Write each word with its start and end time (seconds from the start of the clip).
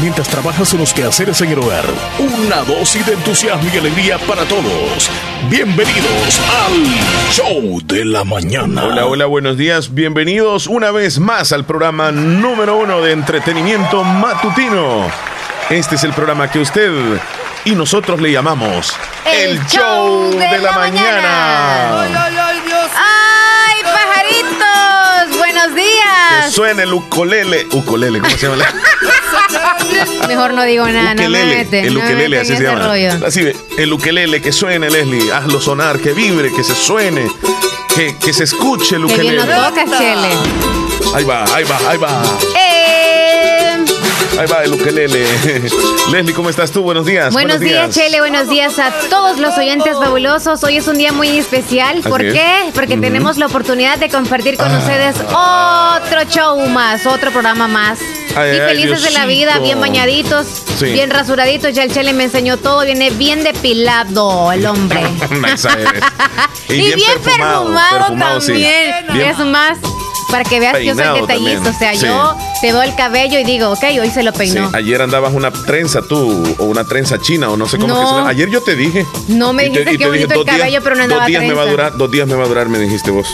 mientras 0.00 0.28
trabajas 0.28 0.72
en 0.72 0.80
los 0.80 0.92
quehaceres 0.92 1.40
en 1.40 1.50
el 1.50 1.58
hogar. 1.58 1.84
Una 2.18 2.56
dosis 2.62 3.04
de 3.06 3.14
entusiasmo 3.14 3.68
y 3.72 3.78
alegría 3.78 4.18
para 4.18 4.44
todos. 4.44 5.10
Bienvenidos 5.48 6.40
al 6.66 7.32
Show 7.32 7.80
de 7.84 8.04
la 8.04 8.24
Mañana. 8.24 8.84
Hola, 8.84 9.06
hola, 9.06 9.26
buenos 9.26 9.56
días. 9.56 9.94
Bienvenidos 9.94 10.66
una 10.66 10.90
vez 10.90 11.18
más 11.18 11.52
al 11.52 11.64
programa 11.64 12.12
número 12.12 12.76
uno 12.76 13.00
de 13.00 13.12
entretenimiento 13.12 14.04
matutino. 14.04 15.10
Este 15.70 15.96
es 15.96 16.04
el 16.04 16.12
programa 16.12 16.50
que 16.50 16.60
usted 16.60 16.92
y 17.64 17.72
nosotros 17.72 18.20
le 18.20 18.30
llamamos 18.30 18.94
El, 19.24 19.64
Show 19.66 20.30
de, 20.30 20.58
la, 20.58 20.72
Mañana. 20.72 22.02
¡Ay, 22.94 23.82
pajaritos! 23.82 25.38
¡Buenos 25.38 25.74
días! 25.74 26.44
Que 26.44 26.50
suene 26.52 26.82
el 26.84 26.92
ukulele. 26.92 27.66
Ukulele, 27.72 28.20
¿cómo 28.20 28.36
se 28.36 28.48
llama? 28.48 28.64
Mejor 30.28 30.54
no 30.54 30.62
digo 30.64 30.86
nada, 30.88 31.14
no 31.14 31.28
me 31.28 31.44
meten. 31.46 31.84
El 31.86 31.94
no 31.94 32.00
me 32.00 32.06
ukelele, 32.06 32.40
así 32.40 32.56
se 32.56 32.62
llama. 32.62 32.86
rollo. 32.86 33.10
Así 33.26 33.42
ve, 33.42 33.56
el 33.78 33.92
ukelele, 33.92 34.40
que 34.42 34.52
suene, 34.52 34.90
Leslie. 34.90 35.32
Hazlo 35.32 35.60
sonar, 35.60 35.98
que 36.00 36.12
vibre, 36.12 36.52
que 36.52 36.62
se 36.64 36.74
suene. 36.74 37.26
Que, 37.94 38.14
que 38.16 38.32
se 38.32 38.44
escuche 38.44 38.96
el 38.96 39.06
Que 39.06 39.20
bien 39.20 39.38
ukelele. 39.38 39.56
lo 39.56 39.64
tocas, 39.68 39.98
Chele. 39.98 40.28
Ahí 41.14 41.24
va, 41.24 41.44
ahí 41.54 41.64
va, 41.64 41.78
ahí 41.90 41.96
va. 41.98 42.22
Eh, 42.58 43.84
Ahí 44.38 44.46
va 44.52 44.64
el 44.64 44.74
ukelele. 44.74 45.24
Leslie, 46.12 46.34
¿cómo 46.34 46.50
estás 46.50 46.70
tú? 46.70 46.82
Buenos 46.82 47.06
días. 47.06 47.32
buenos 47.32 47.58
días, 47.58 47.88
Chele. 47.94 48.20
Buenos 48.20 48.50
días 48.50 48.78
a 48.78 48.90
todos 49.08 49.38
los 49.38 49.56
oyentes 49.56 49.94
fabulosos. 49.94 50.62
Hoy 50.62 50.76
es 50.76 50.86
un 50.88 50.98
día 50.98 51.10
muy 51.12 51.38
especial. 51.38 52.02
¿Por 52.02 52.20
Así 52.20 52.28
es. 52.28 52.34
qué? 52.34 52.70
Porque 52.74 52.98
tenemos 52.98 53.38
la 53.38 53.46
oportunidad 53.46 53.96
de 53.98 54.10
compartir 54.10 54.58
con 54.58 54.70
ustedes 54.76 55.16
otro 55.30 56.24
show 56.28 56.58
más, 56.68 57.06
otro 57.06 57.30
programa 57.30 57.66
más. 57.66 57.98
Ay, 58.36 58.56
y 58.56 58.60
ay, 58.60 58.68
felices 58.76 59.02
de 59.02 59.10
la 59.12 59.26
vida, 59.26 59.58
bien 59.58 59.80
bañaditos, 59.80 60.46
Sí. 60.78 60.86
bien 60.92 61.10
rasuraditos. 61.10 61.72
Ya 61.74 61.82
el 61.84 61.92
Chele 61.92 62.12
me 62.12 62.24
enseñó 62.24 62.56
todo. 62.58 62.84
Viene 62.84 63.10
bien 63.10 63.42
depilado 63.42 64.52
el 64.52 64.66
hombre. 64.66 65.00
Y, 66.68 66.94
bien, 66.94 66.98
perfumado, 67.22 67.98
perfumado, 67.98 68.40
sí. 68.40 68.48
también. 68.48 68.94
Bien 69.12 69.28
Es 69.30 69.38
más, 69.38 69.78
para 70.30 70.44
que 70.44 70.58
veas 70.60 70.76
que 70.76 70.84
yo 70.86 70.94
soy 70.94 71.02
peinado 71.04 71.26
detallista. 71.26 71.70
O 71.70 71.78
sea, 71.78 71.94
Sí. 71.94 72.06
yo 72.06 72.36
te 72.60 72.72
veo 72.72 72.82
el 72.82 72.94
cabello 72.94 73.38
y 73.38 73.44
digo, 73.44 73.70
ok, 73.70 73.84
hoy 74.00 74.10
se 74.10 74.22
lo 74.22 74.32
Sí, 74.32 74.38
peinó. 74.38 74.70
ayer 74.74 75.00
andabas 75.02 75.32
una 75.34 75.50
trenza 75.50 76.02
tú, 76.02 76.42
o 76.58 76.64
una 76.64 76.84
trenza 76.84 77.18
china, 77.20 77.50
o 77.50 77.56
no 77.56 77.66
sé 77.68 77.78
cómo 77.78 77.94
No. 77.94 78.00
que 78.00 78.06
se 78.06 78.12
llama. 78.14 78.28
Ayer 78.30 78.50
yo 78.50 78.60
te 78.62 78.76
dije. 78.76 79.06
No 79.28 79.52
me 79.52 79.64
te- 79.64 79.68
dijiste 79.70 79.84
te 79.84 79.90
dije, 79.92 80.06
bonito 80.06 80.28
el 80.32 80.34
dos 80.38 80.44
días- 80.46 80.58
cabello, 80.58 80.80
pero 80.82 80.96
no 80.96 81.02
andaba 81.04 81.20
Dos 81.22 81.28
días 81.28 81.42
me 81.42 81.52
va 81.52 81.62
a 81.62 81.64
trenza. 81.66 81.70
durar, 81.82 81.96
dos 81.98 82.10
días 82.10 82.26
me 82.28 82.34
va 82.34 82.44
a 82.44 82.48
durar, 82.48 82.68
me 82.68 82.78
dijiste 82.78 83.10
vos. 83.10 83.26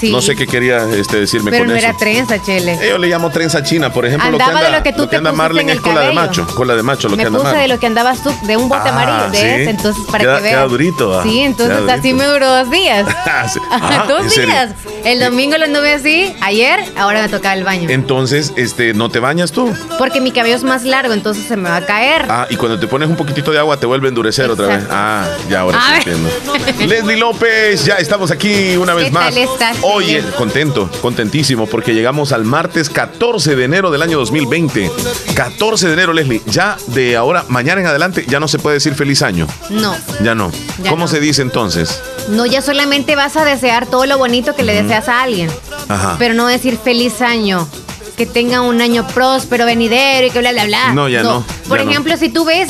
Sí. 0.00 0.10
No 0.10 0.22
sé 0.22 0.34
qué 0.34 0.46
quería 0.46 0.88
este, 0.96 1.18
decirme 1.20 1.50
Pero 1.50 1.64
con 1.64 1.72
no 1.72 1.76
eso. 1.76 1.86
era 1.88 1.96
trenza, 1.98 2.40
Chele. 2.42 2.78
Yo 2.88 2.96
le 2.96 3.06
llamo 3.08 3.28
trenza 3.28 3.62
china, 3.62 3.92
por 3.92 4.06
ejemplo, 4.06 4.30
lo 4.30 4.38
que 4.38 4.42
Andaba 4.44 4.58
anda, 4.60 4.70
de 4.70 4.76
lo 4.78 4.82
que 4.82 4.92
tú 4.94 4.98
lo 5.00 5.04
que 5.04 5.10
te 5.10 5.16
anda 5.18 5.30
pusiste 5.30 5.42
Marlene 5.42 5.62
en 5.64 5.68
el 5.70 5.76
es 5.76 5.82
cola 5.82 6.00
de 6.00 6.06
cabello. 6.06 6.20
macho, 6.28 6.46
cola 6.54 6.74
de 6.74 6.82
macho, 6.82 7.08
lo 7.10 7.16
me 7.16 7.22
que 7.22 7.26
anda 7.26 7.38
puse 7.38 7.44
Marlene. 7.50 7.62
de 7.68 7.74
lo 7.74 7.80
que 7.80 7.86
andabas 7.86 8.22
tú, 8.22 8.34
de 8.46 8.56
un 8.56 8.68
bote 8.70 8.88
Ah, 8.88 8.92
amarillo, 8.92 9.30
de 9.30 9.38
sí. 9.38 9.44
ese, 9.62 9.70
entonces 9.70 10.02
para 10.10 10.24
Queda- 10.24 10.36
que 10.38 10.42
veas. 10.44 10.54
queda 10.54 10.64
durito, 10.68 11.20
ah. 11.20 11.22
Sí, 11.22 11.40
entonces 11.40 11.78
Queda 11.80 11.92
así 11.92 12.12
durito. 12.12 12.16
me 12.16 12.32
duró 12.32 12.48
dos 12.56 12.70
días. 12.70 13.06
Ah, 13.70 14.04
dos 14.08 14.34
días. 14.34 14.70
El 15.04 15.20
domingo 15.20 15.58
lo 15.58 15.66
anduve 15.66 15.92
así, 15.92 16.34
ayer, 16.40 16.80
ahora 16.96 17.20
me 17.20 17.28
tocaba 17.28 17.54
el 17.54 17.64
baño. 17.64 17.90
Entonces, 17.90 18.54
este, 18.70 18.94
¿no 18.94 19.08
te 19.08 19.18
bañas 19.18 19.50
tú? 19.50 19.72
Porque 19.98 20.20
mi 20.20 20.30
cabello 20.30 20.54
es 20.54 20.62
más 20.62 20.84
largo, 20.84 21.12
entonces 21.12 21.44
se 21.46 21.56
me 21.56 21.68
va 21.68 21.76
a 21.76 21.86
caer. 21.86 22.24
Ah, 22.28 22.46
y 22.48 22.54
cuando 22.54 22.78
te 22.78 22.86
pones 22.86 23.08
un 23.08 23.16
poquitito 23.16 23.50
de 23.50 23.58
agua 23.58 23.76
te 23.78 23.84
vuelve 23.86 24.06
a 24.06 24.10
endurecer 24.10 24.48
otra 24.48 24.68
vez. 24.68 24.84
Ah, 24.88 25.26
ya 25.48 25.60
ahora 25.60 25.80
sí 25.80 26.08
entiendo. 26.10 26.30
Leslie 26.86 27.16
López, 27.16 27.84
ya 27.84 27.96
estamos 27.96 28.30
aquí 28.30 28.76
una 28.76 28.94
vez 28.94 29.06
¿Qué 29.06 29.10
más. 29.10 29.34
tal 29.34 29.38
estás, 29.38 29.76
Oye, 29.82 30.22
contento, 30.38 30.88
contentísimo, 31.02 31.66
porque 31.66 31.94
llegamos 31.94 32.30
al 32.30 32.44
martes 32.44 32.88
14 32.90 33.56
de 33.56 33.64
enero 33.64 33.90
del 33.90 34.02
año 34.02 34.18
2020. 34.18 34.88
14 35.34 35.88
de 35.88 35.92
enero, 35.92 36.12
Leslie. 36.12 36.40
Ya 36.46 36.76
de 36.88 37.16
ahora, 37.16 37.44
mañana 37.48 37.80
en 37.80 37.88
adelante, 37.88 38.24
ya 38.28 38.38
no 38.38 38.46
se 38.46 38.60
puede 38.60 38.74
decir 38.74 38.94
feliz 38.94 39.22
año. 39.22 39.48
No. 39.68 39.96
Ya 40.22 40.36
no. 40.36 40.52
Ya 40.82 40.90
¿Cómo 40.90 41.06
no. 41.06 41.08
se 41.08 41.18
dice 41.18 41.42
entonces? 41.42 42.00
No, 42.28 42.46
ya 42.46 42.62
solamente 42.62 43.16
vas 43.16 43.36
a 43.36 43.44
desear 43.44 43.86
todo 43.86 44.06
lo 44.06 44.16
bonito 44.16 44.54
que 44.54 44.62
le 44.62 44.80
deseas 44.80 45.08
a 45.08 45.22
alguien. 45.22 45.50
Ajá. 45.88 46.14
Pero 46.20 46.34
no 46.34 46.46
decir 46.46 46.78
feliz 46.78 47.20
año. 47.20 47.66
Que 48.20 48.26
tenga 48.26 48.60
un 48.60 48.82
año 48.82 49.06
próspero, 49.06 49.64
venidero 49.64 50.26
y 50.26 50.30
que 50.30 50.40
bla, 50.40 50.52
bla, 50.52 50.66
bla. 50.66 50.92
No, 50.92 51.08
ya 51.08 51.22
no, 51.22 51.42
Por 51.66 51.78
ya 51.78 51.84
no. 51.86 51.90
ejemplo, 51.90 52.18
si 52.18 52.28
tú 52.28 52.44
ves, 52.44 52.68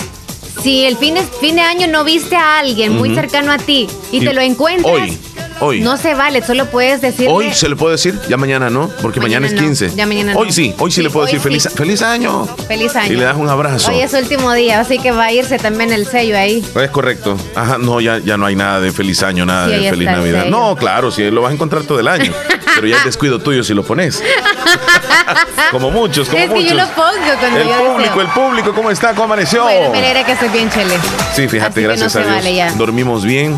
si 0.63 0.85
el 0.85 0.97
fin 0.97 1.15
de, 1.15 1.23
fin 1.23 1.57
de 1.57 1.63
año 1.63 1.89
no 1.89 2.05
viste 2.05 2.37
a 2.37 2.61
alguien 2.61 2.97
muy 2.97 3.13
cercano 3.17 3.51
a 3.51 3.59
ti 3.59 3.89
y, 4.13 4.19
Y 4.19 4.21
te 4.25 4.33
lo 4.33 4.43
encuentras, 4.43 4.95
Hoy, 4.95 5.19
hoy. 5.61 5.81
no 5.81 5.97
se 5.97 6.15
vale, 6.15 6.43
solo 6.43 6.67
puedes 6.67 7.01
decirle. 7.01 7.33
Hoy 7.33 7.53
se 7.55 7.69
le 7.69 7.77
puede 7.77 7.93
decir, 7.97 8.19
ya 8.29 8.37
mañana 8.37 8.71
no, 8.71 8.89
porque 9.03 9.21
mañana, 9.21 9.47
Mañana 9.47 9.47
es 9.47 9.63
no, 9.63 9.69
15. 9.69 9.97
ya 9.97 10.07
mañana 10.07 10.35
hoy 10.37 10.49
no. 10.49 10.53
sí, 10.53 10.75
hoy 10.79 10.91
sí, 10.91 10.97
Sí, 10.97 11.03
le 11.03 11.11
puedo 11.11 11.27
decir 11.27 11.41
feliz, 11.41 11.63
sí. 11.63 11.69
feliz 11.77 12.03
año. 12.03 12.47
Feliz 12.69 12.95
año. 12.97 13.13
Y 13.13 13.17
le 13.17 13.25
das 13.25 13.37
un 13.37 13.49
abrazo. 13.49 13.91
Hoy 13.91 14.01
es 14.01 14.11
su 14.11 14.19
último 14.19 14.53
día, 14.53 14.81
así 14.81 14.99
que 14.99 15.13
va 15.13 15.25
a 15.27 15.33
irse 15.33 15.59
también 15.59 15.93
el 15.93 16.07
sello 16.07 16.37
ahí. 16.37 16.65
Es 16.75 16.91
correcto. 16.91 17.37
Ajá, 17.55 17.79
no, 17.79 18.01
ya, 18.01 18.19
ya 18.19 18.37
no 18.37 18.47
hay 18.47 18.57
nada 18.57 18.81
de 18.81 18.93
feliz 18.93 19.23
año, 19.23 19.47
nada 19.47 19.69
Sí, 19.69 19.85
de 19.85 19.91
feliz 19.91 20.07
Navidad. 20.09 20.47
No, 20.47 20.77
claro, 20.77 21.11
sí, 21.11 21.31
lo 21.31 21.43
vas 21.43 21.51
a 21.51 21.55
encontrar 21.55 21.85
todo 21.85 22.01
el 22.01 22.09
año. 22.09 22.33
pero 22.75 22.87
ya 22.87 22.97
es 22.99 23.05
descuido 23.05 23.39
tuyo 23.39 23.63
si 23.65 23.75
lo 23.75 23.83
pones. 23.83 24.23
como 25.71 25.91
muchos, 25.91 26.29
como 26.29 26.43
es 26.43 26.49
que 26.49 26.55
muchos. 26.55 26.71
yo 26.71 26.77
lo 26.77 26.87
pongo 26.89 27.39
cuando 27.41 27.59
el 27.61 27.69
yo 27.69 27.75
público, 27.77 27.99
deseo. 28.19 28.21
el 28.23 28.29
público, 28.29 28.73
¿cómo 28.75 28.91
está? 28.91 29.11
¿Cómo 29.11 29.25
amaneció? 29.25 29.63
Bueno, 29.65 29.91
me 29.91 29.99
alegra 29.99 30.25
que 30.25 30.33
estés 30.33 30.53
bien, 30.53 30.71
Chele. 30.71 30.95
Sí, 31.35 31.49
fíjate, 31.49 31.81
Así 31.81 31.83
gracias 31.83 32.15
no 32.15 32.21
a 32.21 32.25
Dios. 32.25 32.37
vale. 32.45 32.73
Dormimos 32.77 33.25
bien. 33.25 33.57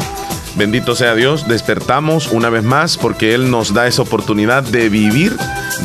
Bendito 0.55 0.95
sea 0.95 1.15
Dios, 1.15 1.49
despertamos 1.49 2.29
una 2.31 2.51
vez 2.51 2.63
más 2.63 2.99
porque 2.99 3.35
Él 3.35 3.51
nos 3.51 3.73
da 3.73 3.87
esa 3.87 4.03
oportunidad 4.03 4.63
de 4.63 4.91
vivir, 4.91 5.37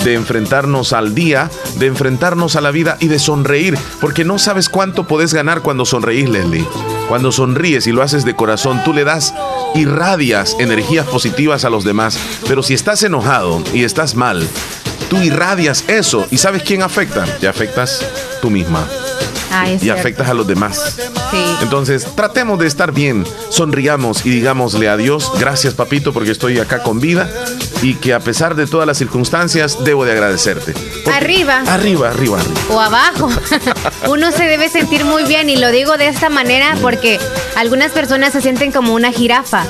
de 0.03 0.13
enfrentarnos 0.13 0.91
al 0.91 1.15
día, 1.15 1.49
de 1.77 1.87
enfrentarnos 1.87 2.55
a 2.57 2.61
la 2.61 2.71
vida 2.71 2.97
y 2.99 3.07
de 3.07 3.17
sonreír, 3.17 3.77
porque 4.01 4.25
no 4.25 4.37
sabes 4.37 4.67
cuánto 4.67 5.07
podés 5.07 5.33
ganar 5.33 5.61
cuando 5.61 5.85
sonreís, 5.85 6.29
Leslie. 6.29 6.67
Cuando 7.07 7.31
sonríes 7.31 7.87
y 7.87 7.93
lo 7.93 8.03
haces 8.03 8.25
de 8.25 8.35
corazón, 8.35 8.81
tú 8.83 8.93
le 8.93 9.05
das, 9.05 9.33
irradias 9.73 10.57
energías 10.59 11.07
positivas 11.07 11.63
a 11.63 11.69
los 11.69 11.85
demás. 11.85 12.19
Pero 12.47 12.61
si 12.61 12.73
estás 12.73 13.01
enojado 13.03 13.63
y 13.73 13.85
estás 13.85 14.15
mal, 14.15 14.45
tú 15.09 15.21
irradias 15.21 15.85
eso. 15.87 16.27
¿Y 16.29 16.37
sabes 16.37 16.63
quién 16.63 16.81
afecta? 16.81 17.23
Te 17.39 17.47
afectas 17.47 18.05
tú 18.41 18.49
misma 18.49 18.85
Es 19.65 19.77
y 19.81 19.85
cierto. 19.85 19.99
afectas 20.01 20.29
a 20.29 20.33
los 20.33 20.47
demás. 20.47 20.95
Sí. 21.31 21.37
Entonces, 21.61 22.05
tratemos 22.15 22.59
de 22.59 22.67
estar 22.67 22.91
bien, 22.91 23.25
sonriamos 23.49 24.25
y 24.25 24.29
digámosle 24.29 24.89
a 24.89 24.97
Dios, 24.97 25.31
gracias 25.39 25.73
papito 25.73 26.13
porque 26.13 26.31
estoy 26.31 26.59
acá 26.59 26.83
con 26.83 26.99
vida 26.99 27.29
y 27.81 27.95
que 27.95 28.13
a 28.13 28.19
pesar 28.19 28.55
de 28.55 28.67
todas 28.67 28.87
las 28.87 28.97
circunstancias 28.97 29.83
debo 29.83 30.05
de 30.05 30.11
agradecerte. 30.13 30.73
Porque- 30.73 31.17
Arriba. 31.17 31.63
Arriba, 31.67 32.09
arriba, 32.09 32.39
arriba. 32.39 32.59
o 32.69 32.79
abajo. 32.79 33.29
Uno 34.07 34.31
se 34.31 34.43
debe 34.45 34.69
sentir 34.69 35.03
muy 35.05 35.23
bien 35.23 35.49
y 35.49 35.57
lo 35.57 35.71
digo 35.71 35.97
de 35.97 36.07
esta 36.07 36.29
manera 36.29 36.75
porque 36.81 37.19
algunas 37.55 37.91
personas 37.91 38.33
se 38.33 38.41
sienten 38.41 38.71
como 38.71 38.93
una 38.93 39.11
jirafa, 39.11 39.65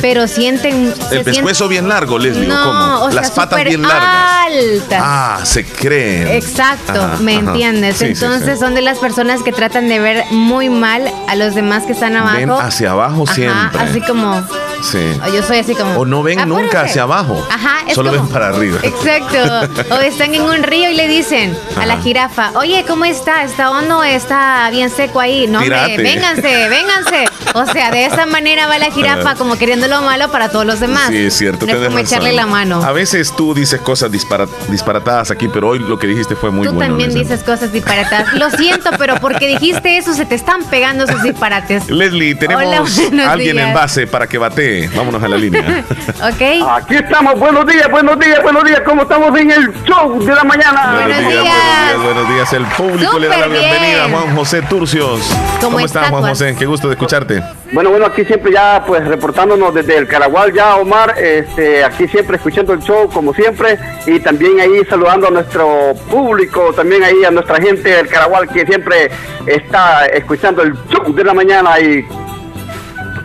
pero 0.00 0.28
sienten 0.28 0.92
El 1.10 1.22
pescuezo 1.24 1.68
bien 1.68 1.88
largo, 1.88 2.18
Leslie, 2.18 2.46
¿o 2.46 2.48
No, 2.54 2.64
cómo? 2.64 3.02
o 3.04 3.10
sea, 3.10 3.22
Las 3.22 3.30
patas 3.30 3.64
bien 3.64 3.82
largas. 3.82 4.46
altas. 4.46 5.00
Ah, 5.02 5.40
se 5.44 5.64
creen. 5.64 6.28
Exacto, 6.28 7.02
Ajá, 7.02 7.16
¿me 7.20 7.36
ajá. 7.36 7.50
entiendes? 7.52 7.96
Sí, 7.96 8.04
sí, 8.06 8.12
Entonces 8.12 8.54
sí. 8.58 8.60
son 8.64 8.74
de 8.74 8.82
las 8.82 8.98
personas 8.98 9.21
que 9.44 9.52
tratan 9.52 9.88
de 9.88 9.98
ver 10.00 10.24
muy 10.30 10.68
mal 10.68 11.10
a 11.28 11.34
los 11.36 11.54
demás 11.54 11.84
que 11.84 11.92
están 11.92 12.16
abajo. 12.16 12.36
Ven 12.36 12.50
hacia 12.50 12.90
abajo 12.90 13.24
Ajá, 13.24 13.34
siempre. 13.34 13.80
Así 13.80 14.00
como, 14.00 14.42
Sí. 14.82 14.98
o 15.24 15.32
yo 15.32 15.42
soy 15.42 15.58
así 15.58 15.74
como. 15.74 15.92
O 16.00 16.04
no 16.04 16.22
ven 16.22 16.46
nunca 16.48 16.82
hacia 16.82 17.02
abajo. 17.04 17.40
Ajá, 17.50 17.78
es 17.86 17.94
Solo 17.94 18.10
como- 18.10 18.24
ven 18.24 18.32
para 18.32 18.48
arriba. 18.48 18.78
Exacto. 18.82 19.94
O 19.94 19.98
están 20.00 20.34
en 20.34 20.42
un 20.42 20.62
río 20.62 20.90
y 20.90 20.94
le 20.94 21.06
dicen 21.08 21.56
a 21.80 21.86
la 21.86 21.98
jirafa, 22.00 22.50
oye, 22.56 22.84
¿cómo 22.86 23.04
está? 23.04 23.44
¿Está 23.44 23.70
hondo? 23.70 24.02
¿Está 24.02 24.68
bien 24.70 24.90
seco 24.90 25.20
ahí? 25.20 25.46
No, 25.46 25.60
hombre, 25.60 25.96
vénganse, 25.98 26.68
vénganse. 26.68 27.24
O 27.54 27.66
sea, 27.66 27.90
de 27.90 28.06
esa 28.06 28.26
manera 28.26 28.66
va 28.66 28.78
la 28.78 28.90
jirafa 28.90 29.34
como 29.36 29.56
queriendo 29.56 29.86
lo 29.88 30.02
malo 30.02 30.30
para 30.30 30.48
todos 30.50 30.64
los 30.66 30.80
demás. 30.80 31.08
Sí, 31.08 31.16
es 31.26 31.34
cierto. 31.36 31.66
No 31.66 31.72
es 31.72 31.78
como 31.78 31.98
razón. 31.98 32.00
echarle 32.06 32.32
la 32.32 32.46
mano. 32.46 32.82
A 32.82 32.92
veces 32.92 33.32
tú 33.36 33.54
dices 33.54 33.80
cosas 33.80 34.10
dispara- 34.10 34.48
disparatadas 34.68 35.30
aquí, 35.30 35.48
pero 35.48 35.68
hoy 35.68 35.78
lo 35.78 35.98
que 35.98 36.06
dijiste 36.06 36.34
fue 36.34 36.50
muy 36.50 36.66
Tú 36.66 36.72
bueno. 36.74 36.90
también 36.90 37.10
Leslie. 37.10 37.24
dices 37.24 37.42
cosas 37.44 37.72
disparatas. 37.72 38.32
Lo 38.34 38.50
siento, 38.50 38.90
pero 39.02 39.16
porque 39.16 39.48
dijiste 39.48 39.96
eso 39.96 40.14
se 40.14 40.24
te 40.24 40.36
están 40.36 40.62
pegando 40.66 41.02
esos 41.02 41.24
disparates. 41.24 41.90
Leslie, 41.90 42.36
tenemos 42.36 42.64
Hola, 42.64 43.32
alguien 43.32 43.56
días. 43.56 43.68
en 43.68 43.74
base 43.74 44.06
para 44.06 44.28
que 44.28 44.38
batee. 44.38 44.88
Vámonos 44.94 45.20
a 45.20 45.26
la 45.26 45.36
línea. 45.36 45.82
¿Ok? 46.22 46.68
Aquí 46.70 46.94
estamos, 46.94 47.36
buenos 47.36 47.66
días, 47.66 47.90
buenos 47.90 48.16
días, 48.20 48.40
buenos 48.44 48.62
días. 48.62 48.80
¿Cómo 48.86 49.02
estamos 49.02 49.36
en 49.40 49.50
el 49.50 49.72
show 49.82 50.24
de 50.24 50.32
la 50.32 50.44
mañana? 50.44 50.92
Buenos 50.92 51.18
días. 51.18 51.32
buenos 51.32 51.44
días, 51.44 52.04
buenos 52.04 52.28
días. 52.28 52.52
El 52.52 52.64
público 52.66 53.18
le 53.18 53.26
da 53.26 53.38
la 53.38 53.48
bienvenida 53.48 54.04
a. 54.04 54.08
Juan 54.08 54.36
José 54.36 54.62
Turcios. 54.62 55.20
Como 55.60 55.80
estás, 55.80 56.08
Juan. 56.08 56.22
José? 56.22 56.54
Qué 56.56 56.66
gusto 56.66 56.86
de 56.86 56.94
escucharte. 56.94 57.42
Bueno, 57.72 57.88
bueno, 57.88 58.04
aquí 58.04 58.22
siempre 58.26 58.52
ya, 58.52 58.84
pues 58.86 59.02
reportándonos 59.08 59.72
desde 59.72 59.96
el 59.96 60.06
Caragual, 60.06 60.52
ya 60.52 60.76
Omar, 60.76 61.14
este, 61.18 61.82
aquí 61.82 62.06
siempre 62.06 62.36
escuchando 62.36 62.74
el 62.74 62.80
show, 62.80 63.08
como 63.08 63.32
siempre, 63.32 63.78
y 64.06 64.20
también 64.20 64.60
ahí 64.60 64.84
saludando 64.90 65.28
a 65.28 65.30
nuestro 65.30 65.94
público, 66.10 66.74
también 66.74 67.02
ahí 67.02 67.24
a 67.24 67.30
nuestra 67.30 67.56
gente 67.62 67.88
del 67.88 68.08
Caragual 68.08 68.46
que 68.50 68.66
siempre 68.66 69.10
está 69.46 70.04
escuchando 70.04 70.60
el 70.62 70.74
show 70.90 71.14
de 71.14 71.24
la 71.24 71.32
mañana 71.32 71.80
y 71.80 72.04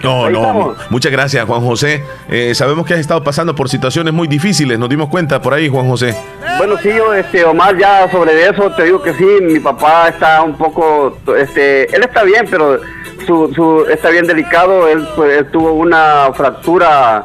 No, 0.03 0.29
no, 0.29 0.75
muchas 0.89 1.11
gracias, 1.11 1.45
Juan 1.45 1.61
José. 1.61 2.03
Eh, 2.29 2.53
sabemos 2.55 2.85
que 2.85 2.93
has 2.93 2.99
estado 2.99 3.23
pasando 3.23 3.55
por 3.55 3.69
situaciones 3.69 4.13
muy 4.13 4.27
difíciles, 4.27 4.77
nos 4.77 4.89
dimos 4.89 5.09
cuenta 5.09 5.41
por 5.41 5.53
ahí, 5.53 5.69
Juan 5.69 5.87
José. 5.87 6.15
Bueno, 6.57 6.75
sí, 6.81 6.89
yo, 6.95 7.13
este, 7.13 7.45
Omar, 7.45 7.77
ya 7.77 8.09
sobre 8.11 8.47
eso 8.47 8.71
te 8.71 8.85
digo 8.85 9.01
que 9.01 9.13
sí, 9.13 9.25
mi 9.41 9.59
papá 9.59 10.09
está 10.09 10.41
un 10.41 10.57
poco, 10.57 11.17
este, 11.37 11.93
él 11.95 12.03
está 12.03 12.23
bien, 12.23 12.47
pero 12.49 12.79
su, 13.25 13.51
su 13.53 13.85
está 13.89 14.09
bien 14.09 14.25
delicado, 14.25 14.87
él, 14.87 15.07
pues, 15.15 15.39
él 15.39 15.47
tuvo 15.51 15.73
una 15.73 16.31
fractura 16.33 17.23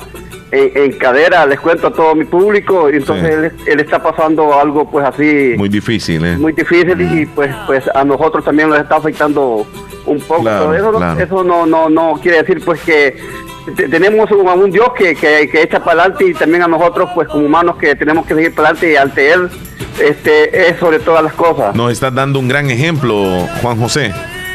en, 0.52 0.92
cadera, 0.92 1.46
les 1.46 1.58
cuento 1.58 1.86
a 1.86 1.92
todo 1.92 2.14
mi 2.14 2.24
público, 2.24 2.90
y 2.90 2.96
entonces 2.96 3.52
él, 3.66 3.80
está 3.80 4.02
pasando 4.02 4.58
algo 4.58 4.88
pues 4.90 5.06
así... 5.06 5.54
Muy 5.56 5.70
difícil, 5.70 6.24
¿eh? 6.24 6.36
Muy 6.36 6.52
difícil 6.52 7.00
y 7.00 7.26
pues 7.26 7.54
pues 7.66 7.84
a 7.94 8.04
nosotros 8.04 8.44
también 8.44 8.68
nos 8.68 8.78
está 8.78 8.96
afectando 8.96 9.66
un 10.04 10.20
poco. 10.20 10.74
eso, 10.74 11.42
no, 11.42 11.64
no, 11.64 11.88
no 11.88 12.18
quiere 12.22 12.38
decir 12.42 12.62
pues 12.64 12.80
que 12.82 13.16
tenemos 13.76 14.30
un, 14.30 14.46
un 14.46 14.70
Dios 14.70 14.92
que, 14.96 15.14
que, 15.14 15.48
que 15.48 15.62
echa 15.62 15.82
para 15.82 16.02
adelante 16.02 16.26
y 16.26 16.34
también 16.34 16.62
a 16.62 16.68
nosotros 16.68 17.08
pues 17.14 17.28
como 17.28 17.46
humanos 17.46 17.76
que 17.76 17.94
tenemos 17.94 18.26
que 18.26 18.34
seguir 18.34 18.54
para 18.54 18.68
adelante 18.68 18.92
y 18.92 18.96
ante 18.96 19.32
Él 19.32 19.48
este, 20.00 20.68
es 20.68 20.78
sobre 20.78 20.98
todas 20.98 21.22
las 21.22 21.32
cosas. 21.32 21.74
Nos 21.74 21.92
está 21.92 22.10
dando 22.10 22.38
un 22.38 22.48
gran 22.48 22.70
ejemplo, 22.70 23.46
Juan 23.62 23.78
José. 23.78 24.12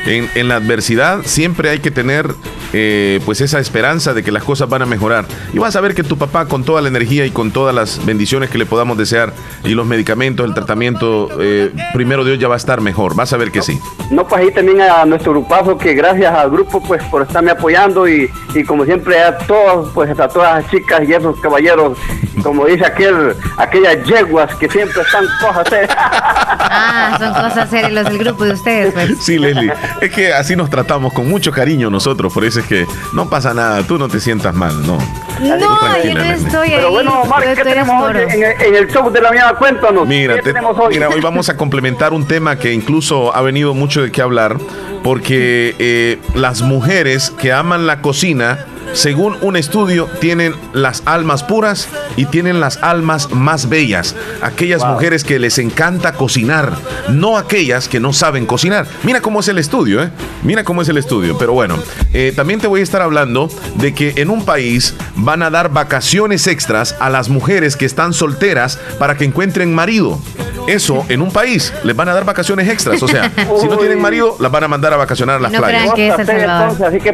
En, 0.07 0.48
la 0.48 0.56
adversidad 0.56 1.24
siempre 1.25 1.69
hay 1.69 1.80
que 1.80 1.92
tener 1.92 2.33
eh, 2.71 3.19
pues 3.25 3.42
esa 3.42 3.59
esperanza 3.59 4.13
de 4.13 4.24
que 4.24 4.31
las 4.31 4.44
cosas 4.44 4.69
van 4.69 4.81
a 4.81 4.86
mejorar. 4.86 5.25
Y 5.54 5.59
vas 5.59 5.75
a 5.75 5.81
ver 5.81 5.94
que 5.95 6.04
tu 6.04 6.18
papá 6.18 6.45
con 6.45 6.63
toda 6.63 6.81
la 6.81 6.88
energía 6.88 7.25
y 7.25 7.31
con 7.31 7.51
todas 7.51 7.75
las 7.75 8.06
bendiciones 8.06 8.50
que 8.50 8.57
le 8.57 8.65
podamos 8.65 8.98
desear 8.98 9.33
y 9.65 9.71
los 9.71 9.86
medicamentos, 9.86 10.45
el 10.45 10.54
tratamiento, 10.54 11.30
eh, 11.42 11.74
primero 11.94 12.24
Dios 12.24 12.39
ya 12.39 12.48
va 12.48 12.54
a 12.54 12.57
estar 12.57 12.80
mejor. 12.80 13.15
Vas 13.15 13.33
a 13.33 13.38
ver 13.38 13.51
que 13.51 13.62
sí. 13.62 13.77
No, 14.09 14.25
pues 14.25 14.44
ahí 14.44 14.51
también 14.51 14.81
a 14.81 15.06
nuestro 15.06 15.33
grupazo 15.33 15.77
que 15.77 15.94
gracias 15.94 16.33
al 16.33 16.51
grupo 16.51 16.81
pues 16.81 17.04
por 17.06 17.24
estarme 17.24 17.51
apoyando 17.51 18.07
y, 18.07 18.30
y 18.54 18.63
como 18.63 18.86
siempre 18.86 19.21
a 19.21 19.38
todos, 19.38 19.92
pues 19.94 20.18
a 20.18 20.27
todas 20.30 20.62
las 20.63 20.71
chicas 20.71 21.01
y 21.06 21.13
esos 21.13 21.38
caballeros, 21.42 21.98
como 22.42 22.65
dice 22.65 22.86
aquel, 22.86 23.36
aquellas 23.57 24.06
yeguas 24.06 24.56
que 24.56 24.69
siempre 24.69 25.01
están 25.01 25.25
cosas 25.42 25.68
serias. 25.68 25.98
Ah, 26.69 27.18
son 27.19 27.33
cosas 27.33 27.69
serias 27.69 27.91
los 27.91 28.06
del 28.06 28.18
grupo 28.18 28.44
de 28.44 28.53
ustedes. 28.53 28.94
Pues. 28.94 29.18
Sí, 29.19 29.38
Leslie, 29.38 29.71
es 30.01 30.12
que 30.12 30.33
así 30.33 30.56
nos 30.56 30.69
tratamos 30.69 31.13
con 31.13 31.27
mucho 31.27 31.51
cariño 31.51 31.89
nosotros, 31.89 32.33
por 32.33 32.45
eso 32.45 32.59
es 32.59 32.65
que 32.65 32.85
no 33.13 33.29
pasa 33.29 33.53
nada, 33.53 33.83
tú 33.83 33.97
no 33.97 34.07
te 34.07 34.19
sientas 34.19 34.53
mal, 34.53 34.85
no. 34.85 34.97
No, 35.39 35.57
yo 36.03 36.13
no 36.13 36.24
estoy 36.24 36.69
Pero 36.71 36.91
bueno, 36.91 37.21
Omar, 37.21 37.44
¿qué 37.53 37.63
tenemos 37.63 38.03
hoy 38.03 38.18
en 38.33 38.75
el, 38.75 38.88
show 38.88 39.09
de 39.12 39.21
la 39.21 39.29
mañana? 39.29 39.53
Cuéntanos. 39.53 40.07
Mira, 40.07 40.35
hoy? 40.35 40.95
mira, 40.95 41.09
hoy 41.09 41.21
vamos 41.21 41.50
a 41.50 41.57
complementar 41.57 42.13
un 42.13 42.25
tema 42.27 42.57
que 42.57 42.73
incluso 42.73 43.35
ha 43.35 43.41
venido 43.41 43.73
mucho 43.73 44.01
de 44.01 44.12
qué 44.12 44.21
hablar, 44.21 44.57
porque 45.03 45.75
eh, 45.80 46.19
las 46.33 46.62
mujeres 46.62 47.31
que 47.31 47.53
aman 47.53 47.85
la 47.85 48.01
cocina 48.01 48.65
según 48.97 49.38
un 49.41 49.55
estudio, 49.55 50.09
tienen 50.19 50.55
las 50.73 51.03
almas 51.05 51.44
puras 51.44 51.88
y 52.15 52.25
tienen 52.25 52.59
las 52.59 52.77
almas 52.81 53.31
más 53.31 53.69
bellas. 53.69 54.15
Aquellas 54.41 54.83
mujeres 54.83 55.23
que 55.23 55.38
les 55.38 55.59
encanta 55.59 56.13
cocinar, 56.13 56.73
no 57.07 57.38
aquellas 57.38 57.88
que 57.88 57.99
no 57.99 58.11
saben 58.11 58.47
cocinar. 58.47 58.88
Mira 59.03 59.21
cómo 59.21 59.41
es 59.41 59.47
el 59.49 59.59
estudio, 59.59 60.01
¿eh? 60.01 60.09
Mira 60.41 60.63
cómo 60.63 60.81
es 60.81 60.89
el 60.89 60.97
estudio. 60.97 61.38
Pero 61.38 61.53
bueno, 61.53 61.75
eh, 62.11 62.33
también 62.35 62.59
te 62.59 62.65
voy 62.65 62.79
a 62.79 62.83
estar 62.83 63.03
hablando 63.03 63.49
de 63.75 63.94
que 63.94 64.13
en 64.15 64.31
un 64.31 64.44
país 64.45 64.95
van 65.15 65.44
a 65.44 65.51
dar 65.51 65.71
vacaciones 65.71 66.47
extras 66.47 66.95
a 66.99 67.11
las 67.11 67.29
mujeres 67.29 67.75
que 67.75 67.85
están 67.85 68.13
solteras 68.13 68.79
para 68.97 69.15
que 69.15 69.25
encuentren 69.25 69.75
marido. 69.75 70.19
Eso 70.67 71.05
en 71.07 71.21
un 71.21 71.31
país 71.31 71.71
les 71.83 71.95
van 71.95 72.09
a 72.09 72.15
dar 72.15 72.25
vacaciones 72.25 72.67
extras. 72.67 73.03
O 73.03 73.07
sea, 73.07 73.31
si 73.61 73.67
no 73.67 73.77
tienen 73.79 74.01
marido, 74.01 74.35
las 74.39 74.51
van 74.51 74.63
a 74.63 74.67
mandar 74.67 74.91
a 74.94 74.97
vacacionar 74.97 75.35
a 75.35 75.39
las 75.39 75.51
playas. 75.51 75.94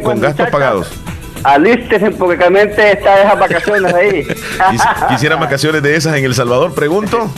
Con 0.02 0.18
gastos 0.18 0.48
pagados 0.48 0.88
alístese 1.44 2.10
porque 2.12 2.36
realmente 2.36 2.92
está 2.92 3.22
esas 3.22 3.38
vacaciones 3.38 3.94
ahí. 3.94 4.26
¿Quisieran 5.08 5.38
vacaciones 5.38 5.82
de 5.82 5.94
esas 5.94 6.16
en 6.16 6.24
El 6.24 6.34
Salvador? 6.34 6.74
Pregunto. 6.74 7.30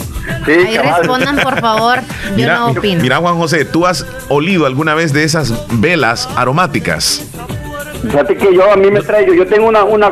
Sí, 0.45 0.51
ahí 0.51 0.77
respondan, 0.77 1.37
por 1.37 1.59
favor. 1.59 1.99
Yo 2.29 2.35
mira, 2.35 2.59
no 2.59 2.67
opino. 2.71 3.01
Mira, 3.01 3.17
Juan 3.17 3.37
José, 3.37 3.65
¿tú 3.65 3.85
has 3.85 4.05
olido 4.29 4.65
alguna 4.65 4.95
vez 4.95 5.13
de 5.13 5.23
esas 5.23 5.53
velas 5.79 6.27
aromáticas? 6.35 7.23
Fíjate 8.01 8.35
que 8.35 8.53
yo 8.53 8.71
a 8.71 8.75
mí 8.75 8.91
me 8.91 9.01
traigo, 9.01 9.33
yo 9.33 9.45
tengo 9.47 9.67
una 9.67 9.83
una, 9.83 10.11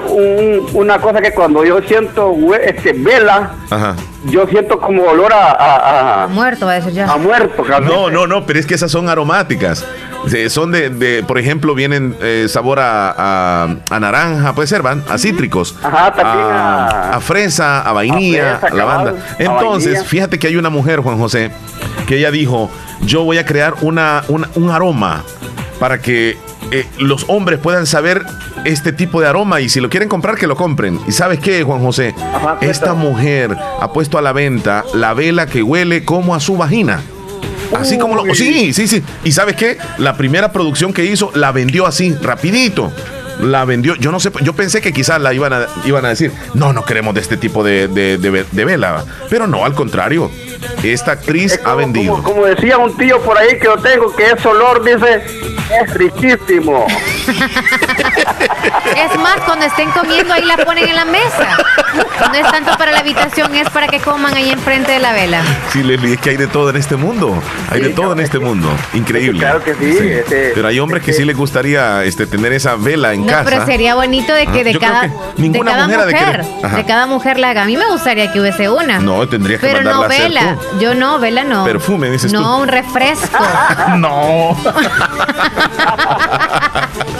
una 0.74 1.00
cosa 1.00 1.22
que 1.22 1.32
cuando 1.32 1.64
yo 1.64 1.82
siento 1.82 2.34
este 2.56 2.94
vela, 2.94 3.52
yo 4.26 4.48
siento 4.48 4.80
como 4.80 5.04
olor 5.04 5.32
a, 5.34 6.24
a, 6.24 6.28
muerto, 6.28 6.66
va 6.66 6.74
a 6.74 6.76
decir 6.76 6.94
ya. 6.94 7.12
A 7.12 7.18
muerto, 7.18 7.64
No, 7.82 8.10
no, 8.10 8.26
no, 8.28 8.46
pero 8.46 8.60
es 8.60 8.66
que 8.66 8.74
esas 8.74 8.92
son 8.92 9.08
aromáticas. 9.08 9.86
Son 10.50 10.72
de, 10.72 10.90
de 10.90 11.24
por 11.24 11.38
ejemplo, 11.38 11.76
vienen 11.76 12.16
eh, 12.22 12.48
sabor 12.50 12.80
a, 12.80 13.64
a, 13.90 14.00
naranja, 14.00 14.54
puede 14.54 14.68
ser, 14.68 14.82
van, 14.82 15.04
a 15.10 15.18
cítricos. 15.18 15.76
Ajá, 15.84 17.12
a, 17.12 17.20
fresa, 17.22 17.82
a 17.82 17.94
vainilla, 17.94 18.60
a, 18.62 18.70
lavanda. 18.74 19.14
Entonces, 19.40 20.06
fíjate 20.06 20.40
que 20.40 20.48
hay 20.48 20.56
una 20.56 20.70
mujer, 20.70 21.00
Juan 21.00 21.18
José, 21.18 21.52
que 22.08 22.18
ella 22.18 22.32
dijo, 22.32 22.70
yo 23.02 23.24
voy 23.24 23.38
a 23.38 23.46
crear 23.46 23.76
una, 23.82 24.24
un 24.28 24.70
aroma 24.70 25.24
para 25.80 26.00
que 26.02 26.38
eh, 26.72 26.86
los 26.98 27.26
hombres 27.28 27.60
puedan 27.60 27.86
saber 27.86 28.24
este 28.64 28.92
tipo 28.92 29.22
de 29.22 29.28
aroma 29.28 29.62
y 29.62 29.70
si 29.70 29.80
lo 29.80 29.90
quieren 29.90 30.10
comprar, 30.10 30.36
que 30.36 30.48
lo 30.48 30.56
compren. 30.56 31.00
¿Y 31.08 31.12
sabes 31.12 31.40
qué, 31.40 31.64
Juan 31.64 31.82
José? 31.82 32.16
Esta 32.62 32.94
mujer 32.94 33.56
ha 33.80 33.94
puesto 33.94 34.18
a 34.18 34.22
la 34.22 34.34
venta 34.34 34.84
la 34.94 35.14
vela 35.14 35.46
que 35.46 35.62
huele 35.62 36.04
como 36.04 36.34
a 36.34 36.40
su 36.40 36.58
vagina. 36.58 37.02
Así 37.78 37.98
como 37.98 38.16
lo... 38.16 38.34
Sí, 38.36 38.74
sí, 38.74 38.88
sí. 38.88 39.04
¿Y 39.24 39.32
sabes 39.32 39.56
qué? 39.56 39.78
La 39.98 40.16
primera 40.18 40.52
producción 40.52 40.94
que 40.94 41.06
hizo 41.06 41.32
la 41.34 41.52
vendió 41.52 41.86
así, 41.86 42.14
rapidito 42.22 42.92
la 43.40 43.66
vendió. 43.66 43.96
Yo 43.96 44.12
no 44.12 44.20
sé, 44.20 44.32
yo 44.42 44.54
pensé 44.54 44.82
que 44.82 44.94
quizás 44.94 45.22
la 45.22 45.34
iban 45.34 45.54
a, 45.54 45.68
iban 45.86 46.06
a 46.06 46.10
decir, 46.10 46.32
no, 46.54 46.74
no 46.74 46.86
queremos 46.86 47.14
de 47.16 47.22
este 47.22 47.38
tipo 47.38 47.64
de, 47.64 47.88
de, 47.88 48.66
vela. 48.66 49.04
Pero 49.30 49.48
no, 49.48 49.66
al 49.66 49.74
contrario. 49.74 50.32
Esta 50.84 51.14
actriz 51.14 51.60
ha 51.64 51.76
vendido. 51.76 52.22
Como, 52.22 52.46
decía 52.46 52.78
un 52.78 52.96
tío 52.98 53.20
por 53.22 53.38
ahí 53.38 53.58
que 53.58 53.66
yo 53.66 53.78
tengo, 53.78 54.16
que 54.16 54.32
ese 54.32 54.48
olor, 54.48 54.84
dice, 54.84 55.24
es 55.82 55.94
riquísimo. 55.94 56.86
es 58.96 59.20
más, 59.20 59.38
cuando 59.46 59.66
estén 59.66 59.90
comiendo 59.92 60.34
ahí 60.34 60.44
la 60.44 60.58
ponen 60.58 60.88
en 60.88 60.96
la 60.96 61.06
mesa. 61.06 61.58
No 61.96 62.34
es 62.34 62.52
tanto 62.52 62.78
para 62.78 62.92
la 62.92 63.00
habitación, 63.00 63.56
es 63.56 63.70
para 63.70 63.88
que 63.88 64.00
coman 64.00 64.34
ahí 64.34 64.50
enfrente 64.50 64.92
de 64.92 65.00
la 65.00 65.14
vela. 65.14 65.42
Sí, 65.72 65.84
Leslie, 65.84 66.14
es 66.14 66.20
que 66.20 66.32
hay 66.32 66.38
de 66.38 66.48
todo 66.48 66.70
en 66.70 66.78
este 66.78 66.96
mundo. 66.96 67.42
Hay 67.70 67.82
de 67.82 67.90
todo 67.90 68.14
en 68.14 68.20
este 68.20 68.40
mundo. 68.40 68.70
Increíble. 68.94 69.40
Claro 69.40 69.64
que 69.64 69.76
sí. 69.76 69.98
Este, 70.00 70.52
pero 70.54 70.68
hay 70.68 70.80
hombres 70.80 71.04
que 71.04 71.14
sí 71.14 71.26
les 71.26 71.36
gustaría 71.36 72.04
este, 72.04 72.28
tener 72.28 72.54
esa 72.54 72.76
vela 72.76 73.14
en 73.14 73.26
no, 73.26 73.34
pero 73.44 73.66
sería 73.66 73.96
bonito 73.96 74.34
de 74.34 74.48
que 74.48 74.64
de 74.64 74.78
cada, 74.80 75.10
de 75.36 75.60
cada 75.60 75.88
mujer, 75.88 76.46
de, 76.76 76.86
cada 76.86 77.06
mujer 77.06 77.40
la 77.40 77.50
haga. 77.52 77.64
A 77.64 77.66
mí 77.66 77.78
me 77.78 77.90
gustaría 77.90 78.32
que 78.32 78.40
hubiese 78.40 78.70
una. 78.70 79.00
No, 79.00 79.28
tendría 79.28 79.58
que 79.58 79.68
Pero 79.68 79.82
no 79.84 80.08
vela. 80.08 80.58
Yo 80.80 80.94
no, 80.96 81.20
vela 81.20 81.44
no. 81.44 81.66
Perfume, 81.66 82.10
dices 82.10 82.32
no, 82.32 82.40
tú. 82.40 82.46
No, 82.46 82.58
un 82.60 82.68
refresco. 82.68 83.38
no. 83.98 84.56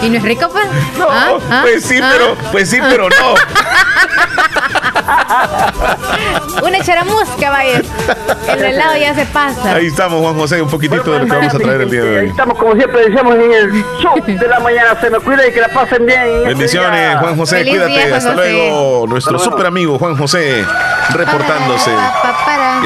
¿Y 0.02 0.08
no 0.08 0.18
es 0.18 0.22
rico, 0.22 0.48
pues? 0.50 0.66
No, 0.98 1.06
¿Ah? 1.10 1.32
¿Ah? 1.50 1.64
Pues 1.66 1.84
sí, 1.84 1.98
¿Ah? 2.02 2.10
pero, 2.12 2.36
pues 2.52 2.70
sí, 2.70 2.78
pero 2.80 3.08
no. 3.08 3.34
Una 6.62 6.80
charamusca, 6.82 7.50
vaya. 7.50 7.82
El 8.48 8.64
helado 8.64 8.96
ya 8.96 9.14
se 9.14 9.26
pasa. 9.26 9.74
Ahí 9.74 9.86
estamos, 9.86 10.20
Juan 10.20 10.36
José, 10.36 10.62
un 10.62 10.70
poquitito 10.70 11.12
de 11.12 11.18
lo 11.20 11.24
que 11.26 11.32
vamos 11.32 11.54
a 11.54 11.58
traer 11.58 11.80
el 11.82 11.90
día 11.90 12.02
de 12.02 12.10
hoy. 12.10 12.16
Ahí 12.16 12.28
estamos, 12.28 12.58
como 12.58 12.74
siempre 12.74 13.02
decíamos, 13.08 13.34
en 13.34 13.52
el 13.52 13.84
show 14.00 14.14
de 14.24 14.48
la 14.48 14.60
mañana. 14.60 14.98
Se 15.00 15.10
me 15.10 15.18
cuida 15.18 15.46
y 15.46 15.52
que 15.52 15.60
la 15.60 15.68
pasen 15.68 16.06
bien. 16.06 16.20
Este 16.22 16.48
Bendiciones, 16.48 17.18
Juan 17.18 17.36
José, 17.36 17.64
cuídate. 17.66 18.14
Hasta 18.14 18.34
luego. 18.34 19.06
Nuestro 19.06 19.38
super 19.38 19.66
amigo 19.66 19.98
Juan 19.98 20.16
José 20.16 20.64
reportándose. 21.10 21.90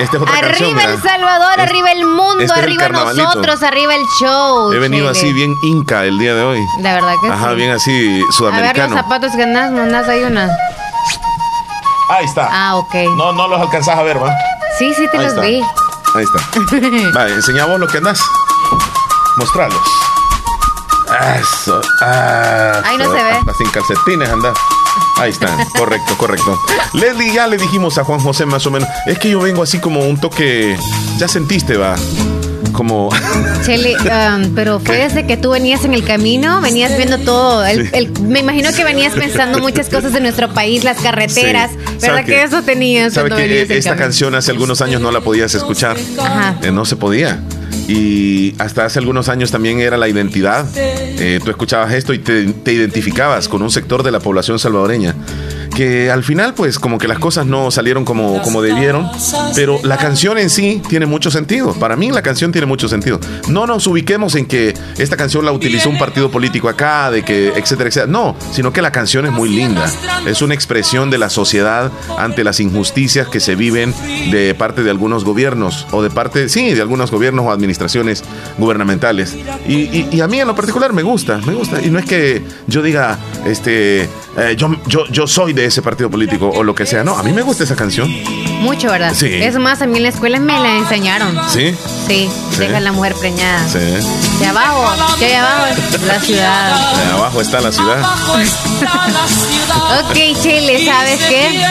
Este 0.01 0.17
arriba 0.17 0.85
El 0.85 1.01
Salvador, 1.01 1.61
arriba 1.61 1.93
el 1.93 2.05
mundo, 2.05 2.43
este 2.45 2.59
arriba 2.59 2.89
nosotros, 2.89 3.63
arriba 3.63 3.95
el 3.95 4.05
show. 4.21 4.73
He 4.73 4.79
venido 4.79 5.09
así 5.09 5.33
bien 5.33 5.55
inca 5.63 6.05
el 6.05 6.19
día 6.19 6.35
de 6.35 6.43
hoy. 6.43 6.61
La 6.81 6.95
verdad 6.95 7.15
que 7.23 7.29
Ajá, 7.29 7.53
bien 7.53 7.71
así 7.71 8.21
sudamericano. 8.31 8.70
Los 8.75 8.93
zapatos 8.93 9.33
que 9.37 9.43
andas, 9.43 9.71
no 9.71 9.83
andas 9.83 10.09
ahí 10.09 10.23
una. 10.23 10.49
Ahí 12.11 12.25
está. 12.25 12.49
Ah, 12.51 12.77
ok. 12.77 12.95
No, 13.17 13.33
no 13.33 13.49
los 13.49 13.61
alcanzas 13.61 13.97
a 13.97 14.03
ver, 14.03 14.23
¿va? 14.23 14.35
Sí, 14.79 14.93
sí 14.95 15.07
te 15.11 15.19
los 15.19 15.35
vi. 15.41 15.63
Ahí 16.15 16.25
está. 16.25 17.11
vale, 17.15 17.35
enseñamos 17.35 17.79
lo 17.79 17.87
que 17.87 17.99
andas. 17.99 18.21
Mostrarlos. 19.37 19.83
Eso. 21.41 21.81
Ahí 22.01 22.97
no 22.97 23.05
se 23.05 23.23
ve. 23.23 23.33
Hasta 23.33 23.55
sin 23.55 23.71
calcetines 23.71 24.29
andas. 24.29 24.57
Ahí 25.19 25.31
están, 25.31 25.65
correcto, 25.77 26.17
correcto. 26.17 26.59
Leslie, 26.95 27.33
ya 27.33 27.47
le 27.47 27.57
dijimos 27.59 27.99
a 27.99 28.05
Juan 28.05 28.21
José 28.21 28.47
más 28.47 28.67
o 28.67 28.71
menos. 28.71 28.89
Es 29.07 29.19
que 29.19 29.31
yo 29.31 29.41
vengo 29.41 29.63
así 29.63 29.81
como 29.81 30.01
un 30.01 30.21
toque. 30.21 30.77
Ya 31.19 31.29
sentiste, 31.29 31.77
va 31.77 31.95
como... 32.81 33.11
Chele, 33.67 33.95
um, 33.95 34.55
pero 34.55 34.81
fue 34.81 34.97
desde 34.97 35.27
que 35.27 35.37
tú 35.37 35.51
venías 35.51 35.85
en 35.85 35.93
el 35.93 36.03
camino, 36.03 36.63
venías 36.63 36.97
viendo 36.97 37.19
todo. 37.19 37.63
me 38.23 38.41
imagino 38.41 38.73
que 38.73 38.85
venías 38.85 39.13
pensando 39.13 39.59
muchas 39.59 39.91
cosas 39.91 40.15
de 40.15 40.21
nuestro 40.23 40.49
país, 40.55 40.83
las 40.83 40.97
carreteras, 40.97 41.73
¿verdad 42.01 42.25
que, 42.25 42.43
eso 42.43 42.63
tenías? 42.63 43.13
¿Sabe 43.13 43.37
que 43.37 43.77
esta 43.77 43.97
canción 43.97 44.35
hace 44.35 44.51
algunos 44.51 44.81
años 44.81 45.03
no 45.03 45.11
la 45.11 45.21
podías 45.21 45.55
escuchar? 45.55 45.99
Ajá. 46.19 46.57
Eh, 46.63 46.73
no 46.73 46.87
se 46.87 46.97
podía. 46.97 47.43
y 47.87 48.55
hasta 48.59 48.87
hace 48.87 48.99
algunos 48.99 49.29
años 49.29 49.51
también 49.51 49.81
era 49.81 49.99
la 49.99 50.09
identidad. 50.09 50.67
Eh, 50.75 51.39
tú 51.45 51.51
escuchabas 51.51 51.93
esto 51.93 52.15
y 52.15 52.19
te, 52.19 52.47
te 52.47 52.73
identificabas 52.73 53.47
con 53.47 53.61
un 53.61 53.71
sector 53.71 54.03
de 54.03 54.11
la 54.11 54.21
población 54.21 54.59
salvadoreña 54.59 55.15
que 55.75 56.11
al 56.11 56.23
final 56.25 56.55
pues 56.55 56.79
como 56.79 56.99
que 56.99 57.09
las 57.09 57.19
cosas 57.19 57.47
no 57.47 57.71
salieron 57.71 58.05
como, 58.05 58.43
como 58.43 58.63
debieron, 58.63 59.09
pero 59.55 59.79
la 59.83 59.97
canción 59.97 60.39
en 60.39 60.51
sí 60.51 60.83
tiene 60.89 61.07
mucho 61.07 61.31
sentido. 61.31 61.75
Para 61.75 61.97
mí 61.97 62.11
la 62.11 62.23
canción 62.23 62.53
tiene 62.53 62.67
mucho 62.67 62.89
sentido. 62.89 63.21
No 63.49 63.67
nos 63.67 63.87
ubiquemos 63.87 64.35
en 64.35 64.47
que 64.47 64.75
esta 64.99 65.17
canción 65.17 65.45
la 65.45 65.53
utilizó 65.53 65.89
un 65.89 65.99
partido 65.99 66.31
político 66.31 66.69
acá, 66.69 67.11
de 67.11 67.25
que 67.25 67.49
etcétera, 67.49 67.89
etcétera. 67.89 68.13
No, 68.13 68.37
sino 68.53 68.73
que 68.73 68.83
la 68.83 68.93
canción 68.93 69.27
es 69.27 69.33
muy 69.33 69.49
linda. 69.49 69.87
Es 70.27 70.43
una 70.43 70.55
expresión 70.55 71.11
de 71.11 71.19
la 71.19 71.31
sociedad 71.31 71.91
ante 72.19 72.45
las 72.45 72.61
injusticias 72.61 73.29
que 73.29 73.41
se 73.41 73.55
viven 73.55 73.95
de 74.31 74.55
parte 74.55 74.83
de 74.83 74.91
algunos 74.91 75.25
gobiernos 75.25 75.87
o 75.93 76.03
de 76.03 76.11
parte, 76.11 76.49
sí, 76.49 76.75
de 76.75 76.81
algunos 76.81 77.11
gobiernos 77.11 77.47
o 77.47 77.51
administraciones 77.51 78.25
gubernamentales. 78.59 79.37
Y, 79.67 80.21
a 80.21 80.27
mí 80.29 80.41
en 80.41 80.47
lo 80.47 80.55
particular 80.55 80.93
me 80.93 81.03
gusta, 81.03 81.39
me 81.47 81.55
gusta. 81.55 81.81
Y 81.83 81.91
no 81.91 81.99
es 81.99 82.05
que 82.05 82.43
yo 82.67 82.83
diga, 82.83 83.19
este, 83.47 84.03
eh, 84.03 84.55
yo, 84.57 84.77
yo, 84.87 85.07
yo 85.07 85.27
soy 85.27 85.53
de 85.53 85.60
ese 85.65 85.83
partido 85.83 86.11
político 86.11 86.51
o 86.51 86.63
lo 86.63 86.75
que 86.75 86.87
sea. 86.87 87.05
No, 87.05 87.17
a 87.17 87.23
mí 87.23 87.33
me 87.33 87.43
gusta 87.43 87.65
esa 87.65 87.77
canción. 87.77 88.09
Mucho, 88.61 88.91
¿verdad? 88.91 89.15
Sí. 89.15 89.27
Es 89.33 89.59
más, 89.59 89.81
a 89.83 89.87
mí 89.87 89.97
en 89.97 90.03
la 90.03 90.09
escuela 90.11 90.39
me 90.39 90.59
la 90.59 90.77
enseñaron. 90.77 91.39
¿Sí? 91.49 91.75
Sí, 92.07 92.29
deja 92.59 92.77
a 92.77 92.81
la 92.81 92.93
mujer 92.93 93.15
preñada. 93.15 93.67
Sí. 93.69 93.79
De 94.39 94.47
abajo, 94.47 95.17
que 95.19 95.27
hay 95.27 95.35
abajo 95.35 95.65
la 96.07 96.21
ciudad. 96.21 96.97
De 96.97 97.13
abajo 97.13 97.41
está 97.41 97.61
la 97.61 97.73
ciudad. 97.73 98.03
ok, 100.01 100.15
Chile, 100.43 100.85
¿sabes 100.85 101.21
qué? 101.29 101.63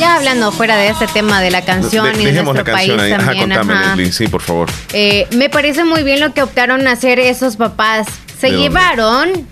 Ya 0.00 0.16
hablando 0.16 0.50
fuera 0.52 0.76
de 0.76 0.88
este 0.88 1.06
tema 1.06 1.40
de 1.40 1.50
la 1.50 1.64
canción 1.64 2.20
y 2.20 2.24
de 2.24 2.42
nuestro 2.42 2.64
país 2.64 2.96
también. 2.96 3.20
Ajá, 3.20 3.34
contame, 3.36 4.12
Sí, 4.12 4.28
por 4.28 4.42
favor. 4.42 4.68
Eh, 4.92 5.26
me 5.32 5.48
parece 5.48 5.84
muy 5.84 6.02
bien 6.02 6.20
lo 6.20 6.34
que 6.34 6.42
optaron 6.42 6.86
a 6.86 6.92
hacer 6.92 7.18
esos 7.20 7.56
papás. 7.56 8.06
Se 8.40 8.50
llevaron 8.50 9.46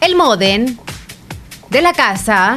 el 0.00 0.16
modem 0.16 0.76
de 1.74 1.82
la 1.82 1.92
casa 1.92 2.56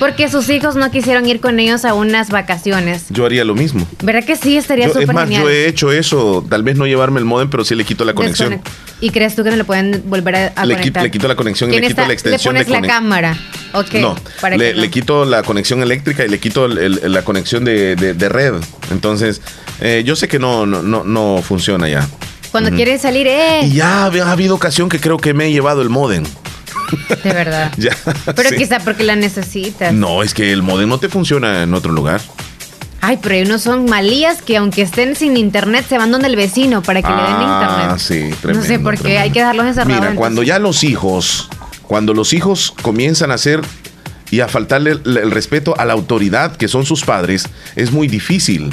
porque 0.00 0.28
sus 0.28 0.50
hijos 0.50 0.74
no 0.74 0.90
quisieron 0.90 1.24
ir 1.26 1.40
con 1.40 1.60
ellos 1.60 1.84
a 1.84 1.94
unas 1.94 2.30
vacaciones. 2.30 3.04
Yo 3.08 3.24
haría 3.24 3.44
lo 3.44 3.54
mismo. 3.54 3.86
¿Verdad 4.02 4.24
que 4.24 4.34
sí? 4.34 4.56
Estaría 4.56 4.88
súper 4.88 5.02
Es 5.02 5.12
más, 5.12 5.30
yo 5.30 5.48
he 5.48 5.68
hecho 5.68 5.92
eso. 5.92 6.44
Tal 6.50 6.64
vez 6.64 6.76
no 6.76 6.84
llevarme 6.84 7.20
el 7.20 7.24
modem, 7.24 7.48
pero 7.48 7.64
sí 7.64 7.76
le 7.76 7.84
quito 7.84 8.04
la 8.04 8.12
conexión. 8.12 8.60
¿Y 9.00 9.10
crees 9.10 9.36
tú 9.36 9.44
que 9.44 9.52
me 9.52 9.56
lo 9.56 9.64
pueden 9.64 10.02
volver 10.06 10.52
a, 10.56 10.66
le 10.66 10.74
conectar? 10.74 11.04
le 11.04 11.10
quito 11.12 11.28
la 11.28 11.36
conexión 11.36 11.72
y 11.72 11.78
le 11.78 11.86
quito 11.86 12.04
la 12.04 12.12
extensión 12.12 12.54
le 12.54 12.64
pones 12.64 12.82
la 12.82 12.86
cámara. 12.86 13.38
Okay, 13.72 14.02
no, 14.02 14.16
le, 14.56 14.90
quito 14.90 15.24
la 15.24 15.44
conexión 15.44 15.80
eléctrica 15.80 16.24
y 16.24 16.28
le 16.28 16.40
quito 16.40 16.66
la 16.66 17.22
conexión 17.22 17.64
de, 17.64 18.28
red. 18.28 18.54
Entonces, 18.90 19.42
eh, 19.80 20.02
yo 20.04 20.16
sé 20.16 20.26
que 20.26 20.40
no, 20.40 20.66
no, 20.66 20.82
no, 20.82 21.40
funciona 21.40 21.88
ya. 21.88 22.08
Cuando 22.50 22.70
quieres 22.70 23.02
salir, 23.02 23.28
eh. 23.28 23.60
Y 23.62 23.74
ya 23.74 24.06
ha 24.06 24.32
habido 24.32 24.56
ocasión 24.56 24.88
que 24.88 24.98
creo 24.98 25.18
que 25.18 25.34
me 25.34 25.46
he 25.46 25.52
llevado 25.52 25.82
el 25.82 25.88
modem. 25.88 26.24
De 27.22 27.32
verdad. 27.32 27.72
pero 28.36 28.50
quizá 28.50 28.78
porque 28.80 29.04
la 29.04 29.16
necesitas. 29.16 29.92
No, 29.92 30.22
es 30.22 30.34
que 30.34 30.52
el 30.52 30.62
modem 30.62 30.88
no 30.88 30.98
te 30.98 31.08
funciona 31.08 31.62
en 31.62 31.74
otro 31.74 31.92
lugar. 31.92 32.20
Ay, 33.02 33.18
pero 33.22 33.34
hay 33.34 33.42
unos 33.42 33.62
son 33.62 33.86
malías 33.86 34.42
que 34.42 34.58
aunque 34.58 34.82
estén 34.82 35.16
sin 35.16 35.36
internet 35.36 35.86
se 35.88 35.96
van 35.96 36.10
donde 36.10 36.28
el 36.28 36.36
vecino 36.36 36.82
para 36.82 37.00
que 37.00 37.08
le 37.08 37.14
den 37.14 37.24
ah, 37.24 37.96
internet. 37.96 37.98
sí, 37.98 38.36
tremendo. 38.40 38.62
No 38.62 38.74
sé 38.74 38.78
por 38.78 38.98
qué 38.98 39.18
hay 39.18 39.30
que 39.30 39.40
dejarlos 39.40 39.66
encerrados. 39.66 40.00
Mira, 40.00 40.14
cuando 40.14 40.42
ya 40.42 40.58
los 40.58 40.84
hijos, 40.84 41.48
cuando 41.86 42.12
los 42.12 42.34
hijos 42.34 42.74
comienzan 42.82 43.30
a 43.30 43.34
hacer 43.34 43.62
y 44.30 44.40
a 44.40 44.48
faltarle 44.48 44.92
el 44.92 45.30
respeto 45.30 45.74
a 45.78 45.86
la 45.86 45.94
autoridad 45.94 46.56
que 46.56 46.68
son 46.68 46.84
sus 46.84 47.02
padres, 47.04 47.48
es 47.74 47.90
muy 47.90 48.06
difícil. 48.06 48.70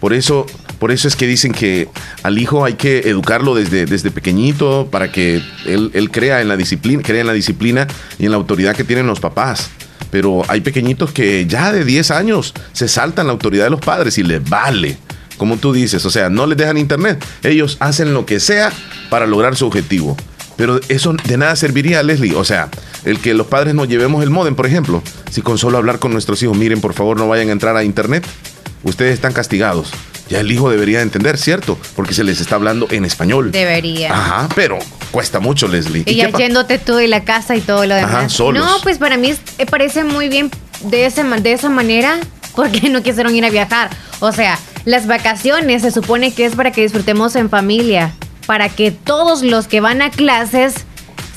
Por 0.00 0.14
eso 0.14 0.46
por 0.80 0.90
eso 0.92 1.08
es 1.08 1.14
que 1.14 1.26
dicen 1.26 1.52
que 1.52 1.88
al 2.22 2.38
hijo 2.38 2.64
hay 2.64 2.72
que 2.72 3.00
educarlo 3.00 3.54
desde, 3.54 3.84
desde 3.84 4.10
pequeñito 4.10 4.88
para 4.90 5.12
que 5.12 5.42
él, 5.66 6.10
crea 6.10 6.40
en 6.40 6.48
la 6.48 6.56
disciplina, 6.56 7.02
crea 7.02 7.20
en 7.20 7.26
la 7.26 7.34
disciplina 7.34 7.86
y 8.18 8.24
en 8.24 8.30
la 8.30 8.38
autoridad 8.38 8.74
que 8.74 8.82
tienen 8.82 9.06
los 9.06 9.20
papás. 9.20 9.68
Pero 10.10 10.42
hay 10.48 10.62
pequeñitos 10.62 11.12
que 11.12 11.44
ya 11.46 11.70
de 11.70 11.84
10 11.84 12.10
años 12.12 12.54
se 12.72 12.88
saltan 12.88 13.26
la 13.26 13.34
autoridad 13.34 13.64
de 13.64 13.70
los 13.70 13.80
padres 13.80 14.16
y 14.16 14.22
les 14.22 14.42
vale. 14.42 14.96
Como 15.36 15.58
tú 15.58 15.74
dices, 15.74 16.02
o 16.06 16.10
sea, 16.10 16.30
no 16.30 16.46
les 16.46 16.56
dejan 16.56 16.78
internet. 16.78 17.22
Ellos 17.42 17.76
hacen 17.80 18.14
lo 18.14 18.24
que 18.24 18.40
sea 18.40 18.72
para 19.10 19.26
lograr 19.26 19.56
su 19.56 19.66
objetivo. 19.66 20.16
Pero 20.56 20.80
eso 20.88 21.12
de 21.12 21.36
nada 21.36 21.56
serviría, 21.56 22.02
Leslie. 22.02 22.34
O 22.34 22.44
sea, 22.44 22.70
el 23.04 23.18
que 23.18 23.34
los 23.34 23.48
padres 23.48 23.74
nos 23.74 23.86
llevemos 23.86 24.22
el 24.22 24.30
modem, 24.30 24.54
por 24.54 24.66
ejemplo. 24.66 25.02
Si 25.30 25.42
con 25.42 25.58
solo 25.58 25.76
hablar 25.76 25.98
con 25.98 26.12
nuestros 26.12 26.42
hijos, 26.42 26.56
miren, 26.56 26.80
por 26.80 26.94
favor, 26.94 27.18
no 27.18 27.28
vayan 27.28 27.50
a 27.50 27.52
entrar 27.52 27.76
a 27.76 27.84
internet. 27.84 28.26
Ustedes 28.82 29.14
están 29.14 29.32
castigados 29.32 29.92
ya 30.30 30.38
el 30.38 30.50
hijo 30.52 30.70
debería 30.70 31.02
entender, 31.02 31.36
¿cierto? 31.36 31.76
Porque 31.96 32.14
se 32.14 32.22
les 32.22 32.40
está 32.40 32.54
hablando 32.54 32.86
en 32.90 33.04
español. 33.04 33.50
Debería. 33.50 34.12
Ajá, 34.12 34.48
pero 34.54 34.78
cuesta 35.10 35.40
mucho, 35.40 35.66
Leslie. 35.66 36.04
Y, 36.06 36.14
ya 36.14 36.30
yéndote 36.30 36.78
tú 36.78 36.94
de 36.94 37.08
la 37.08 37.24
casa 37.24 37.56
y 37.56 37.60
todo 37.60 37.84
lo 37.84 37.96
demás. 37.96 38.14
Ajá, 38.14 38.28
solos. 38.28 38.64
No, 38.64 38.80
pues 38.82 38.98
para 38.98 39.16
mí 39.16 39.34
me 39.58 39.66
parece 39.66 40.04
muy 40.04 40.28
bien 40.28 40.48
de, 40.84 41.06
ese, 41.06 41.24
de 41.24 41.52
esa 41.52 41.68
manera 41.68 42.16
porque 42.54 42.88
no 42.88 43.02
quisieron 43.02 43.34
ir 43.34 43.44
a 43.44 43.50
viajar. 43.50 43.90
O 44.20 44.30
sea, 44.30 44.56
las 44.84 45.08
vacaciones 45.08 45.82
se 45.82 45.90
supone 45.90 46.32
que 46.32 46.44
es 46.44 46.54
para 46.54 46.70
que 46.70 46.82
disfrutemos 46.82 47.34
en 47.34 47.50
familia, 47.50 48.14
para 48.46 48.68
que 48.68 48.92
todos 48.92 49.42
los 49.42 49.66
que 49.66 49.80
van 49.80 50.00
a 50.00 50.10
clases 50.10 50.86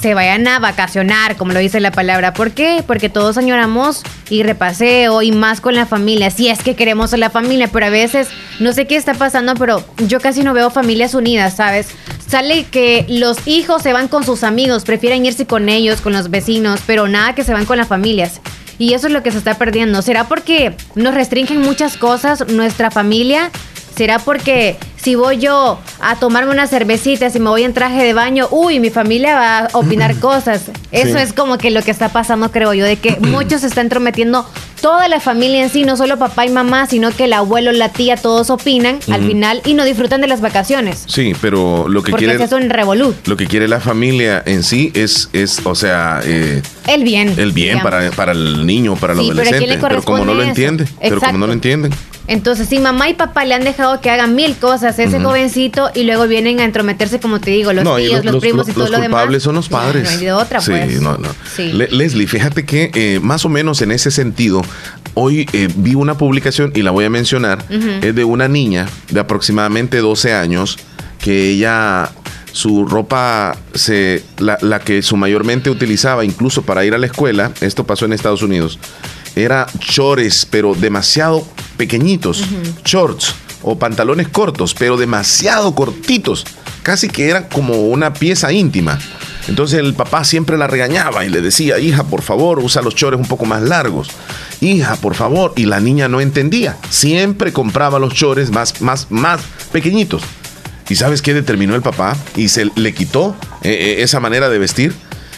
se 0.04 0.14
vayan 0.14 0.46
a 0.50 0.60
vacacionar, 0.60 1.38
como 1.38 1.54
lo 1.54 1.60
dice 1.60 1.80
la 1.80 1.92
palabra. 1.92 2.34
¿Por 2.34 2.52
qué? 2.52 2.84
Porque 2.86 3.08
todos 3.08 3.38
añoramos 3.38 4.04
ir 4.30 4.46
repaseo 4.46 5.22
y 5.22 5.32
más 5.32 5.62
con 5.62 5.76
la 5.76 5.86
familia, 5.86 6.30
si 6.30 6.50
es 6.50 6.62
que 6.62 6.76
queremos 6.76 7.14
a 7.14 7.18
la 7.18 7.30
familia, 7.30 7.70
pero 7.72 7.86
a 7.86 7.90
veces 7.90 8.28
no 8.60 8.74
sé 8.74 8.86
qué 8.86 8.98
está 8.98 9.14
pasando, 9.14 9.56
pero 9.56 9.82
yo 10.10 10.20
casi 10.20 10.44
no 10.44 10.54
veo 10.54 10.70
familias 10.72 11.14
unidas, 11.14 11.56
¿sabes? 11.56 11.88
Sale 12.28 12.66
que 12.66 13.06
los 13.08 13.48
hijos 13.48 13.82
se 13.82 13.94
van 13.94 14.10
con 14.10 14.26
sus 14.26 14.44
amigos, 14.44 14.84
prefieren 14.84 15.26
irse 15.26 15.46
con 15.46 15.70
ellos, 15.70 16.02
con 16.02 16.12
los 16.12 16.30
vecinos, 16.30 16.82
pero 16.86 17.08
nada 17.08 17.34
que 17.34 17.46
se 17.46 17.54
van 17.54 17.66
con 17.66 17.78
las 17.78 17.88
familias. 17.88 18.42
Y 18.78 18.96
eso 18.96 19.08
es 19.08 19.14
lo 19.14 19.24
que 19.24 19.32
se 19.32 19.38
está 19.38 19.54
perdiendo. 19.54 20.02
¿Será 20.02 20.26
porque 20.26 20.76
nos 20.96 21.14
restringen 21.14 21.62
muchas 21.62 21.96
cosas 21.96 22.46
nuestra 22.50 22.92
familia? 22.92 23.52
¿Será 23.96 24.20
porque 24.20 24.78
si 24.96 25.16
voy 25.16 25.38
yo 25.38 25.80
a 26.00 26.16
tomarme 26.16 26.52
una 26.52 26.66
cervecita, 26.66 27.30
si 27.30 27.40
me 27.40 27.50
voy 27.50 27.64
en 27.64 27.74
traje 27.74 28.04
de 28.04 28.14
baño, 28.14 28.48
uy, 28.52 28.80
mi 28.80 28.90
familia 28.90 29.36
va 29.36 29.60
a 29.60 29.78
opinar 29.78 30.16
cosas? 30.20 30.72
Eso 30.92 31.18
es 31.18 31.34
como 31.34 31.58
que 31.58 31.72
lo 31.72 31.82
que 31.84 31.92
está 31.92 32.10
pasando, 32.10 32.52
creo 32.52 32.74
yo, 32.74 32.86
de 32.86 32.96
que 32.98 33.18
muchos 33.20 33.62
se 33.62 33.68
están 33.68 33.88
entrometiendo 33.88 34.48
toda 34.82 35.08
la 35.08 35.20
familia 35.20 35.64
en 35.64 35.70
sí, 35.70 35.84
no 35.84 35.96
solo 35.96 36.18
papá 36.18 36.46
y 36.46 36.50
mamá, 36.50 36.88
sino 36.88 37.12
que 37.12 37.26
el 37.26 37.34
abuelo, 37.34 37.72
la 37.72 37.90
tía, 37.90 38.18
todos 38.18 38.50
opinan 38.50 39.00
al 39.12 39.26
final 39.26 39.62
y 39.66 39.76
no 39.76 39.86
disfrutan 39.86 40.20
de 40.22 40.28
las 40.28 40.42
vacaciones. 40.42 41.04
Sí, 41.08 41.34
pero 41.42 41.88
lo 41.88 42.04
que 42.04 42.12
Porque 42.12 42.26
quiere. 42.26 42.44
es 42.44 42.52
un 42.52 42.70
revolut. 42.70 43.16
Lo 43.28 43.38
que 43.38 43.48
quiere 43.48 43.68
la 43.68 43.80
familia 43.80 44.44
en 44.46 44.64
sí 44.64 44.92
es, 44.94 45.30
es 45.32 45.62
o 45.66 45.76
sea. 45.76 46.20
Eh, 46.26 46.62
el 46.88 47.04
bien. 47.04 47.34
El 47.38 47.54
bien 47.54 47.80
para, 47.82 48.12
para, 48.12 48.34
el 48.34 48.66
niño, 48.66 48.96
para 48.96 49.14
el 49.14 49.20
adolescente. 49.20 49.78
Pero, 49.80 50.04
como 50.04 50.26
no 50.26 50.34
lo 50.34 50.44
entiende. 50.44 50.86
Pero 51.00 51.22
como 51.22 51.38
no 51.38 51.48
lo 51.48 51.54
entienden. 51.54 51.94
Entonces, 52.28 52.70
si 52.70 52.80
mamá 52.80 53.10
y 53.10 53.16
papá 53.16 53.44
le 53.44 53.54
han 53.54 53.64
dejado 53.64 54.00
que 54.00 54.10
hagan 54.10 54.36
mil 54.36 54.56
cosas 54.56 54.98
a 54.98 55.04
ese 55.04 55.20
jovencito 55.20 55.92
y 55.94 56.04
luego 56.04 56.28
vienen 56.28 56.60
a 56.62 56.64
entrometerse, 56.64 57.20
como 57.20 57.42
te 57.42 57.52
digo, 57.52 57.74
los 57.74 57.84
tíos, 57.98 58.24
los, 58.24 58.38
primos 58.38 58.70
y 58.70 58.72
todo 58.72 58.86
lo 58.86 58.92
demás. 58.92 59.02
Los 59.02 59.10
culpables 59.10 59.44
son 59.44 59.56
los 59.56 59.70
padres. 59.70 60.04
No, 60.04 60.10
hay 60.10 60.18
de 60.18 60.32
otra, 60.32 60.62
sí, 60.62 60.72
pues. 60.72 61.02
No, 61.02 61.18
no. 61.18 61.30
Leslie, 61.58 62.28
fíjate 62.28 62.66
que 62.66 62.92
eh, 62.94 63.20
más 63.22 63.46
o 63.46 63.50
menos 63.50 63.82
en 63.82 63.92
ese 63.92 64.10
sentido, 64.10 64.62
hoy 65.16 65.48
eh, 65.52 65.68
vi 65.76 65.96
una 65.96 66.18
publicación 66.18 66.72
y 66.76 66.82
la 66.82 66.92
voy 66.92 67.06
a 67.06 67.10
mencionar, 67.10 67.66
es 68.02 68.16
de 68.16 68.24
una 68.24 68.48
niña 68.48 68.88
de 69.10 69.20
aproximadamente 69.20 69.98
12 69.98 70.34
años 70.34 70.78
que 71.20 71.50
ella 71.50 72.10
su 72.54 72.86
ropa, 72.86 73.58
se, 73.74 74.24
la, 74.38 74.58
la, 74.62 74.80
que 74.80 75.02
su 75.02 75.18
mayormente 75.18 75.72
utilizaba 75.72 76.24
incluso 76.24 76.62
para 76.62 76.86
ir 76.86 76.94
a 76.94 77.00
la 77.00 77.08
escuela, 77.08 77.52
esto 77.62 77.84
pasó 77.84 78.06
en 78.06 78.14
Estados 78.14 78.44
Unidos, 78.44 78.78
era 79.36 79.68
chores, 79.80 80.48
pero 80.50 80.76
demasiado 80.76 81.46
pequeñitos, 81.78 82.44
shorts 82.86 83.36
o 83.62 83.78
pantalones 83.78 84.28
cortos, 84.28 84.74
pero 84.74 84.98
demasiado 84.98 85.74
cortitos, 85.74 86.46
casi 86.84 87.08
que 87.10 87.30
eran 87.30 87.46
como 87.46 87.88
una 87.88 88.14
pieza 88.14 88.52
íntima. 88.52 89.00
Entonces 89.48 89.80
el 89.80 89.94
papá 89.94 90.24
siempre 90.24 90.58
la 90.58 90.68
regañaba 90.68 91.26
y 91.26 91.30
le 91.30 91.42
decía, 91.42 91.80
hija, 91.80 92.04
por 92.04 92.22
favor, 92.22 92.60
usa 92.60 92.82
los 92.82 92.96
chores 92.96 93.20
un 93.20 93.26
poco 93.26 93.46
más 93.46 93.62
largos. 93.62 94.10
Hija, 94.62 94.96
por 94.96 95.16
favor. 95.16 95.54
Y 95.58 95.66
la 95.66 95.82
niña 95.82 96.08
no 96.08 96.22
entendía. 96.22 96.78
Siempre 96.90 97.52
compraba 97.52 98.00
los 98.00 98.14
chores 98.14 98.52
más, 98.52 98.80
más, 98.82 99.08
más 99.10 99.42
pequeñitos. 99.74 100.24
¿Y 100.88 100.96
sabes 100.96 101.22
qué 101.22 101.34
determinó 101.34 101.76
el 101.76 101.82
papá? 101.82 102.16
Y 102.36 102.50
se 102.50 102.70
le 102.76 102.94
quitó 102.94 103.36
eh, 103.64 103.72
eh, 103.72 103.96
esa 104.04 104.20
manera 104.20 104.50
de 104.50 104.60
vestir 104.60 104.94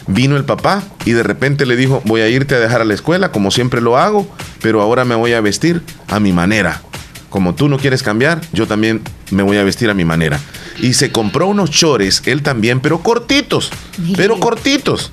Vino 0.07 0.37
el 0.37 0.45
papá 0.45 0.83
y 1.03 1.11
de 1.11 1.23
repente 1.23 1.65
le 1.65 1.75
dijo, 1.75 2.01
voy 2.05 2.21
a 2.21 2.29
irte 2.29 2.55
a 2.55 2.59
dejar 2.59 2.81
a 2.81 2.85
la 2.85 2.93
escuela 2.93 3.31
como 3.31 3.49
siempre 3.49 3.81
lo 3.81 3.97
hago, 3.97 4.27
pero 4.61 4.81
ahora 4.81 5.03
me 5.05 5.15
voy 5.15 5.33
a 5.33 5.41
vestir 5.41 5.81
a 6.07 6.19
mi 6.19 6.31
manera. 6.31 6.81
Como 7.29 7.55
tú 7.55 7.67
no 7.67 7.77
quieres 7.77 8.03
cambiar, 8.03 8.39
yo 8.53 8.67
también 8.67 9.01
me 9.31 9.43
voy 9.43 9.57
a 9.57 9.63
vestir 9.63 9.89
a 9.89 9.93
mi 9.93 10.05
manera. 10.05 10.39
Y 10.79 10.93
se 10.93 11.11
compró 11.11 11.47
unos 11.47 11.71
chores, 11.71 12.21
él 12.25 12.43
también, 12.43 12.79
pero 12.79 12.99
cortitos, 12.99 13.71
pero 14.15 14.39
cortitos, 14.39 15.11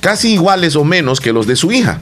casi 0.00 0.34
iguales 0.34 0.76
o 0.76 0.84
menos 0.84 1.20
que 1.20 1.32
los 1.32 1.46
de 1.46 1.56
su 1.56 1.72
hija. 1.72 2.00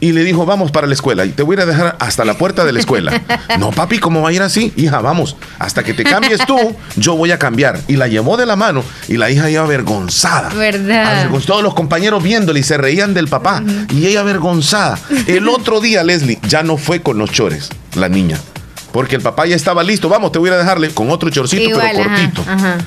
Y 0.00 0.12
le 0.12 0.22
dijo, 0.22 0.46
vamos 0.46 0.70
para 0.70 0.86
la 0.86 0.94
escuela 0.94 1.24
y 1.24 1.30
te 1.30 1.42
voy 1.42 1.56
a 1.58 1.66
dejar 1.66 1.96
hasta 1.98 2.24
la 2.24 2.34
puerta 2.34 2.64
de 2.64 2.72
la 2.72 2.80
escuela. 2.80 3.20
no, 3.58 3.70
papi, 3.70 3.98
¿cómo 3.98 4.22
va 4.22 4.28
a 4.28 4.32
ir 4.32 4.42
así? 4.42 4.72
Hija, 4.76 5.00
vamos, 5.00 5.36
hasta 5.58 5.82
que 5.82 5.94
te 5.94 6.04
cambies 6.04 6.40
tú, 6.46 6.56
yo 6.96 7.16
voy 7.16 7.32
a 7.32 7.38
cambiar. 7.38 7.80
Y 7.88 7.96
la 7.96 8.06
llevó 8.06 8.36
de 8.36 8.46
la 8.46 8.56
mano 8.56 8.84
y 9.08 9.16
la 9.16 9.30
hija 9.30 9.50
iba 9.50 9.62
avergonzada. 9.62 10.50
¿Verdad? 10.50 11.30
Todos 11.46 11.62
los 11.62 11.74
compañeros 11.74 12.22
viéndole 12.22 12.60
y 12.60 12.62
se 12.62 12.76
reían 12.76 13.14
del 13.14 13.28
papá 13.28 13.62
y 13.90 14.06
ella 14.06 14.20
avergonzada. 14.20 14.98
El 15.26 15.48
otro 15.48 15.80
día, 15.80 16.04
Leslie, 16.04 16.38
ya 16.46 16.62
no 16.62 16.76
fue 16.76 17.00
con 17.02 17.18
los 17.18 17.30
chores, 17.30 17.70
la 17.94 18.08
niña. 18.08 18.38
Porque 18.92 19.16
el 19.16 19.22
papá 19.22 19.46
ya 19.46 19.54
estaba 19.54 19.82
listo, 19.84 20.08
vamos, 20.08 20.32
te 20.32 20.38
voy 20.38 20.50
a 20.50 20.56
dejarle 20.56 20.90
con 20.90 21.10
otro 21.10 21.28
chorcito, 21.28 21.78
pero 21.78 22.04
cortito. 22.04 22.44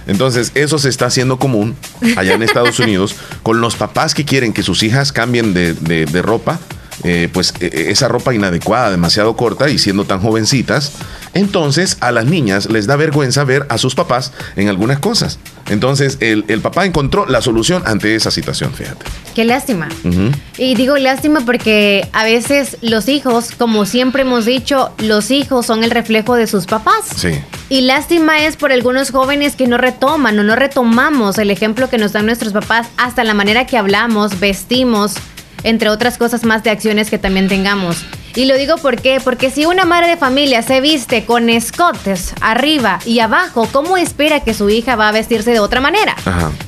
Entonces, 0.08 0.52
eso 0.56 0.80
se 0.80 0.90
está 0.90 1.06
haciendo 1.06 1.38
común 1.38 1.76
allá 2.18 2.34
en 2.34 2.42
Estados 2.42 2.80
Unidos 2.80 3.16
con 3.44 3.62
los 3.62 3.76
papás 3.76 4.14
que 4.14 4.26
quieren 4.26 4.52
que 4.52 4.64
sus 4.64 4.82
hijas 4.82 5.12
cambien 5.12 5.54
de, 5.54 5.74
de 5.74 6.22
ropa 6.22 6.60
eh, 7.04 7.30
pues 7.32 7.54
e, 7.60 7.66
e, 7.66 7.92
esa 7.92 8.08
ropa 8.08 8.34
inadecuada, 8.34 8.92
demasiado 8.92 9.36
corta 9.36 9.70
y 9.70 9.80
siendo 9.80 10.06
tan 10.06 10.22
jovencitas, 10.22 10.94
entonces 11.34 11.98
a 12.00 12.12
las 12.12 12.26
niñas 12.26 12.70
les 12.70 12.88
da 12.88 12.96
vergüenza 12.96 13.44
ver 13.44 13.66
a 13.70 13.78
sus 13.78 13.96
papás 13.96 14.34
en 14.56 14.70
algunas 14.70 15.00
cosas. 15.00 15.40
Entonces 15.70 16.18
el, 16.20 16.44
papá 16.62 16.86
encontró 16.86 17.26
la 17.26 17.42
solución 17.42 17.84
ante 17.86 18.16
esa 18.16 18.30
situación, 18.30 18.74
fíjate. 18.74 19.06
Qué 19.34 19.46
lástima. 19.46 19.88
Y 20.58 20.76
digo 20.76 20.98
lástima 20.98 21.42
porque 21.46 22.08
a 22.12 22.26
veces 22.26 22.78
los 22.82 23.08
hijos, 23.08 23.52
como 23.58 23.86
siempre 23.86 24.24
hemos 24.24 24.46
dicho, 24.46 24.92
los 24.98 25.32
hijos 25.32 25.66
son 25.66 25.84
el 25.84 25.92
reflejo 25.92 26.36
de 26.36 26.48
sus 26.48 26.66
papás. 26.66 27.06
Sí. 27.16 27.40
Y 27.70 27.82
lástima 27.82 28.44
es 28.44 28.58
por 28.58 28.74
algunos 28.74 29.12
jóvenes 29.12 29.56
que 29.56 29.66
no 29.66 29.78
retoman 29.78 30.38
o 30.38 30.44
no 30.44 30.58
retomamos 30.58 31.38
el 31.38 31.50
ejemplo 31.50 31.90
que 31.90 31.98
nos 31.98 32.12
dan 32.12 32.26
nuestros 32.26 32.52
papás 32.52 32.88
hasta 32.98 33.24
la 33.24 33.34
manera 33.34 33.66
que 33.66 33.78
hablamos, 33.78 34.42
vestimos, 34.42 35.14
entre 35.64 35.90
otras 35.90 36.18
cosas 36.18 36.44
más 36.44 36.64
de 36.64 36.70
acciones 36.70 37.10
que 37.10 37.18
también 37.18 37.48
tengamos. 37.48 38.06
Y 38.36 38.46
lo 38.46 38.56
digo 38.56 38.78
por 38.78 39.02
qué, 39.02 39.20
porque 39.22 39.50
si 39.50 39.66
una 39.66 39.84
madre 39.84 40.08
de 40.08 40.18
familia 40.18 40.62
se 40.62 40.80
viste 40.80 41.26
con 41.26 41.50
escotes 41.50 42.34
arriba 42.40 43.00
y 43.06 43.20
abajo, 43.20 43.68
¿cómo 43.72 43.98
espera 43.98 44.40
que 44.40 44.54
su 44.54 44.70
hija 44.70 44.96
va 44.96 45.10
a 45.10 45.12
vestirse 45.12 45.52
de 45.52 45.60
otra 45.60 45.82
manera? 45.82 46.16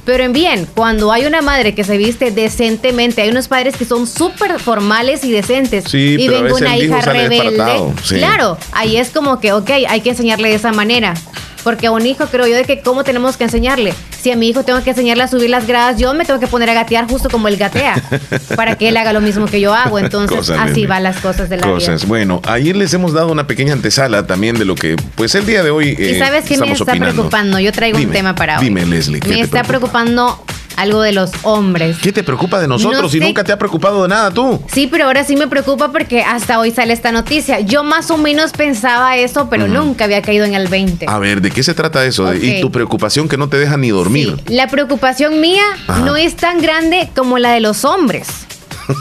Pero 0.04 0.24
en 0.26 0.34
bien, 0.34 0.68
cuando 0.76 1.14
hay 1.14 1.26
una 1.26 1.42
madre 1.42 1.74
que 1.74 1.86
se 1.86 1.98
viste 1.98 2.32
decentemente, 2.32 3.22
hay 3.22 3.30
unos 3.30 3.48
padres 3.48 3.78
que 3.78 3.86
son 3.86 4.08
súper 4.08 4.60
formales 4.60 5.24
y 5.24 5.32
decentes 5.32 5.94
y 5.94 6.28
ven 6.28 6.52
una 6.52 6.76
hija 6.78 7.00
rebelde, 7.00 7.94
claro, 8.10 8.58
ahí 8.74 8.98
es 8.98 9.10
como 9.10 9.40
que, 9.40 9.54
ok, 9.54 9.70
hay 9.88 10.02
que 10.02 10.10
enseñarle 10.10 10.50
de 10.50 10.56
esa 10.56 10.74
manera. 10.74 11.14
Porque 11.64 11.88
a 11.88 11.92
un 11.92 12.06
hijo 12.06 12.26
creo 12.28 12.48
yo 12.48 12.56
de 12.56 12.64
que 12.66 12.82
cómo 12.82 13.04
tenemos 13.04 13.38
que 13.38 13.46
enseñarle. 13.46 13.94
Si 14.20 14.32
a 14.32 14.36
mi 14.36 14.50
hijo 14.50 14.64
tengo 14.64 14.84
que 14.84 14.92
enseñarle 14.92 15.24
a 15.24 15.28
subir 15.28 15.50
las 15.50 15.68
gradas, 15.68 15.98
yo 15.98 16.14
me 16.14 16.26
tengo 16.26 16.40
que 16.40 16.48
poner 16.48 16.70
a 16.70 16.74
gatear 16.74 17.08
justo 17.08 17.30
como 17.30 17.48
él 17.48 17.58
gatea. 17.58 18.02
para 18.56 18.76
que 18.76 18.90
él 18.90 18.98
haga 18.98 19.14
lo 19.14 19.22
mismo 19.22 19.46
que 19.46 19.60
yo 19.60 19.74
hago. 19.74 20.00
Entonces, 20.00 20.50
así 20.50 20.86
van 20.86 21.04
las 21.04 21.18
cosas 21.18 21.50
de 21.50 21.58
la 21.58 21.68
cosas. 21.68 22.08
Bueno, 22.08 22.42
ayer 22.46 22.76
les 22.76 22.94
hemos 22.94 23.14
dado 23.14 23.32
una 23.32 23.48
pequeña 23.48 23.74
antesala 23.74 24.26
también 24.28 24.58
de 24.58 24.66
lo 24.66 24.76
que, 24.76 24.96
pues 25.16 25.36
el 25.36 25.46
día 25.46 25.64
de 25.64 25.72
hoy. 25.72 25.96
¿Y 25.98 26.20
sabes 26.20 26.46
qué 26.46 26.58
me 26.58 26.72
está 26.72 26.94
preocupando? 26.96 27.60
Yo 27.60 27.72
traigo 27.72 27.98
un 27.98 28.12
tema 28.12 28.36
para 28.36 28.60
hoy. 28.60 28.66
Dime, 28.66 28.86
Leslie. 28.86 29.22
Me 29.28 29.42
está 29.42 29.64
preocupando 29.64 30.44
algo 30.78 31.02
de 31.02 31.12
los 31.12 31.32
hombres. 31.44 31.98
¿Qué 32.02 32.12
te 32.12 32.24
preocupa 32.24 32.60
de 32.60 32.68
nosotros 32.68 33.14
y 33.16 33.20
nunca 33.20 33.44
te 33.44 33.52
ha 33.52 33.58
preocupado 33.58 34.04
de 34.04 34.10
nada 34.10 34.32
tú? 34.32 34.62
Sí, 34.72 34.88
pero 34.88 35.06
ahora 35.06 35.24
sí 35.24 35.36
me 35.36 35.48
preocupa 35.48 35.92
porque 35.92 36.22
hasta 36.22 36.60
hoy 36.60 36.72
sale 36.72 36.94
esta 36.94 37.12
noticia. 37.12 37.60
Yo 37.60 37.84
más 37.84 38.12
o 38.12 38.18
menos 38.18 38.52
pensaba 38.52 39.18
eso, 39.18 39.50
pero 39.50 39.68
nunca 39.68 40.06
había 40.06 40.22
caído 40.22 40.46
en 40.46 40.56
el 40.56 40.68
20. 40.68 41.06
A 41.08 41.20
ver, 41.20 41.42
¿de 41.42 41.52
qué 41.52 41.64
se 41.64 41.74
trata 41.74 42.06
eso? 42.06 42.34
Y 42.34 42.62
tu 42.62 42.72
preocupación 42.72 43.28
que 43.28 43.38
no 43.38 43.50
te 43.50 43.58
deja 43.58 43.78
ni 43.78 43.90
dormir. 43.90 44.38
La 44.48 44.68
preocupación 44.68 45.42
mía 45.42 45.64
no 46.04 46.16
es 46.16 46.36
tan 46.36 46.62
grande 46.62 47.10
como 47.16 47.40
la 47.40 47.52
de 47.52 47.60
los 47.60 47.86
hombres. 47.86 48.28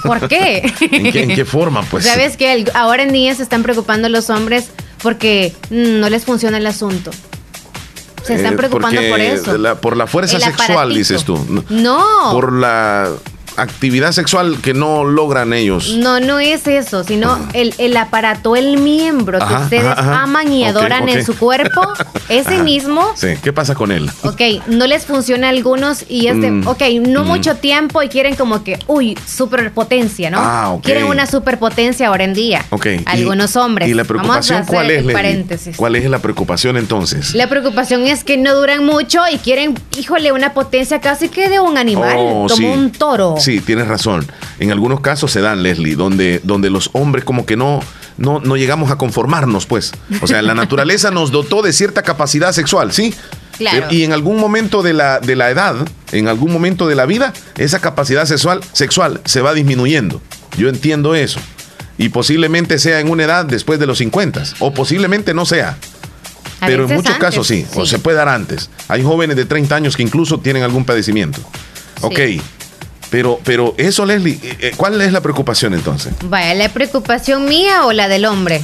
¿Por 0.05 0.29
qué? 0.29 0.73
¿En, 0.81 1.35
qué, 1.35 1.45
forma? 1.45 1.83
Pues 1.83 2.05
sabes 2.05 2.37
que 2.37 2.67
ahora 2.75 3.03
en 3.03 3.13
día 3.13 3.35
se 3.35 3.43
están 3.43 3.63
preocupando 3.63 4.09
los 4.09 4.31
hombres 4.31 4.71
porque 5.03 5.53
mm, 5.71 6.01
no 6.01 6.09
les 6.09 6.25
funciona 6.25 6.59
el 6.59 6.67
asunto. 6.67 7.11
Se 8.23 8.35
están 8.35 8.55
eh, 8.55 8.57
preocupando 8.57 9.01
por 9.11 9.21
eso. 9.21 9.77
por 9.81 9.97
la 9.97 10.07
fuerza 10.07 10.39
sexual, 10.39 10.95
dices 10.95 11.25
tú. 11.25 11.65
No. 11.69 12.31
Por 12.33 12.53
la 12.53 13.09
actividad 13.57 14.13
sexual 14.13 14.59
que 14.61 14.75
no 14.75 15.05
logran 15.05 15.53
ellos. 15.53 15.97
No, 15.97 16.21
no 16.21 16.39
es 16.39 16.67
eso, 16.67 17.05
sino 17.05 17.39
el, 17.53 17.75
el, 17.79 17.97
aparato, 17.97 18.57
el 18.57 18.79
miembro 18.79 19.39
que 19.39 19.55
ustedes 19.55 19.97
aman 19.97 20.53
y 20.53 20.65
adoran 20.65 21.09
en 21.09 21.25
su 21.25 21.37
cuerpo, 21.37 21.83
ese 22.29 22.63
mismo. 22.63 23.13
Sí, 23.17 23.29
¿qué 23.43 23.53
pasa 23.53 23.75
con 23.75 23.93
él? 23.93 24.11
Ok, 24.23 24.41
no 24.67 24.87
les 24.87 25.07
funciona 25.07 25.49
a 25.49 25.51
algunos 25.51 26.05
y 26.09 26.27
es 26.27 26.41
de, 26.41 26.51
mm, 26.51 26.67
ok, 26.67 26.83
no 27.07 27.25
mm. 27.25 27.27
mucho 27.27 27.57
tiempo 27.57 28.03
y 28.03 28.09
quieren 28.09 28.35
como 28.35 28.65
que, 28.65 28.79
uy, 28.87 29.17
superpotencia, 29.27 30.31
¿no? 30.31 30.39
Ah, 30.41 30.79
quieren 30.83 31.05
una 31.05 31.27
superpotencia 31.27 32.09
ahora 32.09 32.25
en 32.25 32.35
día. 32.35 32.65
Ok. 32.71 32.87
Algunos 33.07 33.57
hombres. 33.57 33.89
¿Y 33.89 33.95
la 33.95 34.05
preocupación 34.05 34.65
cuál 34.67 34.91
es, 34.91 35.05
paréntesis. 35.13 35.77
¿Cuál 35.77 35.97
es 35.97 36.09
la 36.09 36.19
preocupación 36.19 36.77
entonces? 36.77 37.35
La 37.35 37.49
preocupación 37.49 38.07
es 38.07 38.25
que 38.25 38.37
no 38.37 38.55
duran 38.55 38.85
mucho 38.85 39.21
y 39.33 39.39
quieren, 39.39 39.75
híjole, 39.99 40.33
una 40.33 40.55
potencia 40.55 41.01
casi 41.01 41.29
que 41.29 41.49
de 41.49 41.61
un 41.61 41.79
animal, 41.79 42.17
oh, 42.19 42.47
como 42.49 42.73
un 42.73 42.91
toro. 42.93 43.37
Sí, 43.43 43.61
tienes 43.61 43.89
razón. 43.89 44.27
En 44.59 44.71
algunos 44.73 45.01
casos 45.01 45.31
se 45.31 45.41
dan, 45.41 45.63
Leslie, 45.63 45.97
donde, 45.97 46.41
donde 46.45 46.71
los 46.71 46.91
hombres 46.93 47.25
como 47.25 47.47
que 47.47 47.57
no, 47.57 47.81
no, 48.19 48.41
no 48.41 48.57
llegamos 48.57 48.91
a 48.91 48.97
conformarnos, 48.97 49.67
pues. 49.67 49.93
O 50.21 50.27
sea, 50.27 50.43
la 50.43 50.55
naturaleza 50.55 51.11
nos 51.11 51.31
dotó 51.31 51.63
de 51.63 51.73
cierta 51.73 52.03
capacidad 52.03 52.53
sexual, 52.53 52.93
¿sí? 52.93 53.15
Claro. 53.59 53.87
Y 53.91 54.05
en 54.05 54.13
algún 54.13 54.39
momento 54.39 54.83
de 54.83 54.93
la, 54.93 55.21
de 55.21 55.37
la 55.37 55.51
edad, 55.51 55.77
en 56.13 56.29
algún 56.29 56.53
momento 56.53 56.89
de 56.89 56.95
la 56.95 57.07
vida, 57.07 57.33
esa 57.59 57.81
capacidad 57.81 58.27
sexual, 58.27 58.61
sexual 58.73 59.21
se 59.25 59.41
va 59.41 59.55
disminuyendo. 59.55 60.23
Yo 60.57 60.69
entiendo 60.69 61.15
eso. 61.15 61.41
Y 61.99 62.09
posiblemente 62.09 62.79
sea 62.79 63.01
en 63.01 63.11
una 63.11 63.25
edad 63.25 63.45
después 63.45 63.79
de 63.79 63.87
los 63.87 63.99
50, 63.99 64.43
o 64.61 64.73
posiblemente 64.73 65.35
no 65.35 65.45
sea. 65.45 65.77
Pero 66.61 66.89
en 66.89 66.95
muchos 66.95 67.17
casos 67.17 67.47
sí, 67.47 67.67
o 67.75 67.87
se 67.87 67.99
puede 67.99 68.17
dar 68.17 68.29
antes. 68.29 68.71
Hay 68.89 69.03
jóvenes 69.03 69.37
de 69.37 69.45
30 69.45 69.75
años 69.75 69.97
que 69.97 70.03
incluso 70.03 70.39
tienen 70.39 70.63
algún 70.63 70.85
padecimiento. 70.85 71.41
Ok, 72.03 72.19
pero, 73.13 73.39
pero 73.45 73.75
eso, 73.77 74.07
Leslie, 74.07 74.41
eh, 74.43 74.57
eh, 74.59 74.73
¿cuál 74.75 74.99
es 75.03 75.13
la 75.13 75.21
preocupación 75.21 75.75
entonces? 75.75 76.15
Vaya, 76.25 76.55
¿la 76.55 76.71
preocupación 76.71 77.45
mía 77.45 77.85
o 77.85 77.93
la 77.93 78.09
del 78.09 78.25
hombre? 78.25 78.63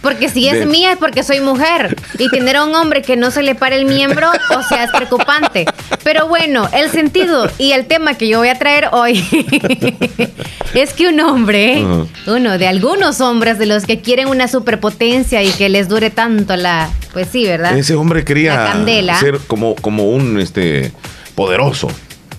Porque 0.00 0.28
si 0.28 0.46
es 0.46 0.64
mía 0.64 0.92
es 0.92 0.98
porque 0.98 1.24
soy 1.24 1.40
mujer. 1.40 1.96
Y 2.20 2.28
tener 2.28 2.54
a 2.54 2.64
un 2.64 2.74
hombre 2.76 3.02
que 3.02 3.16
no 3.16 3.32
se 3.32 3.42
le 3.42 3.56
pare 3.56 3.74
el 3.74 3.86
miembro, 3.86 4.30
o 4.56 4.62
sea, 4.62 4.84
es 4.84 4.92
preocupante. 4.92 5.64
Pero 6.04 6.28
bueno, 6.28 6.68
el 6.72 6.88
sentido 6.88 7.50
y 7.58 7.72
el 7.72 7.86
tema 7.86 8.14
que 8.14 8.28
yo 8.28 8.38
voy 8.38 8.48
a 8.48 8.56
traer 8.60 8.90
hoy 8.92 9.24
es 10.74 10.92
que 10.92 11.08
un 11.08 11.18
hombre, 11.18 11.84
uno 12.26 12.58
de 12.58 12.68
algunos 12.68 13.20
hombres 13.20 13.58
de 13.58 13.66
los 13.66 13.86
que 13.86 14.00
quieren 14.00 14.28
una 14.28 14.46
superpotencia 14.46 15.42
y 15.42 15.50
que 15.50 15.68
les 15.68 15.88
dure 15.88 16.10
tanto 16.10 16.54
la, 16.56 16.90
pues 17.12 17.26
sí, 17.32 17.44
¿verdad? 17.44 17.76
Ese 17.76 17.96
hombre 17.96 18.24
quería 18.24 18.72
ser 19.18 19.40
como, 19.48 19.74
como 19.74 20.10
un 20.10 20.38
este 20.38 20.92
poderoso. 21.34 21.88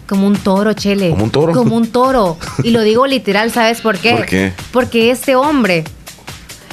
Como 0.07 0.27
un 0.27 0.35
toro, 0.35 0.73
Chele. 0.73 1.11
Como 1.11 1.23
un 1.23 1.31
toro. 1.31 1.53
Como 1.53 1.75
un 1.75 1.87
toro. 1.87 2.37
Y 2.63 2.71
lo 2.71 2.81
digo 2.81 3.07
literal, 3.07 3.51
¿sabes 3.51 3.81
por 3.81 3.97
qué? 3.97 4.11
¿Por 4.11 4.25
qué? 4.25 4.53
Porque 4.71 5.11
este 5.11 5.35
hombre 5.35 5.83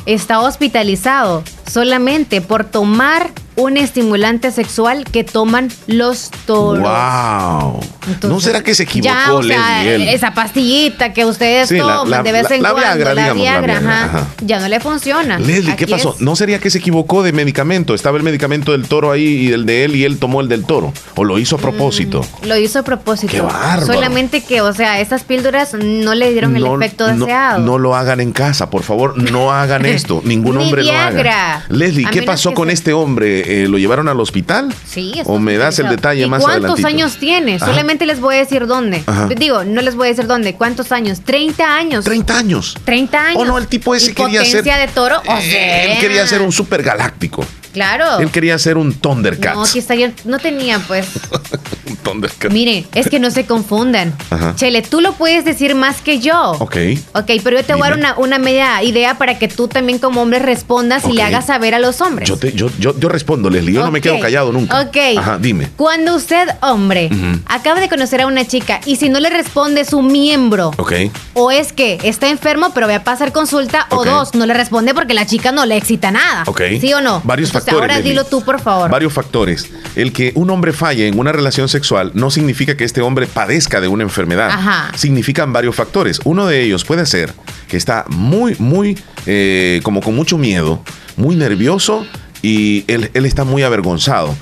está 0.06 0.40
hospitalizado 0.40 1.42
solamente 1.70 2.40
por 2.40 2.64
tomar 2.64 3.30
un 3.56 3.76
estimulante 3.76 4.50
sexual 4.50 5.04
que 5.04 5.24
toman 5.24 5.70
los 5.86 6.30
toros. 6.46 6.82
¡Wow! 6.82 7.80
¿No 8.22 8.40
será 8.40 8.62
que 8.62 8.74
se 8.74 8.84
equivocó, 8.84 9.42
ya, 9.42 9.84
Esa 9.94 10.34
pastillita 10.34 11.12
que 11.12 11.24
ustedes 11.24 11.68
toman 11.68 12.24
de 12.24 12.32
vez 12.32 12.50
en 12.50 12.60
cuando, 12.60 12.80
Viagra, 12.80 13.14
la 13.14 13.32
Viagra, 13.32 14.28
ya 14.40 14.60
no 14.60 14.68
le 14.68 14.80
funciona. 14.80 15.38
Leslie, 15.38 15.76
¿qué 15.76 15.86
pasó? 15.86 16.16
¿No 16.18 16.36
sería 16.36 16.58
que 16.58 16.70
se 16.70 16.78
equivocó 16.78 17.22
de 17.22 17.32
medicamento? 17.32 17.94
Estaba 17.94 18.16
el 18.16 18.22
medicamento 18.22 18.72
del 18.72 18.88
toro 18.88 19.12
ahí 19.12 19.22
y 19.22 19.52
el 19.52 19.66
de 19.66 19.84
él 19.84 19.96
y 19.96 20.04
él 20.04 20.18
tomó 20.18 20.40
el 20.40 20.48
del 20.48 20.64
toro. 20.64 20.92
¿O 21.16 21.24
lo 21.24 21.38
hizo 21.38 21.56
a 21.56 21.58
propósito? 21.58 22.24
Mm, 22.42 22.46
lo 22.46 22.56
hizo 22.56 22.78
a 22.80 22.82
propósito. 22.82 23.32
¡Qué 23.32 23.40
bárbaro! 23.40 23.86
Solamente 23.86 24.42
que, 24.42 24.60
o 24.60 24.72
sea, 24.72 25.00
esas 25.00 25.24
píldoras 25.24 25.74
no 25.74 26.14
le 26.14 26.32
dieron 26.32 26.56
el 26.56 26.66
efecto 26.66 27.06
deseado. 27.06 27.60
No 27.60 27.78
lo 27.78 27.94
hagan 27.94 28.20
en 28.20 28.32
casa, 28.32 28.70
por 28.70 28.82
favor, 28.82 29.16
no 29.16 29.52
hagan 29.52 29.86
esto. 29.86 30.22
Ningún 30.24 30.56
hombre 30.56 30.84
lo 30.84 30.92
haga. 30.92 31.64
Leslie, 31.68 32.06
¿qué 32.10 32.22
pasó 32.22 32.54
con 32.54 32.70
este 32.70 32.92
hombre? 32.92 33.41
Eh, 33.46 33.68
¿lo 33.68 33.78
llevaron 33.78 34.08
al 34.08 34.20
hospital? 34.20 34.74
Sí. 34.86 35.14
¿O 35.24 35.38
me 35.38 35.56
das 35.56 35.78
el 35.78 35.88
detalle 35.88 36.26
más 36.26 36.44
adelante? 36.44 36.66
¿Cuántos 36.66 36.84
años 36.84 37.16
tiene? 37.18 37.58
Solamente 37.58 38.06
les 38.06 38.20
voy 38.20 38.36
a 38.36 38.38
decir 38.38 38.66
dónde. 38.66 39.02
Digo, 39.36 39.64
no 39.64 39.82
les 39.82 39.94
voy 39.94 40.08
a 40.08 40.10
decir 40.10 40.26
dónde. 40.26 40.54
¿Cuántos 40.54 40.92
años? 40.92 41.20
30 41.22 41.76
años. 41.76 42.04
30 42.04 42.38
años. 42.38 42.76
30 42.84 43.26
años. 43.26 43.42
Oh, 43.42 43.44
no, 43.44 43.58
el 43.58 43.66
tipo 43.66 43.94
ese 43.94 44.14
quería 44.14 44.44
ser... 44.44 44.64
de 44.64 44.88
toro? 44.94 45.20
O 45.26 45.36
eh, 45.38 45.92
Él 45.92 45.98
quería 46.00 46.26
ser 46.26 46.42
un 46.42 46.52
super 46.52 46.82
galáctico. 46.82 47.44
Claro. 47.72 48.18
Él 48.18 48.30
quería 48.30 48.58
ser 48.58 48.76
un 48.76 48.92
Thundercat. 48.94 49.54
No, 49.54 49.64
quizá 49.64 49.94
yo 49.94 50.08
no 50.24 50.38
tenía, 50.38 50.78
pues. 50.80 51.06
Mire, 52.50 52.86
es 52.94 53.08
que 53.08 53.18
no 53.18 53.30
se 53.30 53.46
confundan. 53.46 54.14
Chele, 54.56 54.82
tú 54.82 55.00
lo 55.00 55.12
puedes 55.14 55.44
decir 55.44 55.74
más 55.74 56.00
que 56.00 56.18
yo. 56.18 56.52
Ok. 56.58 56.76
Ok, 57.14 57.30
pero 57.42 57.58
yo 57.58 57.64
te 57.64 57.74
voy 57.74 57.86
a 57.86 57.90
dar 57.90 57.98
una, 57.98 58.14
una, 58.18 58.38
media 58.38 58.82
idea 58.82 59.16
para 59.18 59.38
que 59.38 59.48
tú 59.48 59.68
también 59.68 59.98
como 59.98 60.20
hombre 60.20 60.38
respondas 60.38 61.04
y 61.06 61.12
le 61.12 61.22
hagas 61.22 61.46
saber 61.46 61.74
a 61.74 61.78
los 61.78 62.00
hombres. 62.00 62.28
Yo, 62.28 62.36
te, 62.36 62.52
yo, 62.52 62.70
yo, 62.78 62.98
yo 62.98 63.08
respondo, 63.08 63.48
Leslie. 63.48 63.74
Yo 63.74 63.84
no 63.84 63.90
me 63.90 64.00
quedo 64.00 64.20
callado 64.20 64.52
nunca. 64.52 64.80
Ok. 64.80 64.96
Ajá, 65.18 65.38
dime. 65.38 65.68
Cuando 65.76 66.14
usted, 66.14 66.48
hombre, 66.60 67.08
acaba 67.46 67.80
de 67.80 67.88
conocer 67.88 68.20
a 68.20 68.26
una 68.26 68.46
chica 68.46 68.80
y 68.84 68.96
si 68.96 69.08
no 69.08 69.20
le 69.20 69.30
responde 69.30 69.84
su 69.84 70.02
miembro. 70.02 70.72
Ok. 70.76 70.92
O 71.34 71.50
es 71.50 71.72
que 71.72 71.98
está 72.02 72.28
enfermo 72.28 72.72
pero 72.74 72.86
voy 72.86 72.94
a 72.94 73.04
pasar 73.04 73.32
consulta. 73.32 73.86
O 73.90 74.04
dos, 74.04 74.34
no 74.34 74.46
le 74.46 74.54
responde 74.54 74.94
porque 74.94 75.14
la 75.14 75.26
chica 75.26 75.52
no 75.52 75.66
le 75.66 75.76
excita 75.76 76.10
nada. 76.10 76.44
Ok. 76.46 76.62
¿Sí 76.80 76.92
o 76.92 77.00
no? 77.00 77.20
Varios 77.24 77.52
factores. 77.64 77.90
Ahora 77.90 78.00
dilo 78.00 78.24
tú, 78.24 78.42
por 78.42 78.60
favor. 78.60 78.90
Varios 78.90 79.12
factores. 79.12 79.70
El 79.94 80.12
que 80.12 80.32
un 80.34 80.50
hombre 80.50 80.72
falle 80.72 81.08
en 81.08 81.18
una 81.18 81.32
relación 81.32 81.68
sexual 81.68 82.12
no 82.14 82.30
significa 82.30 82.76
que 82.76 82.84
este 82.84 83.00
hombre 83.00 83.26
padezca 83.26 83.80
de 83.80 83.88
una 83.88 84.02
enfermedad. 84.02 84.50
Ajá. 84.50 84.92
Significan 84.96 85.52
varios 85.52 85.74
factores. 85.74 86.20
Uno 86.24 86.46
de 86.46 86.62
ellos 86.62 86.84
puede 86.84 87.06
ser 87.06 87.32
que 87.68 87.76
está 87.76 88.04
muy, 88.08 88.54
muy, 88.58 88.98
eh, 89.26 89.80
como 89.82 90.00
con 90.00 90.14
mucho 90.14 90.36
miedo, 90.38 90.82
muy 91.16 91.36
nervioso 91.36 92.06
y 92.42 92.84
él, 92.88 93.10
está 93.14 93.44
muy 93.44 93.62
avergonzado. 93.62 94.36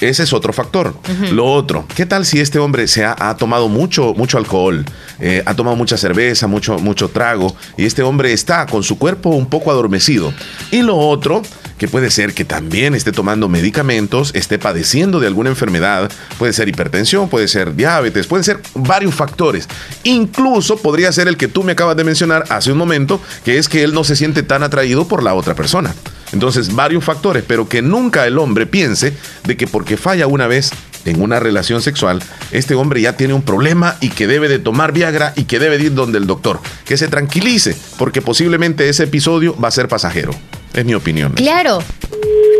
Ese 0.00 0.24
es 0.24 0.32
otro 0.32 0.52
factor. 0.52 0.96
Lo 1.30 1.46
otro, 1.46 1.86
¿qué 1.94 2.06
tal 2.06 2.26
si 2.26 2.40
este 2.40 2.58
hombre 2.58 2.88
se 2.88 3.04
ha, 3.04 3.36
tomado 3.38 3.68
mucho, 3.68 4.14
mucho 4.14 4.36
alcohol, 4.36 4.84
eh, 5.20 5.44
ha 5.46 5.54
tomado 5.54 5.76
mucha 5.76 5.96
cerveza, 5.96 6.48
mucho, 6.48 6.80
mucho 6.80 7.08
trago, 7.08 7.54
y 7.76 7.84
este 7.84 8.02
hombre 8.02 8.32
está 8.32 8.66
con 8.66 8.82
su 8.82 8.98
cuerpo 8.98 9.30
un 9.30 9.46
poco 9.46 9.70
adormecido? 9.70 10.34
Y 10.72 10.82
lo 10.82 10.96
otro, 10.96 11.42
que 11.82 11.88
puede 11.88 12.12
ser 12.12 12.32
que 12.32 12.44
también 12.44 12.94
esté 12.94 13.10
tomando 13.10 13.48
medicamentos, 13.48 14.30
esté 14.34 14.56
padeciendo 14.56 15.18
de 15.18 15.26
alguna 15.26 15.50
enfermedad, 15.50 16.12
puede 16.38 16.52
ser 16.52 16.68
hipertensión, 16.68 17.28
puede 17.28 17.48
ser 17.48 17.74
diabetes, 17.74 18.28
pueden 18.28 18.44
ser 18.44 18.60
varios 18.76 19.16
factores. 19.16 19.68
Incluso 20.04 20.76
podría 20.76 21.10
ser 21.10 21.26
el 21.26 21.36
que 21.36 21.48
tú 21.48 21.64
me 21.64 21.72
acabas 21.72 21.96
de 21.96 22.04
mencionar 22.04 22.44
hace 22.50 22.70
un 22.70 22.78
momento, 22.78 23.20
que 23.44 23.58
es 23.58 23.68
que 23.68 23.82
él 23.82 23.94
no 23.94 24.04
se 24.04 24.14
siente 24.14 24.44
tan 24.44 24.62
atraído 24.62 25.08
por 25.08 25.24
la 25.24 25.34
otra 25.34 25.56
persona. 25.56 25.92
Entonces, 26.30 26.72
varios 26.72 27.02
factores, 27.02 27.42
pero 27.44 27.68
que 27.68 27.82
nunca 27.82 28.28
el 28.28 28.38
hombre 28.38 28.66
piense 28.66 29.12
de 29.42 29.56
que 29.56 29.66
porque 29.66 29.96
falla 29.96 30.28
una 30.28 30.46
vez 30.46 30.70
en 31.04 31.20
una 31.20 31.40
relación 31.40 31.82
sexual, 31.82 32.22
este 32.52 32.76
hombre 32.76 33.00
ya 33.00 33.16
tiene 33.16 33.34
un 33.34 33.42
problema 33.42 33.96
y 34.00 34.10
que 34.10 34.28
debe 34.28 34.48
de 34.48 34.60
tomar 34.60 34.92
Viagra 34.92 35.32
y 35.34 35.46
que 35.46 35.58
debe 35.58 35.78
de 35.78 35.86
ir 35.86 35.94
donde 35.94 36.18
el 36.18 36.28
doctor. 36.28 36.60
Que 36.84 36.96
se 36.96 37.08
tranquilice, 37.08 37.76
porque 37.98 38.22
posiblemente 38.22 38.88
ese 38.88 39.02
episodio 39.02 39.58
va 39.58 39.66
a 39.66 39.72
ser 39.72 39.88
pasajero. 39.88 40.32
Es 40.74 40.84
mi 40.84 40.94
opinión. 40.94 41.32
Claro. 41.32 41.82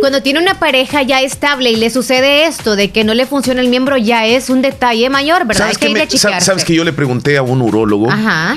Cuando 0.00 0.22
tiene 0.22 0.40
una 0.40 0.58
pareja 0.58 1.02
ya 1.02 1.22
estable 1.22 1.70
y 1.70 1.76
le 1.76 1.88
sucede 1.88 2.46
esto 2.46 2.74
de 2.74 2.90
que 2.90 3.04
no 3.04 3.14
le 3.14 3.24
funciona 3.24 3.60
el 3.60 3.68
miembro, 3.68 3.96
ya 3.96 4.26
es 4.26 4.50
un 4.50 4.60
detalle 4.60 5.08
mayor, 5.10 5.46
¿verdad? 5.46 5.70
¿Sabes, 5.72 5.78
que, 5.78 6.18
¿sabes 6.18 6.64
que 6.64 6.74
yo 6.74 6.82
le 6.82 6.92
pregunté 6.92 7.36
a 7.36 7.42
un 7.42 7.62
urólogo 7.62 8.08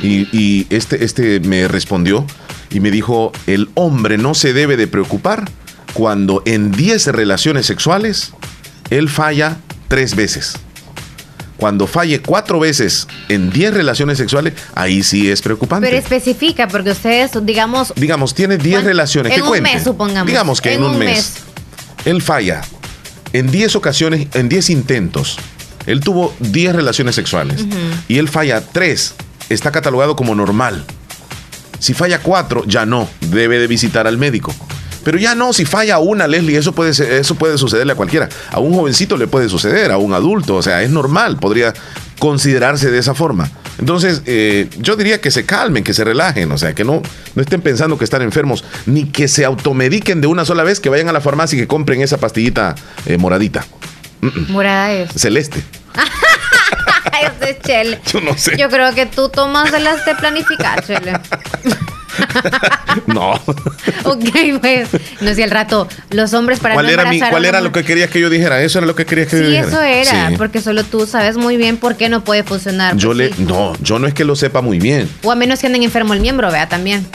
y, 0.01 0.27
y 0.31 0.65
este, 0.71 1.05
este 1.05 1.39
me 1.41 1.67
respondió 1.67 2.25
y 2.71 2.79
me 2.79 2.89
dijo, 2.89 3.31
el 3.45 3.69
hombre 3.75 4.17
no 4.17 4.33
se 4.33 4.53
debe 4.53 4.75
de 4.75 4.87
preocupar 4.87 5.45
cuando 5.93 6.41
en 6.45 6.71
10 6.71 7.07
relaciones 7.07 7.67
sexuales 7.67 8.33
él 8.89 9.07
falla 9.07 9.57
tres 9.87 10.15
veces. 10.15 10.57
Cuando 11.57 11.87
falle 11.87 12.21
cuatro 12.21 12.59
veces 12.59 13.07
en 13.29 13.49
10 13.49 13.73
relaciones 13.73 14.17
sexuales, 14.17 14.53
ahí 14.73 15.03
sí 15.03 15.29
es 15.31 15.41
preocupante. 15.41 15.87
Pero 15.87 15.97
especifica, 15.97 16.67
porque 16.67 16.91
ustedes, 16.91 17.31
digamos... 17.43 17.93
Digamos, 17.95 18.33
tiene 18.33 18.57
10 18.57 18.83
relaciones. 18.83 19.33
En 19.37 19.43
un 19.43 19.61
mes, 19.61 19.83
supongamos. 19.83 20.27
Digamos 20.27 20.61
que 20.61 20.73
en, 20.73 20.83
un, 20.83 20.97
mes, 20.97 21.37
Él 22.03 22.21
falla 22.21 22.61
en 23.31 23.51
10 23.51 23.75
ocasiones, 23.75 24.27
en 24.33 24.49
10 24.49 24.69
intentos. 24.69 25.37
Él 25.85 25.99
tuvo 25.99 26.33
10 26.39 26.75
relaciones 26.75 27.15
sexuales 27.15 27.65
y 28.07 28.17
él 28.17 28.27
falla 28.27 28.61
3. 28.61 29.13
Está 29.49 29.71
catalogado 29.71 30.15
como 30.15 30.33
normal. 30.35 30.83
Si 31.79 31.93
falla 31.93 32.19
4, 32.19 32.63
ya 32.65 32.85
no. 32.85 33.07
Debe 33.21 33.59
de 33.59 33.67
visitar 33.67 34.07
al 34.07 34.17
médico. 34.17 34.53
Pero 35.05 35.19
ya 35.19 35.35
no, 35.35 35.53
si 35.53 35.65
falla 35.65 35.99
una, 35.99 36.27
Leslie, 36.27 36.57
eso 36.57 36.73
puede, 36.73 36.89
eso 36.89 37.35
puede 37.35 37.59
sucederle 37.59 37.93
a 37.93 37.95
cualquiera. 37.95 38.27
A 38.49 38.59
un 38.59 38.73
jovencito 38.73 39.17
le 39.17 39.27
puede 39.27 39.47
suceder, 39.49 39.91
a 39.91 39.99
un 39.99 40.13
adulto, 40.13 40.55
o 40.55 40.63
sea, 40.63 40.81
es 40.81 40.89
normal, 40.89 41.37
podría 41.37 41.75
considerarse 42.17 42.89
de 42.89 42.97
esa 42.97 43.13
forma. 43.13 43.51
Entonces, 43.77 44.23
eh, 44.25 44.67
yo 44.79 44.95
diría 44.95 45.21
que 45.21 45.29
se 45.29 45.45
calmen, 45.45 45.83
que 45.83 45.93
se 45.93 46.03
relajen, 46.03 46.51
o 46.51 46.57
sea, 46.57 46.73
que 46.73 46.83
no, 46.83 47.03
no 47.35 47.41
estén 47.41 47.61
pensando 47.61 47.99
que 47.99 48.03
están 48.03 48.23
enfermos, 48.23 48.63
ni 48.87 49.05
que 49.05 49.27
se 49.27 49.45
automediquen 49.45 50.21
de 50.21 50.27
una 50.27 50.43
sola 50.43 50.63
vez, 50.63 50.79
que 50.79 50.89
vayan 50.89 51.07
a 51.07 51.13
la 51.13 51.21
farmacia 51.21 51.55
y 51.55 51.59
que 51.59 51.67
compren 51.67 52.01
esa 52.01 52.17
pastillita 52.17 52.73
eh, 53.05 53.19
moradita. 53.19 53.63
Morada 54.49 54.91
es. 54.91 55.11
Celeste. 55.11 55.63
es 57.41 57.61
Chele. 57.61 58.01
Yo 58.11 58.21
no 58.21 58.35
sé. 58.35 58.57
Yo 58.57 58.69
creo 58.69 58.95
que 58.95 59.05
tú 59.05 59.29
tomas 59.29 59.71
las 59.79 60.03
de 60.03 60.15
planificar, 60.15 60.83
Chele. 60.83 61.13
no. 63.08 63.32
ok, 64.04 64.60
pues. 64.62 64.89
No 65.21 65.34
sé, 65.34 65.43
al 65.43 65.51
rato, 65.51 65.88
los 66.12 66.34
hombres 66.34 66.60
para 66.60 66.75
¿Cuál 66.75 66.89
era, 66.89 67.06
¿cuál 67.30 67.45
era 67.45 67.62
lo 67.62 67.71
que 67.71 67.84
querías 67.84 68.10
que 68.10 68.19
yo 68.19 68.30
dijera? 68.30 68.62
Eso 68.62 68.80
era 68.80 68.88
lo 68.88 68.95
que 68.95 69.06
querías 69.06 69.28
que 69.28 69.38
yo 69.38 69.49
dijera. 69.49 69.69
Sí, 69.69 69.73
eso 69.73 69.82
era. 69.82 70.32
Porque 70.38 70.62
solo 70.62 70.84
tú 70.84 71.06
sabes 71.06 71.38
muy 71.38 71.58
bien 71.58 71.78
por 71.78 71.95
qué 71.95 72.10
no 72.10 72.23
puede 72.23 72.43
funcionar. 72.43 72.95
Yo 72.95 73.10
pues 73.10 73.38
le. 73.38 73.45
No, 73.45 73.73
yo 73.82 73.99
no 73.99 74.08
es 74.08 74.13
que 74.13 74.23
lo 74.23 74.36
sepa 74.36 74.62
muy 74.62 74.80
bien. 74.80 75.10
O 75.23 75.32
a 75.32 75.36
menos 75.36 75.60
que 75.60 75.67
anden 75.67 75.84
enfermo 75.84 76.13
el 76.13 76.19
miembro, 76.19 76.51
vea, 76.51 76.67
también. 76.67 77.06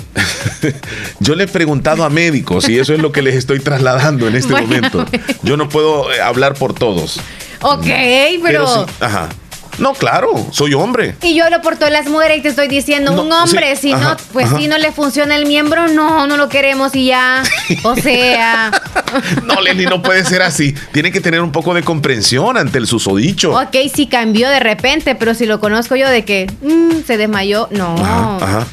yo 1.20 1.34
le 1.34 1.44
he 1.44 1.48
preguntado 1.48 2.04
a 2.04 2.10
médicos 2.10 2.68
y 2.68 2.78
eso 2.78 2.94
es 2.94 3.00
lo 3.00 3.12
que 3.12 3.22
les 3.22 3.34
estoy 3.34 3.60
trasladando 3.60 4.28
en 4.28 4.36
este 4.36 4.52
momento. 4.60 5.04
Yo 5.42 5.56
no 5.56 5.68
puedo 5.68 6.12
eh, 6.12 6.20
hablar 6.20 6.54
por 6.54 6.74
todos. 6.74 7.20
Ok, 7.62 7.86
pero. 8.42 8.86
ajá. 9.00 9.28
No, 9.78 9.94
claro, 9.94 10.46
soy 10.50 10.74
hombre. 10.74 11.14
Y 11.22 11.34
yo 11.34 11.48
lo 11.48 11.62
por 11.62 11.76
todas 11.76 11.92
las 11.92 12.06
mujeres 12.06 12.38
y 12.38 12.42
te 12.42 12.48
estoy 12.48 12.68
diciendo, 12.68 13.12
un 13.12 13.32
hombre, 13.32 13.76
si 13.76 13.92
no, 13.92 14.16
pues 14.32 14.48
si 14.56 14.68
no 14.68 14.78
le 14.78 14.92
funciona 14.92 15.36
el 15.36 15.46
miembro, 15.46 15.88
no, 15.88 16.26
no 16.26 16.36
lo 16.36 16.48
queremos 16.48 16.94
y 16.94 17.06
ya. 17.06 17.42
O 17.84 17.94
sea. 17.96 18.70
no, 19.44 19.60
Leslie, 19.60 19.86
no 19.86 20.02
puede 20.02 20.24
ser 20.24 20.42
así. 20.42 20.74
Tiene 20.92 21.12
que 21.12 21.20
tener 21.20 21.40
un 21.40 21.52
poco 21.52 21.72
de 21.72 21.82
comprensión 21.82 22.56
ante 22.56 22.78
el 22.78 22.86
susodicho. 22.86 23.52
Ok, 23.52 23.76
si 23.94 24.06
cambió 24.06 24.48
de 24.48 24.60
repente, 24.60 25.14
pero 25.14 25.34
si 25.34 25.46
lo 25.46 25.60
conozco 25.60 25.96
yo 25.96 26.08
de 26.08 26.24
que 26.24 26.50
mm, 26.60 27.06
se 27.06 27.16
desmayó, 27.16 27.68
no, 27.70 27.96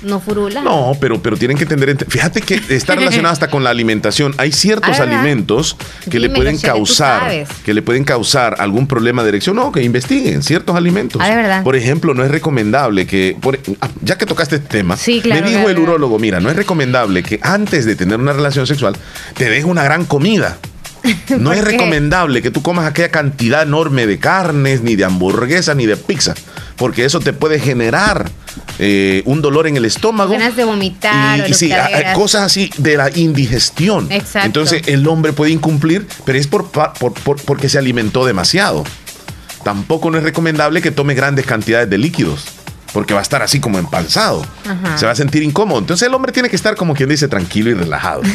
no 0.02 0.20
furula. 0.20 0.62
No, 0.62 0.98
pero, 1.00 1.22
pero 1.22 1.38
tienen 1.38 1.58
que 1.58 1.64
entender. 1.64 1.96
Fíjate 2.10 2.42
que 2.42 2.60
está 2.70 2.96
relacionado 2.96 3.34
hasta 3.34 3.50
con 3.50 3.64
la 3.64 3.70
alimentación. 3.70 4.34
Hay 4.38 4.52
ciertos 4.52 5.00
alimentos 5.00 5.78
que 6.10 6.20
le 6.20 6.30
pueden 6.30 6.58
causar, 6.58 7.46
que 7.64 7.74
le 7.74 7.82
pueden 7.82 8.04
causar 8.04 8.56
algún 8.60 8.88
problema 8.88 9.24
de 9.24 9.30
erección. 9.30 9.56
No, 9.56 9.72
que 9.72 9.84
investiguen 9.84 10.44
ciertos 10.44 10.76
alimentos 10.76 10.87
Ah, 11.20 11.62
por 11.64 11.76
ejemplo, 11.76 12.14
no 12.14 12.24
es 12.24 12.32
recomendable 12.32 13.06
que, 13.06 13.38
ah, 13.82 13.90
ya 14.02 14.18
que 14.18 14.26
tocaste 14.26 14.58
este 14.58 14.68
tema, 14.68 14.98
me 15.26 15.42
dijo 15.42 15.70
el 15.70 15.80
urólogo, 15.80 16.20
mira, 16.20 16.40
no 16.40 16.50
es 16.50 16.56
recomendable 16.56 17.24
que 17.24 17.40
antes 17.42 17.86
de 17.86 17.96
tener 17.96 18.20
una 18.20 18.34
relación 18.34 18.68
sexual 18.68 18.96
te 19.36 19.50
dejes 19.50 19.66
una 19.66 19.84
gran 19.84 20.06
comida. 20.06 20.58
No 21.40 21.54
es 21.54 21.64
recomendable 21.64 22.42
que 22.42 22.52
tú 22.52 22.62
comas 22.62 22.86
aquella 22.86 23.10
cantidad 23.10 23.62
enorme 23.62 24.08
de 24.08 24.18
carnes, 24.18 24.82
ni 24.82 24.96
de 24.96 25.06
hamburguesas, 25.06 25.76
ni 25.76 25.86
de 25.86 25.96
pizza, 25.96 26.34
porque 26.76 27.06
eso 27.06 27.20
te 27.20 27.34
puede 27.34 27.60
generar 27.60 28.30
eh, 28.80 29.24
un 29.26 29.42
dolor 29.42 29.68
en 29.68 29.78
el 29.78 29.86
estómago. 29.86 30.34
Ganas 30.34 30.56
de 30.56 30.64
vomitar. 30.64 31.50
Y, 31.50 31.54
sí, 31.54 31.72
cosas 32.16 32.44
así 32.44 32.70
de 32.78 32.98
la 32.98 33.10
indigestión. 33.16 34.12
Exacto. 34.12 34.46
Entonces 34.46 34.82
el 34.88 35.08
hombre 35.08 35.34
puede 35.34 35.52
incumplir, 35.52 36.08
pero 36.26 36.38
es 36.38 36.48
por, 36.48 36.70
porque 37.46 37.70
se 37.70 37.78
alimentó 37.78 38.26
demasiado 38.26 38.84
tampoco 39.68 40.10
no 40.10 40.18
es 40.18 40.24
recomendable 40.24 40.82
que 40.82 40.92
tome 40.92 41.14
grandes 41.14 41.46
cantidades 41.46 41.90
de 41.90 41.98
líquidos, 41.98 42.46
porque 42.94 43.14
va 43.14 43.20
a 43.20 43.24
estar 43.24 43.42
así 43.42 43.60
como 43.60 43.80
empanzado. 43.80 44.46
Se 44.96 45.06
va 45.06 45.12
a 45.12 45.16
sentir 45.16 45.44
incómodo. 45.44 45.80
Entonces 45.80 46.08
el 46.08 46.14
hombre 46.14 46.32
tiene 46.32 46.50
que 46.50 46.56
estar 46.56 46.76
como 46.76 46.94
quien 46.94 47.10
dice 47.10 47.28
tranquilo 47.28 47.70
y 47.70 47.74
relajado. 47.74 48.22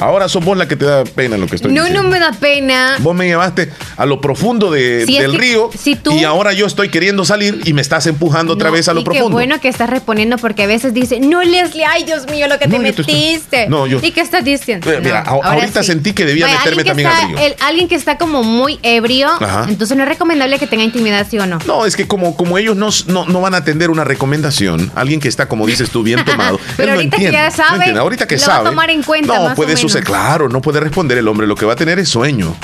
Ahora 0.00 0.28
sos 0.30 0.42
vos 0.42 0.56
la 0.56 0.66
que 0.66 0.76
te 0.76 0.86
da 0.86 1.04
pena 1.04 1.36
lo 1.36 1.46
que 1.46 1.56
estoy 1.56 1.72
no, 1.72 1.82
diciendo. 1.82 2.02
No, 2.02 2.08
no 2.08 2.14
me 2.14 2.18
da 2.18 2.32
pena. 2.32 2.96
Vos 3.00 3.14
me 3.14 3.26
llevaste 3.26 3.70
a 3.98 4.06
lo 4.06 4.20
profundo 4.20 4.70
del 4.70 5.34
río 5.34 5.70
y 6.10 6.24
ahora 6.24 6.54
yo 6.54 6.66
estoy 6.66 6.88
queriendo 6.88 7.26
salir 7.26 7.60
y 7.66 7.74
me 7.74 7.82
estás 7.82 8.06
empujando 8.06 8.54
otra 8.54 8.70
vez 8.70 8.88
a 8.88 8.94
lo 8.94 9.04
profundo. 9.04 9.28
Qué 9.28 9.32
bueno 9.32 9.60
que 9.60 9.68
estás 9.68 9.90
respondiendo 9.90 10.38
porque 10.38 10.62
a 10.62 10.66
veces 10.66 10.94
dice, 10.94 11.20
no 11.20 11.42
Leslie, 11.42 11.84
ay 11.84 12.04
Dios 12.04 12.26
mío, 12.30 12.48
lo 12.48 12.58
que 12.58 12.66
te 12.66 12.78
metiste. 12.78 13.68
No, 13.68 13.86
yo... 13.86 14.00
¿Y 14.02 14.10
qué 14.12 14.22
estás 14.22 14.42
diciendo? 14.42 14.90
Eh, 14.90 15.00
mira, 15.02 15.20
ahorita 15.20 15.82
sentí 15.82 16.14
que 16.14 16.24
debía 16.24 16.46
meterme 16.48 16.82
también 16.82 17.08
al 17.08 17.28
río. 17.28 17.38
alguien 17.60 17.86
que 17.86 17.94
está 17.94 18.16
como 18.16 18.42
muy 18.42 18.78
ebrio, 18.82 19.28
entonces 19.68 19.96
no 19.96 20.04
es 20.04 20.08
recomendable 20.08 20.58
que 20.58 20.66
tenga 20.66 20.82
intimidad, 20.82 21.26
¿sí 21.28 21.38
o 21.38 21.46
no? 21.46 21.58
No, 21.66 21.84
es 21.84 21.94
que 21.94 22.08
como, 22.08 22.36
como 22.40 22.56
ellos 22.56 22.74
no, 22.74 22.88
no, 23.26 23.40
van 23.42 23.52
a 23.52 23.58
atender 23.58 23.90
una 23.90 24.02
recomendación, 24.02 24.90
alguien 24.94 25.20
que 25.20 25.28
está, 25.28 25.46
como 25.46 25.66
dices 25.66 25.90
tú, 25.90 26.02
bien 26.02 26.24
tomado. 26.24 26.58
Pero 26.74 26.92
ahorita 26.92 27.18
que 27.18 27.30
ya 27.30 27.50
sabe, 27.50 27.90
ahorita 27.90 28.26
que 28.26 28.36
lo 28.36 28.40
sabe. 28.40 28.62
Va 28.64 28.68
a 28.68 28.72
tomar 28.72 28.88
en 28.88 29.02
cuenta. 29.02 29.50
No, 29.50 29.54
puede 29.54 29.76
suceder, 29.76 30.04
claro, 30.04 30.48
no 30.48 30.62
puede 30.62 30.80
responder 30.80 31.18
el 31.18 31.28
hombre, 31.28 31.46
lo 31.46 31.54
que 31.54 31.66
va 31.66 31.74
a 31.74 31.76
tener 31.76 31.98
es 31.98 32.08
sueño. 32.08 32.56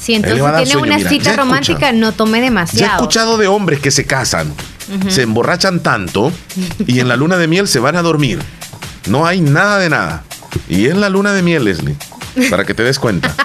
Si 0.00 0.14
entonces 0.14 0.42
tiene 0.64 0.80
una 0.80 0.98
cita 1.10 1.36
romántica, 1.36 1.92
no 1.92 2.12
tome 2.12 2.40
demasiado. 2.40 2.86
Ya 2.86 2.92
he 2.92 2.96
escuchado 2.96 3.36
de 3.36 3.48
hombres 3.48 3.80
que 3.80 3.90
se 3.90 4.06
casan, 4.06 4.50
se 5.08 5.20
emborrachan 5.20 5.80
tanto 5.80 6.32
y 6.86 7.00
en 7.00 7.08
la 7.08 7.16
luna 7.16 7.36
de 7.36 7.48
miel 7.48 7.68
se 7.68 7.80
van 7.80 7.96
a 7.96 8.00
dormir. 8.00 8.38
No 9.08 9.26
hay 9.26 9.42
nada 9.42 9.78
de 9.78 9.90
nada. 9.90 10.24
Y 10.70 10.86
es 10.86 10.96
la 10.96 11.10
luna 11.10 11.34
de 11.34 11.42
miel, 11.42 11.66
Leslie, 11.66 11.96
para 12.48 12.64
que 12.64 12.72
te 12.72 12.82
des 12.82 12.98
cuenta. 12.98 13.34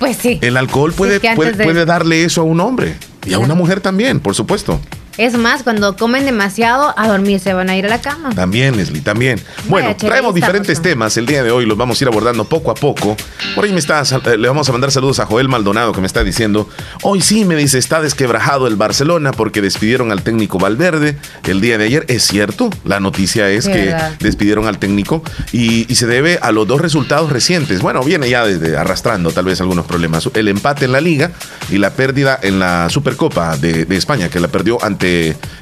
Pues 0.00 0.16
sí. 0.16 0.40
El 0.42 0.56
alcohol 0.56 0.92
puede, 0.92 1.14
Es 1.14 1.20
que 1.20 1.32
puede, 1.36 1.50
antes 1.50 1.58
de- 1.58 1.64
puede 1.64 1.84
darle 1.84 2.24
eso 2.24 2.40
a 2.40 2.44
un 2.44 2.58
hombre 2.58 2.96
y 3.24 3.34
a 3.34 3.38
una 3.38 3.54
mujer 3.54 3.80
también, 3.80 4.18
por 4.18 4.34
supuesto. 4.34 4.80
Es 5.18 5.36
más, 5.36 5.62
cuando 5.62 5.94
comen 5.96 6.24
demasiado, 6.24 6.94
a 6.96 7.08
dormir 7.08 7.38
se 7.38 7.52
van 7.52 7.68
a 7.68 7.76
ir 7.76 7.84
a 7.84 7.88
la 7.88 8.00
cama. 8.00 8.30
También, 8.30 8.76
Leslie, 8.76 9.02
también. 9.02 9.38
Bueno, 9.68 9.88
Vaya, 9.88 9.98
traemos 9.98 10.34
diferentes 10.34 10.80
temas 10.80 11.16
el 11.18 11.26
día 11.26 11.42
de 11.42 11.50
hoy, 11.50 11.66
los 11.66 11.76
vamos 11.76 12.00
a 12.00 12.04
ir 12.04 12.08
abordando 12.08 12.44
poco 12.44 12.70
a 12.70 12.74
poco. 12.74 13.16
Por 13.54 13.64
ahí 13.64 13.72
me 13.72 13.78
está, 13.78 14.02
eh, 14.02 14.38
le 14.38 14.48
vamos 14.48 14.68
a 14.68 14.72
mandar 14.72 14.90
saludos 14.90 15.18
a 15.20 15.26
Joel 15.26 15.48
Maldonado 15.48 15.92
que 15.92 16.00
me 16.00 16.06
está 16.06 16.24
diciendo, 16.24 16.68
hoy 17.02 17.20
sí 17.20 17.44
me 17.44 17.56
dice, 17.56 17.76
está 17.78 18.00
desquebrajado 18.00 18.66
el 18.66 18.76
Barcelona 18.76 19.32
porque 19.32 19.60
despidieron 19.60 20.12
al 20.12 20.22
técnico 20.22 20.58
Valverde 20.58 21.18
el 21.44 21.60
día 21.60 21.76
de 21.76 21.84
ayer. 21.84 22.04
Es 22.08 22.24
cierto, 22.24 22.70
la 22.84 22.98
noticia 22.98 23.50
es 23.50 23.66
que 23.66 23.86
verdad. 23.86 24.12
despidieron 24.20 24.66
al 24.66 24.78
técnico 24.78 25.22
y, 25.52 25.90
y 25.92 25.94
se 25.96 26.06
debe 26.06 26.38
a 26.40 26.52
los 26.52 26.66
dos 26.66 26.80
resultados 26.80 27.30
recientes. 27.30 27.82
Bueno, 27.82 28.02
viene 28.02 28.30
ya 28.30 28.46
desde 28.46 28.76
arrastrando 28.78 29.30
tal 29.30 29.44
vez 29.44 29.60
algunos 29.60 29.84
problemas. 29.84 30.28
El 30.34 30.48
empate 30.48 30.86
en 30.86 30.92
la 30.92 31.00
liga 31.00 31.32
y 31.70 31.76
la 31.78 31.90
pérdida 31.90 32.38
en 32.42 32.58
la 32.58 32.88
Supercopa 32.88 33.56
de, 33.58 33.84
de 33.84 33.96
España, 33.96 34.28
que 34.30 34.40
la 34.40 34.48
perdió 34.48 34.82
ante 34.82 35.01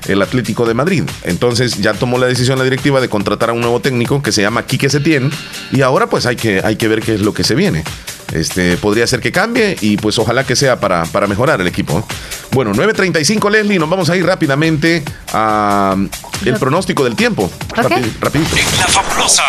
el 0.09 0.23
Atlético 0.23 0.67
de 0.67 0.75
Madrid. 0.75 1.05
Entonces 1.25 1.79
ya 1.81 1.93
tomó 1.95 2.19
la 2.19 2.27
decisión 2.27 2.59
la 2.59 2.65
directiva 2.65 3.01
de 3.01 3.09
contratar 3.09 3.51
a 3.51 3.53
un 3.53 3.61
nuevo 3.61 3.81
técnico 3.81 4.23
que 4.23 4.33
se 4.33 4.43
llama 4.43 4.67
Quique 4.67 4.89
Setién 4.91 5.31
y 5.73 5.83
ahora 5.83 6.09
pues 6.09 6.27
hay 6.27 6.37
que, 6.37 6.61
hay 6.65 6.77
que 6.77 6.89
ver 6.89 7.01
qué 7.01 7.15
es 7.15 7.21
lo 7.21 7.33
que 7.35 7.45
se 7.45 7.55
viene. 7.55 7.85
Este, 8.33 8.77
podría 8.77 9.07
ser 9.09 9.19
que 9.21 9.33
cambie 9.33 9.77
y 9.81 9.97
pues 9.97 10.17
ojalá 10.21 10.45
que 10.45 10.55
sea 10.55 10.79
para, 10.79 11.03
para 11.07 11.27
mejorar 11.27 11.61
el 11.61 11.67
equipo. 11.67 12.07
Bueno, 12.53 12.73
9.35 12.73 13.51
Leslie, 13.51 13.79
nos 13.79 13.91
vamos 13.91 14.09
a 14.11 14.17
ir 14.17 14.25
rápidamente 14.25 15.03
a 15.33 15.97
el 16.45 16.55
pronóstico 16.55 17.03
del 17.03 17.17
tiempo. 17.17 17.45
Ok. 17.71 17.77
Rapi- 17.77 18.13
rapidito. 18.21 18.57
En 18.57 18.79
la 18.79 18.87
fabulosa. 18.87 19.43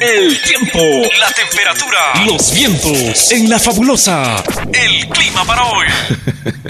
El 0.00 0.40
tiempo, 0.42 0.78
la 1.18 1.30
temperatura, 1.32 1.98
los 2.26 2.54
vientos. 2.54 3.32
En 3.32 3.48
la 3.50 3.58
fabulosa. 3.58 4.42
El 4.72 5.08
clima 5.08 5.44
para 5.44 5.64
hoy. 5.64 5.86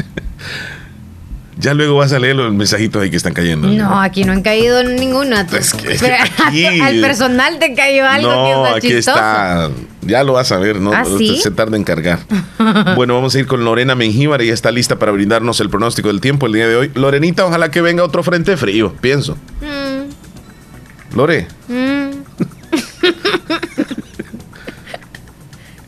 Ya 1.59 1.73
luego 1.73 1.97
vas 1.97 2.13
a 2.13 2.19
leer 2.19 2.37
los 2.37 2.53
mensajitos 2.53 3.03
ahí 3.03 3.11
que 3.11 3.17
están 3.17 3.33
cayendo. 3.33 3.69
No, 3.69 3.99
aquí 4.01 4.25
no 4.25 4.33
han 4.33 4.43
caído 4.43 4.83
ninguno. 4.85 5.37
Es 5.41 5.73
que 5.73 5.97
Pero 5.99 6.17
aquí- 6.47 6.67
al 6.81 7.01
personal 7.01 7.59
te 7.59 7.75
cayó 7.75 8.07
algo 8.07 8.31
no, 8.31 8.45
que 8.45 8.51
está 8.53 8.77
aquí 8.77 8.89
chistoso. 8.89 9.17
está. 9.19 9.71
Ya 10.03 10.23
lo 10.23 10.35
vas 10.35 10.53
a 10.53 10.59
ver, 10.59 10.81
¿no? 10.81 10.93
¿Ah, 10.93 11.05
sí? 11.17 11.39
Se 11.39 11.51
tarda 11.51 11.77
en 11.79 11.85
cargar. 11.85 12.19
bueno, 12.95 13.15
vamos 13.15 13.35
a 13.35 13.39
ir 13.39 13.47
con 13.47 13.65
Lorena 13.65 13.95
Mengíbar. 13.95 14.43
Ella 14.43 14.53
está 14.53 14.71
lista 14.71 14.99
para 14.99 15.13
brindarnos 15.13 15.59
el 15.61 15.71
pronóstico 15.71 16.09
del 16.09 16.21
tiempo 16.21 16.47
el 16.47 16.53
día 16.53 16.69
de 16.69 16.77
hoy. 16.77 16.91
Lorenita, 16.95 17.47
ojalá 17.47 17.71
que 17.71 17.81
venga 17.81 18.05
otro 18.05 18.23
frente 18.23 18.57
frío, 18.59 18.93
pienso. 19.01 19.39
Mm, 19.63 21.17
Lore, 21.17 21.49
mm. 21.69 22.11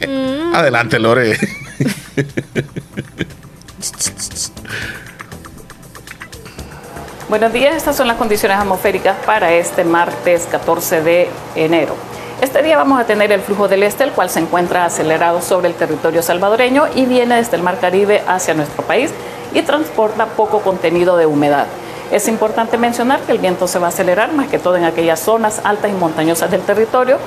adelante, 0.55 0.99
Lore. 0.99 1.39
Buenos 7.29 7.53
días, 7.53 7.77
estas 7.77 7.95
son 7.95 8.09
las 8.09 8.17
condiciones 8.17 8.57
atmosféricas 8.57 9.15
para 9.27 9.53
este 9.53 9.85
martes 9.85 10.49
14 10.51 11.03
de 11.03 11.29
enero. 11.57 11.95
Este 12.41 12.63
día 12.63 12.79
vamos 12.79 12.99
a 12.99 13.05
tener 13.05 13.31
el 13.33 13.43
flujo 13.43 13.69
del 13.69 13.83
este, 13.83 14.05
el 14.05 14.13
cual 14.13 14.31
se 14.31 14.41
encuentra 14.41 14.87
acelerado 14.87 15.43
sobre 15.43 15.69
el 15.69 15.75
territorio 15.75 16.23
salvadoreño 16.23 16.85
y 16.95 17.05
viene 17.05 17.37
desde 17.37 17.59
el 17.59 17.63
Mar 17.63 17.81
Caribe 17.81 18.23
hacia 18.27 18.55
nuestro 18.55 18.83
país 18.83 19.11
y 19.53 19.61
transporta 19.61 20.25
poco 20.25 20.61
contenido 20.61 21.19
de 21.19 21.27
humedad. 21.27 21.67
Es 22.11 22.27
importante 22.27 22.79
mencionar 22.79 23.21
que 23.21 23.33
el 23.33 23.39
viento 23.39 23.69
se 23.69 23.79
va 23.79 23.87
a 23.87 23.89
acelerar 23.91 24.33
más 24.33 24.49
que 24.49 24.59
todo 24.59 24.77
en 24.77 24.85
aquellas 24.85 25.21
zonas 25.21 25.61
altas 25.63 25.91
y 25.91 25.95
montañosas 25.95 26.51
del 26.51 26.63
territorio, 26.63 27.19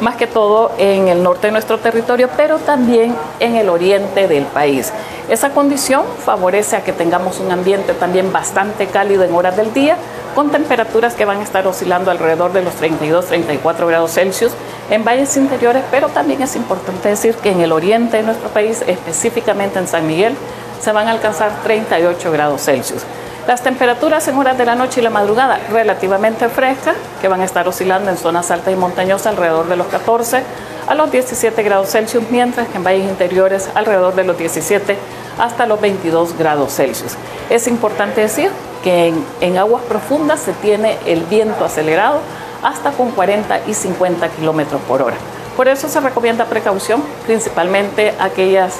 más 0.00 0.14
que 0.14 0.28
todo 0.28 0.70
en 0.78 1.08
el 1.08 1.24
norte 1.24 1.48
de 1.48 1.52
nuestro 1.52 1.78
territorio, 1.78 2.28
pero 2.36 2.58
también 2.58 3.16
en 3.40 3.56
el 3.56 3.68
oriente 3.68 4.28
del 4.28 4.44
país. 4.44 4.92
Esa 5.28 5.50
condición 5.50 6.04
favorece 6.24 6.76
a 6.76 6.84
que 6.84 6.92
tengamos 6.92 7.40
un 7.40 7.50
ambiente 7.50 7.94
también 7.94 8.32
bastante 8.32 8.86
cálido 8.86 9.24
en 9.24 9.34
horas 9.34 9.56
del 9.56 9.74
día, 9.74 9.96
con 10.36 10.50
temperaturas 10.50 11.14
que 11.14 11.24
van 11.24 11.40
a 11.40 11.42
estar 11.42 11.66
oscilando 11.66 12.12
alrededor 12.12 12.52
de 12.52 12.62
los 12.62 12.74
32-34 12.80 13.88
grados 13.88 14.12
Celsius 14.12 14.52
en 14.88 15.04
valles 15.04 15.36
interiores, 15.36 15.82
pero 15.90 16.10
también 16.10 16.42
es 16.42 16.54
importante 16.54 17.08
decir 17.08 17.34
que 17.34 17.50
en 17.50 17.60
el 17.60 17.72
oriente 17.72 18.18
de 18.18 18.22
nuestro 18.22 18.48
país, 18.50 18.84
específicamente 18.86 19.80
en 19.80 19.88
San 19.88 20.06
Miguel, 20.06 20.36
se 20.80 20.92
van 20.92 21.08
a 21.08 21.10
alcanzar 21.10 21.50
38 21.64 22.30
grados 22.30 22.62
Celsius. 22.62 23.02
Las 23.48 23.62
temperaturas 23.62 24.28
en 24.28 24.36
horas 24.36 24.58
de 24.58 24.66
la 24.66 24.74
noche 24.74 25.00
y 25.00 25.02
la 25.02 25.08
madrugada 25.08 25.58
relativamente 25.70 26.50
frescas, 26.50 26.94
que 27.22 27.28
van 27.28 27.40
a 27.40 27.46
estar 27.46 27.66
oscilando 27.66 28.10
en 28.10 28.18
zonas 28.18 28.50
altas 28.50 28.74
y 28.74 28.76
montañosas 28.76 29.28
alrededor 29.28 29.68
de 29.68 29.76
los 29.76 29.86
14 29.86 30.42
a 30.86 30.94
los 30.94 31.10
17 31.10 31.62
grados 31.62 31.88
Celsius, 31.88 32.24
mientras 32.30 32.68
que 32.68 32.76
en 32.76 32.84
valles 32.84 33.08
interiores 33.08 33.70
alrededor 33.74 34.14
de 34.14 34.24
los 34.24 34.36
17 34.36 34.98
hasta 35.38 35.64
los 35.64 35.80
22 35.80 36.36
grados 36.36 36.74
Celsius. 36.74 37.14
Es 37.48 37.66
importante 37.68 38.20
decir 38.20 38.50
que 38.84 39.14
en, 39.40 39.56
aguas 39.56 39.82
profundas 39.84 40.40
se 40.40 40.52
tiene 40.52 40.98
el 41.06 41.22
viento 41.22 41.64
acelerado 41.64 42.20
hasta 42.62 42.90
con 42.90 43.12
40 43.12 43.60
y 43.66 43.72
50 43.72 44.28
kilómetros 44.28 44.82
por 44.82 45.00
hora. 45.00 45.16
Por 45.56 45.68
eso 45.68 45.88
se 45.88 46.00
recomienda 46.00 46.44
precaución, 46.44 47.02
principalmente 47.24 48.12
aquellas 48.20 48.74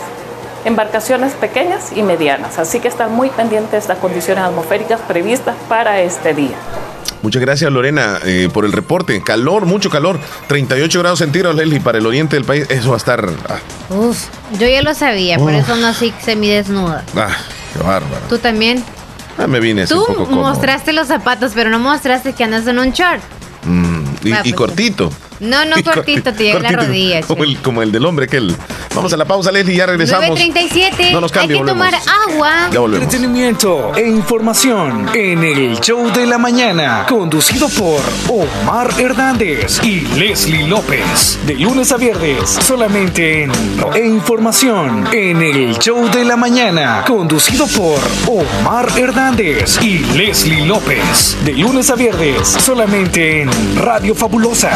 embarcaciones 0.64 1.32
pequeñas 1.34 1.92
y 1.94 2.02
medianas. 2.02 2.58
Así 2.58 2.80
que 2.80 2.88
están 2.88 3.12
muy 3.14 3.28
pendientes 3.30 3.70
de 3.72 3.78
estas 3.78 3.98
condiciones 3.98 4.44
atmosféricas 4.44 5.00
previstas 5.02 5.54
para 5.68 6.00
este 6.00 6.34
día. 6.34 6.56
Muchas 7.22 7.42
gracias, 7.42 7.70
Lorena, 7.72 8.18
eh, 8.24 8.48
por 8.52 8.64
el 8.64 8.70
reporte. 8.72 9.20
Calor, 9.22 9.66
mucho 9.66 9.90
calor. 9.90 10.18
38 10.46 10.98
grados 11.00 11.18
centígrados, 11.18 11.56
Leslie, 11.56 11.80
para 11.80 11.98
el 11.98 12.06
oriente 12.06 12.36
del 12.36 12.44
país. 12.44 12.66
Eso 12.68 12.90
va 12.90 12.94
a 12.94 12.98
estar. 12.98 13.28
Ah, 13.48 13.58
Uf, 13.92 14.26
yo 14.58 14.68
ya 14.68 14.82
lo 14.82 14.94
sabía, 14.94 15.36
por 15.38 15.52
Uf. 15.52 15.58
eso 15.60 15.76
no 15.76 15.88
así 15.88 16.14
semidesnuda. 16.24 17.02
ah, 17.16 17.36
qué 17.72 17.82
bárbaro. 17.82 18.22
Tú 18.28 18.38
también. 18.38 18.84
Ah, 19.36 19.46
me 19.46 19.58
vine 19.60 19.86
Tú 19.86 20.00
un 20.08 20.14
poco 20.14 20.30
mostraste 20.36 20.92
los 20.92 21.08
zapatos, 21.08 21.52
pero 21.54 21.70
no 21.70 21.78
mostraste 21.80 22.32
que 22.34 22.44
andas 22.44 22.66
en 22.68 22.78
un 22.78 22.90
short. 22.92 23.20
Mm, 23.64 24.04
y, 24.24 24.32
Ah, 24.32 24.40
y 24.44 24.52
pues, 24.52 24.54
cortito. 24.54 25.10
No, 25.40 25.64
no 25.64 25.76
cortito, 25.84 26.32
te 26.32 26.44
llega 26.44 26.60
la 26.60 26.72
rodilla, 26.72 27.22
Como 27.22 27.44
el, 27.44 27.58
como 27.58 27.82
el 27.82 27.92
del 27.92 28.04
hombre 28.06 28.26
aquel. 28.26 28.54
Vamos 28.94 29.12
a 29.12 29.16
la 29.16 29.24
pausa, 29.24 29.52
Leslie, 29.52 29.76
ya 29.76 29.86
regresamos. 29.86 30.38
9.37. 30.38 31.12
No 31.12 31.20
nos 31.20 31.30
cambie, 31.30 31.56
Hay 31.56 31.64
que 31.64 31.70
volvemos. 31.72 31.90
tomar 31.90 32.28
agua. 32.30 32.68
Ya 32.72 32.80
volvemos. 32.80 33.04
Entretenimiento 33.04 33.92
e 33.94 34.08
información 34.08 35.08
en 35.14 35.44
el 35.44 35.78
show 35.80 36.10
de 36.12 36.26
la 36.26 36.38
mañana, 36.38 37.06
conducido 37.08 37.68
por 37.68 38.00
Omar 38.28 38.90
Hernández 38.98 39.80
y 39.84 40.00
Leslie 40.18 40.66
López. 40.66 41.38
De 41.46 41.54
lunes 41.54 41.92
a 41.92 41.96
viernes, 41.96 42.50
solamente 42.50 43.44
en 43.44 43.52
e 43.94 44.06
información 44.06 45.08
en 45.12 45.42
el 45.42 45.78
show 45.78 46.08
de 46.10 46.24
la 46.24 46.36
mañana, 46.36 47.04
conducido 47.06 47.66
por 47.68 48.00
Omar 48.26 48.88
Hernández 48.96 49.78
y 49.82 49.98
Leslie 50.16 50.66
López. 50.66 51.36
De 51.44 51.52
lunes 51.52 51.90
a 51.90 51.94
viernes, 51.94 52.48
solamente 52.48 53.42
en 53.42 53.50
Radio 53.76 54.14
Fabulosa 54.14 54.70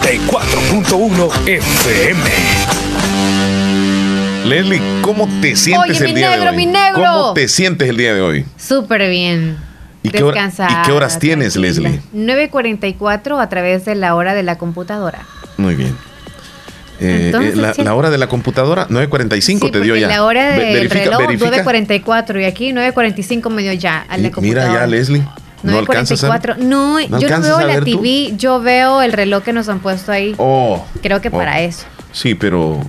94.1 0.00 1.48
FM. 1.48 2.20
Leslie, 4.46 4.80
¿cómo 5.02 5.26
te 5.40 5.56
sientes 5.56 5.90
Oye, 5.90 5.98
el 5.98 6.12
mi 6.14 6.20
día 6.20 6.30
negro, 6.30 6.44
de 6.44 6.50
hoy? 6.50 6.56
mi 6.56 6.66
negro. 6.66 7.02
¿Cómo 7.02 7.32
te 7.32 7.48
sientes 7.48 7.88
el 7.88 7.96
día 7.96 8.14
de 8.14 8.20
hoy? 8.20 8.44
Súper 8.58 9.08
bien. 9.08 9.56
¿Y 10.02 10.10
qué 10.10 10.22
hora- 10.22 10.34
Descansada, 10.34 10.82
y 10.82 10.86
qué 10.86 10.92
horas 10.92 11.18
tienes. 11.18 11.56
Leslie? 11.56 12.00
9.44 12.14 13.40
a 13.40 13.48
través 13.48 13.84
de 13.86 13.94
la 13.94 14.14
hora 14.14 14.34
de 14.34 14.42
la 14.42 14.58
computadora. 14.58 15.20
Muy 15.56 15.74
bien. 15.74 15.96
Eh, 17.00 17.22
Entonces, 17.26 17.54
eh, 17.54 17.56
la, 17.56 17.74
sí. 17.74 17.82
la 17.82 17.94
hora 17.94 18.10
de 18.10 18.18
la 18.18 18.28
computadora, 18.28 18.86
9.45 18.88 19.66
Sí, 19.66 19.72
te 19.72 19.80
dio 19.80 19.96
ya. 19.96 20.08
la 20.08 20.24
hora 20.24 20.52
del 20.52 20.74
verifica- 20.88 21.04
reloj 21.04 21.20
verifica. 21.26 21.50
9.44 21.64 22.40
y 22.40 22.44
aquí 22.44 22.72
9.45 22.72 23.50
me 23.50 23.62
dio 23.62 23.72
ya 23.72 24.02
a 24.08 24.16
la 24.16 24.16
Y 24.18 24.20
Mira 24.22 24.30
computadora. 24.34 24.80
ya, 24.80 24.86
Leslie. 24.86 25.22
No 25.72 25.78
alcanzas 25.78 26.22
a 26.24 26.28
9.44. 26.28 26.56
No, 26.58 27.00
yo 27.00 27.28
no 27.28 27.40
veo 27.40 27.60
la 27.60 27.78
tú? 27.80 27.84
TV, 27.84 28.34
yo 28.36 28.60
veo 28.60 29.02
el 29.02 29.12
reloj 29.12 29.42
que 29.42 29.52
nos 29.52 29.68
han 29.68 29.80
puesto 29.80 30.12
ahí. 30.12 30.34
Oh. 30.38 30.84
Creo 31.02 31.20
que 31.20 31.28
oh. 31.28 31.32
para 31.32 31.60
eso. 31.60 31.84
Sí, 32.12 32.34
pero 32.34 32.80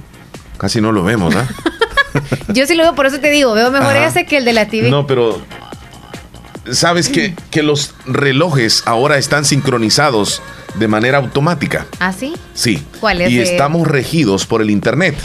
casi 0.57 0.81
no 0.81 0.91
lo 0.91 1.03
vemos, 1.03 1.35
¿ah? 1.35 1.47
Yo 2.47 2.65
sí 2.65 2.73
lo 2.73 2.83
veo, 2.83 2.95
por 2.95 3.05
eso 3.05 3.19
te 3.19 3.29
digo, 3.29 3.53
veo 3.53 3.69
mejor 3.69 3.95
Ajá. 3.95 4.07
ese 4.07 4.25
que 4.25 4.37
el 4.37 4.45
de 4.45 4.53
la 4.53 4.67
TV. 4.67 4.89
No, 4.89 5.05
pero 5.05 5.39
sabes 6.71 7.09
que, 7.09 7.35
que 7.51 7.63
los 7.63 7.93
relojes 8.05 8.83
ahora 8.85 9.17
están 9.17 9.45
sincronizados 9.45 10.41
de 10.75 10.87
manera 10.87 11.17
automática. 11.17 11.85
¿Ah, 11.99 12.13
sí? 12.13 12.33
Sí. 12.53 12.83
¿Cuál 12.99 13.21
es 13.21 13.31
Y 13.31 13.39
estamos 13.39 13.87
regidos 13.87 14.45
por 14.45 14.61
el 14.61 14.69
internet. 14.69 15.15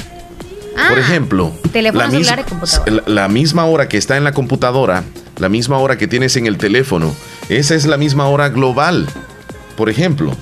Ah, 0.77 0.87
Por 0.89 0.99
ejemplo, 0.99 1.53
teléfono 1.73 2.05
la, 2.05 2.11
celular 2.11 2.39
mis- 2.39 2.47
y 2.47 2.51
computadora. 2.51 2.93
la- 3.07 3.23
la 3.23 3.29
misma 3.29 3.65
hora 3.67 3.89
que 3.89 3.99
está 3.99 4.17
en 4.17 4.25
la 4.25 4.33
computadora, 4.33 5.05
la 5.39 5.49
misma 5.51 5.79
hora 5.79 5.99
que 5.99 6.09
tienes 6.09 6.37
en 6.37 6.47
el 6.47 6.57
teléfono, 6.57 7.15
esa 7.49 7.75
es 7.75 7.87
la 7.87 7.97
misma 7.97 8.27
hora 8.29 8.49
global. 8.49 9.07
Por 9.77 9.89
ejemplo, 9.91 10.33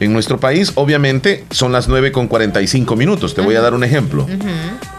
en 0.00 0.12
nuestro 0.12 0.38
país, 0.38 0.72
obviamente, 0.74 1.44
son 1.50 1.72
las 1.72 1.88
9 1.88 2.12
con 2.12 2.28
45 2.28 2.96
minutos. 2.96 3.34
Te 3.34 3.40
voy 3.40 3.54
a 3.54 3.60
dar 3.60 3.74
un 3.74 3.84
ejemplo. 3.84 4.26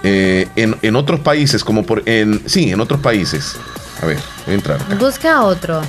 Eh, 0.03 0.47
en, 0.55 0.75
en 0.81 0.95
otros 0.95 1.19
países, 1.19 1.63
como 1.63 1.85
por. 1.85 2.03
En, 2.05 2.41
sí, 2.45 2.71
en 2.71 2.79
otros 2.79 2.99
países. 3.01 3.55
A 4.01 4.05
ver, 4.05 4.17
voy 4.45 4.53
a 4.53 4.57
entrar. 4.57 4.81
acá. 4.81 4.95
Busca 4.95 5.43
otro. 5.43 5.81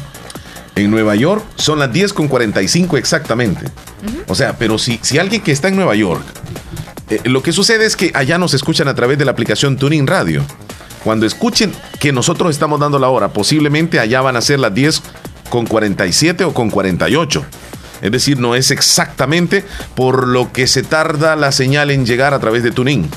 En 0.74 0.90
Nueva 0.90 1.16
York 1.16 1.42
son 1.56 1.78
las 1.78 1.90
10 1.92 2.12
con 2.12 2.28
45 2.28 2.96
exactamente. 2.98 3.66
O 4.28 4.34
sea, 4.34 4.58
pero 4.58 4.76
si, 4.78 4.98
si 5.02 5.18
alguien 5.18 5.40
que 5.42 5.50
está 5.50 5.68
en 5.68 5.76
Nueva 5.76 5.94
York 5.94 6.22
eh, 7.08 7.20
lo 7.24 7.42
que 7.42 7.52
sucede 7.52 7.86
es 7.86 7.96
que 7.96 8.10
allá 8.14 8.36
nos 8.36 8.52
escuchan 8.52 8.88
a 8.88 8.94
través 8.94 9.16
de 9.18 9.24
la 9.24 9.30
aplicación 9.30 9.76
Tuning 9.76 10.06
Radio. 10.06 10.42
Cuando 11.04 11.24
escuchen 11.24 11.72
que 12.00 12.12
nosotros 12.12 12.50
estamos 12.50 12.80
dando 12.80 12.98
la 12.98 13.08
hora, 13.08 13.28
posiblemente 13.28 14.00
allá 14.00 14.20
van 14.22 14.36
a 14.36 14.40
ser 14.40 14.58
las 14.58 14.74
10 14.74 15.02
con 15.48 15.66
47 15.66 16.44
o 16.44 16.54
con 16.54 16.70
48. 16.70 17.44
Es 18.02 18.12
decir, 18.12 18.38
no 18.38 18.54
es 18.54 18.70
exactamente 18.70 19.64
por 19.94 20.26
lo 20.28 20.52
que 20.52 20.66
se 20.66 20.82
tarda 20.82 21.34
la 21.36 21.50
señal 21.52 21.90
en 21.90 22.04
llegar 22.06 22.34
a 22.34 22.38
través 22.38 22.62
de 22.62 22.70
Tuning. 22.70 23.08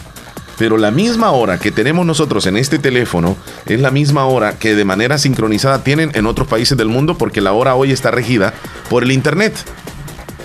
Pero 0.58 0.78
la 0.78 0.92
misma 0.92 1.32
hora 1.32 1.58
que 1.58 1.72
tenemos 1.72 2.06
nosotros 2.06 2.46
en 2.46 2.58
este 2.58 2.80
teléfono 2.80 3.38
es 3.66 3.80
la 3.80 3.92
misma 3.92 4.26
hora 4.26 4.58
que 4.58 4.76
de 4.76 4.84
manera 4.86 5.18
sincronizada 5.18 5.84
tienen 5.84 6.12
en 6.16 6.26
otros 6.26 6.48
países 6.48 6.78
del 6.78 6.88
mundo 6.90 7.18
porque 7.18 7.40
la 7.42 7.54
hora 7.54 7.76
hoy 7.76 7.92
está 7.92 8.12
regida 8.12 8.54
por 8.90 9.04
el 9.04 9.12
Internet. 9.12 9.54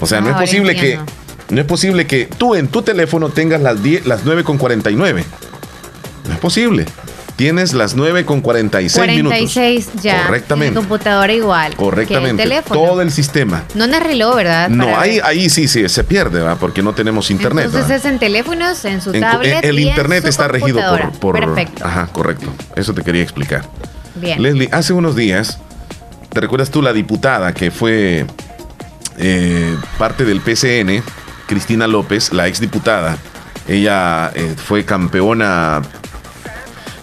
O 0.01 0.07
sea, 0.07 0.21
no 0.21 0.29
es 0.31 0.37
Ah, 0.37 0.41
posible 0.41 0.77
que 0.77 0.99
no 1.51 1.61
es 1.61 1.67
posible 1.67 2.07
que 2.07 2.27
tú 2.27 2.55
en 2.55 2.69
tu 2.69 2.83
teléfono 2.83 3.29
tengas 3.29 3.61
las 3.61 3.83
10, 3.83 4.07
las 4.07 4.25
9 4.25 4.45
con 4.45 4.57
49. 4.59 5.25
No 6.29 6.33
es 6.33 6.39
posible. 6.41 6.87
Tienes 7.37 7.73
las 7.73 7.97
9 7.97 8.25
con 8.25 8.41
46, 8.41 8.97
46 8.97 9.87
minutos. 9.87 10.03
ya. 10.05 10.23
Correctamente. 10.27 10.69
En 10.69 10.75
computadora 10.75 11.33
igual. 11.33 11.75
Correctamente. 11.75 12.43
El 12.45 12.49
teléfono. 12.49 12.81
Todo 12.81 13.03
el 13.03 13.11
sistema. 13.11 13.65
No 13.75 13.85
en 13.85 13.95
el 13.95 14.01
reloj, 14.03 14.37
¿verdad? 14.37 14.69
No, 14.69 14.97
ahí, 14.97 15.19
ahí 15.25 15.51
sí, 15.51 15.67
sí, 15.67 15.89
se 15.89 16.05
pierde, 16.05 16.41
¿va? 16.43 16.55
porque 16.55 16.81
no 16.83 16.93
tenemos 16.93 17.31
internet. 17.33 17.67
Entonces 17.67 17.91
es 17.91 18.05
en 18.05 18.21
teléfonos, 18.21 18.85
en 18.85 19.01
su 19.01 19.13
En- 19.13 19.21
tablet. 19.21 19.65
el 19.65 19.79
y 19.81 19.83
en 19.83 19.89
internet 19.89 20.23
su 20.23 20.29
está 20.29 20.47
regido 20.47 20.81
por, 20.89 21.11
por- 21.19 21.41
Perfecto. 21.41 21.85
Ajá, 21.85 22.07
correcto. 22.13 22.47
Eso 22.77 22.95
te 22.95 23.03
quería 23.03 23.23
explicar. 23.23 23.65
Bien. 24.15 24.41
Leslie, 24.41 24.69
hace 24.71 24.93
unos 24.93 25.17
días, 25.17 25.59
¿te 26.33 26.41
recuerdas 26.41 26.71
tú 26.71 26.83
la 26.83 26.93
diputada 26.93 27.53
que 27.53 27.73
fue 27.73 28.27
eh, 29.19 29.77
parte 29.99 30.25
del 30.25 30.41
PCN, 30.41 31.03
Cristina 31.49 31.89
López, 31.89 32.33
la 32.33 32.47
exdiputada? 32.47 33.19
Ella 33.67 34.31
eh, 34.37 34.55
fue 34.57 34.85
campeona, 34.85 35.83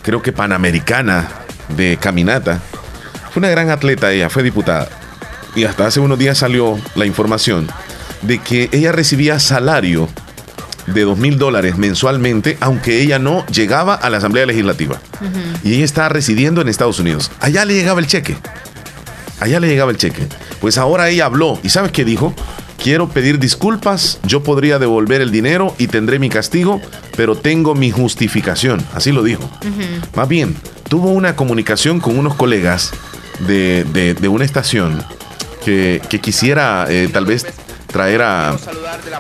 creo 0.01 0.21
que 0.21 0.31
panamericana 0.31 1.29
de 1.75 1.97
caminata. 1.97 2.59
Fue 3.31 3.39
una 3.39 3.49
gran 3.49 3.69
atleta 3.69 4.11
ella, 4.11 4.29
fue 4.29 4.43
diputada. 4.43 4.87
Y 5.55 5.65
hasta 5.65 5.87
hace 5.87 5.99
unos 5.99 6.17
días 6.19 6.37
salió 6.37 6.79
la 6.95 7.05
información 7.05 7.67
de 8.21 8.39
que 8.39 8.69
ella 8.71 8.91
recibía 8.91 9.39
salario 9.39 10.09
de 10.87 11.01
dos 11.01 11.17
mil 11.17 11.37
dólares 11.37 11.77
mensualmente, 11.77 12.57
aunque 12.59 13.01
ella 13.01 13.19
no 13.19 13.45
llegaba 13.47 13.93
a 13.93 14.09
la 14.09 14.17
Asamblea 14.17 14.45
Legislativa. 14.45 14.99
Y 15.63 15.75
ella 15.75 15.85
está 15.85 16.09
residiendo 16.09 16.61
en 16.61 16.69
Estados 16.69 16.99
Unidos. 16.99 17.31
Allá 17.39 17.65
le 17.65 17.73
llegaba 17.73 17.99
el 17.99 18.07
cheque. 18.07 18.37
Allá 19.39 19.59
le 19.59 19.67
llegaba 19.67 19.91
el 19.91 19.97
cheque. 19.97 20.27
Pues 20.59 20.77
ahora 20.77 21.09
ella 21.09 21.25
habló. 21.25 21.59
¿Y 21.63 21.69
sabes 21.69 21.91
qué 21.91 22.05
dijo? 22.05 22.33
Quiero 22.81 23.07
pedir 23.09 23.37
disculpas, 23.37 24.19
yo 24.23 24.41
podría 24.41 24.79
devolver 24.79 25.21
el 25.21 25.31
dinero 25.31 25.75
y 25.77 25.85
tendré 25.87 26.17
mi 26.17 26.29
castigo, 26.29 26.81
pero 27.15 27.35
tengo 27.37 27.75
mi 27.75 27.91
justificación. 27.91 28.83
Así 28.95 29.11
lo 29.11 29.21
dijo. 29.21 29.47
Más 30.15 30.27
bien, 30.27 30.55
tuvo 30.89 31.09
una 31.09 31.35
comunicación 31.35 31.99
con 31.99 32.17
unos 32.17 32.33
colegas 32.33 32.91
de, 33.47 33.83
de- 33.93 34.15
de 34.15 34.27
una 34.27 34.45
estación 34.45 35.03
que, 35.63 36.01
que 36.09 36.19
quisiera 36.19 36.87
eh, 36.89 37.07
tal 37.13 37.25
vez 37.25 37.45
traer 37.85 38.23
a, 38.23 38.57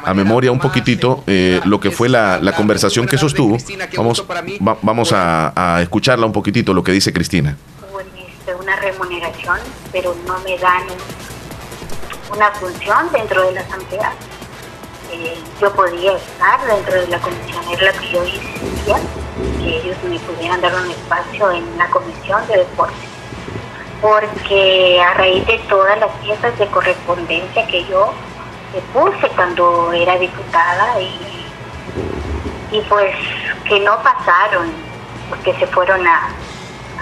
a 0.05 0.13
memoria 0.15 0.51
un 0.51 0.59
poquitito 0.59 1.23
eh, 1.27 1.59
lo 1.65 1.79
que 1.79 1.91
fue 1.91 2.09
la, 2.09 2.39
la 2.41 2.53
conversación 2.55 3.05
que 3.05 3.17
sostuvo. 3.19 3.57
Vamos, 3.95 4.23
va- 4.67 4.77
vamos 4.81 5.13
a, 5.13 5.53
a 5.75 5.81
escucharla 5.83 6.25
un 6.25 6.31
poquitito, 6.33 6.73
lo 6.73 6.83
que 6.83 6.93
dice 6.93 7.13
Cristina. 7.13 7.57
este, 8.39 8.55
una 8.55 8.75
remuneración, 8.77 9.57
pero 9.91 10.15
no 10.25 10.39
me 10.39 10.57
dan 10.57 10.83
una 12.31 12.51
función 12.51 13.11
dentro 13.11 13.43
de 13.47 13.53
la 13.53 13.61
asamblea. 13.61 14.13
Eh, 15.11 15.37
yo 15.59 15.71
podía 15.73 16.13
estar 16.13 16.65
dentro 16.65 17.01
de 17.01 17.07
la 17.07 17.19
comisión, 17.19 17.63
era 17.71 17.91
lo 17.91 17.99
que 17.99 18.09
yo 18.09 18.21
decía, 18.21 18.97
que 19.59 19.77
ellos 19.77 19.97
me 20.03 20.19
pudieran 20.19 20.61
dar 20.61 20.73
un 20.73 20.89
espacio 20.89 21.51
en 21.51 21.77
la 21.77 21.87
comisión 21.89 22.47
de 22.47 22.57
deporte. 22.57 22.95
Porque 24.01 25.01
a 25.01 25.13
raíz 25.15 25.45
de 25.45 25.57
todas 25.69 25.99
las 25.99 26.09
piezas 26.21 26.57
de 26.57 26.67
correspondencia 26.67 27.67
que 27.67 27.85
yo 27.85 28.13
puse 28.93 29.27
cuando 29.35 29.91
era 29.91 30.17
diputada 30.17 30.99
y, 30.99 31.45
y 32.71 32.81
pues 32.87 33.13
que 33.67 33.79
no 33.81 34.01
pasaron, 34.01 34.71
porque 35.29 35.53
se 35.59 35.67
fueron 35.67 36.07
a, 36.07 36.29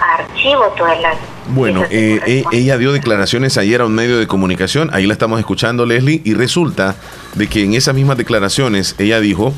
a 0.00 0.14
archivo 0.14 0.64
todas 0.76 1.00
las 1.00 1.16
Bueno, 1.52 1.84
eh, 1.90 2.20
eh, 2.26 2.44
ella 2.52 2.78
dio 2.78 2.92
declaraciones 2.92 3.58
ayer 3.58 3.80
a 3.80 3.86
un 3.86 3.94
medio 3.94 4.18
de 4.18 4.26
comunicación, 4.28 4.88
ahí 4.92 5.06
la 5.06 5.14
estamos 5.14 5.40
escuchando 5.40 5.84
Leslie, 5.84 6.22
y 6.24 6.34
resulta 6.34 6.94
de 7.34 7.48
que 7.48 7.64
en 7.64 7.74
esas 7.74 7.94
mismas 7.94 8.16
declaraciones 8.16 8.94
ella 8.98 9.20
dijo 9.20 9.52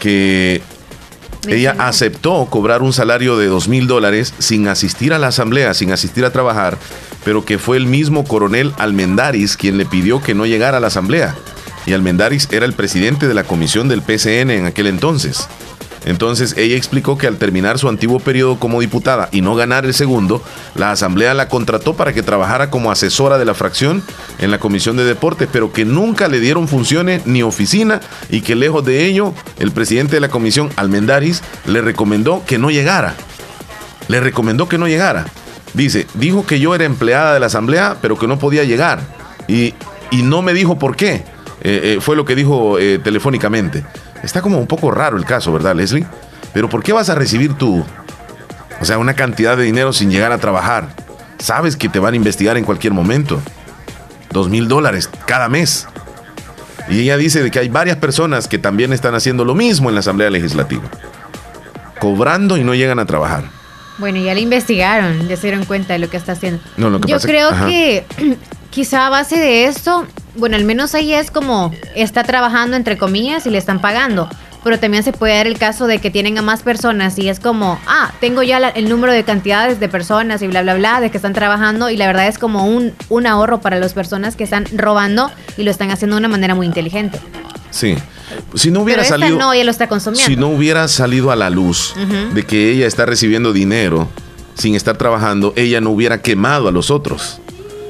que 0.00 0.62
ella 1.46 1.76
aceptó 1.78 2.46
cobrar 2.46 2.82
un 2.82 2.92
salario 2.92 3.36
de 3.36 3.46
dos 3.46 3.68
mil 3.68 3.86
dólares 3.86 4.34
sin 4.38 4.66
asistir 4.66 5.12
a 5.12 5.18
la 5.18 5.28
asamblea, 5.28 5.74
sin 5.74 5.92
asistir 5.92 6.24
a 6.24 6.32
trabajar, 6.32 6.78
pero 7.24 7.44
que 7.44 7.58
fue 7.58 7.76
el 7.76 7.86
mismo 7.86 8.24
coronel 8.24 8.72
Almendaris 8.78 9.56
quien 9.56 9.76
le 9.76 9.84
pidió 9.84 10.22
que 10.22 10.34
no 10.34 10.46
llegara 10.46 10.78
a 10.78 10.80
la 10.80 10.86
asamblea. 10.88 11.34
Y 11.84 11.92
Almendaris 11.92 12.48
era 12.50 12.66
el 12.66 12.72
presidente 12.72 13.28
de 13.28 13.34
la 13.34 13.44
comisión 13.44 13.88
del 13.88 14.02
PCN 14.02 14.50
en 14.50 14.66
aquel 14.66 14.86
entonces. 14.86 15.48
Entonces 16.04 16.54
ella 16.56 16.76
explicó 16.76 17.18
que 17.18 17.26
al 17.26 17.36
terminar 17.36 17.78
su 17.78 17.88
antiguo 17.88 18.20
periodo 18.20 18.58
como 18.58 18.80
diputada 18.80 19.28
y 19.32 19.40
no 19.40 19.54
ganar 19.54 19.84
el 19.84 19.94
segundo, 19.94 20.42
la 20.74 20.90
asamblea 20.90 21.34
la 21.34 21.48
contrató 21.48 21.94
para 21.94 22.12
que 22.12 22.22
trabajara 22.22 22.70
como 22.70 22.90
asesora 22.90 23.38
de 23.38 23.44
la 23.44 23.54
fracción 23.54 24.02
en 24.38 24.50
la 24.50 24.58
comisión 24.58 24.96
de 24.96 25.04
deportes, 25.04 25.48
pero 25.50 25.72
que 25.72 25.84
nunca 25.84 26.28
le 26.28 26.40
dieron 26.40 26.68
funciones 26.68 27.26
ni 27.26 27.42
oficina 27.42 28.00
y 28.30 28.42
que 28.42 28.54
lejos 28.54 28.84
de 28.84 29.06
ello, 29.06 29.32
el 29.58 29.72
presidente 29.72 30.16
de 30.16 30.20
la 30.20 30.28
comisión, 30.28 30.70
Almendaris, 30.76 31.42
le 31.66 31.80
recomendó 31.80 32.44
que 32.46 32.58
no 32.58 32.70
llegara. 32.70 33.14
Le 34.08 34.20
recomendó 34.20 34.68
que 34.68 34.78
no 34.78 34.86
llegara. 34.86 35.26
Dice, 35.74 36.06
dijo 36.14 36.46
que 36.46 36.60
yo 36.60 36.74
era 36.74 36.84
empleada 36.84 37.34
de 37.34 37.40
la 37.40 37.46
asamblea, 37.46 37.96
pero 38.00 38.18
que 38.18 38.26
no 38.26 38.38
podía 38.38 38.64
llegar. 38.64 39.00
Y, 39.48 39.74
y 40.10 40.22
no 40.22 40.42
me 40.42 40.54
dijo 40.54 40.78
por 40.78 40.96
qué. 40.96 41.24
Eh, 41.62 41.96
eh, 41.96 41.98
fue 42.00 42.16
lo 42.16 42.24
que 42.24 42.34
dijo 42.34 42.78
eh, 42.78 43.00
telefónicamente. 43.02 43.84
Está 44.26 44.42
como 44.42 44.58
un 44.58 44.66
poco 44.66 44.90
raro 44.90 45.16
el 45.16 45.24
caso, 45.24 45.52
¿verdad, 45.52 45.74
Leslie? 45.76 46.04
Pero 46.52 46.68
¿por 46.68 46.82
qué 46.82 46.92
vas 46.92 47.08
a 47.08 47.14
recibir 47.14 47.54
tú, 47.54 47.84
o 48.80 48.84
sea, 48.84 48.98
una 48.98 49.14
cantidad 49.14 49.56
de 49.56 49.62
dinero 49.62 49.92
sin 49.92 50.10
llegar 50.10 50.32
a 50.32 50.38
trabajar? 50.38 50.88
Sabes 51.38 51.76
que 51.76 51.88
te 51.88 52.00
van 52.00 52.14
a 52.14 52.16
investigar 52.16 52.56
en 52.56 52.64
cualquier 52.64 52.92
momento. 52.92 53.40
Dos 54.32 54.48
mil 54.48 54.66
dólares 54.66 55.08
cada 55.26 55.48
mes. 55.48 55.86
Y 56.88 57.00
ella 57.02 57.16
dice 57.16 57.40
de 57.42 57.50
que 57.52 57.60
hay 57.60 57.68
varias 57.68 57.98
personas 57.98 58.48
que 58.48 58.58
también 58.58 58.92
están 58.92 59.14
haciendo 59.14 59.44
lo 59.44 59.54
mismo 59.54 59.88
en 59.90 59.94
la 59.94 60.00
Asamblea 60.00 60.28
Legislativa. 60.30 60.82
Cobrando 62.00 62.56
y 62.56 62.64
no 62.64 62.74
llegan 62.74 62.98
a 62.98 63.06
trabajar. 63.06 63.44
Bueno, 63.98 64.18
ya 64.18 64.34
le 64.34 64.40
investigaron, 64.40 65.26
ya 65.28 65.36
se 65.36 65.46
dieron 65.46 65.64
cuenta 65.66 65.92
de 65.94 66.00
lo 66.00 66.10
que 66.10 66.16
está 66.16 66.32
haciendo. 66.32 66.60
No, 66.76 66.90
lo 66.90 67.00
que 67.00 67.08
Yo 67.08 67.16
pasa- 67.16 67.28
creo 67.28 67.48
ajá. 67.50 67.66
que 67.68 68.04
quizá 68.70 69.06
a 69.06 69.10
base 69.10 69.36
de 69.38 69.66
esto, 69.66 70.04
bueno, 70.38 70.56
al 70.56 70.64
menos 70.64 70.94
ahí 70.94 71.12
es 71.12 71.30
como 71.30 71.72
está 71.94 72.22
trabajando 72.24 72.76
entre 72.76 72.96
comillas 72.98 73.46
y 73.46 73.50
le 73.50 73.58
están 73.58 73.80
pagando. 73.80 74.28
Pero 74.64 74.80
también 74.80 75.04
se 75.04 75.12
puede 75.12 75.36
dar 75.36 75.46
el 75.46 75.58
caso 75.58 75.86
de 75.86 76.00
que 76.00 76.10
tienen 76.10 76.36
a 76.38 76.42
más 76.42 76.62
personas 76.62 77.16
y 77.20 77.28
es 77.28 77.38
como, 77.38 77.78
ah, 77.86 78.10
tengo 78.20 78.42
ya 78.42 78.58
la- 78.58 78.70
el 78.70 78.88
número 78.88 79.12
de 79.12 79.22
cantidades 79.22 79.78
de 79.78 79.88
personas 79.88 80.42
y 80.42 80.48
bla, 80.48 80.62
bla, 80.62 80.74
bla, 80.74 81.00
de 81.00 81.08
que 81.10 81.18
están 81.18 81.34
trabajando 81.34 81.88
y 81.88 81.96
la 81.96 82.08
verdad 82.08 82.26
es 82.26 82.36
como 82.38 82.66
un, 82.66 82.92
un 83.08 83.26
ahorro 83.28 83.60
para 83.60 83.78
las 83.78 83.92
personas 83.94 84.34
que 84.34 84.42
están 84.42 84.64
robando 84.74 85.30
y 85.56 85.62
lo 85.62 85.70
están 85.70 85.92
haciendo 85.92 86.16
de 86.16 86.20
una 86.20 86.28
manera 86.28 86.56
muy 86.56 86.66
inteligente. 86.66 87.20
Sí. 87.70 87.94
Si 88.56 88.72
no 88.72 88.80
hubiera 88.80 89.02
Pero 89.04 89.16
salido. 89.20 89.38
no, 89.38 89.52
ella 89.52 89.62
lo 89.62 89.70
está 89.70 89.86
consumiendo. 89.88 90.26
Si 90.26 90.34
no 90.34 90.48
hubiera 90.48 90.88
salido 90.88 91.30
a 91.30 91.36
la 91.36 91.48
luz 91.48 91.94
de 92.34 92.42
que 92.42 92.72
ella 92.72 92.88
está 92.88 93.06
recibiendo 93.06 93.52
dinero 93.52 94.08
sin 94.54 94.74
estar 94.74 94.96
trabajando, 94.96 95.52
ella 95.54 95.80
no 95.80 95.90
hubiera 95.90 96.22
quemado 96.22 96.66
a 96.66 96.72
los 96.72 96.90
otros. 96.90 97.40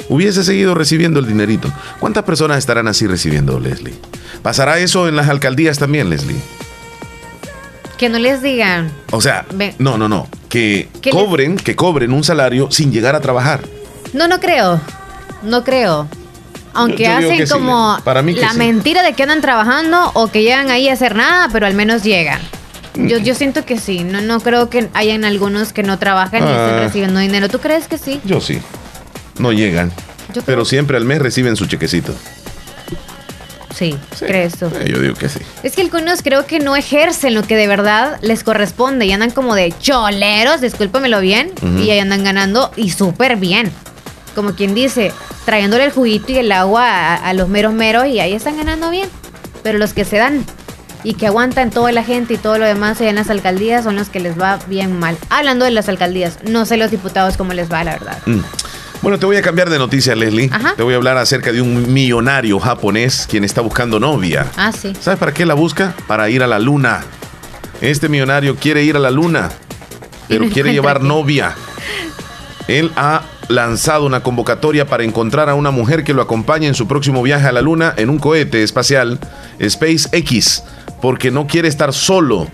Hubiese 0.08 0.44
seguido 0.44 0.74
recibiendo 0.74 1.18
el 1.20 1.26
dinerito. 1.26 1.72
¿Cuántas 2.00 2.24
personas 2.24 2.58
estarán 2.58 2.86
así 2.88 3.06
recibiendo, 3.06 3.58
Leslie? 3.58 3.94
¿Pasará 4.42 4.78
eso 4.78 5.08
en 5.08 5.16
las 5.16 5.28
alcaldías 5.28 5.78
también, 5.78 6.08
Leslie? 6.10 6.36
Que 7.98 8.08
no 8.10 8.18
les 8.18 8.42
digan, 8.42 8.92
O 9.10 9.20
sea, 9.22 9.46
no, 9.78 9.96
no, 9.96 10.08
no. 10.08 10.28
Que 10.50 10.88
¿Qué 11.00 11.10
les- 11.10 11.14
cobren, 11.24 11.56
que 11.56 11.74
cobren 11.74 12.12
un 12.12 12.22
salario 12.24 12.70
sin 12.70 12.92
llegar 12.92 13.14
a 13.16 13.20
trabajar. 13.20 13.60
No, 14.12 14.28
no 14.28 14.38
creo. 14.38 14.80
No 15.42 15.64
creo. 15.64 16.06
Aunque 16.74 17.04
Yo- 17.04 17.10
yo 17.10 17.18
digo 17.20 17.32
hacen 17.32 17.44
que 17.46 17.50
como. 17.50 17.98
Para 18.04 18.20
mí 18.20 18.34
que 18.34 18.42
la 18.42 18.52
sí. 18.52 18.58
mentira 18.58 19.02
de 19.02 19.14
que 19.14 19.22
andan 19.22 19.40
trabajando 19.40 20.10
o 20.12 20.28
que 20.30 20.42
llegan 20.42 20.70
ahí 20.70 20.88
a 20.90 20.92
hacer 20.92 21.16
nada, 21.16 21.48
pero 21.52 21.66
al 21.66 21.74
menos 21.74 22.02
llegan. 22.02 22.40
Yo, 22.94 23.18
yo 23.18 23.34
siento 23.34 23.64
que 23.64 23.78
sí. 23.78 24.04
No, 24.04 24.20
no 24.20 24.40
creo 24.40 24.68
que 24.70 24.88
hayan 24.94 25.24
algunos 25.24 25.72
que 25.72 25.82
no 25.82 25.98
trabajan 25.98 26.42
y 26.42 26.46
estén 26.50 26.74
Ah. 26.74 26.80
recibiendo 26.80 27.20
dinero. 27.20 27.48
¿Tú 27.48 27.60
crees 27.60 27.88
que 27.88 27.96
sí? 27.98 28.20
Yo 28.24 28.40
sí. 28.42 28.60
No 29.38 29.52
llegan. 29.52 29.90
Yo 30.34 30.42
Pero 30.42 30.58
creo- 30.58 30.64
siempre 30.64 30.96
al 30.96 31.04
mes 31.04 31.20
reciben 31.20 31.56
su 31.56 31.66
chequecito. 31.66 32.12
Sí, 33.74 33.94
Sí. 34.18 34.24
crees 34.24 34.56
tú. 34.56 34.66
Eh, 34.66 34.88
yo 34.90 34.98
digo 35.00 35.14
que 35.14 35.28
sí. 35.28 35.40
Es 35.62 35.74
que 35.74 35.82
algunos 35.82 36.22
creo 36.22 36.46
que 36.46 36.60
no 36.60 36.76
ejercen 36.76 37.34
lo 37.34 37.42
que 37.42 37.56
de 37.56 37.66
verdad 37.66 38.18
les 38.22 38.42
corresponde 38.42 39.04
y 39.04 39.12
andan 39.12 39.30
como 39.30 39.54
de 39.54 39.74
choleros, 39.78 40.62
discúlpamelo 40.62 41.20
bien, 41.20 41.52
y 41.78 41.90
ahí 41.90 41.98
andan 41.98 42.24
ganando 42.24 42.70
y 42.76 42.90
súper 42.90 43.36
bien. 43.36 43.70
Como 44.34 44.54
quien 44.54 44.74
dice, 44.74 45.12
trayéndole 45.44 45.84
el 45.84 45.92
juguito 45.92 46.32
y 46.32 46.38
el 46.38 46.52
agua 46.52 46.86
a, 46.88 47.14
a 47.16 47.32
los 47.34 47.48
meros 47.48 47.74
meros 47.74 48.06
y 48.06 48.18
ahí 48.20 48.32
están 48.32 48.56
ganando 48.56 48.88
bien. 48.90 49.08
Pero 49.62 49.78
los 49.78 49.92
que 49.92 50.04
se 50.06 50.16
dan 50.16 50.44
y 51.04 51.14
que 51.14 51.26
aguantan 51.26 51.70
toda 51.70 51.92
la 51.92 52.02
gente 52.02 52.34
y 52.34 52.36
todo 52.38 52.56
lo 52.56 52.64
demás 52.64 52.98
allá 53.00 53.10
en 53.10 53.16
las 53.16 53.28
alcaldías 53.30 53.84
son 53.84 53.96
los 53.96 54.08
que 54.08 54.20
les 54.20 54.40
va 54.40 54.58
bien 54.68 54.98
mal. 54.98 55.18
Hablando 55.28 55.66
de 55.66 55.70
las 55.70 55.88
alcaldías, 55.90 56.38
no 56.48 56.64
sé 56.64 56.78
los 56.78 56.90
diputados 56.90 57.36
cómo 57.36 57.52
les 57.52 57.70
va, 57.70 57.84
la 57.84 57.92
verdad. 57.92 58.18
Mm. 58.24 58.40
Bueno, 59.02 59.18
te 59.18 59.26
voy 59.26 59.36
a 59.36 59.42
cambiar 59.42 59.70
de 59.70 59.78
noticia, 59.78 60.16
Leslie. 60.16 60.50
Ajá. 60.52 60.74
Te 60.74 60.82
voy 60.82 60.94
a 60.94 60.96
hablar 60.96 61.16
acerca 61.18 61.52
de 61.52 61.60
un 61.60 61.92
millonario 61.92 62.58
japonés 62.58 63.26
quien 63.30 63.44
está 63.44 63.60
buscando 63.60 64.00
novia. 64.00 64.46
Ah, 64.56 64.72
sí. 64.72 64.94
¿Sabes 65.00 65.18
para 65.18 65.32
qué 65.32 65.46
la 65.46 65.54
busca? 65.54 65.94
Para 66.06 66.28
ir 66.30 66.42
a 66.42 66.46
la 66.46 66.58
luna. 66.58 67.04
Este 67.80 68.08
millonario 68.08 68.56
quiere 68.56 68.82
ir 68.82 68.96
a 68.96 68.98
la 68.98 69.10
luna, 69.10 69.50
pero 70.28 70.48
quiere 70.48 70.72
llevar 70.72 71.02
novia. 71.02 71.54
Él 72.68 72.90
ha 72.96 73.22
lanzado 73.48 74.06
una 74.06 74.22
convocatoria 74.22 74.86
para 74.86 75.04
encontrar 75.04 75.48
a 75.48 75.54
una 75.54 75.70
mujer 75.70 76.02
que 76.02 76.14
lo 76.14 76.22
acompañe 76.22 76.66
en 76.66 76.74
su 76.74 76.88
próximo 76.88 77.22
viaje 77.22 77.46
a 77.46 77.52
la 77.52 77.60
luna 77.62 77.94
en 77.96 78.10
un 78.10 78.18
cohete 78.18 78.62
espacial 78.62 79.20
SpaceX, 79.62 80.64
porque 81.00 81.30
no 81.30 81.46
quiere 81.46 81.68
estar 81.68 81.92
solo. 81.92 82.48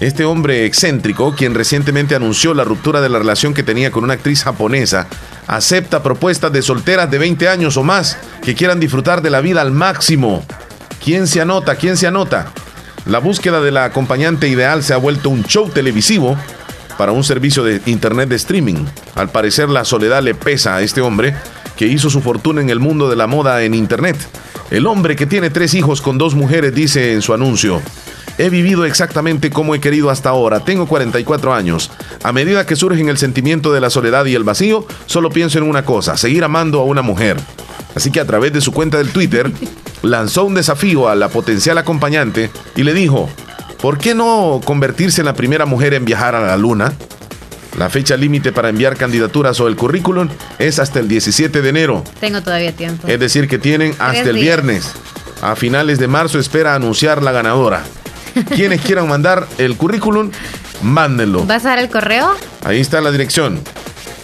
Este 0.00 0.26
hombre 0.26 0.66
excéntrico, 0.66 1.34
quien 1.34 1.54
recientemente 1.54 2.14
anunció 2.14 2.52
la 2.52 2.64
ruptura 2.64 3.00
de 3.00 3.08
la 3.08 3.18
relación 3.18 3.54
que 3.54 3.62
tenía 3.62 3.90
con 3.90 4.04
una 4.04 4.12
actriz 4.12 4.44
japonesa, 4.44 5.06
acepta 5.46 6.02
propuestas 6.02 6.52
de 6.52 6.60
solteras 6.60 7.10
de 7.10 7.18
20 7.18 7.48
años 7.48 7.78
o 7.78 7.82
más 7.82 8.18
que 8.42 8.54
quieran 8.54 8.78
disfrutar 8.78 9.22
de 9.22 9.30
la 9.30 9.40
vida 9.40 9.62
al 9.62 9.72
máximo. 9.72 10.44
¿Quién 11.02 11.26
se 11.26 11.40
anota? 11.40 11.76
¿Quién 11.76 11.96
se 11.96 12.06
anota? 12.06 12.52
La 13.06 13.20
búsqueda 13.20 13.62
de 13.62 13.70
la 13.70 13.84
acompañante 13.84 14.48
ideal 14.48 14.82
se 14.82 14.92
ha 14.92 14.98
vuelto 14.98 15.30
un 15.30 15.44
show 15.44 15.70
televisivo 15.70 16.36
para 16.98 17.12
un 17.12 17.24
servicio 17.24 17.64
de 17.64 17.80
internet 17.86 18.28
de 18.28 18.36
streaming. 18.36 18.84
Al 19.14 19.30
parecer 19.30 19.70
la 19.70 19.86
soledad 19.86 20.22
le 20.22 20.34
pesa 20.34 20.76
a 20.76 20.82
este 20.82 21.00
hombre 21.00 21.34
que 21.74 21.86
hizo 21.86 22.10
su 22.10 22.20
fortuna 22.20 22.60
en 22.60 22.68
el 22.68 22.80
mundo 22.80 23.08
de 23.08 23.16
la 23.16 23.26
moda 23.26 23.62
en 23.62 23.72
internet. 23.72 24.16
El 24.70 24.86
hombre 24.86 25.16
que 25.16 25.26
tiene 25.26 25.48
tres 25.48 25.72
hijos 25.72 26.02
con 26.02 26.18
dos 26.18 26.34
mujeres 26.34 26.74
dice 26.74 27.12
en 27.12 27.22
su 27.22 27.32
anuncio, 27.32 27.80
He 28.38 28.50
vivido 28.50 28.84
exactamente 28.84 29.50
como 29.50 29.74
he 29.74 29.80
querido 29.80 30.10
hasta 30.10 30.28
ahora. 30.28 30.60
Tengo 30.60 30.86
44 30.86 31.54
años. 31.54 31.90
A 32.22 32.32
medida 32.32 32.66
que 32.66 32.76
surgen 32.76 33.08
el 33.08 33.18
sentimiento 33.18 33.72
de 33.72 33.80
la 33.80 33.90
soledad 33.90 34.26
y 34.26 34.34
el 34.34 34.44
vacío, 34.44 34.86
solo 35.06 35.30
pienso 35.30 35.58
en 35.58 35.64
una 35.64 35.84
cosa, 35.84 36.16
seguir 36.16 36.44
amando 36.44 36.80
a 36.80 36.84
una 36.84 37.02
mujer. 37.02 37.38
Así 37.94 38.10
que 38.10 38.20
a 38.20 38.26
través 38.26 38.52
de 38.52 38.60
su 38.60 38.72
cuenta 38.72 38.98
del 38.98 39.10
Twitter, 39.10 39.50
lanzó 40.02 40.44
un 40.44 40.54
desafío 40.54 41.08
a 41.08 41.14
la 41.14 41.28
potencial 41.28 41.78
acompañante 41.78 42.50
y 42.74 42.82
le 42.82 42.92
dijo, 42.92 43.30
¿por 43.80 43.98
qué 43.98 44.14
no 44.14 44.60
convertirse 44.62 45.22
en 45.22 45.26
la 45.26 45.34
primera 45.34 45.64
mujer 45.64 45.94
en 45.94 46.04
viajar 46.04 46.34
a 46.34 46.46
la 46.46 46.58
luna? 46.58 46.92
La 47.78 47.90
fecha 47.90 48.16
límite 48.16 48.52
para 48.52 48.70
enviar 48.70 48.96
candidaturas 48.96 49.60
o 49.60 49.68
el 49.68 49.76
currículum 49.76 50.28
es 50.58 50.78
hasta 50.78 50.98
el 50.98 51.08
17 51.08 51.60
de 51.60 51.68
enero. 51.68 52.04
Tengo 52.20 52.42
todavía 52.42 52.72
tiempo. 52.72 53.06
Es 53.06 53.20
decir, 53.20 53.48
que 53.48 53.58
tienen 53.58 53.94
hasta 53.98 54.30
el 54.30 54.36
viernes. 54.36 54.92
A 55.42 55.56
finales 55.56 55.98
de 55.98 56.08
marzo 56.08 56.38
espera 56.38 56.74
anunciar 56.74 57.22
la 57.22 57.32
ganadora. 57.32 57.84
Quienes 58.54 58.80
quieran 58.82 59.08
mandar 59.08 59.46
el 59.58 59.76
currículum, 59.76 60.30
mándenlo. 60.82 61.44
¿Vas 61.46 61.64
a 61.64 61.70
dar 61.70 61.78
el 61.78 61.88
correo? 61.90 62.34
Ahí 62.64 62.80
está 62.80 63.00
la 63.00 63.10
dirección. 63.10 63.60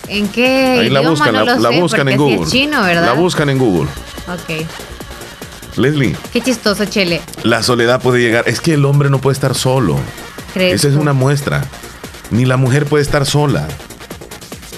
¿En 0.08 0.28
qué 0.28 0.78
Ahí 0.80 0.90
la 0.90 1.00
buscan, 1.00 1.32
no 1.34 1.44
la, 1.44 1.54
lo 1.54 1.60
la 1.60 1.70
sé, 1.70 1.80
buscan 1.80 2.08
en 2.08 2.14
si 2.14 2.18
Google. 2.18 2.42
es 2.42 2.50
chino, 2.50 2.82
¿verdad? 2.82 3.06
La 3.06 3.12
buscan 3.12 3.48
en 3.48 3.58
Google. 3.58 3.88
Ok. 4.28 4.66
Leslie, 5.76 6.14
Qué 6.32 6.42
chistoso, 6.42 6.84
Chele. 6.84 7.22
la 7.44 7.62
soledad 7.62 8.00
puede 8.02 8.20
llegar. 8.20 8.44
Es 8.46 8.60
que 8.60 8.74
el 8.74 8.84
hombre 8.84 9.08
no 9.08 9.20
puede 9.20 9.32
estar 9.34 9.54
solo. 9.54 9.96
¿Crees 10.52 10.74
Esa 10.84 10.88
es 10.88 10.94
una 11.00 11.14
muestra. 11.14 11.64
Ni 12.30 12.44
la 12.44 12.58
mujer 12.58 12.84
puede 12.84 13.02
estar 13.02 13.24
sola. 13.24 13.66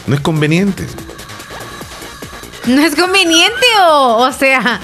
No 0.07 0.15
es 0.15 0.21
conveniente. 0.21 0.87
No 2.67 2.81
es 2.83 2.95
conveniente 2.95 3.67
o, 3.89 4.19
o 4.19 4.33
sea, 4.33 4.81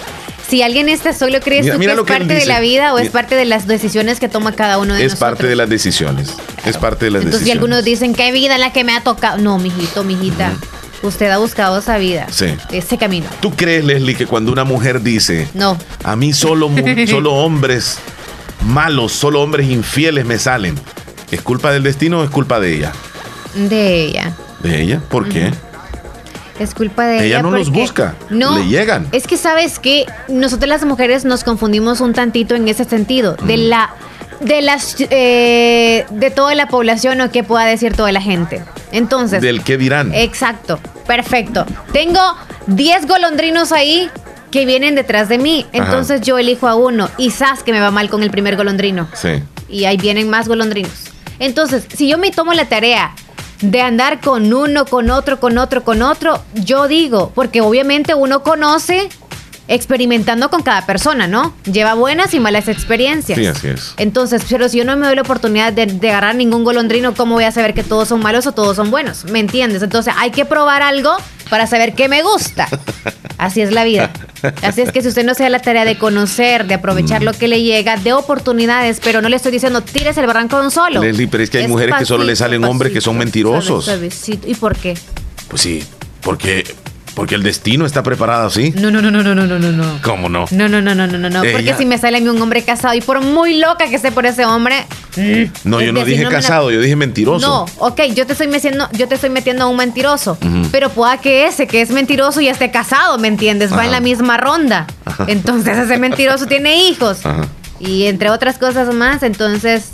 si 0.51 0.62
alguien 0.62 0.88
está 0.88 1.12
solo, 1.12 1.40
¿crees 1.40 1.62
Mira- 1.64 1.74
tú 1.74 1.78
mira 1.78 1.94
que 1.94 2.01
es 2.01 2.07
que 2.07 2.12
parte 2.12 2.34
de 2.34 2.44
la 2.46 2.61
vida 2.61 2.92
o 2.92 2.98
es 2.98 3.09
parte 3.11 3.34
de 3.36 3.44
las 3.46 3.66
decisiones 3.66 4.20
que 4.20 4.28
toma 4.28 4.53
cada 4.53 4.78
uno 4.78 4.94
de 4.94 5.01
Es 5.05 5.12
nosotros? 5.12 5.30
parte 5.30 5.46
de 5.46 5.57
las 5.57 5.68
decisiones. 5.70 6.34
Es 6.66 6.76
parte 6.76 7.07
de 7.07 7.11
las 7.12 7.20
Entonces, 7.22 7.40
si 7.40 7.44
decisiones. 7.44 7.53
algunos 7.53 7.84
dicen, 7.84 8.14
¿qué 8.14 8.32
vida 8.32 8.59
la 8.59 8.72
que 8.72 8.84
me 8.84 8.92
ha 8.94 9.03
tocado? 9.03 9.38
No, 9.38 9.59
mijito, 9.59 10.05
mijita. 10.05 10.53
Usted 11.03 11.30
ha 11.30 11.38
buscado 11.38 11.78
esa 11.78 11.96
vida. 11.96 12.26
Sí. 12.30 12.46
Ese 12.72 12.98
camino. 12.98 13.26
¿Tú 13.40 13.53
crees, 13.57 13.84
Leslie, 13.84 14.14
que 14.14 14.26
cuando 14.26 14.53
una 14.53 14.64
mujer 14.64 15.01
dice, 15.03 15.48
No. 15.55 15.78
a 16.05 16.14
mí 16.16 16.32
solo, 16.34 16.70
solo 17.09 17.32
hombres 17.32 17.98
malos, 18.66 19.12
solo 19.12 19.40
hombres 19.40 19.68
infieles 19.70 20.26
me 20.26 20.38
salen, 20.38 20.78
¿es 21.30 21.40
culpa 21.40 21.72
del 21.72 21.82
destino 21.84 22.20
o 22.20 22.24
es 22.24 22.30
culpa 22.30 22.61
de 22.61 22.74
ella? 22.76 22.92
De 23.55 24.05
ella. 24.05 24.32
¿De 24.62 24.82
ella? 24.82 25.01
¿Por 25.09 25.28
qué? 25.28 25.51
Es 26.61 26.74
culpa 26.74 27.06
de 27.06 27.16
ella. 27.16 27.24
Ella 27.24 27.42
no 27.42 27.50
los 27.50 27.66
porque- 27.68 27.80
busca, 27.80 28.14
No. 28.28 28.58
le 28.58 28.66
llegan. 28.68 29.08
Es 29.12 29.26
que 29.26 29.36
sabes 29.36 29.78
que 29.80 30.06
nosotros 30.28 30.68
las 30.68 30.84
mujeres 30.84 31.24
nos 31.24 31.42
confundimos 31.42 32.00
un 32.00 32.12
tantito 32.12 32.54
en 32.54 32.68
ese 32.68 32.84
sentido. 32.84 33.34
De 33.42 33.56
Mm. 33.56 33.61
la. 33.68 33.90
De 34.40 34.62
las. 34.62 34.96
eh, 34.98 36.06
de 36.11 36.30
toda 36.30 36.54
la 36.54 36.66
población 36.68 37.20
o 37.20 37.30
qué 37.30 37.42
pueda 37.44 37.64
decir 37.64 37.94
toda 37.94 38.12
la 38.12 38.20
gente. 38.22 38.62
Entonces. 38.92 39.42
Del 39.42 39.62
qué 39.64 39.76
dirán. 39.76 40.14
Exacto. 40.14 40.78
Perfecto. 41.06 41.66
Tengo 41.92 42.20
10 42.66 43.06
golondrinos 43.06 43.72
ahí 43.72 44.08
que 44.50 44.64
vienen 44.66 44.94
detrás 44.94 45.28
de 45.28 45.38
mí. 45.38 45.66
Entonces 45.72 46.20
yo 46.22 46.38
elijo 46.38 46.68
a 46.68 46.74
uno. 46.74 47.08
Y 47.18 47.30
sabes 47.32 47.62
que 47.62 47.72
me 47.72 47.80
va 47.80 47.90
mal 47.90 48.08
con 48.11 48.22
el 48.22 48.30
primer 48.30 48.56
golondrino 48.56 49.08
Sí. 49.14 49.42
y 49.68 49.84
ahí 49.84 49.96
vienen 49.96 50.28
más 50.30 50.48
golondrinos. 50.48 50.92
Entonces, 51.38 51.86
si 51.94 52.08
yo 52.08 52.18
me 52.18 52.30
tomo 52.30 52.52
la 52.52 52.66
tarea 52.66 53.12
de 53.61 53.80
andar 53.80 54.20
con 54.20 54.52
uno, 54.52 54.84
con 54.86 55.11
otro, 55.11 55.38
con 55.40 55.58
otro, 55.58 55.84
con 55.84 56.02
otro, 56.02 56.42
yo 56.54 56.88
digo, 56.88 57.32
porque 57.34 57.61
obviamente 57.61 58.14
uno 58.14 58.42
conoce 58.42 59.08
experimentando 59.70 60.50
con 60.50 60.62
cada 60.62 60.84
persona, 60.84 61.26
¿no? 61.26 61.54
Lleva 61.64 61.94
buenas 61.94 62.34
y 62.34 62.40
malas 62.40 62.68
experiencias. 62.68 63.38
Sí, 63.38 63.46
así 63.46 63.68
es. 63.68 63.94
Entonces, 63.96 64.42
pero 64.50 64.68
si 64.68 64.78
yo 64.78 64.84
no 64.84 64.96
me 64.96 65.06
doy 65.06 65.14
la 65.16 65.22
oportunidad 65.22 65.72
de, 65.72 65.86
de 65.86 66.08
agarrar 66.10 66.34
ningún 66.34 66.64
golondrino, 66.64 67.14
¿cómo 67.14 67.34
voy 67.36 67.44
a 67.44 67.52
saber 67.52 67.72
que 67.72 67.82
todos 67.84 68.08
son 68.08 68.20
malos 68.20 68.46
o 68.46 68.52
todos 68.52 68.76
son 68.76 68.90
buenos? 68.90 69.24
¿Me 69.26 69.38
entiendes? 69.38 69.82
Entonces, 69.82 70.12
hay 70.18 70.30
que 70.32 70.44
probar 70.44 70.82
algo 70.82 71.16
para 71.48 71.66
saber 71.66 71.94
qué 71.94 72.08
me 72.08 72.22
gusta. 72.22 72.68
Así 73.38 73.62
es 73.62 73.72
la 73.72 73.84
vida. 73.84 74.10
Así 74.62 74.82
es 74.82 74.92
que 74.92 75.00
si 75.02 75.08
usted 75.08 75.24
no 75.24 75.34
se 75.34 75.44
da 75.44 75.48
la 75.48 75.60
tarea 75.60 75.84
de 75.84 75.96
conocer, 75.96 76.66
de 76.66 76.76
Mm. 76.76 76.78
aprovechar 76.80 77.22
lo 77.22 77.32
que 77.32 77.46
le 77.48 77.62
llega, 77.62 77.96
de 77.96 78.12
oportunidades, 78.12 79.00
pero 79.02 79.22
no 79.22 79.28
le 79.28 79.36
estoy 79.36 79.52
diciendo 79.52 79.82
tires 79.82 80.16
el 80.18 80.26
un 80.28 80.70
solo. 80.70 81.00
Leslie, 81.02 81.28
pero 81.28 81.42
es 81.42 81.50
que 81.50 81.58
hay 81.58 81.68
mujeres 81.68 81.94
que 81.98 82.06
solo 82.06 82.24
le 82.24 82.34
salen 82.36 82.64
hombres 82.64 82.92
que 82.92 83.00
son 83.00 83.16
mentirosos. 83.16 83.84
suave. 83.84 84.10
¿Y 84.46 84.54
por 84.54 84.76
qué? 84.76 84.96
Pues 85.48 85.62
sí, 85.62 85.82
porque, 86.22 86.64
porque 87.14 87.34
el 87.34 87.42
destino 87.42 87.86
está 87.86 88.02
preparado 88.02 88.46
así. 88.46 88.72
No, 88.76 88.90
no, 88.90 89.02
no, 89.02 89.11
no, 89.11 89.22
no, 89.22 89.34
no, 89.34 89.46
no, 89.46 89.58
no. 89.58 89.98
¿Cómo 90.02 90.28
no? 90.28 90.46
No, 90.50 90.68
no, 90.68 90.80
no, 90.80 90.94
no, 90.94 91.06
no, 91.06 91.30
no, 91.30 91.42
Porque 91.52 91.74
si 91.76 91.84
me 91.84 91.98
sale 91.98 92.18
a 92.18 92.20
mí 92.20 92.28
un 92.28 92.40
hombre 92.40 92.62
casado 92.62 92.94
y 92.94 93.00
por 93.00 93.20
muy 93.22 93.58
loca 93.58 93.88
que 93.88 93.96
esté 93.96 94.12
por 94.12 94.26
ese 94.26 94.44
hombre, 94.44 94.86
mm. 95.16 95.68
No, 95.68 95.80
yo 95.80 95.92
no 95.92 96.04
dije 96.04 96.26
casado, 96.28 96.70
yo 96.70 96.80
dije 96.80 96.96
mentiroso. 96.96 97.46
No, 97.46 97.66
ok, 97.78 98.02
yo 98.14 98.26
te 98.26 98.32
estoy 98.32 98.48
metiendo, 98.48 98.88
yo 98.92 99.08
te 99.08 99.16
estoy 99.16 99.30
metiendo 99.30 99.64
a 99.64 99.66
un 99.68 99.76
mentiroso, 99.76 100.38
pero 100.70 100.90
pueda 100.90 101.18
que 101.18 101.46
ese 101.46 101.66
que 101.66 101.80
es 101.80 101.90
mentiroso 101.90 102.40
ya 102.40 102.52
esté 102.52 102.70
casado, 102.70 103.18
¿me 103.18 103.28
entiendes? 103.28 103.72
Va 103.72 103.84
en 103.84 103.92
la 103.92 104.00
misma 104.00 104.36
ronda. 104.36 104.86
Ajá. 105.04 105.24
Entonces 105.28 105.76
ese 105.76 105.98
mentiroso 105.98 106.46
tiene 106.46 106.88
hijos 106.88 107.24
Ajá. 107.26 107.46
y 107.78 108.04
entre 108.04 108.30
otras 108.30 108.58
cosas 108.58 108.94
más, 108.94 109.22
entonces 109.22 109.90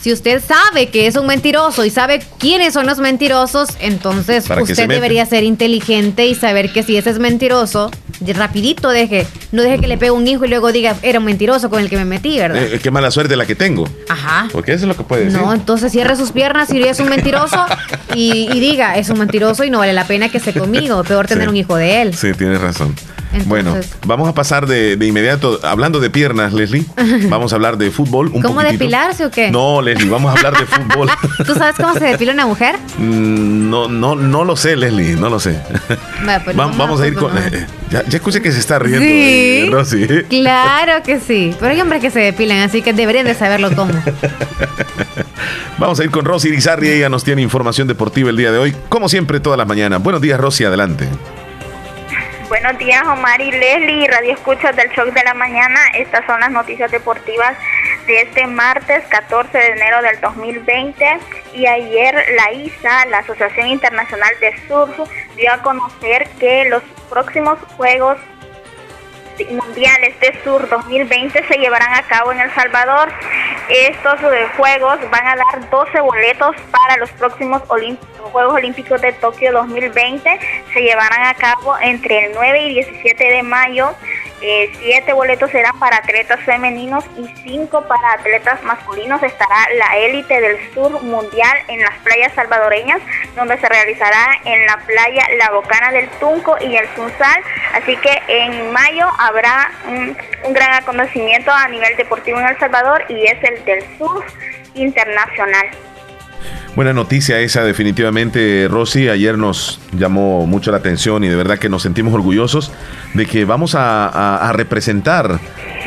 si 0.00 0.12
usted 0.12 0.42
sabe 0.46 0.88
que 0.88 1.06
es 1.06 1.16
un 1.16 1.26
mentiroso 1.26 1.84
y 1.84 1.90
sabe 1.90 2.22
quiénes 2.38 2.72
son 2.74 2.86
los 2.86 2.98
mentirosos, 2.98 3.68
entonces 3.80 4.46
¿Para 4.46 4.60
qué 4.62 4.66
se 4.68 4.72
usted 4.72 4.88
debería 4.88 5.26
ser 5.26 5.42
inteligente 5.44 6.26
y 6.26 6.34
saber 6.34 6.72
que 6.72 6.82
si 6.82 6.96
ese 6.96 7.10
es 7.10 7.18
mentiroso, 7.18 7.90
rapidito 8.34 8.90
deje, 8.90 9.26
no 9.52 9.62
deje 9.62 9.78
que 9.80 9.86
le 9.88 9.96
pegue 9.98 10.10
un 10.10 10.26
hijo 10.26 10.44
y 10.44 10.48
luego 10.48 10.72
diga, 10.72 10.96
era 11.02 11.18
un 11.18 11.24
mentiroso 11.24 11.70
con 11.70 11.80
el 11.80 11.88
que 11.90 11.96
me 11.96 12.04
metí, 12.04 12.38
¿verdad? 12.38 12.62
Eh, 12.62 12.78
qué 12.82 12.90
mala 12.90 13.10
suerte 13.10 13.36
la 13.36 13.46
que 13.46 13.54
tengo. 13.54 13.88
Ajá. 14.08 14.48
Porque 14.52 14.72
eso 14.72 14.84
es 14.84 14.88
lo 14.88 14.96
que 14.96 15.02
puede 15.04 15.24
decir. 15.26 15.40
No, 15.40 15.52
entonces 15.52 15.90
cierre 15.92 16.16
sus 16.16 16.32
piernas 16.32 16.72
y 16.72 16.82
es 16.82 17.00
un 17.00 17.08
mentiroso 17.08 17.64
y, 18.14 18.48
y 18.52 18.60
diga, 18.60 18.96
es 18.96 19.08
un 19.10 19.18
mentiroso 19.18 19.64
y 19.64 19.70
no 19.70 19.78
vale 19.78 19.92
la 19.92 20.04
pena 20.06 20.28
que 20.28 20.38
esté 20.38 20.52
conmigo. 20.52 21.02
Peor 21.04 21.26
tener 21.26 21.44
Sí. 21.44 21.50
un 21.50 21.56
hijo 21.56 21.76
de 21.76 22.02
él. 22.02 22.14
Sí, 22.14 22.32
tienes 22.36 22.60
razón. 22.60 22.94
Entonces- 23.32 23.46
bueno, 23.48 23.76
vamos 24.06 24.28
a 24.28 24.32
pasar 24.34 24.66
de, 24.66 24.96
de 24.96 25.06
inmediato, 25.06 25.60
hablando 25.62 26.00
de 26.00 26.08
piernas, 26.10 26.52
Leslie, 26.52 26.86
vamos 27.28 27.52
a 27.52 27.56
hablar 27.56 27.76
de 27.76 27.90
fútbol. 27.90 28.28
Un 28.32 28.40
¿Cómo 28.42 28.54
poquitito. 28.56 28.72
depilarse 28.84 29.26
o 29.26 29.30
qué? 29.30 29.50
No, 29.50 29.82
Leslie, 29.82 30.08
vamos 30.08 30.30
a 30.30 30.36
hablar 30.36 30.58
de 30.58 30.66
fútbol. 30.66 31.10
¿Tú 31.46 31.54
sabes 31.54 31.76
cómo 31.76 31.92
se 31.94 32.04
depila 32.04 32.32
una 32.32 32.46
mujer? 32.46 32.76
Mm, 32.98 33.68
no, 33.70 33.88
no, 33.88 34.14
no 34.14 34.44
lo 34.44 34.56
sé, 34.56 34.76
Leslie, 34.76 35.14
no 35.16 35.28
lo 35.28 35.38
sé. 35.40 35.60
Pues 35.86 35.98
Va- 36.28 36.38
vamos 36.54 36.76
vamos 36.78 37.00
a 37.00 37.06
ir 37.06 37.14
con... 37.14 37.30
fútbol. 37.32 37.44
eh, 37.52 37.66
ya, 37.90 38.04
ya 38.06 38.16
escuché 38.16 38.40
que 38.40 38.50
se 38.52 38.58
está 38.60 38.78
riendo. 38.78 39.00
Sí. 39.00 39.08
eh, 39.12 39.68
Rosy. 39.70 40.06
Claro 40.28 41.02
que 41.04 41.20
sí. 41.20 41.54
Pero 41.60 41.72
hay 41.72 41.80
hombres 41.80 42.00
que 42.00 42.10
se 42.10 42.20
depilan, 42.20 42.58
así 42.58 42.80
que 42.82 42.92
deberían 42.92 43.26
de 43.26 43.34
saberlo 43.34 43.74
cómo. 43.74 43.92
Vamos 45.78 46.00
a 46.00 46.04
ir 46.04 46.10
con 46.10 46.24
Rosy 46.24 46.48
Irizarri, 46.48 46.88
ella 46.88 47.08
nos 47.08 47.22
tiene 47.24 47.40
información 47.42 47.86
deportiva 47.86 48.30
el 48.30 48.36
día 48.36 48.50
de 48.50 48.58
hoy, 48.58 48.74
como 48.88 49.08
siempre, 49.08 49.38
todas 49.38 49.56
las 49.58 49.66
mañanas. 49.68 50.02
Buenos 50.02 50.20
días, 50.20 50.40
Rosy, 50.40 50.64
adelante. 50.64 51.08
Buenos 52.48 52.78
días, 52.78 53.06
Omar 53.06 53.42
y 53.42 53.50
Leslie, 53.50 54.08
Radio 54.08 54.32
Escuchas 54.32 54.74
del 54.74 54.88
Shock 54.92 55.12
de 55.12 55.22
la 55.22 55.34
Mañana. 55.34 55.78
Estas 55.94 56.24
son 56.24 56.40
las 56.40 56.50
noticias 56.50 56.90
deportivas 56.90 57.54
de 58.06 58.22
este 58.22 58.46
martes 58.46 59.04
14 59.10 59.58
de 59.58 59.66
enero 59.66 60.00
del 60.00 60.18
2020. 60.22 61.18
Y 61.52 61.66
ayer 61.66 62.14
la 62.36 62.52
ISA, 62.52 63.04
la 63.10 63.18
Asociación 63.18 63.66
Internacional 63.66 64.32
de 64.40 64.54
Surf, 64.66 64.98
dio 65.36 65.52
a 65.52 65.58
conocer 65.58 66.26
que 66.40 66.64
los 66.70 66.82
próximos 67.10 67.58
Juegos 67.76 68.16
mundiales 69.46 70.18
de 70.20 70.42
Sur 70.42 70.68
2020 70.68 71.46
se 71.46 71.58
llevarán 71.58 71.94
a 71.94 72.02
cabo 72.02 72.32
en 72.32 72.40
El 72.40 72.50
Salvador. 72.54 73.10
Estos 73.68 74.20
eh, 74.22 74.46
juegos 74.56 74.98
van 75.10 75.26
a 75.26 75.36
dar 75.36 75.70
12 75.70 76.00
boletos 76.00 76.56
para 76.70 76.96
los 76.98 77.10
próximos 77.12 77.62
Juegos 77.62 78.54
Olímpicos 78.54 79.00
de 79.00 79.12
Tokio 79.12 79.52
2020. 79.52 80.40
Se 80.72 80.80
llevarán 80.80 81.26
a 81.26 81.34
cabo 81.34 81.76
entre 81.80 82.26
el 82.26 82.32
9 82.34 82.62
y 82.62 82.74
17 82.74 83.24
de 83.24 83.42
mayo 83.42 83.94
eh, 84.40 84.70
siete 84.78 85.12
boletos 85.12 85.50
serán 85.50 85.76
para 85.80 85.96
atletas 85.96 86.38
femeninos 86.44 87.04
y 87.16 87.26
cinco 87.42 87.82
para 87.88 88.12
atletas 88.12 88.62
masculinos. 88.62 89.20
Estará 89.22 89.66
la 89.76 89.96
élite 89.98 90.40
del 90.40 90.72
sur 90.72 91.02
mundial 91.02 91.58
en 91.66 91.80
las 91.80 91.94
playas 92.04 92.32
salvadoreñas, 92.34 93.00
donde 93.34 93.58
se 93.58 93.68
realizará 93.68 94.40
en 94.44 94.66
la 94.66 94.76
playa 94.86 95.26
La 95.38 95.50
Bocana 95.50 95.90
del 95.90 96.08
Tunco 96.20 96.56
y 96.60 96.76
el 96.76 96.86
Sunsal. 96.94 97.42
Así 97.74 97.96
que 97.96 98.22
en 98.28 98.70
mayo 98.72 99.08
habrá 99.28 99.70
un, 99.86 100.16
gran 100.52 100.74
acontecimiento 100.74 101.50
a 101.50 101.68
nivel 101.68 101.96
deportivo 101.96 102.40
en 102.40 102.46
El 102.46 102.58
Salvador 102.58 103.04
y 103.08 103.24
es 103.26 103.38
el 103.42 103.64
del 103.64 103.80
sur 103.98 104.24
internacional. 104.74 105.66
Buena 106.74 106.92
noticia 106.92 107.40
esa 107.40 107.64
definitivamente, 107.64 108.68
Rosy. 108.70 109.08
Ayer 109.08 109.36
nos 109.36 109.80
llamó 109.92 110.46
mucho 110.46 110.70
la 110.70 110.76
atención 110.76 111.24
y 111.24 111.28
de 111.28 111.34
verdad 111.34 111.58
que 111.58 111.68
nos 111.68 111.82
sentimos 111.82 112.14
orgullosos 112.14 112.70
de 113.14 113.26
que 113.26 113.44
vamos 113.44 113.74
a, 113.76 114.52
representar 114.54 115.40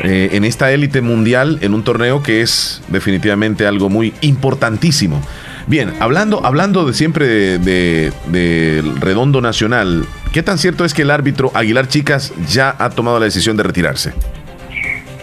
eh, 0.04 0.30
en 0.32 0.44
esta 0.44 0.70
élite 0.70 1.00
mundial 1.00 1.58
en 1.62 1.72
un 1.72 1.82
torneo 1.82 2.22
que 2.22 2.42
es 2.42 2.82
definitivamente 2.88 3.66
algo 3.66 3.88
muy 3.88 4.12
importantísimo. 4.20 5.22
Bien, 5.66 5.94
hablando, 6.00 6.44
hablando 6.44 6.84
de 6.84 6.92
siempre 6.92 7.26
del 7.58 8.12
de, 8.26 8.82
redondo 9.00 9.40
nacional, 9.40 10.06
¿qué 10.32 10.42
tan 10.42 10.58
cierto 10.58 10.84
es 10.84 10.94
que 10.94 11.02
el 11.02 11.10
árbitro 11.10 11.50
Aguilar 11.54 11.88
Chicas 11.88 12.32
ya 12.46 12.74
ha 12.78 12.90
tomado 12.90 13.18
la 13.18 13.26
decisión 13.26 13.56
de 13.56 13.62
retirarse? 13.62 14.12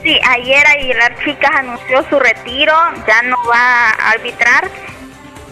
Sí, 0.04 0.18
ayer 0.30 0.66
Aguilar 0.68 1.16
Chicas 1.24 1.52
anunció 1.54 2.06
su 2.10 2.20
retiro, 2.20 2.74
ya 3.06 3.22
no 3.24 3.36
va 3.50 3.90
a 3.90 4.12
arbitrar 4.12 4.70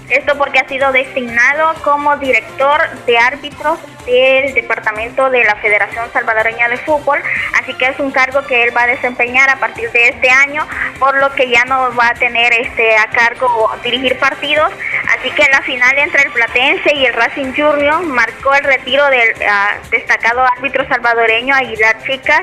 esto 0.09 0.37
porque 0.37 0.59
ha 0.59 0.67
sido 0.67 0.91
designado 0.91 1.73
como 1.83 2.15
director 2.17 2.81
de 3.05 3.17
árbitros 3.17 3.79
del 4.05 4.53
departamento 4.53 5.29
de 5.29 5.43
la 5.43 5.55
Federación 5.57 6.05
Salvadoreña 6.13 6.69
de 6.69 6.77
Fútbol, 6.77 7.19
así 7.61 7.73
que 7.73 7.87
es 7.87 7.99
un 7.99 8.11
cargo 8.11 8.41
que 8.43 8.63
él 8.63 8.75
va 8.75 8.83
a 8.83 8.87
desempeñar 8.87 9.49
a 9.49 9.57
partir 9.57 9.91
de 9.91 10.09
este 10.09 10.29
año, 10.29 10.65
por 10.99 11.17
lo 11.17 11.31
que 11.33 11.49
ya 11.49 11.63
no 11.65 11.93
va 11.95 12.09
a 12.09 12.13
tener 12.13 12.53
este 12.53 12.97
a 12.97 13.07
cargo 13.07 13.71
dirigir 13.83 14.17
partidos, 14.19 14.71
así 15.15 15.29
que 15.31 15.43
la 15.51 15.61
final 15.61 15.97
entre 15.97 16.23
el 16.23 16.31
Platense 16.31 16.93
y 16.95 17.05
el 17.05 17.13
Racing 17.13 17.53
Junior 17.55 18.01
marcó 18.03 18.53
el 18.55 18.63
retiro 18.63 19.05
del 19.09 19.29
ah, 19.47 19.75
destacado 19.91 20.45
árbitro 20.57 20.87
salvadoreño 20.87 21.55
Aguilar 21.55 21.97
Chicas, 22.03 22.41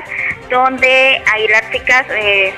donde 0.49 1.21
Aguilar 1.33 1.71
Chicas 1.71 2.05
eh, 2.11 2.53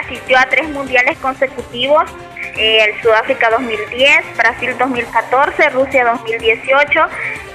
asistió 0.00 0.38
a 0.38 0.46
tres 0.46 0.68
mundiales 0.68 1.18
consecutivos 1.18 2.04
eh, 2.56 2.84
el 2.84 3.02
Sudáfrica 3.02 3.50
2010, 3.50 4.36
Brasil 4.36 4.76
2014, 4.78 5.70
Rusia 5.70 6.04
2018. 6.04 7.00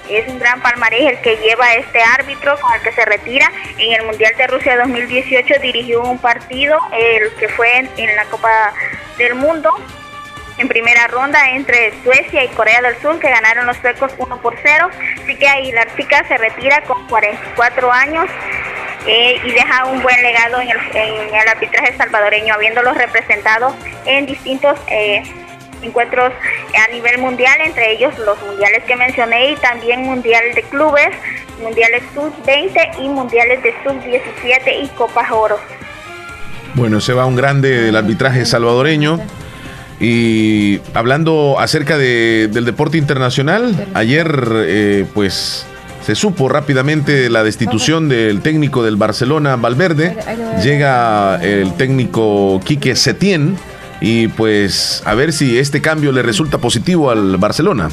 Es 0.09 0.27
un 0.27 0.39
gran 0.39 0.61
palmarés 0.61 1.11
el 1.13 1.21
que 1.21 1.35
lleva 1.37 1.73
este 1.73 2.01
árbitro 2.01 2.57
con 2.59 2.73
el 2.73 2.81
que 2.81 2.91
se 2.91 3.05
retira. 3.05 3.51
En 3.77 3.93
el 3.93 4.05
Mundial 4.05 4.33
de 4.37 4.47
Rusia 4.47 4.77
2018 4.77 5.55
dirigió 5.61 6.01
un 6.01 6.17
partido, 6.19 6.77
el 6.93 7.33
que 7.35 7.49
fue 7.49 7.77
en, 7.77 8.15
la 8.15 8.25
Copa 8.25 8.73
del 9.17 9.35
Mundo, 9.35 9.69
en 10.57 10.67
primera 10.67 11.07
ronda 11.07 11.51
entre 11.51 11.93
Suecia 12.03 12.43
y 12.43 12.47
Corea 12.49 12.81
del 12.81 12.97
Sur, 13.01 13.19
que 13.19 13.29
ganaron 13.29 13.65
los 13.65 13.77
suecos 13.77 14.13
1 14.17 14.41
por 14.41 14.55
0. 14.61 14.89
Así 15.23 15.35
que 15.35 15.47
Aguilar 15.47 15.95
Chica 15.95 16.25
se 16.27 16.37
retira 16.37 16.81
con 16.83 17.05
44 17.07 17.91
años 17.91 18.27
eh, 19.05 19.39
y 19.43 19.51
deja 19.51 19.85
un 19.85 20.01
buen 20.01 20.21
legado 20.21 20.59
en 20.61 20.69
el, 20.69 21.47
arbitraje 21.47 21.95
salvadoreño, 21.97 22.53
habiéndolo 22.53 22.93
representado 22.93 23.75
en 24.05 24.25
distintos 24.25 24.79
eh, 24.87 25.23
encuentros 25.81 26.31
a 26.31 26.91
nivel 26.91 27.19
mundial, 27.19 27.55
entre 27.65 27.93
ellos 27.93 28.17
los 28.19 28.41
mundiales 28.41 28.83
que 28.85 28.95
mencioné 28.95 29.51
y 29.51 29.55
también 29.55 30.01
mundial 30.01 30.43
de 30.55 30.63
clubes, 30.63 31.09
mundiales 31.61 32.03
sub-20 32.13 33.03
y 33.03 33.09
mundiales 33.09 33.63
de 33.63 33.73
sub-17 33.83 34.83
y 34.83 34.87
Copas 34.89 35.31
Oro. 35.31 35.57
Bueno, 36.75 37.01
se 37.01 37.13
va 37.13 37.25
un 37.25 37.35
grande 37.35 37.81
del 37.81 37.95
arbitraje 37.95 38.45
salvadoreño. 38.45 39.19
Y 39.99 40.79
hablando 40.93 41.55
acerca 41.59 41.97
de, 41.97 42.49
del 42.51 42.65
deporte 42.65 42.99
internacional, 42.99 43.87
ayer 43.95 44.47
eh, 44.53 45.05
pues 45.15 45.65
se 46.05 46.13
supo 46.13 46.47
rápidamente 46.49 47.31
la 47.31 47.43
destitución 47.43 48.07
del 48.07 48.41
técnico 48.41 48.83
del 48.83 48.95
Barcelona, 48.95 49.55
Valverde. 49.55 50.15
Llega 50.63 51.37
el 51.43 51.73
técnico 51.73 52.61
Quique 52.63 52.95
Setién 52.95 53.57
y 54.01 54.27
pues 54.27 55.01
a 55.05 55.13
ver 55.15 55.33
si 55.33 55.57
este 55.57 55.81
cambio 55.81 56.11
le 56.11 56.21
resulta 56.21 56.57
positivo 56.57 57.09
al 57.09 57.37
Barcelona. 57.37 57.89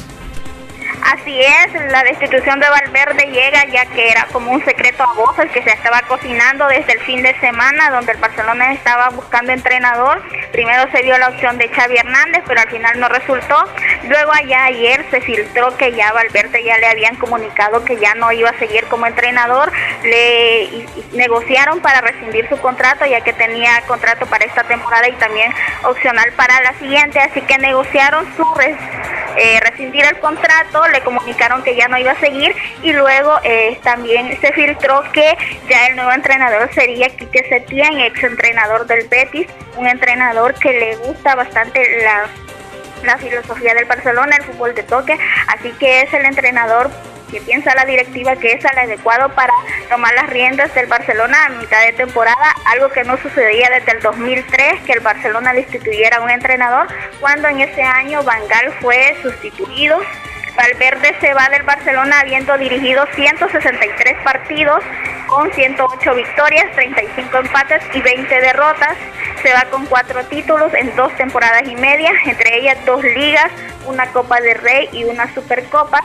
Así 1.13 1.39
es, 1.39 1.91
la 1.91 2.03
destitución 2.03 2.59
de 2.59 2.67
Valverde 2.67 3.27
llega 3.27 3.63
ya 3.65 3.85
que 3.85 4.09
era 4.09 4.25
como 4.31 4.51
un 4.51 4.65
secreto 4.65 5.03
a 5.03 5.13
voces 5.13 5.51
que 5.51 5.61
se 5.61 5.69
estaba 5.69 6.01
cocinando 6.07 6.67
desde 6.67 6.93
el 6.93 6.99
fin 7.01 7.21
de 7.21 7.39
semana, 7.39 7.91
donde 7.91 8.13
el 8.13 8.17
Barcelona 8.17 8.73
estaba 8.73 9.09
buscando 9.09 9.51
entrenador. 9.51 10.23
Primero 10.51 10.89
se 10.91 11.03
dio 11.03 11.15
la 11.19 11.29
opción 11.29 11.59
de 11.59 11.69
Xavi 11.69 11.97
Hernández, 11.97 12.41
pero 12.47 12.59
al 12.59 12.69
final 12.71 12.99
no 12.99 13.07
resultó. 13.07 13.69
Luego 14.09 14.31
allá 14.33 14.65
ayer 14.65 15.05
se 15.11 15.21
filtró 15.21 15.77
que 15.77 15.91
ya 15.91 16.11
Valverde 16.11 16.63
ya 16.63 16.79
le 16.79 16.87
habían 16.87 17.17
comunicado 17.17 17.85
que 17.85 17.97
ya 17.97 18.15
no 18.15 18.31
iba 18.31 18.49
a 18.49 18.57
seguir 18.57 18.85
como 18.85 19.05
entrenador. 19.05 19.71
Le 20.01 20.87
negociaron 21.13 21.81
para 21.81 22.01
rescindir 22.01 22.49
su 22.49 22.57
contrato, 22.57 23.05
ya 23.05 23.21
que 23.21 23.33
tenía 23.33 23.79
contrato 23.85 24.25
para 24.25 24.45
esta 24.45 24.63
temporada 24.63 25.07
y 25.07 25.13
también 25.13 25.53
opcional 25.83 26.31
para 26.31 26.61
la 26.61 26.73
siguiente. 26.79 27.19
Así 27.19 27.41
que 27.41 27.59
negociaron 27.59 28.25
su 28.35 28.43
eh, 29.37 29.59
rescindir 29.59 30.05
el 30.05 30.17
contrato 30.19 30.81
le 30.95 31.01
comunicaron 31.01 31.61
que 31.63 31.75
ya 31.75 31.87
no 31.87 31.97
iba 31.97 32.11
a 32.11 32.19
seguir 32.19 32.55
y 32.81 32.93
luego 32.93 33.37
eh, 33.43 33.77
también 33.83 34.39
se 34.39 34.51
filtró 34.53 35.03
que 35.11 35.37
ya 35.69 35.87
el 35.87 35.95
nuevo 35.95 36.11
entrenador 36.11 36.73
sería 36.73 37.09
Quique 37.09 37.43
Setién, 37.49 37.99
ex 37.99 38.23
entrenador 38.23 38.87
del 38.87 39.07
Betis, 39.07 39.47
un 39.75 39.87
entrenador 39.87 40.53
que 40.55 40.71
le 40.71 40.95
gusta 40.97 41.35
bastante 41.35 42.01
la, 42.01 42.27
la 43.03 43.17
filosofía 43.17 43.73
del 43.73 43.85
Barcelona, 43.85 44.37
el 44.37 44.43
fútbol 44.43 44.73
de 44.73 44.83
toque, 44.83 45.17
así 45.47 45.71
que 45.79 46.01
es 46.01 46.13
el 46.13 46.25
entrenador 46.25 46.89
que 47.29 47.41
piensa 47.41 47.73
la 47.75 47.85
directiva 47.85 48.35
que 48.35 48.53
es 48.53 48.63
el 48.63 48.77
adecuado 48.77 49.29
para 49.29 49.51
tomar 49.89 50.13
las 50.13 50.29
riendas 50.29 50.73
del 50.75 50.85
Barcelona 50.85 51.45
a 51.45 51.49
mitad 51.49 51.81
de 51.81 51.93
temporada, 51.93 52.55
algo 52.65 52.89
que 52.89 53.03
no 53.03 53.17
sucedía 53.17 53.69
desde 53.69 53.93
el 53.93 54.01
2003, 54.01 54.81
que 54.85 54.93
el 54.93 54.99
Barcelona 55.01 55.53
destituyera 55.53 56.17
a 56.17 56.21
un 56.21 56.29
entrenador, 56.29 56.87
cuando 57.19 57.47
en 57.47 57.61
ese 57.61 57.81
año 57.81 58.23
Bangal 58.23 58.71
fue 58.79 59.17
sustituido 59.21 59.99
Valverde 60.55 61.15
se 61.19 61.33
va 61.33 61.49
del 61.49 61.63
Barcelona 61.63 62.21
habiendo 62.21 62.57
dirigido 62.57 63.05
163 63.13 64.17
partidos 64.23 64.83
con 65.27 65.51
108 65.51 66.15
victorias, 66.15 66.71
35 66.75 67.37
empates 67.37 67.83
y 67.93 68.01
20 68.01 68.41
derrotas. 68.41 68.95
Se 69.43 69.53
va 69.53 69.65
con 69.69 69.85
cuatro 69.85 70.23
títulos 70.25 70.73
en 70.73 70.95
dos 70.95 71.13
temporadas 71.17 71.67
y 71.67 71.75
media, 71.75 72.11
entre 72.25 72.59
ellas 72.59 72.77
dos 72.85 73.03
ligas, 73.03 73.51
una 73.85 74.07
Copa 74.07 74.39
de 74.39 74.53
Rey 74.53 74.89
y 74.91 75.03
una 75.03 75.31
Supercopa. 75.33 76.01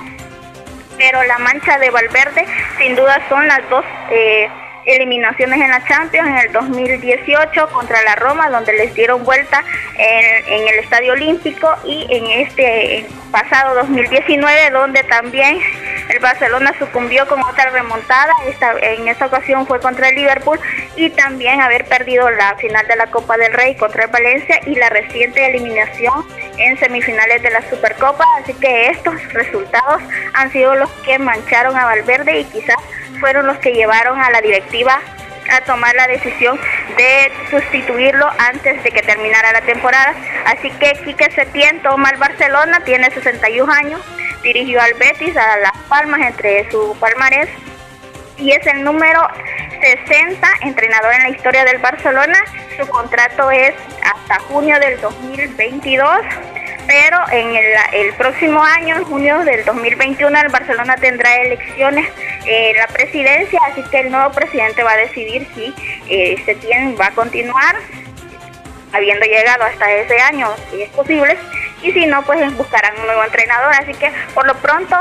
Pero 0.99 1.23
la 1.25 1.39
mancha 1.39 1.79
de 1.79 1.91
Valverde 1.91 2.47
sin 2.79 2.97
duda 2.97 3.21
son 3.29 3.47
las 3.47 3.69
dos... 3.71 3.85
Eh, 4.11 4.49
eliminaciones 4.87 5.61
en 5.61 5.71
la 5.71 5.85
Champions 5.87 6.29
en 6.29 6.39
el 6.39 6.53
2018 6.53 7.69
contra 7.69 8.03
la 8.03 8.17
Roma, 8.17 8.51
donde 8.51 8.73
les 8.73 8.95
dieron 8.95 9.25
vuelta 9.25 9.63
en, 9.97 10.69
el 10.69 10.79
Estadio 10.81 11.13
Olímpico 11.13 11.69
y 11.85 12.07
en 12.11 12.27
este 12.27 13.07
pasado 13.31 13.75
2019, 13.77 14.71
donde 14.71 15.03
también 15.05 15.61
el 16.09 16.19
Barcelona 16.19 16.75
sucumbió 16.79 17.27
con 17.29 17.41
otra 17.43 17.71
remontada. 17.71 18.33
Esta, 18.49 18.73
en 18.81 19.07
esta 19.09 19.27
ocasión 19.27 19.67
fue 19.67 19.81
contra 19.81 20.09
el 20.09 20.17
Liverpool 20.17 20.59
y 20.97 21.11
también 21.11 21.61
haber 21.61 21.85
perdido 21.85 22.29
la 22.31 22.57
final 22.57 22.87
de 22.87 22.97
la 22.97 23.07
Copa 23.07 23.37
del 23.37 23.53
Rey 23.53 23.77
contra 23.77 24.05
el 24.05 24.11
Valencia 24.11 24.61
y 24.67 24.75
la 24.75 24.89
reciente 24.89 25.47
eliminación 25.47 26.27
en 26.57 26.79
semifinales 26.79 27.43
de 27.43 27.51
la 27.51 27.63
Supercopa. 27.71 28.25
Así 28.43 28.55
que 28.55 28.89
estos 28.89 29.15
resultados 29.33 30.03
han 30.35 30.51
sido 30.51 30.75
los 30.75 30.91
que 31.05 31.19
mancharon 31.19 31.77
a 31.77 31.85
Valverde 31.85 32.41
y 32.41 32.45
quizás 32.45 32.77
fueron 33.21 33.47
los 33.47 33.59
que 33.59 33.73
llevaron 33.73 34.19
a 34.19 34.31
la 34.31 34.41
directiva 34.41 35.01
a 35.51 35.61
tomar 35.63 35.95
la 35.95 36.07
decisión 36.07 36.59
de 36.97 37.33
sustituirlo 37.51 38.29
antes 38.39 38.83
de 38.83 38.91
que 38.91 39.03
terminara 39.03 39.53
la 39.53 39.61
temporada. 39.63 40.15
Así 40.47 40.71
que 40.73 40.93
Quique 41.05 41.31
Setién 41.33 41.83
toma 41.83 42.09
al 42.09 42.17
Barcelona, 42.17 42.81
tiene 42.85 43.11
61 43.11 43.73
años, 43.73 44.01
dirigió 44.43 44.81
al 44.81 44.95
Betis, 44.95 45.37
a 45.37 45.59
Las 45.59 45.77
Palmas 45.89 46.21
entre 46.21 46.71
su 46.71 46.97
palmarés 47.01 47.49
y 48.39 48.53
es 48.53 48.67
el 48.67 48.85
número 48.85 49.21
60 49.81 50.49
entrenador 50.63 51.13
en 51.15 51.23
la 51.25 51.29
historia 51.31 51.65
del 51.65 51.79
Barcelona. 51.79 52.39
Su 52.79 52.87
contrato 52.89 53.51
es 53.51 53.75
hasta 54.03 54.41
junio 54.45 54.79
del 54.79 55.01
2022 55.01 56.21
pero 56.87 57.19
en 57.33 57.55
el, 57.55 57.65
el, 57.93 58.15
próximo 58.15 58.63
año, 58.63 58.97
en 58.97 59.05
junio 59.05 59.39
del 59.45 59.65
2021, 59.65 60.41
el 60.41 60.49
Barcelona 60.49 60.97
tendrá 60.97 61.37
elecciones 61.37 62.09
eh, 62.47 62.73
la 62.77 62.87
presidencia, 62.89 63.61
así 63.71 63.83
que 63.91 64.01
el 64.01 64.11
nuevo 64.11 64.33
presidente 64.33 64.83
va 64.83 64.93
a 64.93 64.97
decidir 64.97 65.47
si 65.55 65.75
eh, 66.09 66.37
Setién 66.45 66.97
va 67.01 67.07
a 67.07 67.11
continuar 67.13 67.77
habiendo 68.93 69.25
llegado 69.25 69.65
hasta 69.65 69.93
ese 69.93 70.19
año, 70.21 70.49
si 70.71 70.83
es 70.83 70.91
posible, 70.91 71.37
y 71.83 71.93
si 71.93 72.07
no, 72.07 72.23
pues 72.23 72.57
buscarán 72.57 72.99
un 72.99 73.07
nuevo 73.07 73.25
entrenador, 73.25 73.73
así 73.75 73.93
que 73.95 74.11
por 74.35 74.47
lo 74.47 74.55
pronto 74.57 74.97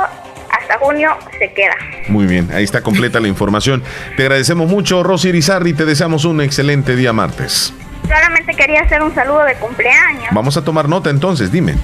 hasta 0.52 0.78
junio 0.80 1.18
se 1.38 1.52
queda. 1.54 1.76
Muy 2.08 2.26
bien, 2.26 2.50
ahí 2.54 2.64
está 2.64 2.82
completa 2.82 3.20
la 3.20 3.28
información. 3.28 3.84
Te 4.16 4.24
agradecemos 4.24 4.70
mucho, 4.70 5.04
Rosy 5.04 5.30
Irizarri, 5.30 5.74
te 5.74 5.86
deseamos 5.86 6.26
un 6.26 6.42
excelente 6.42 6.96
día 6.96 7.14
martes. 7.14 7.74
Solamente 8.10 8.56
quería 8.56 8.82
hacer 8.82 9.04
un 9.04 9.14
saludo 9.14 9.44
de 9.46 9.54
cumpleaños. 9.56 10.30
Vamos 10.32 10.58
a 10.58 10.64
tomar 10.64 10.90
nota 10.90 11.12
entonces, 11.12 11.52
dime. 11.52 11.76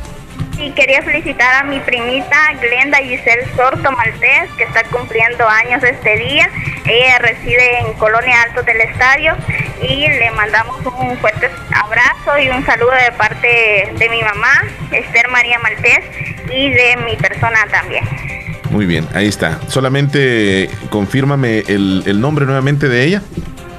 Y 0.58 0.72
quería 0.72 1.04
felicitar 1.04 1.64
a 1.64 1.64
mi 1.66 1.80
primita 1.82 2.36
Glenda 2.60 2.98
Giselle 2.98 3.46
Sorto 3.56 3.92
Maltés, 3.92 4.50
que 4.58 4.64
está 4.64 4.84
cumpliendo 4.86 5.48
años 5.48 5.84
este 5.84 6.18
día. 6.18 6.50
Ella 6.86 7.20
reside 7.20 7.80
en 7.80 7.94
Colonia 7.94 8.42
Alto 8.42 8.64
del 8.64 8.82
Estadio 8.82 9.36
y 9.82 10.08
le 10.08 10.32
mandamos 10.32 10.78
un 10.98 11.16
fuerte 11.18 11.52
abrazo 11.72 12.40
y 12.40 12.50
un 12.50 12.66
saludo 12.66 12.92
de 12.92 13.12
parte 13.12 13.94
de 13.96 14.10
mi 14.10 14.24
mamá, 14.24 14.64
Esther 14.92 15.28
María 15.30 15.60
Maltés, 15.60 16.04
y 16.52 16.70
de 16.72 16.98
mi 17.06 17.16
persona 17.18 17.60
también. 17.70 18.04
Muy 18.72 18.88
bien, 18.88 19.08
ahí 19.14 19.28
está. 19.28 19.60
Solamente 19.68 20.70
confírmame 20.90 21.60
el, 21.68 22.04
el 22.08 22.20
nombre 22.20 22.46
nuevamente 22.46 22.88
de 22.88 23.04
ella. 23.04 23.22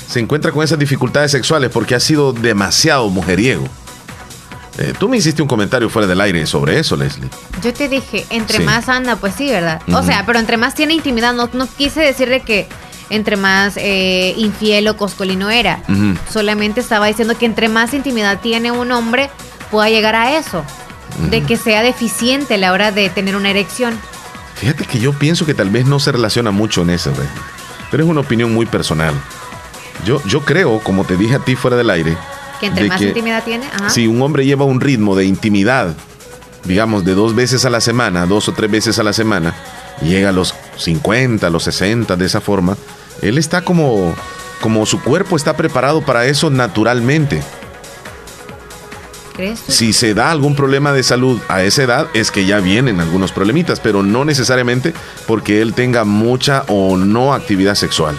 se 0.06 0.20
encuentra 0.20 0.52
con 0.52 0.62
esas 0.62 0.78
dificultades 0.78 1.30
sexuales 1.30 1.70
porque 1.72 1.94
ha 1.94 2.00
sido 2.00 2.32
demasiado 2.32 3.08
mujeriego. 3.08 3.64
Eh, 4.78 4.92
tú 4.98 5.08
me 5.08 5.16
hiciste 5.16 5.40
un 5.40 5.48
comentario 5.48 5.88
fuera 5.88 6.06
del 6.06 6.20
aire 6.20 6.44
sobre 6.46 6.78
eso, 6.78 6.96
Leslie. 6.96 7.30
Yo 7.62 7.72
te 7.72 7.88
dije, 7.88 8.26
entre 8.30 8.60
más 8.60 8.88
anda, 8.88 9.16
pues 9.16 9.34
sí, 9.34 9.48
¿verdad? 9.48 9.80
O 9.90 10.02
sea, 10.02 10.24
pero 10.26 10.38
entre 10.38 10.58
más 10.58 10.74
tiene 10.74 10.92
intimidad, 10.92 11.32
no, 11.32 11.48
no 11.52 11.66
quise 11.66 12.00
decirle 12.00 12.40
que 12.40 12.68
entre 13.08 13.36
más 13.36 13.76
eh, 13.76 14.34
infiel 14.36 14.88
o 14.88 14.96
coscolino 14.96 15.50
era. 15.50 15.82
Solamente 16.30 16.80
estaba 16.80 17.06
diciendo 17.06 17.36
que 17.38 17.46
entre 17.46 17.68
más 17.68 17.94
intimidad 17.94 18.40
tiene 18.40 18.70
un 18.70 18.92
hombre, 18.92 19.30
pueda 19.70 19.88
llegar 19.88 20.14
a 20.14 20.36
eso. 20.36 20.64
De 21.30 21.42
que 21.42 21.56
sea 21.56 21.82
deficiente 21.82 22.54
a 22.54 22.58
la 22.58 22.72
hora 22.72 22.92
de 22.92 23.08
tener 23.08 23.36
una 23.36 23.48
erección. 23.48 23.98
Fíjate 24.56 24.84
que 24.84 24.98
yo 24.98 25.12
pienso 25.14 25.46
que 25.46 25.54
tal 25.54 25.70
vez 25.70 25.86
no 25.86 26.00
se 26.00 26.12
relaciona 26.12 26.50
mucho 26.50 26.82
en 26.82 26.90
eso, 26.90 27.12
Pero 27.90 28.04
es 28.04 28.10
una 28.10 28.20
opinión 28.20 28.52
muy 28.52 28.66
personal. 28.66 29.14
Yo, 30.04 30.22
yo 30.24 30.40
creo, 30.44 30.80
como 30.80 31.04
te 31.04 31.16
dije 31.16 31.36
a 31.36 31.38
ti 31.38 31.56
fuera 31.56 31.76
del 31.76 31.90
aire, 31.90 32.16
que 32.60 32.66
entre 32.66 32.88
más 32.88 33.00
intimidad 33.00 33.44
tiene, 33.44 33.66
si 33.88 34.06
un 34.06 34.22
hombre 34.22 34.44
lleva 34.44 34.64
un 34.64 34.80
ritmo 34.80 35.16
de 35.16 35.24
intimidad, 35.24 35.94
digamos, 36.64 37.04
de 37.04 37.14
dos 37.14 37.34
veces 37.34 37.64
a 37.64 37.70
la 37.70 37.80
semana, 37.80 38.26
dos 38.26 38.48
o 38.48 38.52
tres 38.52 38.70
veces 38.70 38.98
a 38.98 39.02
la 39.02 39.12
semana, 39.12 39.54
llega 40.02 40.30
a 40.30 40.32
los 40.32 40.54
50, 40.76 41.46
a 41.46 41.50
los 41.50 41.64
60, 41.64 42.16
de 42.16 42.26
esa 42.26 42.40
forma, 42.40 42.76
él 43.22 43.38
está 43.38 43.62
como, 43.62 44.14
como 44.60 44.86
su 44.86 45.00
cuerpo 45.00 45.36
está 45.36 45.56
preparado 45.56 46.02
para 46.02 46.26
eso 46.26 46.50
naturalmente. 46.50 47.42
¿Crees 49.34 49.60
Si 49.68 49.92
se 49.92 50.14
da 50.14 50.30
algún 50.30 50.56
problema 50.56 50.92
de 50.92 51.02
salud 51.02 51.38
a 51.48 51.62
esa 51.62 51.82
edad, 51.82 52.08
es 52.14 52.30
que 52.30 52.46
ya 52.46 52.58
vienen 52.60 53.00
algunos 53.00 53.32
problemitas, 53.32 53.80
pero 53.80 54.02
no 54.02 54.24
necesariamente 54.24 54.94
porque 55.26 55.60
él 55.60 55.74
tenga 55.74 56.04
mucha 56.04 56.64
o 56.68 56.96
no 56.96 57.34
actividad 57.34 57.74
sexual. 57.74 58.16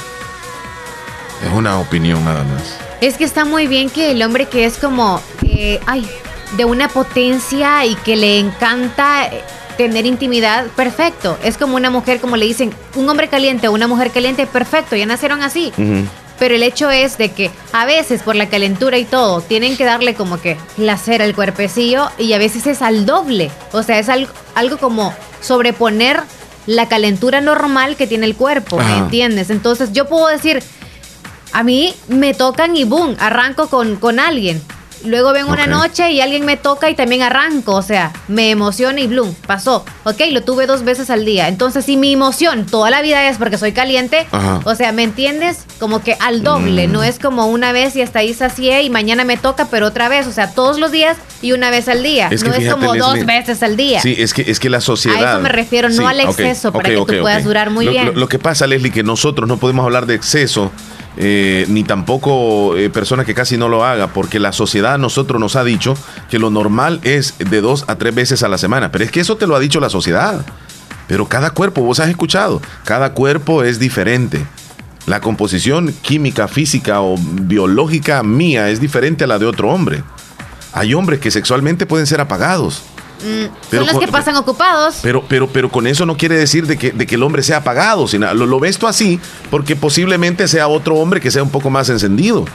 Es 1.45 1.53
una 1.53 1.79
opinión 1.79 2.23
nada 2.25 2.43
más. 2.43 2.77
Es 3.01 3.17
que 3.17 3.23
está 3.23 3.45
muy 3.45 3.67
bien 3.67 3.89
que 3.89 4.11
el 4.11 4.21
hombre 4.23 4.47
que 4.47 4.65
es 4.65 4.77
como, 4.77 5.21
eh, 5.43 5.79
ay, 5.85 6.07
de 6.55 6.65
una 6.65 6.87
potencia 6.87 7.85
y 7.85 7.95
que 7.95 8.15
le 8.15 8.39
encanta 8.39 9.25
eh, 9.25 9.43
tener 9.77 10.05
intimidad, 10.05 10.65
perfecto. 10.75 11.37
Es 11.43 11.57
como 11.57 11.75
una 11.75 11.89
mujer, 11.89 12.19
como 12.19 12.37
le 12.37 12.45
dicen, 12.45 12.73
un 12.95 13.07
hombre 13.09 13.27
caliente 13.27 13.67
o 13.67 13.71
una 13.71 13.87
mujer 13.87 14.11
caliente, 14.11 14.47
perfecto, 14.47 14.95
ya 14.95 15.05
nacieron 15.05 15.43
así. 15.43 15.71
Pero 16.39 16.55
el 16.55 16.63
hecho 16.63 16.89
es 16.91 17.17
de 17.17 17.31
que 17.31 17.51
a 17.71 17.85
veces 17.85 18.23
por 18.23 18.35
la 18.35 18.47
calentura 18.49 18.97
y 18.97 19.05
todo, 19.05 19.41
tienen 19.41 19.77
que 19.77 19.85
darle 19.85 20.13
como 20.13 20.39
que 20.39 20.57
placer 20.75 21.21
al 21.21 21.35
cuerpecillo 21.35 22.09
y 22.17 22.33
a 22.33 22.37
veces 22.37 22.67
es 22.67 22.81
al 22.81 23.05
doble. 23.05 23.51
O 23.71 23.83
sea, 23.83 23.99
es 23.99 24.09
algo, 24.09 24.31
algo 24.55 24.77
como 24.77 25.13
sobreponer 25.41 26.21
la 26.67 26.87
calentura 26.89 27.41
normal 27.41 27.95
que 27.95 28.07
tiene 28.07 28.25
el 28.25 28.35
cuerpo, 28.35 28.77
¿me 28.77 28.97
entiendes? 28.97 29.49
Entonces 29.49 29.93
yo 29.93 30.07
puedo 30.07 30.27
decir, 30.27 30.61
a 31.51 31.63
mí 31.63 31.93
me 32.07 32.33
tocan 32.33 32.75
y 32.75 32.83
boom, 32.83 33.15
arranco 33.19 33.67
con, 33.67 33.95
con 33.97 34.19
alguien. 34.19 34.61
Luego 35.05 35.31
vengo 35.31 35.51
una 35.51 35.67
noche 35.67 36.11
y 36.11 36.21
alguien 36.21 36.45
me 36.45 36.57
toca 36.57 36.89
y 36.89 36.95
también 36.95 37.21
arranco, 37.21 37.75
o 37.75 37.81
sea, 37.81 38.11
me 38.27 38.49
emociona 38.49 38.99
y 38.99 39.07
bloom, 39.07 39.33
pasó. 39.45 39.85
Ok, 40.03 40.21
lo 40.31 40.41
tuve 40.43 40.65
dos 40.65 40.83
veces 40.83 41.09
al 41.09 41.23
día. 41.23 41.47
Entonces, 41.47 41.85
si 41.85 41.97
mi 41.97 42.13
emoción 42.13 42.65
toda 42.65 42.89
la 42.89 43.01
vida 43.01 43.29
es 43.29 43.37
porque 43.37 43.57
soy 43.57 43.73
caliente, 43.73 44.27
o 44.63 44.75
sea, 44.75 44.91
¿me 44.91 45.03
entiendes? 45.03 45.65
Como 45.79 46.01
que 46.01 46.17
al 46.19 46.43
doble, 46.43 46.87
mm. 46.87 46.91
no 46.91 47.03
es 47.03 47.19
como 47.19 47.47
una 47.47 47.71
vez 47.71 47.95
y 47.95 48.01
hasta 48.01 48.19
ahí 48.19 48.33
sacié 48.33 48.81
y 48.83 48.89
mañana 48.89 49.23
me 49.23 49.37
toca, 49.37 49.67
pero 49.69 49.87
otra 49.87 50.09
vez, 50.09 50.25
o 50.25 50.31
sea, 50.31 50.51
todos 50.51 50.79
los 50.79 50.91
días 50.91 51.17
y 51.41 51.51
una 51.51 51.69
vez 51.69 51.87
al 51.87 52.01
día. 52.01 52.29
no 52.29 52.53
es 52.53 52.71
como 52.71 52.95
dos 52.95 53.25
veces 53.25 53.61
al 53.61 53.77
día. 53.77 54.01
Sí, 54.01 54.15
es 54.17 54.33
que, 54.33 54.49
es 54.49 54.59
que 54.59 54.69
la 54.69 54.81
sociedad... 54.81 55.23
A 55.23 55.31
eso 55.33 55.41
me 55.41 55.49
refiero, 55.49 55.89
no 55.89 56.07
al 56.07 56.19
exceso, 56.19 56.71
para 56.71 56.89
que 56.89 56.95
tú 56.95 57.05
puedas 57.21 57.43
durar 57.43 57.69
muy 57.69 57.87
bien. 57.87 58.13
lo 58.15 58.27
que 58.27 58.39
pasa, 58.39 58.65
Leslie, 58.65 58.91
que 58.91 59.03
nosotros 59.03 59.47
no 59.47 59.57
podemos 59.57 59.83
hablar 59.85 60.05
de 60.05 60.15
exceso 60.15 60.71
eh, 61.17 61.65
ni 61.69 61.83
tampoco 61.83 62.77
eh, 62.77 62.89
persona 62.89 63.25
que 63.25 63.33
casi 63.33 63.57
no 63.57 63.69
lo 63.69 63.83
haga, 63.83 64.07
porque 64.07 64.39
la 64.39 64.51
sociedad 64.51 64.93
a 64.93 64.97
nosotros 64.97 65.39
nos 65.41 65.55
ha 65.55 65.63
dicho 65.63 65.95
que 66.29 66.39
lo 66.39 66.49
normal 66.49 66.99
es 67.03 67.35
de 67.39 67.61
dos 67.61 67.85
a 67.87 67.95
tres 67.95 68.13
veces 68.13 68.43
a 68.43 68.47
la 68.47 68.57
semana, 68.57 68.91
pero 68.91 69.03
es 69.03 69.11
que 69.11 69.19
eso 69.19 69.35
te 69.35 69.47
lo 69.47 69.55
ha 69.55 69.59
dicho 69.59 69.79
la 69.79 69.89
sociedad. 69.89 70.45
Pero 71.07 71.27
cada 71.27 71.51
cuerpo, 71.51 71.81
vos 71.81 71.99
has 71.99 72.09
escuchado, 72.09 72.61
cada 72.83 73.13
cuerpo 73.13 73.63
es 73.63 73.79
diferente. 73.79 74.45
La 75.05 75.21
composición 75.21 75.93
química, 76.01 76.47
física 76.47 77.01
o 77.01 77.15
biológica 77.17 78.23
mía 78.23 78.69
es 78.69 78.81
diferente 78.81 79.23
a 79.23 79.27
la 79.27 79.39
de 79.39 79.45
otro 79.45 79.69
hombre. 79.69 80.03
Hay 80.73 80.93
hombres 80.93 81.19
que 81.21 81.31
sexualmente 81.31 81.85
pueden 81.85 82.05
ser 82.05 82.19
apagados. 82.19 82.83
Mm, 83.21 83.45
Pero 83.69 83.81
son 83.83 83.85
los 83.87 83.91
con- 83.93 84.05
que 84.05 84.11
pasan 84.11 84.35
ocupados. 84.35 84.97
Pero, 85.01 85.23
pero, 85.27 85.47
pero 85.47 85.69
con 85.69 85.87
eso 85.87 86.05
no 86.05 86.17
quiere 86.17 86.35
decir 86.37 86.67
de 86.67 86.77
que, 86.77 86.91
de 86.91 87.05
que 87.07 87.15
el 87.15 87.23
hombre 87.23 87.43
sea 87.43 87.57
apagado. 87.57 88.07
Sino, 88.07 88.33
lo, 88.33 88.45
lo 88.45 88.59
ves 88.59 88.77
tú 88.77 88.87
así 88.87 89.19
porque 89.49 89.75
posiblemente 89.75 90.47
sea 90.47 90.67
otro 90.67 90.95
hombre 90.95 91.19
que 91.19 91.31
sea 91.31 91.43
un 91.43 91.49
poco 91.49 91.69
más 91.69 91.89
encendido. 91.89 92.45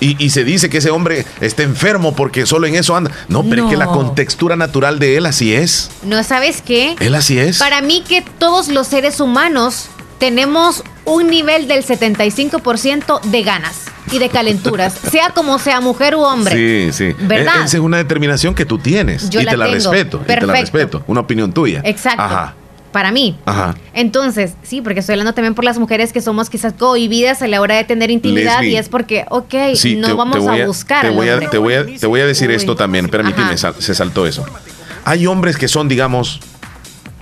Y, 0.00 0.16
y 0.24 0.30
se 0.30 0.42
dice 0.42 0.68
que 0.68 0.78
ese 0.78 0.90
hombre 0.90 1.24
está 1.40 1.62
enfermo 1.62 2.16
porque 2.16 2.44
solo 2.44 2.66
en 2.66 2.74
eso 2.74 2.96
anda. 2.96 3.12
No, 3.28 3.44
pero 3.44 3.64
es 3.66 3.70
que 3.70 3.76
la 3.76 3.86
contextura 3.86 4.56
natural 4.56 4.98
de 4.98 5.16
él 5.16 5.26
así 5.26 5.54
es. 5.54 5.90
¿No 6.02 6.24
sabes 6.24 6.60
qué? 6.60 6.96
Él 6.98 7.14
así 7.14 7.38
es. 7.38 7.58
Para 7.58 7.82
mí 7.82 8.02
que 8.08 8.22
todos 8.38 8.66
los 8.66 8.88
seres 8.88 9.20
humanos 9.20 9.86
tenemos 10.22 10.84
un 11.04 11.26
nivel 11.26 11.66
del 11.66 11.82
75% 11.84 13.22
de 13.22 13.42
ganas 13.42 13.86
y 14.12 14.20
de 14.20 14.28
calenturas, 14.28 14.94
sea 15.10 15.30
como 15.30 15.58
sea 15.58 15.80
mujer 15.80 16.14
u 16.14 16.20
hombre. 16.20 16.54
Sí, 16.92 16.92
sí. 16.92 17.16
¿Verdad? 17.26 17.62
E- 17.62 17.64
Esa 17.64 17.76
es 17.78 17.82
una 17.82 17.96
determinación 17.96 18.54
que 18.54 18.64
tú 18.64 18.78
tienes. 18.78 19.28
Yo 19.30 19.40
y 19.40 19.44
la 19.44 19.50
te 19.50 19.56
la 19.56 19.64
tengo. 19.64 19.76
respeto. 19.90 20.20
Y 20.22 20.26
te 20.26 20.32
la 20.34 20.38
Perfecto. 20.46 20.52
respeto. 20.78 21.04
Una 21.08 21.20
opinión 21.22 21.52
tuya. 21.52 21.80
Exacto. 21.84 22.22
Ajá. 22.22 22.54
Para 22.92 23.10
mí. 23.10 23.36
Ajá. 23.46 23.74
Entonces, 23.94 24.52
sí, 24.62 24.80
porque 24.80 25.00
estoy 25.00 25.14
hablando 25.14 25.32
también 25.34 25.56
por 25.56 25.64
las 25.64 25.78
mujeres 25.80 26.12
que 26.12 26.20
somos 26.20 26.48
quizás 26.48 26.72
cohibidas 26.74 27.42
a 27.42 27.48
la 27.48 27.60
hora 27.60 27.74
de 27.74 27.82
tener 27.82 28.12
intimidad 28.12 28.58
Leslie. 28.60 28.74
y 28.74 28.76
es 28.76 28.88
porque, 28.88 29.24
ok, 29.28 29.54
Sí, 29.74 29.96
no 29.96 30.06
te- 30.06 30.12
vamos 30.12 30.38
te 30.46 30.62
a 30.62 30.66
buscar. 30.66 31.02
Te 31.04 31.10
voy 31.10 31.28
a, 31.30 31.40
te 31.50 31.58
voy 31.58 31.74
a, 31.74 31.84
te 31.84 32.06
voy 32.06 32.20
a 32.20 32.26
decir 32.26 32.48
Uy. 32.50 32.54
esto 32.54 32.76
también. 32.76 33.08
Permíteme, 33.08 33.56
sal- 33.58 33.74
se 33.80 33.92
saltó 33.92 34.24
eso. 34.24 34.44
Hay 35.04 35.26
hombres 35.26 35.56
que 35.56 35.66
son, 35.66 35.88
digamos, 35.88 36.38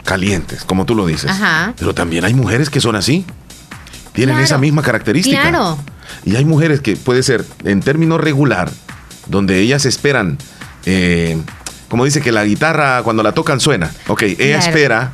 calientes, 0.05 0.65
como 0.65 0.85
tú 0.87 0.95
lo 0.95 1.07
dices. 1.07 1.31
Ajá. 1.31 1.75
Pero 1.79 1.95
también 1.95 2.25
hay 2.25 2.35
mujeres 2.35 2.71
que 2.71 2.81
son 2.81 2.97
así. 2.97 3.25
Tienen 4.13 4.35
Claro. 4.35 4.45
esa 4.45 4.59
misma 4.59 4.83
característica. 4.83 5.41
Claro. 5.43 5.79
Y 6.25 6.37
hay 6.37 6.45
mujeres 6.45 6.81
que 6.81 6.97
puede 6.97 7.23
ser 7.23 7.45
en 7.65 7.81
término 7.81 8.19
regular, 8.19 8.71
donde 9.29 9.61
ellas 9.61 9.85
esperan, 9.87 10.37
eh, 10.85 11.41
como 11.89 12.05
dice 12.05 12.21
que 12.21 12.33
la 12.33 12.45
guitarra 12.45 13.03
cuando 13.03 13.23
la 13.23 13.33
tocan 13.33 13.61
suena. 13.61 13.91
Ok, 14.09 14.23
ella 14.23 14.37
Claro. 14.37 14.59
espera 14.67 15.13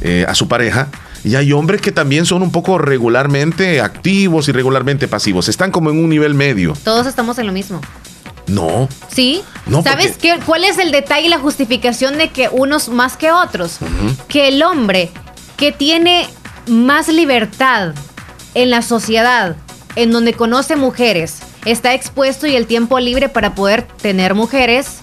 eh, 0.00 0.24
a 0.28 0.34
su 0.36 0.46
pareja. 0.46 0.86
Y 1.24 1.34
hay 1.34 1.52
hombres 1.52 1.80
que 1.80 1.90
también 1.90 2.24
son 2.24 2.42
un 2.42 2.52
poco 2.52 2.78
regularmente 2.78 3.80
activos 3.80 4.48
y 4.48 4.52
regularmente 4.52 5.08
pasivos. 5.08 5.48
Están 5.48 5.72
como 5.72 5.90
en 5.90 5.98
un 5.98 6.08
nivel 6.08 6.34
medio. 6.34 6.74
Todos 6.84 7.08
estamos 7.08 7.36
en 7.38 7.46
lo 7.48 7.52
mismo. 7.52 7.80
No. 8.48 8.88
¿Sí? 9.08 9.42
No, 9.66 9.82
¿Sabes 9.82 10.16
qué? 10.16 10.38
¿Cuál 10.44 10.64
es 10.64 10.78
el 10.78 10.90
detalle 10.90 11.26
y 11.26 11.30
la 11.30 11.38
justificación 11.38 12.18
de 12.18 12.30
que 12.30 12.48
unos 12.48 12.88
más 12.88 13.16
que 13.16 13.30
otros? 13.30 13.78
Que 14.28 14.48
el 14.48 14.62
hombre 14.62 15.10
que 15.56 15.72
tiene 15.72 16.26
más 16.66 17.08
libertad 17.08 17.94
en 18.54 18.70
la 18.70 18.82
sociedad, 18.82 19.56
en 19.96 20.10
donde 20.10 20.32
conoce 20.32 20.76
mujeres, 20.76 21.40
está 21.64 21.94
expuesto 21.94 22.46
y 22.46 22.56
el 22.56 22.66
tiempo 22.66 22.98
libre 22.98 23.28
para 23.28 23.54
poder 23.54 23.82
tener 23.82 24.34
mujeres 24.34 25.00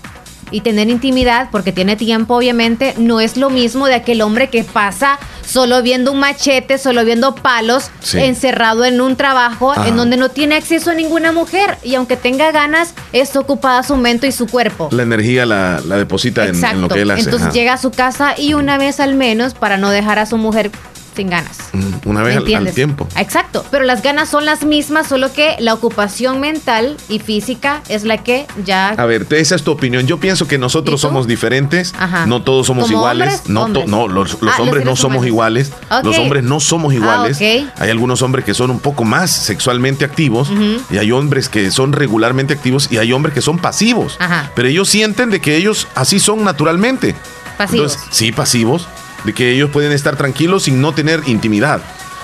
y 0.51 0.61
tener 0.61 0.89
intimidad, 0.89 1.49
porque 1.51 1.71
tiene 1.71 1.95
tiempo, 1.95 2.35
obviamente, 2.35 2.93
no 2.97 3.19
es 3.19 3.37
lo 3.37 3.49
mismo 3.49 3.87
de 3.87 3.95
aquel 3.95 4.21
hombre 4.21 4.49
que 4.49 4.63
pasa 4.63 5.19
solo 5.45 5.81
viendo 5.81 6.11
un 6.11 6.19
machete, 6.19 6.77
solo 6.77 7.05
viendo 7.05 7.35
palos, 7.35 7.89
Sí. 8.01 8.19
encerrado 8.19 8.85
en 8.85 9.01
un 9.01 9.15
trabajo 9.15 9.71
Ajá. 9.71 9.87
en 9.87 9.95
donde 9.95 10.17
no 10.17 10.29
tiene 10.29 10.55
acceso 10.55 10.91
a 10.91 10.93
ninguna 10.93 11.31
mujer 11.31 11.77
y 11.83 11.95
aunque 11.95 12.17
tenga 12.17 12.51
ganas, 12.51 12.93
es 13.13 13.35
ocupada 13.35 13.83
su 13.83 13.95
mente 13.95 14.27
y 14.27 14.31
su 14.31 14.47
cuerpo. 14.47 14.89
La 14.91 15.03
energía 15.03 15.45
la, 15.45 15.81
la 15.85 15.97
deposita 15.97 16.45
en, 16.45 16.59
lo 16.81 16.89
que 16.89 17.01
él 17.01 17.11
hace. 17.11 17.21
Entonces 17.23 17.47
ajá. 17.47 17.53
llega 17.53 17.73
a 17.73 17.77
su 17.77 17.91
casa 17.91 18.33
y 18.37 18.53
una 18.53 18.77
vez 18.77 18.99
al 18.99 19.15
menos 19.15 19.53
para 19.53 19.77
no 19.77 19.89
dejar 19.89 20.19
a 20.19 20.25
su 20.25 20.37
mujer 20.37 20.71
sin 21.15 21.29
ganas. 21.29 21.57
Mm, 21.73 22.09
Una 22.09 22.19
¿Me 22.21 22.27
vez 22.27 22.37
al, 22.55 22.71
tiempo. 22.73 23.07
Exacto, 23.17 23.65
pero 23.71 23.83
las 23.85 24.01
ganas 24.01 24.29
son 24.29 24.45
las 24.45 24.63
mismas, 24.65 25.07
solo 25.07 25.31
que 25.33 25.55
la 25.59 25.73
ocupación 25.73 26.39
mental 26.39 26.97
y 27.09 27.19
física 27.19 27.81
es 27.89 28.03
la 28.03 28.17
que 28.17 28.45
ya... 28.65 28.89
A 28.89 29.05
ver, 29.05 29.25
esa 29.31 29.55
es 29.55 29.63
tu 29.63 29.71
opinión. 29.71 30.05
Yo 30.07 30.19
pienso 30.19 30.47
que 30.47 30.57
nosotros 30.57 31.01
somos 31.01 31.27
diferentes. 31.27 31.93
Ajá. 31.97 32.25
No 32.25 32.41
todos 32.43 32.67
somos 32.67 32.85
¿Como 32.85 32.97
iguales. 32.99 33.27
hombres? 33.27 33.49
No, 33.49 33.63
Hombres. 33.63 33.87
no, 33.87 34.07
los, 34.07 34.41
los 34.41 34.53
Ah, 34.53 34.57
los 34.57 34.59
hombres 34.59 34.83
no 34.85 34.91
seres 34.91 34.99
somos 34.99 35.15
humanos. 35.17 35.27
iguales. 35.27 35.71
Los 36.03 36.17
hombres 36.17 36.43
no 36.43 36.59
somos 36.59 36.93
iguales. 36.93 37.39
Ah. 37.41 37.73
Hay 37.83 37.89
algunos 37.89 38.21
hombres 38.21 38.45
que 38.45 38.53
son 38.53 38.71
un 38.71 38.79
poco 38.79 39.03
más 39.03 39.31
sexualmente 39.31 40.05
activos 40.05 40.49
y 40.91 40.97
hay 40.97 41.11
hombres 41.11 41.49
que 41.49 41.71
son 41.71 41.93
regularmente 41.93 42.53
activos 42.53 42.91
y 42.91 42.97
hay 42.97 43.11
hombres 43.13 43.33
que 43.33 43.41
son 43.41 43.57
pasivos. 43.59 44.17
Ajá. 44.19 44.51
Pero 44.55 44.67
ellos 44.67 44.89
sienten 44.89 45.29
de 45.29 45.39
que 45.41 45.55
ellos 45.55 45.87
así 45.95 46.19
son 46.19 46.43
naturalmente. 46.43 47.15
Pasivos. 47.57 47.93
Entonces, 47.93 48.15
sí, 48.17 48.31
pasivos. 48.31 48.87
De 49.23 49.33
que 49.33 49.51
ellos 49.51 49.69
pueden 49.71 49.91
estar 49.91 50.15
tranquilos 50.15 50.63
sin 50.63 50.81
no 50.81 50.93
tener 50.93 51.21
intimidad. 51.27 51.81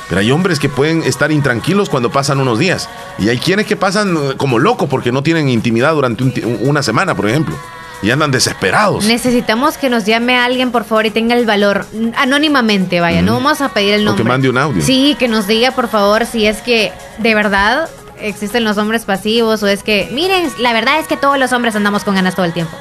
Pero 0.09 0.19
hay 0.19 0.29
hombres 0.31 0.59
que 0.59 0.67
pueden 0.69 1.03
estar 1.03 1.31
intranquilos 1.31 1.89
cuando 1.89 2.11
pasan 2.11 2.39
unos 2.39 2.59
días. 2.59 2.89
Y 3.17 3.29
hay 3.29 3.37
quienes 3.37 3.65
que 3.65 3.75
pasan 3.77 4.15
eh, 4.15 4.19
como 4.37 4.59
locos 4.59 4.89
porque 4.89 5.11
no 5.11 5.23
tienen 5.23 5.47
intimidad 5.49 5.93
durante 5.93 6.23
un 6.23 6.33
una 6.61 6.83
semana, 6.83 7.15
por 7.15 7.29
ejemplo. 7.29 7.55
Y 8.03 8.09
andan 8.11 8.31
desesperados. 8.31 9.05
Necesitamos 9.05 9.77
que 9.77 9.89
nos 9.89 10.05
llame 10.05 10.35
alguien, 10.37 10.71
por 10.71 10.83
favor, 10.85 11.05
y 11.05 11.11
tenga 11.11 11.35
el 11.35 11.45
valor. 11.45 11.85
Anónimamente, 12.17 12.99
vaya, 12.99 13.21
no 13.21 13.33
vamos 13.33 13.61
a 13.61 13.69
pedir 13.69 13.93
el 13.93 14.01
O 14.01 14.05
nombre. 14.05 14.23
que 14.23 14.27
mande 14.27 14.49
un 14.49 14.57
audio. 14.57 14.81
Sí, 14.83 15.15
que 15.19 15.27
nos 15.27 15.47
diga, 15.47 15.71
por 15.71 15.87
favor, 15.87 16.25
si 16.25 16.45
es 16.45 16.61
que 16.61 16.91
de 17.19 17.35
verdad 17.35 17.89
existen 18.19 18.63
los 18.63 18.77
hombres 18.77 19.05
pasivos 19.05 19.61
o 19.63 19.67
es 19.67 19.81
que, 19.83 20.09
miren, 20.13 20.49
la 20.59 20.73
verdad 20.73 20.99
es 20.99 21.07
que 21.07 21.17
todos 21.17 21.37
los 21.39 21.51
hombres 21.53 21.75
andamos 21.75 22.03
con 22.03 22.15
ganas 22.15 22.35
todo 22.35 22.45
el 22.45 22.53
tiempo. 22.53 22.75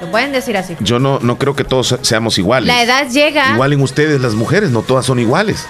Lo 0.00 0.10
pueden 0.10 0.32
decir 0.32 0.56
así. 0.56 0.76
Yo 0.80 0.98
no, 0.98 1.18
no 1.20 1.38
creo 1.38 1.56
que 1.56 1.64
todos 1.64 1.96
seamos 2.02 2.38
iguales. 2.38 2.66
La 2.66 2.82
edad 2.82 3.08
llega. 3.08 3.52
Igual 3.54 3.72
en 3.72 3.82
ustedes, 3.82 4.20
las 4.20 4.34
mujeres, 4.34 4.70
no 4.70 4.82
todas 4.82 5.06
son 5.06 5.18
iguales. 5.18 5.66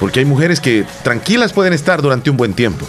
Porque 0.00 0.20
hay 0.20 0.24
mujeres 0.26 0.60
que 0.60 0.84
tranquilas 1.04 1.52
pueden 1.52 1.72
estar 1.72 2.02
durante 2.02 2.28
un 2.30 2.36
buen 2.36 2.54
tiempo. 2.54 2.86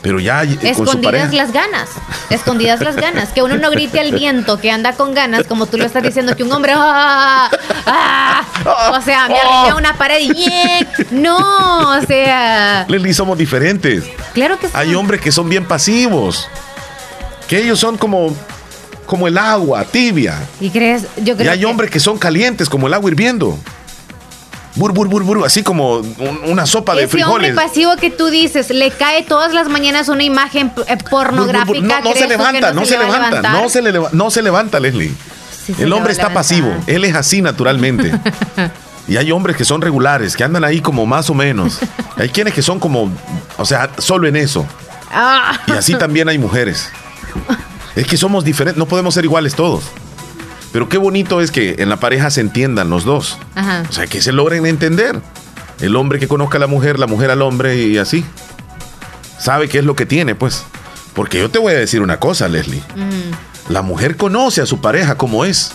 Pero 0.00 0.20
ya 0.20 0.44
eh, 0.44 0.74
con 0.76 0.86
su 0.86 1.00
pareja. 1.00 1.24
Escondidas 1.24 1.32
las 1.32 1.52
ganas, 1.52 1.90
escondidas 2.30 2.80
las 2.80 2.96
ganas, 2.96 3.30
que 3.30 3.42
uno 3.42 3.56
no 3.56 3.70
grite 3.70 3.98
al 3.98 4.12
viento, 4.12 4.58
que 4.58 4.70
anda 4.70 4.92
con 4.92 5.12
ganas, 5.12 5.44
como 5.46 5.66
tú 5.66 5.76
lo 5.76 5.84
estás 5.84 6.02
diciendo, 6.02 6.36
que 6.36 6.44
un 6.44 6.52
hombre, 6.52 6.72
¡ah! 6.76 7.50
¡ah! 7.84 8.44
o 8.96 9.02
sea, 9.02 9.28
me 9.28 9.38
arrimé 9.38 9.70
a 9.70 9.74
una 9.74 9.94
pared 9.94 10.20
y 10.20 10.32
¡bien! 10.32 10.88
no, 11.10 11.98
o 11.98 12.00
sea, 12.06 12.86
Leslie, 12.88 13.12
somos 13.12 13.36
diferentes. 13.36 14.04
claro 14.34 14.58
que 14.58 14.68
sí. 14.68 14.72
Hay 14.76 14.94
hombres 14.94 15.20
que 15.20 15.32
son 15.32 15.48
bien 15.48 15.66
pasivos. 15.66 16.48
Que 17.48 17.62
ellos 17.62 17.80
son 17.80 17.96
como, 17.98 18.36
como 19.08 19.26
el 19.26 19.38
agua, 19.38 19.84
tibia. 19.86 20.38
¿Y 20.60 20.68
crees? 20.68 21.04
Yo 21.16 21.34
Y 21.42 21.48
hay 21.48 21.60
que- 21.60 21.64
hombres 21.64 21.90
que 21.90 21.98
son 21.98 22.18
calientes, 22.18 22.68
como 22.68 22.88
el 22.88 22.92
agua 22.94 23.10
hirviendo. 23.10 23.58
Bur, 24.74 24.92
bur, 24.92 25.08
bur, 25.08 25.24
bur, 25.24 25.46
así 25.46 25.62
como 25.62 25.94
un- 25.96 26.40
una 26.46 26.66
sopa 26.66 26.94
de 26.94 27.04
Ese 27.04 27.12
frijoles. 27.12 27.50
hombre 27.50 27.64
pasivo 27.66 27.96
que 27.96 28.10
tú 28.10 28.26
dices, 28.26 28.68
le 28.68 28.90
cae 28.90 29.22
todas 29.22 29.54
las 29.54 29.68
mañanas 29.68 30.10
una 30.10 30.24
imagen 30.24 30.70
eh, 30.86 30.96
pornográfica. 31.10 31.80
No, 31.80 31.94
no 31.94 32.00
¿crees 32.02 32.18
se 32.18 32.28
levanta, 32.28 32.72
no 32.74 32.84
se, 32.84 32.98
levanta, 32.98 33.42
no 33.50 33.68
se, 33.70 33.80
le 33.82 33.92
leva- 33.92 34.10
no 34.12 34.30
se 34.30 34.42
levanta, 34.42 34.78
Leslie. 34.78 35.12
Sí 35.66 35.74
el 35.78 35.90
hombre 35.94 36.12
está 36.12 36.28
levantar. 36.28 36.34
pasivo, 36.34 36.74
él 36.86 37.04
es 37.04 37.14
así 37.16 37.40
naturalmente. 37.40 38.12
y 39.08 39.16
hay 39.16 39.32
hombres 39.32 39.56
que 39.56 39.64
son 39.64 39.80
regulares, 39.80 40.36
que 40.36 40.44
andan 40.44 40.64
ahí 40.64 40.80
como 40.82 41.06
más 41.06 41.30
o 41.30 41.34
menos. 41.34 41.78
Hay 42.16 42.28
quienes 42.28 42.52
que 42.52 42.60
son 42.62 42.78
como, 42.78 43.10
o 43.56 43.64
sea, 43.64 43.88
solo 43.96 44.28
en 44.28 44.36
eso. 44.36 44.66
Ah. 45.10 45.58
Y 45.66 45.72
así 45.72 45.94
también 45.94 46.28
hay 46.28 46.36
mujeres. 46.38 46.90
Es 47.98 48.06
que 48.06 48.16
somos 48.16 48.44
diferentes, 48.44 48.78
no 48.78 48.86
podemos 48.86 49.12
ser 49.12 49.24
iguales 49.24 49.56
todos. 49.56 49.82
Pero 50.72 50.88
qué 50.88 50.98
bonito 50.98 51.40
es 51.40 51.50
que 51.50 51.76
en 51.80 51.88
la 51.88 51.96
pareja 51.96 52.30
se 52.30 52.40
entiendan 52.40 52.90
los 52.90 53.04
dos. 53.04 53.38
Ajá. 53.56 53.82
O 53.88 53.92
sea, 53.92 54.06
que 54.06 54.22
se 54.22 54.30
logren 54.30 54.66
entender. 54.66 55.20
El 55.80 55.96
hombre 55.96 56.20
que 56.20 56.28
conozca 56.28 56.58
a 56.58 56.60
la 56.60 56.68
mujer, 56.68 57.00
la 57.00 57.08
mujer 57.08 57.32
al 57.32 57.42
hombre 57.42 57.76
y 57.76 57.98
así. 57.98 58.24
Sabe 59.36 59.68
qué 59.68 59.80
es 59.80 59.84
lo 59.84 59.96
que 59.96 60.06
tiene, 60.06 60.36
pues. 60.36 60.62
Porque 61.12 61.40
yo 61.40 61.50
te 61.50 61.58
voy 61.58 61.72
a 61.72 61.76
decir 61.76 62.00
una 62.00 62.20
cosa, 62.20 62.46
Leslie. 62.46 62.82
La 63.68 63.82
mujer 63.82 64.16
conoce 64.16 64.60
a 64.60 64.66
su 64.66 64.80
pareja 64.80 65.16
como 65.16 65.44
es. 65.44 65.72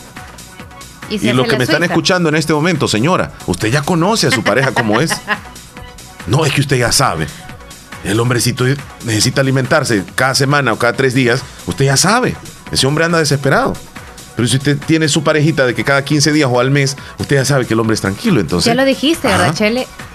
Y, 1.09 1.28
Y, 1.28 1.34
los 1.34 1.45
que 1.45 1.57
me 1.57 1.65
están 1.65 1.84
escuchando 1.84 2.30
en 2.30 2.36
este 2.36 2.53
momento, 2.53 2.88
señora, 2.88 3.34
usted 3.47 3.67
ya 3.67 3.82
conoce 3.82 4.28
a 4.28 4.32
su 4.32 4.43
pareja 4.43 4.71
como 4.71 5.01
es. 5.01 5.11
No, 6.26 6.45
es 6.45 6.53
que 6.53 6.61
usted 6.61 6.78
ya 6.78 6.89
sabe. 6.93 7.28
El 8.03 8.19
hombrecito 8.19 8.65
necesita 9.05 9.41
alimentarse 9.41 10.03
cada 10.15 10.35
semana 10.35 10.73
o 10.73 10.77
cada 10.77 10.93
tres 10.93 11.13
días. 11.13 11.41
Usted 11.67 11.85
ya 11.85 11.97
sabe. 11.97 12.35
Ese 12.71 12.85
hombre 12.87 13.05
anda 13.05 13.19
desesperado. 13.19 13.73
Pero 14.35 14.47
si 14.47 14.57
usted 14.57 14.77
tiene 14.79 15.07
su 15.07 15.23
parejita 15.23 15.65
de 15.65 15.75
que 15.75 15.83
cada 15.83 16.03
15 16.03 16.31
días 16.31 16.49
o 16.51 16.59
al 16.59 16.71
mes, 16.71 16.97
usted 17.19 17.35
ya 17.35 17.45
sabe 17.45 17.65
que 17.67 17.75
el 17.75 17.79
hombre 17.79 17.93
es 17.93 18.01
tranquilo. 18.01 18.39
Entonces, 18.41 18.65
Ya 18.65 18.73
lo 18.75 18.83
dijiste, 18.83 19.27
¿verdad, 19.27 19.49
Ajá. 19.49 19.69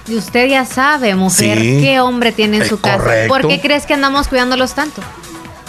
Y 0.09 0.16
usted 0.16 0.49
ya 0.49 0.64
sabe, 0.64 1.14
mujer, 1.14 1.59
Sí. 1.59 1.80
qué 1.82 2.01
hombre 2.01 2.32
tiene 2.32 2.59
en 2.59 2.68
su 2.68 2.80
casa. 2.80 3.05
¿Por 3.28 3.47
qué 3.47 3.61
crees 3.61 3.84
que 3.86 3.95
andamos 3.95 4.26
cuidándolos 4.28 4.74
tanto? 4.74 5.03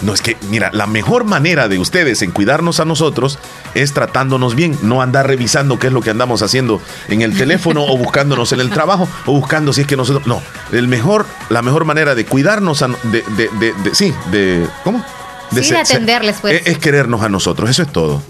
No, 0.02 0.14
es 0.14 0.22
que, 0.22 0.36
mira, 0.48 0.70
la 0.72 0.86
mejor 0.86 1.24
manera 1.24 1.68
de 1.68 1.78
ustedes 1.78 2.22
en 2.22 2.30
cuidarnos 2.30 2.80
a 2.80 2.84
nosotros 2.86 3.38
es 3.74 3.92
tratándonos 3.92 4.54
bien, 4.54 4.78
no 4.82 5.02
andar 5.02 5.26
revisando 5.26 5.78
qué 5.78 5.88
es 5.88 5.92
lo 5.92 6.00
que 6.00 6.10
andamos 6.10 6.40
haciendo 6.42 6.80
en 7.08 7.20
el 7.22 7.36
teléfono 7.36 7.84
o 7.84 7.98
buscándonos 7.98 8.52
en 8.52 8.60
el 8.60 8.70
trabajo 8.70 9.06
o 9.26 9.32
buscando 9.32 9.72
si 9.74 9.82
es 9.82 9.86
que 9.86 9.96
nosotros. 9.96 10.26
No, 10.26 10.40
el 10.72 10.88
mejor, 10.88 11.26
la 11.50 11.60
mejor 11.62 11.84
manera 11.84 12.14
de 12.14 12.24
cuidarnos, 12.24 12.80
a- 12.82 12.88
de, 12.88 13.22
de, 13.36 13.48
de- 13.60 13.72
de- 13.84 13.94
sí, 13.94 14.14
de. 14.30 14.66
¿Cómo? 14.84 15.04
Sí, 15.50 15.56
de 15.56 15.64
se- 15.64 15.76
atenderles, 15.76 16.36
pues. 16.40 16.60
Es, 16.62 16.66
es 16.68 16.78
querernos 16.78 17.22
a 17.22 17.28
nosotros, 17.28 17.68
eso 17.68 17.82
es 17.82 17.92
todo. 17.92 18.22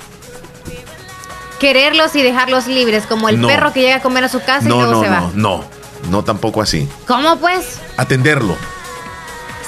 Quererlos 1.58 2.16
y 2.16 2.22
dejarlos 2.22 2.66
libres, 2.66 3.04
como 3.06 3.28
el 3.28 3.40
No. 3.40 3.48
perro 3.48 3.72
que 3.72 3.82
llega 3.82 3.96
a 3.96 4.00
comer 4.02 4.24
a 4.24 4.28
su 4.28 4.40
casa 4.40 4.62
y 4.64 4.68
No, 4.68 4.76
luego 4.76 4.92
no, 4.92 5.02
se 5.02 5.08
no, 5.08 5.12
va. 5.14 5.30
no. 5.34 5.64
No 6.10 6.24
tampoco 6.24 6.62
así. 6.62 6.88
¿Cómo 7.06 7.36
pues? 7.38 7.78
Atenderlo. 7.98 8.56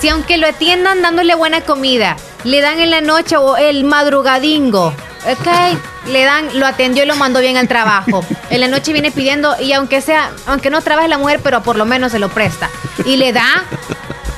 Si 0.03 0.09
aunque 0.09 0.36
lo 0.36 0.48
atiendan 0.48 1.00
dándole 1.00 1.36
buena 1.36 1.61
comida, 1.61 2.16
le 2.42 2.61
dan 2.61 2.80
en 2.80 2.90
la 2.90 3.00
noche 3.00 3.36
o 3.36 3.57
el 3.57 3.84
madrugadingo, 3.84 4.88
ok, 4.88 6.09
le 6.11 6.24
dan, 6.24 6.59
lo 6.59 6.66
atendió 6.66 7.05
y 7.05 7.07
lo 7.07 7.14
mandó 7.14 7.38
bien 7.38 7.57
al 7.57 7.68
trabajo. 7.68 8.24
En 8.50 8.61
la 8.61 8.66
noche 8.66 8.92
viene 8.92 9.12
pidiendo 9.12 9.55
y 9.61 9.72
aunque 9.74 10.00
sea, 10.00 10.32
aunque 10.46 10.70
no 10.70 10.82
trabaje 10.82 11.07
la 11.07 11.18
mujer, 11.18 11.38
pero 11.40 11.62
por 11.62 11.76
lo 11.76 11.84
menos 11.84 12.11
se 12.11 12.18
lo 12.18 12.30
presta. 12.30 12.68
Y 13.07 13.14
le 13.14 13.32
da, 13.32 13.62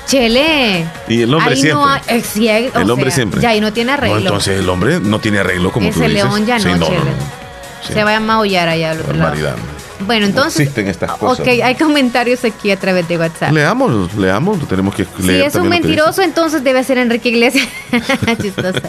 chele. 0.06 0.86
Y 1.08 1.22
el 1.22 1.32
hombre 1.32 1.54
Ahí 1.54 1.60
siempre. 1.62 1.82
No, 1.82 1.96
eh, 1.96 2.52
hay- 2.52 2.70
el 2.82 2.90
hombre 2.90 3.10
sea, 3.10 3.14
siempre. 3.16 3.40
Ya 3.40 3.48
ahí 3.48 3.60
no 3.62 3.72
tiene 3.72 3.92
arreglo. 3.92 4.16
No, 4.16 4.20
entonces 4.20 4.58
el 4.60 4.68
hombre 4.68 5.00
no 5.00 5.18
tiene 5.18 5.38
arreglo 5.38 5.72
como 5.72 5.88
tú 5.88 6.00
dices. 6.00 6.12
león 6.12 6.44
ya 6.44 6.58
Sí, 6.58 6.66
no, 6.68 6.76
no, 6.76 6.86
chele. 6.88 6.98
no, 6.98 7.04
no. 7.06 7.12
Sí. 7.86 7.94
Se 7.94 8.04
va 8.04 8.14
a 8.16 8.20
maullar 8.20 8.68
allá 8.68 8.90
al 8.90 9.00
otro 9.00 9.14
lado. 9.14 9.34
Bueno, 10.06 10.26
entonces. 10.26 10.60
existen 10.60 10.88
estas 10.88 11.12
cosas. 11.12 11.40
Ok, 11.40 11.48
hay 11.62 11.74
comentarios 11.74 12.44
aquí 12.44 12.70
a 12.70 12.78
través 12.78 13.06
de 13.08 13.18
WhatsApp. 13.18 13.52
Leamos, 13.52 14.14
leamos, 14.14 14.66
tenemos 14.68 14.94
que 14.94 15.04
Si 15.04 15.22
leer 15.22 15.46
es 15.46 15.52
también 15.52 15.72
un 15.74 15.80
mentiroso, 15.80 16.22
entonces 16.22 16.62
debe 16.64 16.82
ser 16.84 16.98
Enrique 16.98 17.28
Iglesias. 17.30 17.66
Chistosa. 18.42 18.80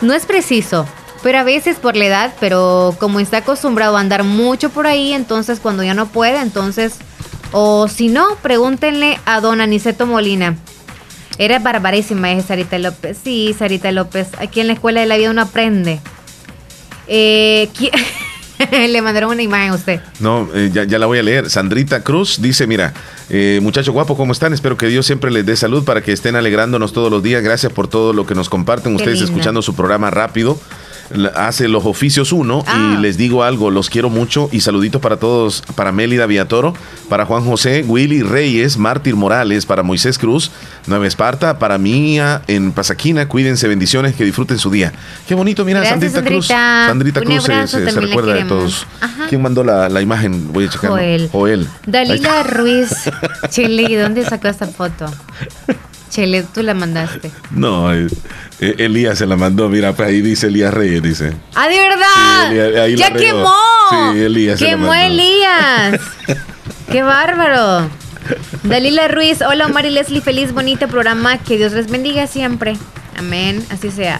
No 0.00 0.12
es 0.12 0.26
preciso, 0.26 0.86
pero 1.22 1.38
a 1.38 1.42
veces 1.42 1.76
por 1.78 1.96
la 1.96 2.06
edad, 2.06 2.34
pero 2.40 2.94
como 2.98 3.20
está 3.20 3.38
acostumbrado 3.38 3.96
a 3.96 4.00
andar 4.00 4.24
mucho 4.24 4.70
por 4.70 4.86
ahí, 4.86 5.12
entonces 5.12 5.60
cuando 5.60 5.82
ya 5.82 5.94
no 5.94 6.06
puede, 6.06 6.40
entonces. 6.40 6.94
O 7.52 7.86
si 7.88 8.08
no, 8.08 8.26
pregúntenle 8.42 9.18
a 9.24 9.40
don 9.40 9.60
Aniceto 9.60 10.04
Molina. 10.06 10.56
Era 11.38 11.58
barbarísima 11.58 12.32
esa 12.32 12.48
Sarita 12.48 12.78
López. 12.78 13.18
Sí, 13.22 13.54
Sarita 13.56 13.92
López. 13.92 14.28
Aquí 14.38 14.60
en 14.60 14.66
la 14.66 14.72
escuela 14.72 15.00
de 15.00 15.06
la 15.06 15.16
vida 15.16 15.30
uno 15.30 15.42
aprende. 15.42 16.00
Eh, 17.06 17.68
¿qui- 17.74 17.90
Le 18.70 19.02
mandaron 19.02 19.30
una 19.30 19.42
imagen 19.42 19.72
a 19.72 19.74
usted. 19.74 20.00
No, 20.20 20.48
eh, 20.54 20.70
ya, 20.72 20.84
ya 20.84 20.98
la 20.98 21.06
voy 21.06 21.18
a 21.18 21.22
leer. 21.22 21.50
Sandrita 21.50 22.02
Cruz 22.02 22.40
dice, 22.40 22.66
mira, 22.66 22.94
eh, 23.28 23.60
muchacho 23.62 23.92
guapo, 23.92 24.16
¿cómo 24.16 24.32
están? 24.32 24.52
Espero 24.52 24.76
que 24.76 24.86
Dios 24.86 25.06
siempre 25.06 25.30
les 25.30 25.44
dé 25.44 25.56
salud 25.56 25.84
para 25.84 26.02
que 26.02 26.12
estén 26.12 26.36
alegrándonos 26.36 26.92
todos 26.92 27.10
los 27.10 27.22
días. 27.22 27.42
Gracias 27.42 27.72
por 27.72 27.88
todo 27.88 28.12
lo 28.12 28.26
que 28.26 28.34
nos 28.34 28.48
comparten 28.48 28.96
Qué 28.96 29.02
ustedes 29.02 29.20
escuchando 29.20 29.62
su 29.62 29.74
programa 29.74 30.10
rápido. 30.10 30.58
Hace 31.34 31.68
los 31.68 31.84
oficios 31.86 32.32
uno 32.32 32.64
Ah. 32.66 32.94
y 32.96 33.00
les 33.02 33.16
digo 33.16 33.44
algo, 33.44 33.70
los 33.70 33.90
quiero 33.90 34.10
mucho 34.10 34.48
y 34.52 34.60
saluditos 34.60 35.00
para 35.00 35.16
todos, 35.18 35.62
para 35.74 35.92
Mélida 35.92 36.26
Villatoro, 36.26 36.74
para 37.08 37.24
Juan 37.26 37.44
José, 37.44 37.84
Willy 37.86 38.22
Reyes, 38.22 38.76
Mártir 38.76 39.14
Morales, 39.16 39.66
para 39.66 39.82
Moisés 39.82 40.18
Cruz, 40.18 40.50
Nueva 40.86 41.06
Esparta, 41.06 41.58
para 41.58 41.78
Mía 41.78 42.42
en 42.48 42.72
Pasaquina, 42.72 43.28
cuídense, 43.28 43.68
bendiciones, 43.68 44.14
que 44.14 44.24
disfruten 44.24 44.58
su 44.58 44.70
día. 44.70 44.92
Qué 45.28 45.34
bonito, 45.34 45.64
mira, 45.64 45.80
Gracias, 45.80 46.12
Sandrita 46.12 46.28
Cruz. 46.28 46.46
Sandrita. 46.46 47.20
Cruz 47.20 47.44
se- 47.44 47.90
se, 47.90 48.00
recuerda 48.00 48.34
de 48.34 48.44
todos. 48.44 48.86
Ajá. 49.00 49.26
¿Quién 49.28 49.42
mandó 49.42 49.62
la, 49.64 49.88
la 49.88 50.00
imagen? 50.02 50.52
Voy 50.52 50.64
a 50.64 50.68
checar. 50.70 50.90
Joel. 50.90 51.28
Joel. 51.32 51.68
Dalila 51.86 52.42
Ruiz. 52.42 52.90
Chile, 53.50 53.86
¿y 53.88 53.94
dónde 53.94 54.24
sacó 54.24 54.48
esta 54.48 54.66
foto? 54.66 55.06
Chile, 56.16 56.46
tú 56.54 56.62
la 56.62 56.72
mandaste. 56.72 57.30
No, 57.50 57.92
eh, 57.92 58.06
eh, 58.60 58.74
Elías 58.78 59.18
se 59.18 59.26
la 59.26 59.36
mandó. 59.36 59.68
Mira, 59.68 59.92
pues 59.92 60.08
ahí 60.08 60.22
dice 60.22 60.46
Elías 60.46 60.72
Reyes, 60.72 61.02
dice. 61.02 61.34
¡Ah, 61.54 61.68
de 61.68 61.76
verdad! 61.76 62.50
Sí, 62.50 62.56
Elías- 62.56 62.80
ahí 62.82 62.96
¡Ya 62.96 63.12
quemó! 63.12 63.54
Sí, 63.90 64.18
Elías 64.20 64.58
se 64.58 64.64
la 64.64 64.70
¡Quemó 64.70 64.86
mandó. 64.86 65.04
Elías! 65.04 66.00
¡Qué 66.90 67.02
bárbaro! 67.02 67.90
Dalila 68.62 69.08
Ruiz, 69.08 69.42
hola 69.42 69.66
Omar 69.66 69.84
y 69.84 69.90
Leslie, 69.90 70.22
feliz, 70.22 70.52
bonito 70.52 70.88
programa, 70.88 71.36
que 71.36 71.58
Dios 71.58 71.72
les 71.72 71.88
bendiga 71.90 72.26
siempre. 72.26 72.78
Amén, 73.18 73.62
así 73.70 73.90
sea. 73.90 74.18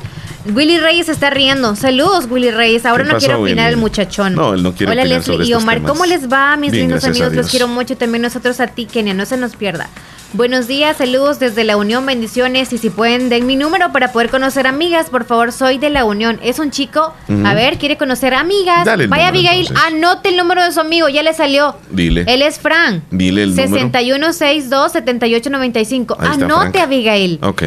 Willy 0.54 0.78
Reyes 0.78 1.08
está 1.08 1.30
riendo. 1.30 1.74
Saludos, 1.76 2.26
Willy 2.30 2.50
Reyes. 2.50 2.86
Ahora 2.86 3.04
¿Qué 3.04 3.08
no 3.08 3.14
pasó, 3.14 3.26
quiere 3.26 3.40
opinar 3.40 3.64
Willy? 3.66 3.74
el 3.74 3.80
muchachón. 3.80 4.34
No, 4.34 4.54
él 4.54 4.62
no 4.62 4.72
quiere 4.74 4.92
Hola 4.92 5.02
opinar 5.02 5.18
Leslie 5.18 5.34
sobre 5.34 5.46
y 5.46 5.50
estos 5.50 5.62
Omar, 5.62 5.76
temas. 5.76 5.90
¿cómo 5.92 6.06
les 6.06 6.30
va, 6.32 6.56
mis 6.56 6.72
Bien, 6.72 6.88
lindos 6.88 7.04
amigos? 7.04 7.32
Los 7.34 7.50
quiero 7.50 7.68
mucho. 7.68 7.96
También 7.96 8.22
nosotros 8.22 8.60
a 8.60 8.68
ti, 8.68 8.86
Kenia, 8.86 9.14
no 9.14 9.26
se 9.26 9.36
nos 9.36 9.56
pierda. 9.56 9.88
Buenos 10.32 10.66
días, 10.66 10.96
saludos 10.96 11.38
desde 11.38 11.62
la 11.62 11.76
Unión, 11.76 12.04
bendiciones. 12.04 12.72
Y 12.72 12.78
si 12.78 12.90
pueden, 12.90 13.28
den 13.28 13.46
mi 13.46 13.54
número 13.56 13.92
para 13.92 14.10
poder 14.12 14.28
conocer 14.28 14.66
amigas. 14.66 15.08
Por 15.08 15.24
favor, 15.24 15.52
soy 15.52 15.78
de 15.78 15.88
la 15.88 16.04
Unión. 16.04 16.40
Es 16.42 16.58
un 16.58 16.70
chico, 16.72 17.14
a 17.44 17.54
ver, 17.54 17.78
quiere 17.78 17.96
conocer 17.96 18.34
amigas. 18.34 18.84
Dale 18.84 19.04
el 19.04 19.08
Vaya, 19.08 19.30
número, 19.30 19.38
Abigail, 19.48 19.66
entonces. 19.68 19.86
anote 19.86 20.28
el 20.30 20.36
número 20.36 20.64
de 20.64 20.72
su 20.72 20.80
amigo, 20.80 21.08
ya 21.08 21.22
le 21.22 21.32
salió. 21.32 21.76
Dile. 21.90 22.24
Él 22.26 22.42
es 22.42 22.58
Fran. 22.58 23.04
Dile 23.10 23.44
el 23.44 23.54
número. 23.56 23.88
6162-7895. 23.88 26.16
Ahí 26.18 26.30
está, 26.32 26.44
Anote, 26.44 26.70
Frank. 26.72 26.76
Abigail. 26.76 27.38
Ok. 27.42 27.62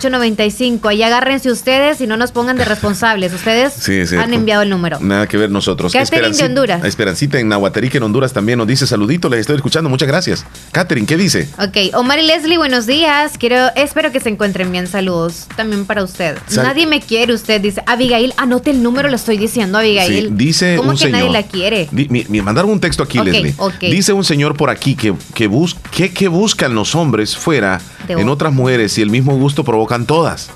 6162-7895. 0.00 0.88
Ahí 0.88 1.02
agárrense 1.02 1.50
ustedes 1.50 2.00
y 2.00 2.06
no 2.06 2.16
nos 2.16 2.32
pongan 2.32 2.56
de 2.56 2.64
responsables. 2.64 3.32
Ustedes 3.32 3.72
Sí, 3.74 4.00
han 4.16 4.32
enviado 4.34 4.62
el 4.62 4.70
número. 4.70 4.98
Nada 5.00 5.26
que 5.26 5.36
ver 5.36 5.50
nosotros. 5.50 5.92
Catherine 5.92 6.36
de 6.36 6.44
Honduras. 6.44 6.84
Esperancita 6.84 7.38
en 7.38 7.48
Nahuatarica, 7.48 7.98
en 7.98 8.04
Honduras 8.04 8.32
también 8.32 8.58
nos 8.58 8.66
dice 8.66 8.86
saludito, 8.86 9.28
les 9.28 9.40
estoy 9.40 9.56
escuchando, 9.56 9.88
muchas 9.90 10.08
gracias. 10.08 10.44
Catherine, 10.72 11.06
¿qué 11.06 11.16
dice? 11.16 11.48
Ok, 11.58 11.94
Omar 11.94 12.18
y 12.18 12.26
Leslie, 12.26 12.58
buenos 12.58 12.86
días. 12.86 13.32
Quiero, 13.38 13.56
espero 13.76 14.12
que 14.12 14.20
se 14.20 14.28
encuentren 14.28 14.70
bien. 14.72 14.86
Saludos 14.86 15.46
también 15.56 15.84
para 15.86 16.02
usted. 16.02 16.36
Sal- 16.46 16.64
Nadie 16.66 16.86
me 16.86 17.00
quiere, 17.00 17.32
usted 17.34 17.60
dice. 17.60 17.82
Abigail, 17.86 18.32
anote 18.36 18.70
el 18.70 18.82
número, 18.82 19.08
lo 19.08 19.16
estoy 19.16 19.38
diciendo, 19.38 19.78
Abigail. 19.78 20.28
Sí, 20.28 20.32
dice 20.32 20.76
¿Cómo 20.76 20.90
un 20.90 20.96
que 20.96 21.04
señor. 21.04 21.18
nadie 21.20 21.30
la 21.32 21.42
quiere? 21.42 21.88
Di- 21.90 22.08
mi- 22.08 22.24
mi- 22.28 22.40
mandaron 22.42 22.70
un 22.70 22.80
texto 22.80 23.02
aquí, 23.02 23.18
Leslie. 23.18 23.54
ok. 23.58 23.80
Dice 23.80 24.12
un 24.12 24.24
señor 24.24 24.56
por 24.56 24.70
aquí 24.70 24.94
que, 24.94 25.14
que, 25.34 25.46
bus- 25.46 25.76
que, 25.90 26.12
que 26.12 26.28
buscan 26.28 26.74
los 26.74 26.94
hombres 26.94 27.36
fuera 27.36 27.80
De 28.06 28.14
en 28.14 28.28
otras 28.28 28.52
mujeres 28.52 28.96
y 28.98 29.02
el 29.02 29.10
mismo 29.10 29.36
gusto 29.36 29.64
todas. 29.98 30.50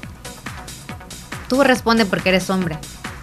Tú 1.48 1.62
responde 1.62 2.06
porque 2.06 2.30
eres 2.30 2.48
hombre. 2.50 2.78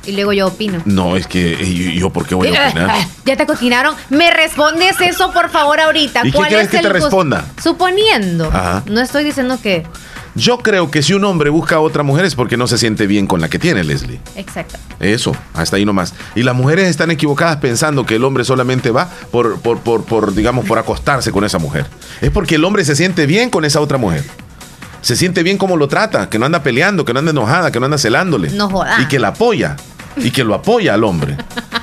Y 0.05 0.14
luego 0.14 0.34
yo 0.34 0.47
opino. 0.47 0.82
No, 0.86 1.16
es 1.16 1.28
que 1.28 1.53
eh, 1.53 1.74
yo, 1.74 1.91
yo 1.91 2.09
¿por 2.09 2.26
qué 2.26 2.34
voy 2.34 2.47
a 2.47 2.70
opinar? 2.70 3.07
Ya 3.26 3.38
te 3.38 3.45
cocinaron. 3.45 3.95
¿Me 4.09 4.32
respondes 4.32 4.99
eso, 4.99 5.32
por 5.32 5.49
favor, 5.49 5.80
ahorita? 5.80 6.22
¿Y 6.26 6.32
qué 6.32 6.38
¿Cuál 6.38 6.53
es 6.53 6.70
que 6.70 6.78
el 6.78 6.84
te 6.84 6.89
responda? 6.89 7.45
Suponiendo. 7.62 8.47
Ajá. 8.47 8.84
No 8.88 8.99
estoy 8.99 9.24
diciendo 9.24 9.59
que. 9.62 9.86
Yo 10.34 10.59
creo 10.59 10.89
que 10.89 11.03
si 11.03 11.14
un 11.14 11.26
hombre 11.26 11.49
busca 11.49 11.76
a 11.76 11.80
otra 11.82 12.03
mujer 12.03 12.24
es 12.26 12.36
porque 12.36 12.55
no 12.55 12.66
se 12.66 12.78
siente 12.78 13.05
bien 13.05 13.28
con 13.28 13.41
la 13.41 13.49
que 13.49 13.59
tiene, 13.59 13.84
Leslie. 13.84 14.22
Exacto. 14.36 14.78
Eso, 15.01 15.36
hasta 15.53 15.76
ahí 15.76 15.86
nomás. 15.86 16.14
Y 16.36 16.43
las 16.43 16.55
mujeres 16.55 16.88
están 16.88 17.12
equivocadas 17.12 17.57
pensando 17.57 18.05
que 18.05 18.16
el 18.16 18.24
hombre 18.24 18.45
solamente 18.45 18.91
va 18.91 19.09
por, 19.30 19.59
por, 19.59 19.80
por, 19.82 20.05
por, 20.05 20.34
digamos, 20.34 20.66
por 20.66 20.80
acostarse 20.80 21.32
con 21.34 21.43
esa 21.43 21.59
mujer. 21.59 21.86
Es 22.22 22.32
porque 22.32 22.55
el 22.55 22.64
hombre 22.64 22.86
se 22.86 22.95
siente 22.95 23.26
bien 23.26 23.49
con 23.49 23.66
esa 23.66 23.82
otra 23.82 23.97
mujer. 23.97 24.24
Se 25.02 25.16
siente 25.16 25.41
bien 25.43 25.58
como 25.58 25.78
lo 25.78 25.88
trata, 25.88 26.30
que 26.30 26.38
no 26.39 26.45
anda 26.45 26.62
peleando, 26.64 27.04
que 27.06 27.14
no 27.14 27.20
anda 27.20 27.32
enojada, 27.32 27.72
que 27.72 27.80
no 27.80 27.86
anda 27.86 27.97
celándole. 27.97 28.49
No 28.52 28.70
joda. 28.70 28.97
Y 29.02 29.06
que 29.08 29.18
la 29.20 29.30
apoya. 29.30 29.76
Y 30.18 30.32
que 30.32 30.43
lo 30.43 30.54
apoya 30.54 30.93
al 30.93 31.04
hombre. 31.04 31.38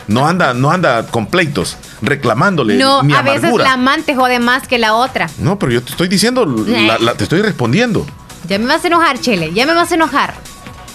No 0.07 0.27
anda, 0.29 0.55
no 0.55 0.71
anda 0.71 1.07
con 1.07 1.27
pleitos, 1.27 1.77
reclamándole 2.03 2.77
No, 2.77 3.03
mi 3.03 3.15
a 3.15 3.23
veces 3.23 3.53
la 3.57 3.73
amante 3.73 4.15
jode 4.15 4.39
más 4.39 4.69
que 4.69 4.79
la 4.79 4.95
otra. 4.95 5.29
No, 5.39 5.59
pero 5.59 5.73
yo 5.73 5.83
te 5.83 5.91
estoy 5.91 6.09
diciendo, 6.09 6.45
la- 6.47 6.99
la- 6.99 7.15
te 7.15 7.25
estoy 7.25 7.43
respondiendo. 7.43 8.07
Ya 8.49 8.59
me 8.59 8.67
vas 8.67 8.85
a 8.85 8.87
enojar, 8.87 9.19
Chele. 9.21 9.53
Ya 9.53 9.67
me 9.67 9.75
vas 9.75 9.91
a 9.93 9.95
enojar. 9.97 10.35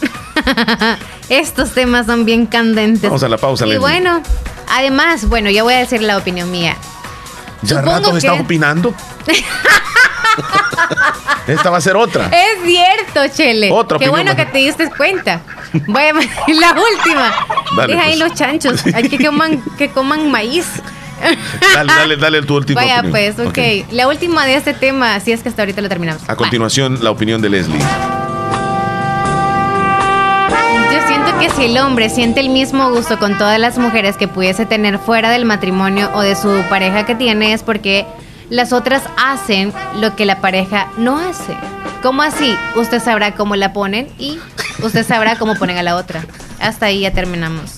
Estos 1.29 1.71
temas 1.71 2.05
son 2.05 2.25
bien 2.25 2.45
candentes. 2.45 3.03
Vamos 3.03 3.23
a 3.23 3.29
la 3.29 3.37
pausa, 3.37 3.65
Y 3.65 3.69
Leslie. 3.69 3.79
bueno, 3.79 4.21
además, 4.69 5.27
bueno, 5.27 5.49
yo 5.49 5.63
voy 5.63 5.73
a 5.75 5.79
decir 5.79 6.01
la 6.01 6.17
opinión 6.17 6.49
mía. 6.51 6.75
Ya 7.63 7.77
Supongo 7.77 7.91
rato 7.91 8.11
que- 8.11 8.17
estás 8.19 8.39
opinando. 8.39 8.93
Esta 11.47 11.69
va 11.69 11.77
a 11.77 11.81
ser 11.81 11.95
otra. 11.95 12.27
Es 12.27 12.63
cierto, 12.65 13.35
Chele. 13.35 13.69
Otra 13.71 13.99
Qué 13.99 14.09
bueno 14.09 14.35
que 14.35 14.45
te 14.45 14.59
diste 14.59 14.89
cuenta. 14.91 15.41
Voy 15.87 16.03
a 16.03 16.13
la 16.53 16.71
última. 16.73 17.33
Dale, 17.75 17.93
Deja 17.95 18.05
ahí 18.05 18.17
pues. 18.17 18.29
los 18.29 18.33
chanchos. 18.37 18.85
Hay 18.93 19.09
que 19.09 19.23
coman, 19.23 19.61
que 19.77 19.89
coman 19.89 20.31
maíz. 20.31 20.65
Dale, 21.73 21.93
dale, 21.93 22.15
dale 22.17 22.41
tu 22.41 22.55
última 22.55 22.81
Vaya, 22.81 22.99
opinión. 22.99 23.33
pues, 23.35 23.47
ok. 23.47 23.91
La 23.91 24.07
última 24.07 24.45
de 24.45 24.55
este 24.55 24.73
tema, 24.73 25.19
si 25.19 25.31
es 25.31 25.41
que 25.41 25.49
hasta 25.49 25.61
ahorita 25.61 25.81
lo 25.81 25.89
terminamos. 25.89 26.21
A 26.27 26.35
continuación, 26.35 26.99
la 27.03 27.11
opinión 27.11 27.41
de 27.41 27.49
Leslie. 27.49 27.79
Yo 30.91 31.07
siento 31.07 31.39
que 31.39 31.49
si 31.51 31.65
el 31.65 31.77
hombre 31.77 32.09
siente 32.09 32.39
el 32.39 32.49
mismo 32.49 32.89
gusto 32.91 33.17
con 33.19 33.37
todas 33.37 33.59
las 33.59 33.77
mujeres 33.77 34.17
que 34.17 34.27
pudiese 34.27 34.65
tener 34.65 34.99
fuera 34.99 35.29
del 35.31 35.45
matrimonio 35.45 36.09
o 36.13 36.21
de 36.21 36.35
su 36.35 36.49
pareja 36.69 37.05
que 37.05 37.15
tiene 37.15 37.53
es 37.53 37.63
porque 37.63 38.05
las 38.49 38.73
otras 38.73 39.03
hacen 39.17 39.73
lo 39.99 40.15
que 40.15 40.25
la 40.25 40.41
pareja 40.41 40.87
no 40.97 41.17
hace. 41.17 41.55
¿Cómo 42.01 42.21
así? 42.21 42.57
Usted 42.75 43.01
sabrá 43.01 43.33
cómo 43.35 43.55
la 43.55 43.71
ponen 43.73 44.09
y 44.17 44.39
usted 44.81 45.05
sabrá 45.05 45.37
cómo 45.37 45.55
ponen 45.55 45.77
a 45.77 45.83
la 45.83 45.95
otra. 45.95 46.25
Hasta 46.59 46.87
ahí 46.87 47.01
ya 47.01 47.11
terminamos. 47.11 47.75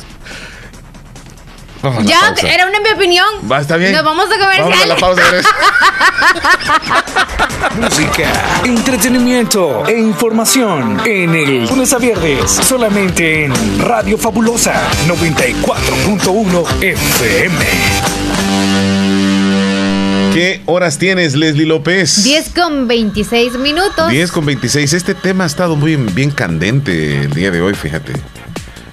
Vamos 1.84 2.04
a 2.04 2.08
Ya, 2.08 2.20
pausa. 2.22 2.48
era 2.48 2.66
una 2.66 2.80
mi 2.80 2.90
opinión. 2.90 3.28
Va, 3.52 3.62
está 3.62 3.78
bien. 3.78 3.92
Nos 3.92 4.04
vamos 4.04 4.26
a 4.26 4.40
comercial. 4.40 4.70
Vamos 4.70 4.82
a 4.82 4.86
la 4.88 4.96
pausa. 4.96 5.22
Música, 7.80 8.32
entretenimiento 8.64 9.86
e 9.86 10.00
información 10.00 11.00
en 11.06 11.36
el 11.36 11.66
lunes 11.68 11.94
a 11.94 11.98
viernes 12.00 12.50
solamente 12.52 13.46
en 13.46 13.54
Radio 13.80 14.18
Fabulosa 14.18 14.74
94.1 15.08 16.84
FM. 16.84 17.56
¿Qué 20.36 20.62
horas 20.66 20.98
tienes, 20.98 21.34
Leslie 21.34 21.66
López? 21.66 22.26
10 22.26 22.50
con 22.50 22.90
26 22.90 23.54
minutos. 23.58 24.10
10 24.10 24.32
con 24.34 24.46
26. 24.46 24.92
Este 24.92 25.16
tema 25.16 25.46
ha 25.46 25.48
estado 25.48 25.78
muy 25.78 25.96
bien 25.96 26.30
candente 26.30 27.22
el 27.22 27.32
día 27.32 27.52
de 27.52 27.62
hoy, 27.62 27.74
fíjate. 27.74 28.12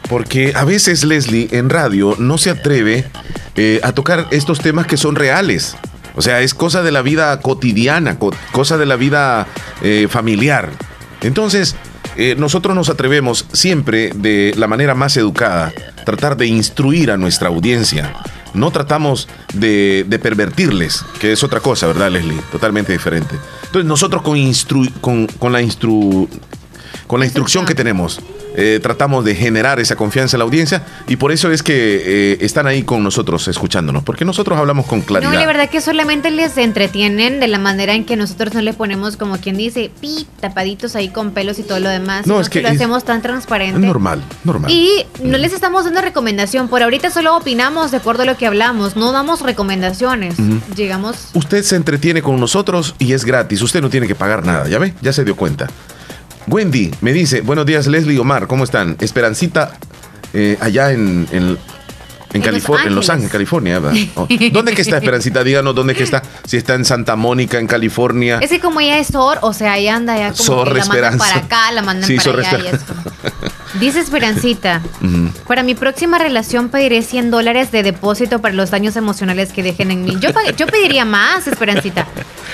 Porque 0.09 0.53
a 0.55 0.65
veces 0.65 1.03
Leslie 1.03 1.49
en 1.51 1.69
radio 1.69 2.15
no 2.17 2.39
se 2.39 2.51
atreve 2.51 3.07
eh, 3.57 3.81
a 3.83 3.91
tocar 3.91 4.29
estos 4.31 4.61
temas 4.61 4.87
que 4.87 4.97
son 4.97 5.17
reales. 5.17 5.75
O 6.15 6.23
sea, 6.23 6.43
es 6.43 6.55
cosa 6.55 6.83
de 6.85 6.93
la 6.93 7.03
vida 7.03 7.41
cotidiana, 7.41 8.21
co- 8.21 8.33
cosa 8.53 8.79
de 8.79 8.87
la 8.87 8.95
vida 8.95 9.49
eh, 9.83 10.07
familiar. 10.09 10.71
Entonces, 11.23 11.75
eh, 12.17 12.37
nosotros 12.39 12.77
nos 12.77 12.89
atrevemos 12.89 13.47
siempre 13.53 14.13
de 14.15 14.55
la 14.57 14.69
manera 14.69 14.95
más 14.95 15.17
educada, 15.17 15.73
tratar 16.05 16.37
de 16.37 16.47
instruir 16.47 17.11
a 17.11 17.17
nuestra 17.17 17.49
audiencia. 17.49 18.15
No 18.55 18.71
tratamos 18.71 19.29
de, 19.55 20.05
de 20.07 20.19
pervertirles, 20.19 21.05
que 21.21 21.33
es 21.33 21.43
otra 21.43 21.61
cosa, 21.61 21.87
¿verdad, 21.87 22.11
Leslie? 22.11 22.41
Totalmente 22.51 22.93
diferente. 22.93 23.35
Entonces, 23.67 23.85
nosotros 23.87 24.23
con, 24.23 24.37
instru- 24.37 24.93
con, 25.01 25.27
con 25.27 25.53
la 25.53 25.63
instru 25.63 26.29
con 27.07 27.21
la 27.21 27.27
instrucción 27.27 27.65
que 27.67 27.75
tenemos, 27.75 28.21
eh, 28.57 28.81
tratamos 28.83 29.25
de 29.25 29.35
generar 29.35 29.81
esa 29.81 29.97
confianza 29.97 30.37
en 30.37 30.41
la 30.41 30.45
audiencia 30.45 30.83
y 31.09 31.17
por 31.17 31.33
eso 31.33 31.51
es 31.51 31.63
que 31.63 31.73
eh, 32.33 32.39
están 32.41 32.67
ahí 32.67 32.83
con 32.83 33.03
nosotros 33.03 33.49
escuchándonos, 33.49 34.03
porque 34.05 34.25
nosotros 34.25 34.59
hablamos 34.59 34.87
con 34.87 35.01
claridad. 35.03 35.33
No, 35.33 35.39
la 35.39 35.47
verdad 35.47 35.69
que 35.71 35.81
solamente 35.81 36.31
les 36.31 36.57
entretienen 36.59 37.41
de 37.41 37.49
la 37.49 37.59
manera 37.59 37.95
en 37.95 38.05
que 38.05 38.17
nosotros 38.17 38.55
no 38.55 38.61
le 38.61 38.73
ponemos 38.73 39.17
como 39.17 39.39
quien 39.39 39.57
dice, 39.57 39.91
pi, 40.01 40.27
tapaditos 40.41 40.97
ahí 40.97 41.09
con 41.09 41.33
pelos 41.33 41.59
y 41.59 41.63
todo 41.63 41.81
lo 41.81 41.89
demás. 41.89 42.27
No, 42.27 42.41
es 42.41 42.49
que 42.49 42.63
lo 42.63 42.69
es- 42.69 42.75
hacemos 42.77 43.05
tan 43.05 43.23
transparente. 43.23 43.79
Normal, 43.79 44.23
normal. 44.45 44.71
Y 44.71 45.07
no 45.23 45.39
les 45.39 45.53
estamos 45.53 45.85
dando 45.85 46.01
recomendación. 46.01 46.69
Por 46.69 46.83
ahorita 46.83 47.11
solo 47.11 47.37
opinamos 47.37 47.91
de 47.91 47.97
acuerdo 47.99 48.23
a 48.23 48.27
lo 48.27 48.37
que 48.37 48.47
hablamos. 48.47 48.97
No 48.97 49.13
damos 49.13 49.41
recomendaciones. 49.41 50.35
Llegamos. 50.77 51.29
Usted 51.35 51.63
se 51.63 51.77
entretiene 51.77 52.23
con 52.23 52.39
nosotros 52.41 52.95
y 52.99 53.13
es 53.13 53.25
gratis, 53.25 53.63
usted 53.63 53.81
no 53.81 53.91
tiene 53.91 54.07
que 54.07 54.15
pagar 54.15 54.45
nada, 54.45 54.69
¿ya 54.69 54.79
ve? 54.79 54.95
Ya 55.01 55.13
se 55.13 55.25
dio 55.25 55.37
cuenta. 55.37 55.69
Wendy 56.47 56.91
me 57.01 57.13
dice, 57.13 57.41
buenos 57.41 57.67
días 57.67 57.87
Leslie 57.87 58.15
y 58.15 58.19
Omar, 58.19 58.47
¿cómo 58.47 58.65
están? 58.65 58.97
Esperancita 59.01 59.79
eh, 60.35 60.57
allá 60.61 60.93
en, 60.93 61.27
en, 61.31 61.59
en, 62.33 62.43
California, 62.43 62.85
Los 62.85 62.91
en 62.91 62.95
Los 62.97 63.11
Ángeles. 63.11 63.33
California. 63.33 63.81
Oh, 64.15 64.27
¿Dónde 64.53 64.75
que 64.75 64.83
está 64.83 64.97
Esperancita? 64.99 65.43
Díganos 65.45 65.75
dónde 65.75 65.95
que 65.95 66.03
está. 66.03 66.23
Si 66.47 66.57
está 66.57 66.75
en 66.75 66.85
Santa 66.85 67.17
Mónica, 67.17 67.59
en 67.59 67.67
California. 67.67 68.39
Es 68.41 68.51
que 68.51 68.61
como 68.61 68.81
ella 68.81 68.99
es 68.99 69.09
Sor, 69.09 69.39
o 69.43 69.53
sea, 69.53 69.79
ella 69.79 69.97
anda 69.97 70.17
ya 70.17 70.33
como 70.33 70.43
Zorra 70.45 70.73
que 70.73 70.79
la 70.79 70.85
mandan 70.87 71.13
Esperanza. 71.15 71.19
para 71.35 71.47
acá, 71.47 71.73
la 71.73 71.83
mandan 71.83 72.07
Sí, 72.09 72.17
para 72.17 72.25
Zorra 72.25 72.49
allá 72.49 72.59
y. 73.75 73.79
Dice 73.79 74.01
Esperancita, 74.01 74.83
Ujú. 75.01 75.31
para 75.49 75.63
mi 75.63 75.75
próxima 75.75 76.19
relación 76.19 76.69
pediré 76.69 77.01
100 77.03 77.31
dólares 77.31 77.73
de 77.73 77.83
depósito 77.83 78.41
para 78.41 78.55
los 78.55 78.71
daños 78.71 78.97
emocionales 78.97 79.51
que 79.53 79.63
dejen 79.63 79.91
en 79.91 80.05
mí. 80.05 80.17
Yo, 80.21 80.29
yo 80.57 80.67
pediría 80.67 81.05
más, 81.07 81.47
Esperancita. 81.47 82.07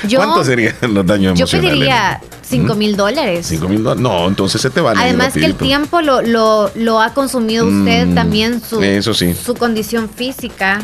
Yo, 0.06 0.18
¿Cuántos 0.18 0.46
serían 0.46 0.74
los 0.82 1.04
daños 1.04 1.36
yo 1.36 1.42
emocionales? 1.44 1.70
pediría 1.72 2.20
5 2.42 2.74
mil 2.76 2.96
dólares. 2.96 3.46
¿Cinco 3.46 3.68
mil 3.68 3.82
dólares? 3.82 4.00
No, 4.02 4.26
entonces 4.28 4.62
se 4.62 4.70
te 4.70 4.80
van 4.80 4.96
Además 4.96 5.34
que 5.34 5.44
el 5.44 5.54
tiempo 5.56 6.00
lo, 6.00 6.22
lo, 6.22 6.70
lo 6.76 7.00
ha 7.02 7.12
consumido 7.12 7.66
usted, 7.66 8.06
Mm, 8.06 8.14
también 8.14 8.62
su, 8.62 8.80
eso 8.82 9.12
sí. 9.12 9.34
su 9.34 9.54
condición 9.68 10.08
física, 10.08 10.80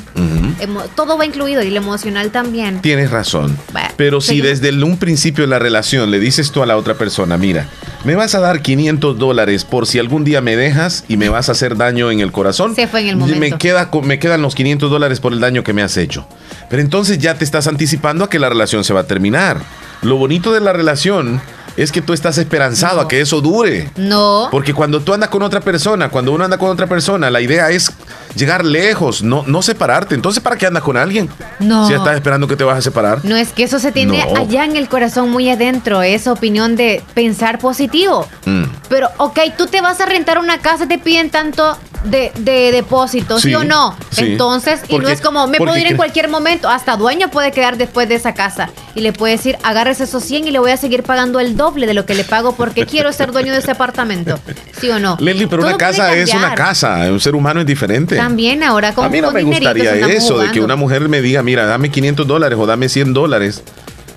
todo 0.95 1.16
va 1.16 1.24
incluido 1.24 1.62
y 1.62 1.68
el 1.68 1.76
emocional 1.76 2.30
también. 2.30 2.82
Tienes 2.82 3.11
razón. 3.11 3.57
Bueno, 3.72 3.89
Pero 3.97 4.20
si 4.20 4.28
seguimos. 4.28 4.51
desde 4.51 4.68
el- 4.68 4.85
un 4.85 4.99
principio 4.99 5.43
de 5.45 5.49
la 5.49 5.59
relación 5.59 6.11
le 6.11 6.20
dices 6.20 6.51
tú 6.53 6.62
a 6.62 6.66
la 6.66 6.76
otra 6.76 6.95
persona, 6.95 7.39
mira, 7.39 7.66
me 8.05 8.14
vas 8.14 8.35
a 8.35 8.41
dar 8.41 8.61
500 8.61 9.18
dólares 9.18 9.64
por 9.64 9.87
si 9.87 9.99
algún 9.99 10.22
día 10.24 10.43
me 10.43 10.55
dejas 10.55 11.05
y 11.09 11.16
me 11.16 11.30
vas 11.30 11.49
a 11.49 11.53
hacer 11.53 11.78
daño 11.78 12.11
en 12.11 12.20
el 12.20 12.30
corazón. 12.30 12.74
Se 12.74 12.87
fue 12.87 13.01
en 13.01 13.07
el 13.09 13.14
y 13.14 13.16
momento. 13.16 13.41
Me, 13.41 13.53
queda, 13.57 13.89
me 14.03 14.18
quedan 14.18 14.43
los 14.43 14.55
500 14.55 14.91
dólares 14.91 15.18
por 15.18 15.32
el 15.32 15.41
daño 15.41 15.64
que 15.64 15.72
me 15.72 15.82
has 15.82 15.97
hecho. 15.97 16.26
Pero 16.68 16.82
entonces 16.82 17.18
ya 17.18 17.35
te 17.37 17.45
estás 17.45 17.66
anticipando 17.66 18.24
a 18.24 18.28
que 18.28 18.39
la 18.39 18.51
relación 18.51 18.85
se 18.85 18.93
va 18.93 19.01
a 19.01 19.07
terminar. 19.07 19.57
Lo 20.03 20.16
bonito 20.16 20.53
de 20.53 20.61
la 20.61 20.74
relación 20.74 21.41
es 21.76 21.92
que 21.92 22.00
tú 22.02 22.12
estás 22.12 22.38
esperanzado 22.38 23.00
a 23.00 23.08
que 23.08 23.20
eso 23.20 23.40
dure. 23.40 23.90
No. 23.96 24.48
Porque 24.50 24.72
cuando 24.74 25.00
tú 25.00 25.12
andas 25.12 25.28
con 25.28 25.42
otra 25.42 25.60
persona, 25.60 26.08
cuando 26.08 26.32
uno 26.32 26.44
anda 26.44 26.58
con 26.58 26.70
otra 26.70 26.86
persona, 26.86 27.30
la 27.30 27.40
idea 27.40 27.70
es 27.70 27.90
llegar 28.34 28.64
lejos, 28.64 29.22
no, 29.22 29.44
no 29.46 29.62
separarte. 29.62 30.14
Entonces, 30.14 30.42
¿para 30.42 30.56
qué 30.56 30.66
andas 30.66 30.82
con 30.82 30.96
alguien? 30.96 31.28
No. 31.58 31.86
Si 31.86 31.92
ya 31.92 31.98
estás 31.98 32.14
esperando 32.16 32.46
que 32.46 32.56
te 32.56 32.64
vas 32.64 32.78
a 32.78 32.82
separar. 32.82 33.24
No 33.24 33.36
es 33.36 33.52
que 33.52 33.64
eso 33.64 33.78
se 33.78 33.92
tiene 33.92 34.24
No. 34.32 34.40
allá 34.40 34.64
en 34.64 34.76
el 34.76 34.88
corazón 34.88 35.30
muy 35.30 35.50
adentro, 35.50 36.02
esa 36.02 36.32
opinión 36.32 36.76
de 36.76 37.02
pensar 37.14 37.58
positivo. 37.58 38.26
Mm. 38.44 38.64
Pero, 38.88 39.08
ok, 39.18 39.38
tú 39.56 39.66
te 39.66 39.80
vas 39.80 40.00
a 40.00 40.06
rentar 40.06 40.38
una 40.38 40.58
casa, 40.58 40.86
te 40.86 40.98
piden 40.98 41.30
tanto 41.30 41.76
de, 42.05 42.32
de 42.38 42.72
depósito, 42.72 43.38
¿sí, 43.38 43.48
Sí, 43.48 43.55
o 43.55 43.64
no? 43.64 43.96
sí. 44.11 44.32
Entonces, 44.32 44.80
y 44.88 44.98
no 44.98 45.09
es 45.09 45.20
como, 45.20 45.46
me 45.46 45.59
puedo 45.59 45.76
ir 45.76 45.86
en 45.86 45.96
cualquier 45.96 46.28
momento, 46.28 46.68
hasta 46.68 46.96
dueño 46.96 47.30
puede 47.30 47.50
quedar 47.52 47.76
después 47.76 48.09
de 48.09 48.14
esa 48.14 48.34
casa. 48.34 48.70
Y 48.94 49.00
le 49.00 49.12
puede 49.12 49.32
decir, 49.36 49.59
agarres 49.62 50.00
esos 50.00 50.22
100 50.22 50.48
y 50.48 50.50
le 50.50 50.59
voy 50.59 50.70
a 50.70 50.76
seguir 50.76 51.02
pagando 51.02 51.40
el 51.40 51.57
doble 51.57 51.86
de 51.86 51.94
lo 51.94 52.07
que 52.07 52.14
le 52.14 52.24
pago 52.24 52.55
porque 52.55 52.86
quiero 52.94 53.12
ser 53.12 53.32
dueño 53.32 53.52
de 53.52 53.59
ese 53.59 53.70
apartamento. 53.70 54.38
¿Sí 54.78 54.88
o 54.90 54.98
no? 54.98 55.16
Leslie, 55.20 55.46
pero 55.48 55.62
Todo 55.62 55.70
una 55.70 55.78
casa 55.78 56.14
es 56.14 56.32
una 56.32 56.55
casa, 56.55 57.11
un 57.11 57.20
ser 57.20 57.34
humano 57.34 57.61
es 57.61 57.66
diferente. 57.66 58.16
También 58.16 58.62
ahora 58.62 58.94
con 58.94 59.07
a 59.07 59.09
mí 59.09 59.20
no 59.20 59.28
con 59.28 59.34
me 59.34 59.42
gustaría 59.42 59.94
eso, 60.09 60.38
de 60.38 60.50
que 60.50 60.61
una 60.61 60.76
mujer 60.76 61.09
me 61.09 61.20
diga, 61.20 61.42
mira, 61.42 61.66
dame 61.66 61.90
500 61.90 62.26
dólares 62.26 62.59
o 62.61 62.66
dame 62.66 62.88
100 62.88 63.12
dólares. 63.14 63.62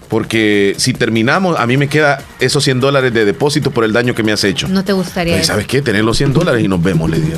Porque 0.10 0.74
si 0.78 0.94
terminamos, 0.94 1.60
a 1.60 1.66
mí 1.68 1.76
me 1.78 1.90
queda 1.90 2.24
esos 2.40 2.64
100 2.64 2.80
dólares 2.80 3.14
de 3.14 3.26
depósito 3.26 3.72
por 3.72 3.84
el 3.84 3.92
daño 3.94 4.16
que 4.16 4.24
me 4.24 4.32
has 4.32 4.44
hecho. 4.44 4.68
No 4.68 4.84
te 4.84 4.94
gustaría. 4.94 5.36
Ay. 5.36 5.44
¿Sabes 5.44 5.68
qué? 5.68 5.82
Tener 5.82 6.04
los 6.04 6.18
100 6.18 6.34
dólares 6.34 6.64
y 6.64 6.68
nos 6.68 6.82
vemos, 6.82 7.10
le 7.10 7.18
ahí. 7.18 7.34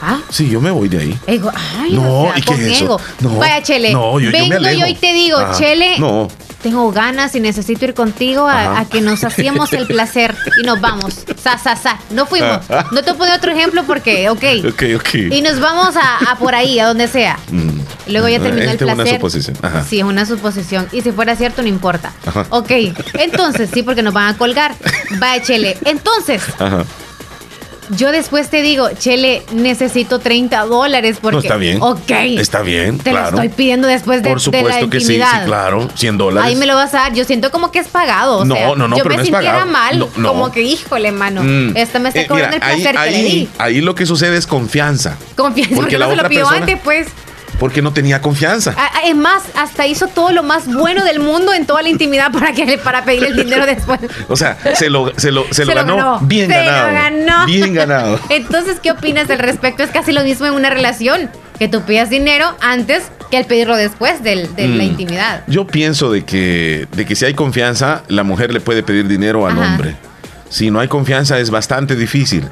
Ah, 0.00 0.20
Sí, 0.30 0.48
yo 0.48 0.60
me 0.60 0.70
voy 0.70 0.88
de 0.88 0.98
ahí. 1.00 1.18
ego. 1.26 1.50
Ay, 1.80 1.92
No, 1.94 2.20
o 2.22 2.28
sea, 2.28 2.38
¿y 2.38 2.42
qué 2.42 2.52
es 2.54 2.60
eso? 2.82 3.00
No, 3.20 3.36
Vaya, 3.36 3.60
Chele. 3.62 3.92
no, 3.92 4.20
yo- 4.20 4.30
yo 4.30 4.46
me 4.46 4.58
vengo 4.60 4.78
yo 4.80 4.86
y 4.86 4.94
te 4.94 5.12
digo, 5.12 5.38
Ajá. 5.38 5.58
Chele. 5.58 5.98
No. 5.98 6.28
Tengo 6.62 6.90
ganas 6.90 7.34
y 7.36 7.40
necesito 7.40 7.84
ir 7.84 7.94
contigo 7.94 8.46
a, 8.48 8.84
que 8.90 9.00
nos 9.00 9.22
hacíamos 9.22 9.72
el 9.72 9.86
placer 9.86 10.34
y 10.60 10.66
nos 10.66 10.80
vamos. 10.80 11.24
Sa, 11.40 11.56
sa, 11.56 11.76
sa. 11.76 12.00
No 12.10 12.26
fuimos. 12.26 12.58
No 12.90 13.02
te 13.02 13.14
pongo 13.14 13.32
otro 13.32 13.52
ejemplo 13.52 13.84
porque, 13.86 14.28
ok. 14.28 14.42
Ok, 14.68 14.82
ok. 14.96 15.14
Y 15.32 15.40
nos 15.40 15.60
vamos 15.60 15.94
a, 15.96 16.30
a 16.32 16.36
por 16.36 16.54
ahí, 16.56 16.80
a 16.80 16.86
donde 16.86 17.06
sea. 17.06 17.38
Mm. 17.50 17.67
Luego 18.08 18.28
ya 18.28 18.38
terminó 18.40 18.62
el 18.64 18.68
Esta 18.70 18.84
es 18.84 18.90
una 18.90 18.94
placer. 18.94 19.14
suposición. 19.16 19.56
Ajá. 19.62 19.84
Sí, 19.84 19.98
es 19.98 20.04
una 20.04 20.26
suposición. 20.26 20.88
Y 20.92 21.02
si 21.02 21.12
fuera 21.12 21.36
cierto, 21.36 21.62
no 21.62 21.68
importa. 21.68 22.12
Ajá. 22.26 22.46
Ok. 22.50 22.70
Entonces, 23.14 23.70
sí, 23.72 23.82
porque 23.82 24.02
nos 24.02 24.14
van 24.14 24.34
a 24.34 24.38
colgar. 24.38 24.74
Vaya, 25.18 25.42
Chele. 25.42 25.76
Entonces, 25.84 26.42
Ajá. 26.58 26.84
yo 27.90 28.12
después 28.12 28.50
te 28.50 28.60
digo, 28.60 28.90
Chele, 28.98 29.42
necesito 29.52 30.18
30 30.18 30.64
dólares 30.66 31.18
porque. 31.22 31.36
No, 31.36 31.40
está 31.40 31.56
bien. 31.56 31.78
Ok. 31.80 32.10
Está 32.10 32.60
bien, 32.62 32.98
Te 32.98 33.10
claro. 33.10 33.30
lo 33.30 33.36
estoy 33.42 33.48
pidiendo 33.48 33.88
después 33.88 34.22
de, 34.22 34.28
Por 34.28 34.38
de 34.38 34.44
supuesto 34.44 34.84
la 34.86 34.90
que 34.90 35.00
sí, 35.00 35.06
sí, 35.16 35.22
claro. 35.46 35.88
100 35.94 36.18
dólares. 36.18 36.48
Ahí 36.50 36.56
me 36.56 36.66
lo 36.66 36.74
vas 36.74 36.92
a 36.94 36.98
dar. 36.98 37.14
Yo 37.14 37.24
siento 37.24 37.50
como 37.50 37.70
que 37.72 37.78
es 37.78 37.88
pagado. 37.88 38.38
o 38.38 38.44
No, 38.44 38.54
sea, 38.54 38.66
no, 38.74 38.88
no, 38.88 38.96
Yo 38.98 39.02
pero 39.04 39.10
me 39.10 39.16
no 39.16 39.22
es 39.22 39.28
sintiera 39.28 39.52
pagado. 39.64 39.70
mal, 39.72 39.98
No, 39.98 40.08
no. 40.16 40.28
como 40.28 40.52
que, 40.52 40.62
híjole, 40.62 41.12
mano. 41.12 41.42
Mm. 41.42 41.76
Esta 41.76 41.98
me 41.98 42.08
está 42.10 42.20
Eh, 42.20 42.26
cobrando 42.26 42.56
mira, 42.56 42.72
el 42.72 42.82
placer 42.82 42.98
ahí, 42.98 43.10
que 43.12 43.16
le 43.22 43.24
ahí- 43.28 43.32
di. 43.34 43.48
ahí 43.58 43.80
lo 43.80 43.94
que 43.94 44.04
sucede 44.04 44.36
es 44.36 44.46
confianza. 44.46 45.16
Confianza, 45.36 45.74
porque 45.74 45.96
porque 45.96 45.98
la 45.98 46.06
no 46.06 46.10
se 46.12 46.16
lo 46.16 46.20
otra 46.22 46.28
pidió 46.28 46.42
persona- 46.44 46.60
antes, 46.66 46.78
pues. 46.84 47.08
Porque 47.58 47.82
no 47.82 47.92
tenía 47.92 48.20
confianza. 48.20 48.72
Ah, 48.76 48.88
ah, 48.94 49.00
Es 49.04 49.16
más, 49.16 49.42
hasta 49.56 49.86
hizo 49.86 50.06
todo 50.06 50.30
lo 50.32 50.42
más 50.44 50.72
bueno 50.72 51.04
del 51.04 51.18
mundo 51.18 51.52
en 51.52 51.66
toda 51.66 51.82
la 51.82 51.88
intimidad 51.88 52.30
para 52.30 52.52
que 52.52 52.78
para 52.78 53.04
pedirle 53.04 53.28
el 53.28 53.36
dinero 53.36 53.66
después. 53.66 53.98
O 54.28 54.36
sea, 54.36 54.56
se 54.76 54.88
lo, 54.90 55.12
se 55.18 55.32
lo, 55.32 55.44
se 55.52 55.64
lo 55.64 55.74
ganó, 55.74 56.20
bien 56.20 56.48
Se 56.48 56.54
ganado. 56.56 56.86
lo 56.88 56.94
ganó. 56.94 57.46
Bien 57.46 57.74
ganado. 57.74 58.20
Entonces, 58.28 58.78
¿qué 58.80 58.92
opinas 58.92 59.28
al 59.30 59.38
respecto? 59.40 59.82
Es 59.82 59.90
casi 59.90 60.12
lo 60.12 60.22
mismo 60.22 60.46
en 60.46 60.52
una 60.52 60.70
relación. 60.70 61.30
Que 61.58 61.66
tú 61.66 61.82
pidas 61.82 62.08
dinero 62.10 62.54
antes 62.60 63.02
que 63.32 63.36
al 63.36 63.44
pedirlo 63.46 63.74
después 63.76 64.22
del- 64.22 64.54
de 64.54 64.68
la 64.68 64.76
Mm. 64.76 64.80
intimidad. 64.86 65.42
Yo 65.48 65.66
pienso 65.66 66.12
de 66.12 66.24
que, 66.24 66.86
de 66.92 67.04
que 67.04 67.16
si 67.16 67.24
hay 67.24 67.34
confianza, 67.34 68.02
la 68.06 68.22
mujer 68.22 68.52
le 68.52 68.60
puede 68.60 68.84
pedir 68.84 69.08
dinero 69.08 69.44
al 69.48 69.58
Ajá. 69.58 69.66
hombre. 69.72 69.96
Si 70.48 70.70
no 70.70 70.78
hay 70.78 70.86
confianza 70.86 71.38
es 71.40 71.50
bastante 71.50 71.96
difícil. 71.96 72.48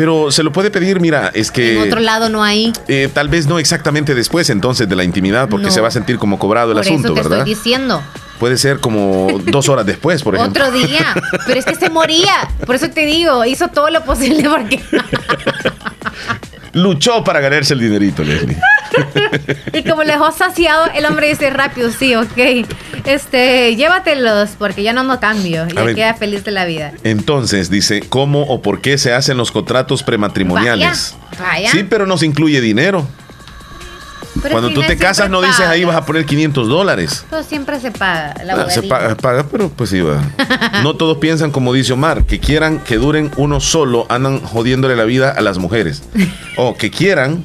Pero 0.00 0.30
se 0.32 0.42
lo 0.42 0.50
puede 0.50 0.70
pedir, 0.70 0.98
mira, 0.98 1.30
es 1.34 1.50
que... 1.50 1.76
En 1.76 1.82
otro 1.86 2.00
lado 2.00 2.30
no 2.30 2.42
hay. 2.42 2.72
eh, 2.88 3.10
tal 3.12 3.28
vez 3.28 3.46
no 3.46 3.58
exactamente 3.58 4.14
después 4.14 4.48
entonces 4.48 4.88
de 4.88 4.96
la 4.96 5.04
intimidad, 5.04 5.46
porque 5.50 5.66
No. 5.66 5.70
se 5.72 5.82
va 5.82 5.88
a 5.88 5.90
sentir 5.90 6.16
como 6.16 6.38
cobrado 6.38 6.70
el 6.70 6.76
Por 6.78 6.86
asunto, 6.86 7.08
eso 7.08 7.14
te 7.16 7.20
¿verdad? 7.22 7.38
estoy 7.40 7.54
diciendo. 7.54 8.02
Puede 8.38 8.56
ser 8.56 8.80
como 8.80 9.28
dos 9.44 9.68
horas 9.68 9.84
después, 9.84 10.22
por 10.22 10.36
ejemplo. 10.36 10.64
Otro 10.64 10.74
día. 10.74 11.14
Pero 11.46 11.60
es 11.60 11.66
que 11.66 11.74
se 11.74 11.90
moría. 11.90 12.32
Por 12.64 12.76
eso 12.76 12.88
te 12.88 13.04
digo, 13.04 13.44
hizo 13.44 13.68
todo 13.68 13.90
lo 13.90 14.02
posible 14.02 14.48
porque. 14.48 14.80
Luchó 16.72 17.24
para 17.24 17.40
ganarse 17.40 17.74
el 17.74 17.80
dinerito, 17.80 18.22
Leslie. 18.22 18.56
y 19.72 19.82
como 19.82 20.02
le 20.02 20.12
dejó 20.12 20.30
saciado, 20.32 20.86
el 20.94 21.04
hombre 21.04 21.28
dice 21.28 21.50
rápido, 21.50 21.90
sí, 21.90 22.14
ok. 22.14 22.66
Este, 23.04 23.74
llévatelos 23.76 24.50
porque 24.58 24.82
ya 24.82 24.92
no 24.92 25.02
no 25.02 25.20
cambio. 25.20 25.66
Y 25.68 25.74
ver. 25.74 25.94
queda 25.94 26.14
feliz 26.14 26.44
de 26.44 26.50
la 26.50 26.64
vida. 26.64 26.92
Entonces 27.02 27.70
dice, 27.70 28.02
¿cómo 28.08 28.42
o 28.42 28.62
por 28.62 28.80
qué 28.80 28.98
se 28.98 29.12
hacen 29.12 29.36
los 29.36 29.50
contratos 29.52 30.02
prematrimoniales? 30.02 31.16
Vaya, 31.38 31.52
vaya. 31.52 31.72
Sí, 31.72 31.84
pero 31.88 32.06
nos 32.06 32.22
incluye 32.22 32.60
dinero. 32.60 33.06
Pero 34.42 34.52
Cuando 34.54 34.70
tú 34.72 34.80
te 34.86 34.96
casas 34.96 35.28
no 35.30 35.42
dices 35.42 35.60
ahí 35.60 35.84
vas 35.84 35.96
a 35.96 36.04
poner 36.06 36.24
500 36.24 36.68
dólares. 36.68 37.24
Pero 37.30 37.42
siempre 37.42 37.80
se 37.80 37.90
paga 37.90 38.34
la 38.44 38.54
Ah, 38.54 38.70
se 38.70 38.82
paga, 38.82 39.14
paga, 39.16 39.46
pero 39.50 39.68
pues 39.68 39.90
sí 39.90 40.00
va. 40.00 40.20
No 40.82 40.94
todos 40.94 41.18
piensan 41.18 41.50
como 41.50 41.72
dice 41.72 41.92
Omar, 41.92 42.24
que 42.24 42.38
quieran 42.40 42.78
que 42.78 42.96
duren 42.96 43.30
uno 43.36 43.60
solo, 43.60 44.06
andan 44.08 44.40
jodiéndole 44.40 44.96
la 44.96 45.04
vida 45.04 45.30
a 45.30 45.40
las 45.40 45.58
mujeres. 45.58 46.02
O 46.56 46.76
que 46.76 46.90
quieran 46.90 47.42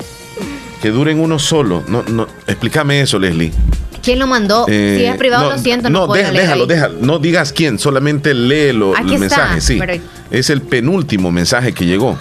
que 0.82 0.92
duren 0.92 1.20
uno 1.20 1.40
solo. 1.40 1.84
No, 1.88 2.04
no, 2.04 2.28
explícame 2.48 3.02
eso, 3.02 3.18
Leslie. 3.18 3.52
¿Quién 4.04 4.20
lo 4.20 4.28
mandó? 4.28 4.66
Eh, 4.68 4.98
si 5.00 5.06
es 5.06 5.16
privado, 5.18 5.50
lo 5.50 5.58
siento, 5.58 5.90
no, 5.90 6.02
no 6.02 6.08
puedo 6.08 6.32
déjalo, 6.32 6.68
déjalo. 6.68 6.98
No 7.02 7.18
digas 7.18 7.52
quién, 7.52 7.80
solamente 7.80 8.36
léelo 8.36 8.94
Aquí 8.96 9.16
el 9.16 9.24
está, 9.24 9.38
mensaje. 9.48 9.62
Sí, 9.62 9.78
pero- 9.80 9.96
es 10.30 10.50
el 10.52 10.62
penúltimo 10.62 11.32
mensaje 11.32 11.74
que 11.74 11.86
llegó. 11.86 12.16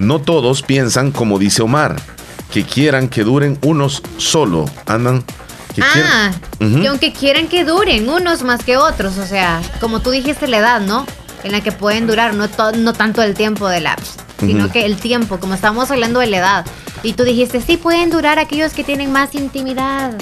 No 0.00 0.18
todos 0.20 0.62
piensan 0.62 1.12
como 1.12 1.38
dice 1.38 1.62
Omar, 1.62 1.94
que 2.52 2.64
quieran 2.64 3.08
que 3.08 3.22
duren 3.22 3.58
unos 3.62 4.02
solo. 4.16 4.64
Andan. 4.86 5.22
Que 5.74 5.82
ah, 5.82 6.32
que 6.58 6.88
aunque 6.88 7.12
quieran 7.12 7.46
que 7.46 7.64
duren 7.64 8.08
unos 8.08 8.42
más 8.42 8.64
que 8.64 8.76
otros, 8.76 9.18
o 9.18 9.26
sea, 9.26 9.60
como 9.78 10.00
tú 10.00 10.10
dijiste 10.10 10.48
la 10.48 10.58
edad, 10.58 10.80
¿no? 10.80 11.06
En 11.44 11.52
la 11.52 11.60
que 11.60 11.70
pueden 11.70 12.06
durar, 12.08 12.34
no, 12.34 12.48
no 12.78 12.92
tanto 12.92 13.22
el 13.22 13.34
tiempo 13.34 13.68
de 13.68 13.80
lapso, 13.80 14.14
sino 14.40 14.72
que 14.72 14.84
el 14.84 14.96
tiempo, 14.96 15.38
como 15.38 15.54
estábamos 15.54 15.90
hablando 15.90 16.18
de 16.18 16.26
la 16.26 16.38
edad. 16.38 16.66
Y 17.02 17.12
tú 17.12 17.22
dijiste, 17.22 17.60
sí, 17.60 17.76
pueden 17.76 18.10
durar 18.10 18.38
aquellos 18.38 18.72
que 18.72 18.82
tienen 18.84 19.12
más 19.12 19.34
intimidad. 19.34 20.12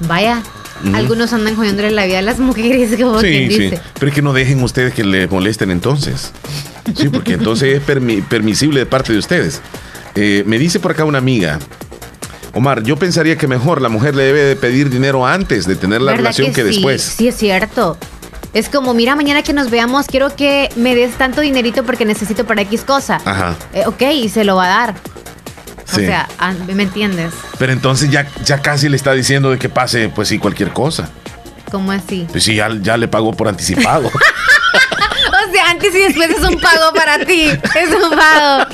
Vaya, 0.00 0.42
Ujú. 0.84 0.96
algunos 0.96 1.32
andan 1.32 1.54
jodiéndole 1.54 1.90
la 1.90 2.06
vida 2.06 2.18
a 2.18 2.22
las 2.22 2.38
mujeres, 2.38 2.90
como 3.00 3.18
quien 3.20 3.50
Sí, 3.50 3.56
sí. 3.56 3.62
dice. 3.62 3.80
Pero 3.98 4.08
es 4.08 4.14
que 4.14 4.22
no 4.22 4.32
dejen 4.32 4.62
ustedes 4.62 4.92
que 4.94 5.04
les 5.04 5.30
molesten 5.30 5.70
entonces. 5.70 6.32
Sí, 6.96 7.08
porque 7.08 7.34
entonces 7.34 7.76
es 7.80 7.86
permi- 7.86 8.22
permisible 8.26 8.80
de 8.80 8.86
parte 8.86 9.12
de 9.12 9.18
ustedes. 9.18 9.60
Eh, 10.14 10.42
me 10.46 10.58
dice 10.58 10.80
por 10.80 10.92
acá 10.92 11.04
una 11.04 11.18
amiga. 11.18 11.58
Omar, 12.52 12.82
yo 12.82 12.96
pensaría 12.96 13.36
que 13.36 13.46
mejor 13.46 13.80
la 13.80 13.88
mujer 13.88 14.16
le 14.16 14.24
debe 14.24 14.40
de 14.42 14.56
pedir 14.56 14.90
dinero 14.90 15.24
antes 15.26 15.66
de 15.66 15.76
tener 15.76 16.00
la 16.00 16.12
¿Verdad 16.12 16.24
relación 16.24 16.52
que, 16.52 16.62
sí? 16.62 16.66
después. 16.68 17.02
Sí, 17.02 17.28
es 17.28 17.36
cierto. 17.36 17.96
Es 18.52 18.68
como, 18.68 18.92
mira, 18.94 19.14
mañana 19.14 19.42
que 19.44 19.52
nos 19.52 19.70
veamos, 19.70 20.06
quiero 20.06 20.34
que 20.34 20.68
me 20.74 20.96
des 20.96 21.12
tanto 21.16 21.40
dinerito 21.40 21.84
porque 21.84 22.04
necesito 22.04 22.44
para 22.44 22.62
X 22.62 22.82
cosa. 22.82 23.20
Ajá. 23.24 23.54
Eh, 23.72 23.84
ok, 23.86 24.02
y 24.12 24.28
se 24.28 24.42
lo 24.42 24.56
va 24.56 24.64
a 24.64 24.68
dar. 24.86 24.94
Sí. 25.84 26.02
O 26.02 26.06
sea, 26.06 26.28
ah, 26.38 26.52
¿me 26.74 26.82
entiendes? 26.82 27.32
Pero 27.58 27.72
entonces 27.72 28.10
ya, 28.10 28.28
ya 28.44 28.60
casi 28.60 28.88
le 28.88 28.96
está 28.96 29.12
diciendo 29.12 29.50
de 29.52 29.58
que 29.58 29.68
pase, 29.68 30.08
pues 30.08 30.26
sí, 30.28 30.38
cualquier 30.40 30.72
cosa. 30.72 31.08
¿Cómo 31.70 31.92
así? 31.92 32.26
Pues 32.32 32.42
sí, 32.42 32.56
ya, 32.56 32.68
ya 32.82 32.96
le 32.96 33.06
pagó 33.06 33.32
por 33.32 33.46
anticipado. 33.46 34.10
Antes 35.70 35.94
y 35.94 35.98
después 36.00 36.30
es 36.30 36.42
un 36.42 36.58
pago 36.60 36.92
para 36.94 37.24
ti. 37.24 37.48
Es 37.50 37.90
un 37.90 38.10
pago. 38.16 38.66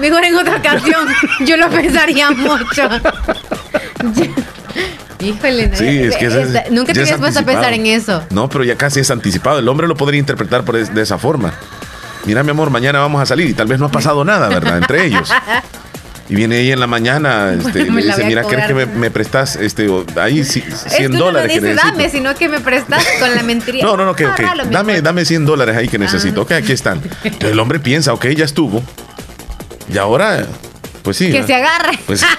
Mejor 0.00 0.24
en 0.24 0.34
otra 0.36 0.56
ocasión. 0.56 1.08
Yo 1.40 1.56
lo 1.56 1.68
pensaría 1.70 2.30
mucho. 2.30 2.88
Híjole, 5.20 5.74
Sí, 5.76 5.98
es 6.02 6.16
que 6.16 6.26
es- 6.26 6.70
nunca 6.70 6.92
te 6.92 7.00
habías 7.00 7.18
puesto 7.18 7.40
a 7.40 7.42
pensar 7.44 7.72
en 7.72 7.86
eso. 7.86 8.22
No, 8.30 8.48
pero 8.48 8.64
ya 8.64 8.76
casi 8.76 9.00
es 9.00 9.10
anticipado. 9.10 9.58
El 9.58 9.68
hombre 9.68 9.86
lo 9.88 9.96
podría 9.96 10.20
interpretar 10.20 10.64
por 10.64 10.76
es- 10.76 10.94
de 10.94 11.02
esa 11.02 11.18
forma. 11.18 11.52
Mira, 12.26 12.42
mi 12.42 12.50
amor, 12.50 12.70
mañana 12.70 13.00
vamos 13.00 13.20
a 13.22 13.26
salir 13.26 13.48
y 13.50 13.54
tal 13.54 13.66
vez 13.66 13.78
no 13.78 13.86
ha 13.86 13.90
pasado 13.90 14.24
nada, 14.24 14.48
¿verdad? 14.48 14.78
Entre 14.78 15.06
ellos. 15.06 15.30
Y 16.28 16.34
viene 16.36 16.58
ella 16.60 16.72
en 16.74 16.80
la 16.80 16.86
mañana 16.86 17.52
este, 17.58 17.82
y 17.82 17.90
me 17.90 18.00
le 18.00 18.06
dice, 18.08 18.24
mira, 18.24 18.42
¿crees 18.42 18.64
cobrar". 18.64 18.68
que 18.68 18.74
me, 18.74 18.86
me 18.86 19.10
prestas 19.10 19.56
este, 19.56 19.88
ahí 20.18 20.40
ci- 20.40 20.62
100 20.62 20.72
es 20.86 20.94
que 20.96 21.08
dólares 21.08 21.48
no 21.48 21.48
que 21.48 21.60
dice 21.60 21.74
necesito? 21.74 21.86
dame, 21.96 22.08
sino 22.10 22.34
que 22.34 22.48
me 22.48 22.60
prestas 22.60 23.04
con 23.20 23.34
la 23.34 23.42
mentira. 23.44 23.84
No, 23.86 23.96
no, 23.96 24.04
no, 24.06 24.14
que, 24.16 24.26
ok. 24.26 24.40
Ahorralo, 24.40 24.64
mi 24.64 24.72
Dame, 24.72 25.02
dame 25.02 25.24
100 25.26 25.44
dólares 25.44 25.76
ahí 25.76 25.88
que 25.88 25.98
necesito. 25.98 26.42
Ok, 26.42 26.52
aquí 26.52 26.72
están. 26.72 27.02
Entonces 27.24 27.50
el 27.52 27.60
hombre 27.60 27.78
piensa, 27.78 28.12
ok, 28.14 28.26
ya 28.28 28.44
estuvo. 28.46 28.82
Y 29.92 29.98
ahora, 29.98 30.46
pues 31.02 31.18
sí. 31.18 31.30
Que 31.30 31.42
se 31.42 31.54
agarre. 31.54 31.98
Pues, 32.06 32.24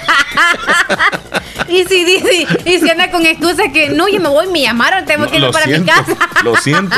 Y 1.67 1.83
si 1.85 2.03
dice, 2.05 2.47
y 2.65 2.79
si 2.79 2.89
anda 2.89 3.09
con 3.09 3.25
excusa 3.25 3.63
que 3.73 3.89
no, 3.89 4.07
yo 4.07 4.19
me 4.19 4.29
voy, 4.29 4.47
me 4.47 4.61
llamaron, 4.61 5.03
tengo 5.05 5.27
que 5.29 5.37
ir 5.37 5.49
para 5.51 5.65
siento, 5.65 5.91
mi 5.93 5.99
casa. 5.99 6.29
lo 6.43 6.55
siento. 6.57 6.95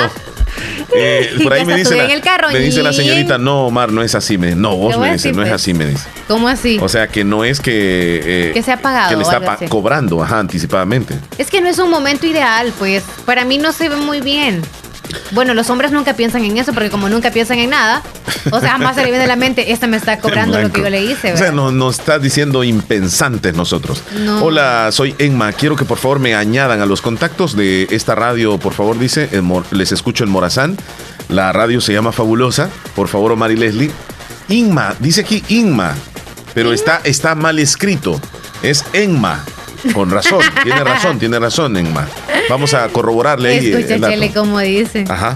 Eh, 1.00 1.30
por 1.44 1.54
ahí 1.54 1.66
me 1.66 1.76
dice, 1.76 1.96
la, 1.96 2.08
me 2.52 2.60
dice 2.60 2.94
señorita, 2.94 3.38
no, 3.38 3.68
Omar, 3.68 3.92
no 3.92 4.02
es 4.02 4.16
así. 4.16 4.38
Me, 4.38 4.56
no, 4.56 4.76
vos 4.76 4.98
me 4.98 5.12
decir, 5.12 5.36
no 5.36 5.44
es 5.44 5.50
pues. 5.50 5.62
así, 5.62 5.74
me 5.74 5.86
dice. 5.86 6.08
¿Cómo 6.28 6.48
así? 6.48 6.80
O 6.82 6.90
sea, 6.90 7.08
que 7.08 7.24
no 7.24 7.44
es 7.44 7.60
que... 7.60 8.22
eh, 8.24 8.52
Que 8.54 8.64
se 8.64 8.72
ha 8.72 8.78
pagado 8.78 9.10
Que 9.10 9.16
le 9.16 9.22
está 9.24 9.40
pa- 9.40 9.58
cobrando, 9.70 10.22
ajá, 10.22 10.40
anticipadamente. 10.40 11.16
Es 11.38 11.50
que 11.50 11.62
no 11.62 11.70
es 11.70 11.80
un 11.80 11.90
momento 11.90 12.26
ideal, 12.26 12.74
pues. 12.78 13.04
Para 13.26 13.46
mí 13.46 13.58
no 13.58 13.72
se 13.72 13.90
ve 13.90 13.96
muy 13.96 14.22
bien. 14.22 14.62
Bueno, 15.32 15.54
los 15.54 15.70
hombres 15.70 15.92
nunca 15.92 16.14
piensan 16.16 16.44
en 16.46 16.58
eso 16.58 16.74
porque 16.74 16.90
como 16.90 17.10
nunca 17.10 17.32
piensan 17.32 17.60
en 17.60 17.70
nada, 17.72 18.02
o 18.52 18.60
sea, 18.60 18.72
jamás 18.72 18.96
se 18.96 19.04
le 19.04 19.10
viene 19.10 19.24
a 19.26 19.28
la 19.28 19.36
mente, 19.36 19.72
este 19.72 19.88
me 19.88 19.98
está 19.98 20.20
cobrando 20.22 20.60
lo 20.62 20.72
que 20.72 20.82
yo 20.82 20.90
le 20.90 21.04
hice. 21.04 21.34
O 21.34 21.38
sea, 21.38 21.48
¿verdad? 21.48 21.54
no- 21.54 21.72
nos 21.72 22.00
está 22.00 22.20
diciendo 22.20 22.64
impensantes 22.64 23.54
nosotros. 23.56 24.04
No. 24.20 24.44
Hola, 24.44 24.90
soy 24.92 25.16
Enma. 25.20 25.52
Quiero 25.54 25.76
que 25.76 25.86
por 25.86 25.98
favor 25.98 26.20
me 26.20 26.36
añadan 26.36 26.82
a 26.82 26.86
los 26.86 27.02
contactos 27.02 27.56
de 27.56 27.88
esta 27.92 28.16
radio, 28.16 28.58
por 28.58 28.74
favor, 28.74 28.98
dice. 28.98 29.30
les 29.72 29.92
escucho 29.92 30.24
en 30.24 30.30
Morazán. 30.30 30.78
La 31.30 31.52
radio 31.52 31.82
se 31.82 31.94
llama 31.94 32.12
Fabulosa. 32.12 32.70
Por 32.96 33.08
favor, 33.10 33.34
Omar 33.34 33.52
y 33.52 33.58
Leslie. 33.58 33.92
Inma, 34.50 34.96
dice 35.00 35.22
aquí 35.22 35.44
Inma, 35.50 35.94
pero 36.54 36.72
está, 36.72 37.02
está 37.04 37.36
mal 37.36 37.60
escrito. 37.60 38.20
Es 38.64 38.86
Enma. 38.94 39.44
Con 39.94 40.10
razón, 40.12 40.40
tiene 40.64 40.84
razón, 40.84 41.20
tiene 41.20 41.40
razón, 41.40 41.78
Enma. 41.78 42.08
Vamos 42.50 42.74
a 42.74 42.88
corroborarle 42.90 43.50
ahí. 43.50 43.68
eh, 43.68 43.80
Escucha. 43.80 44.10
Chele, 44.10 44.32
como 44.34 44.60
dice. 44.60 45.06
Ajá. 45.10 45.36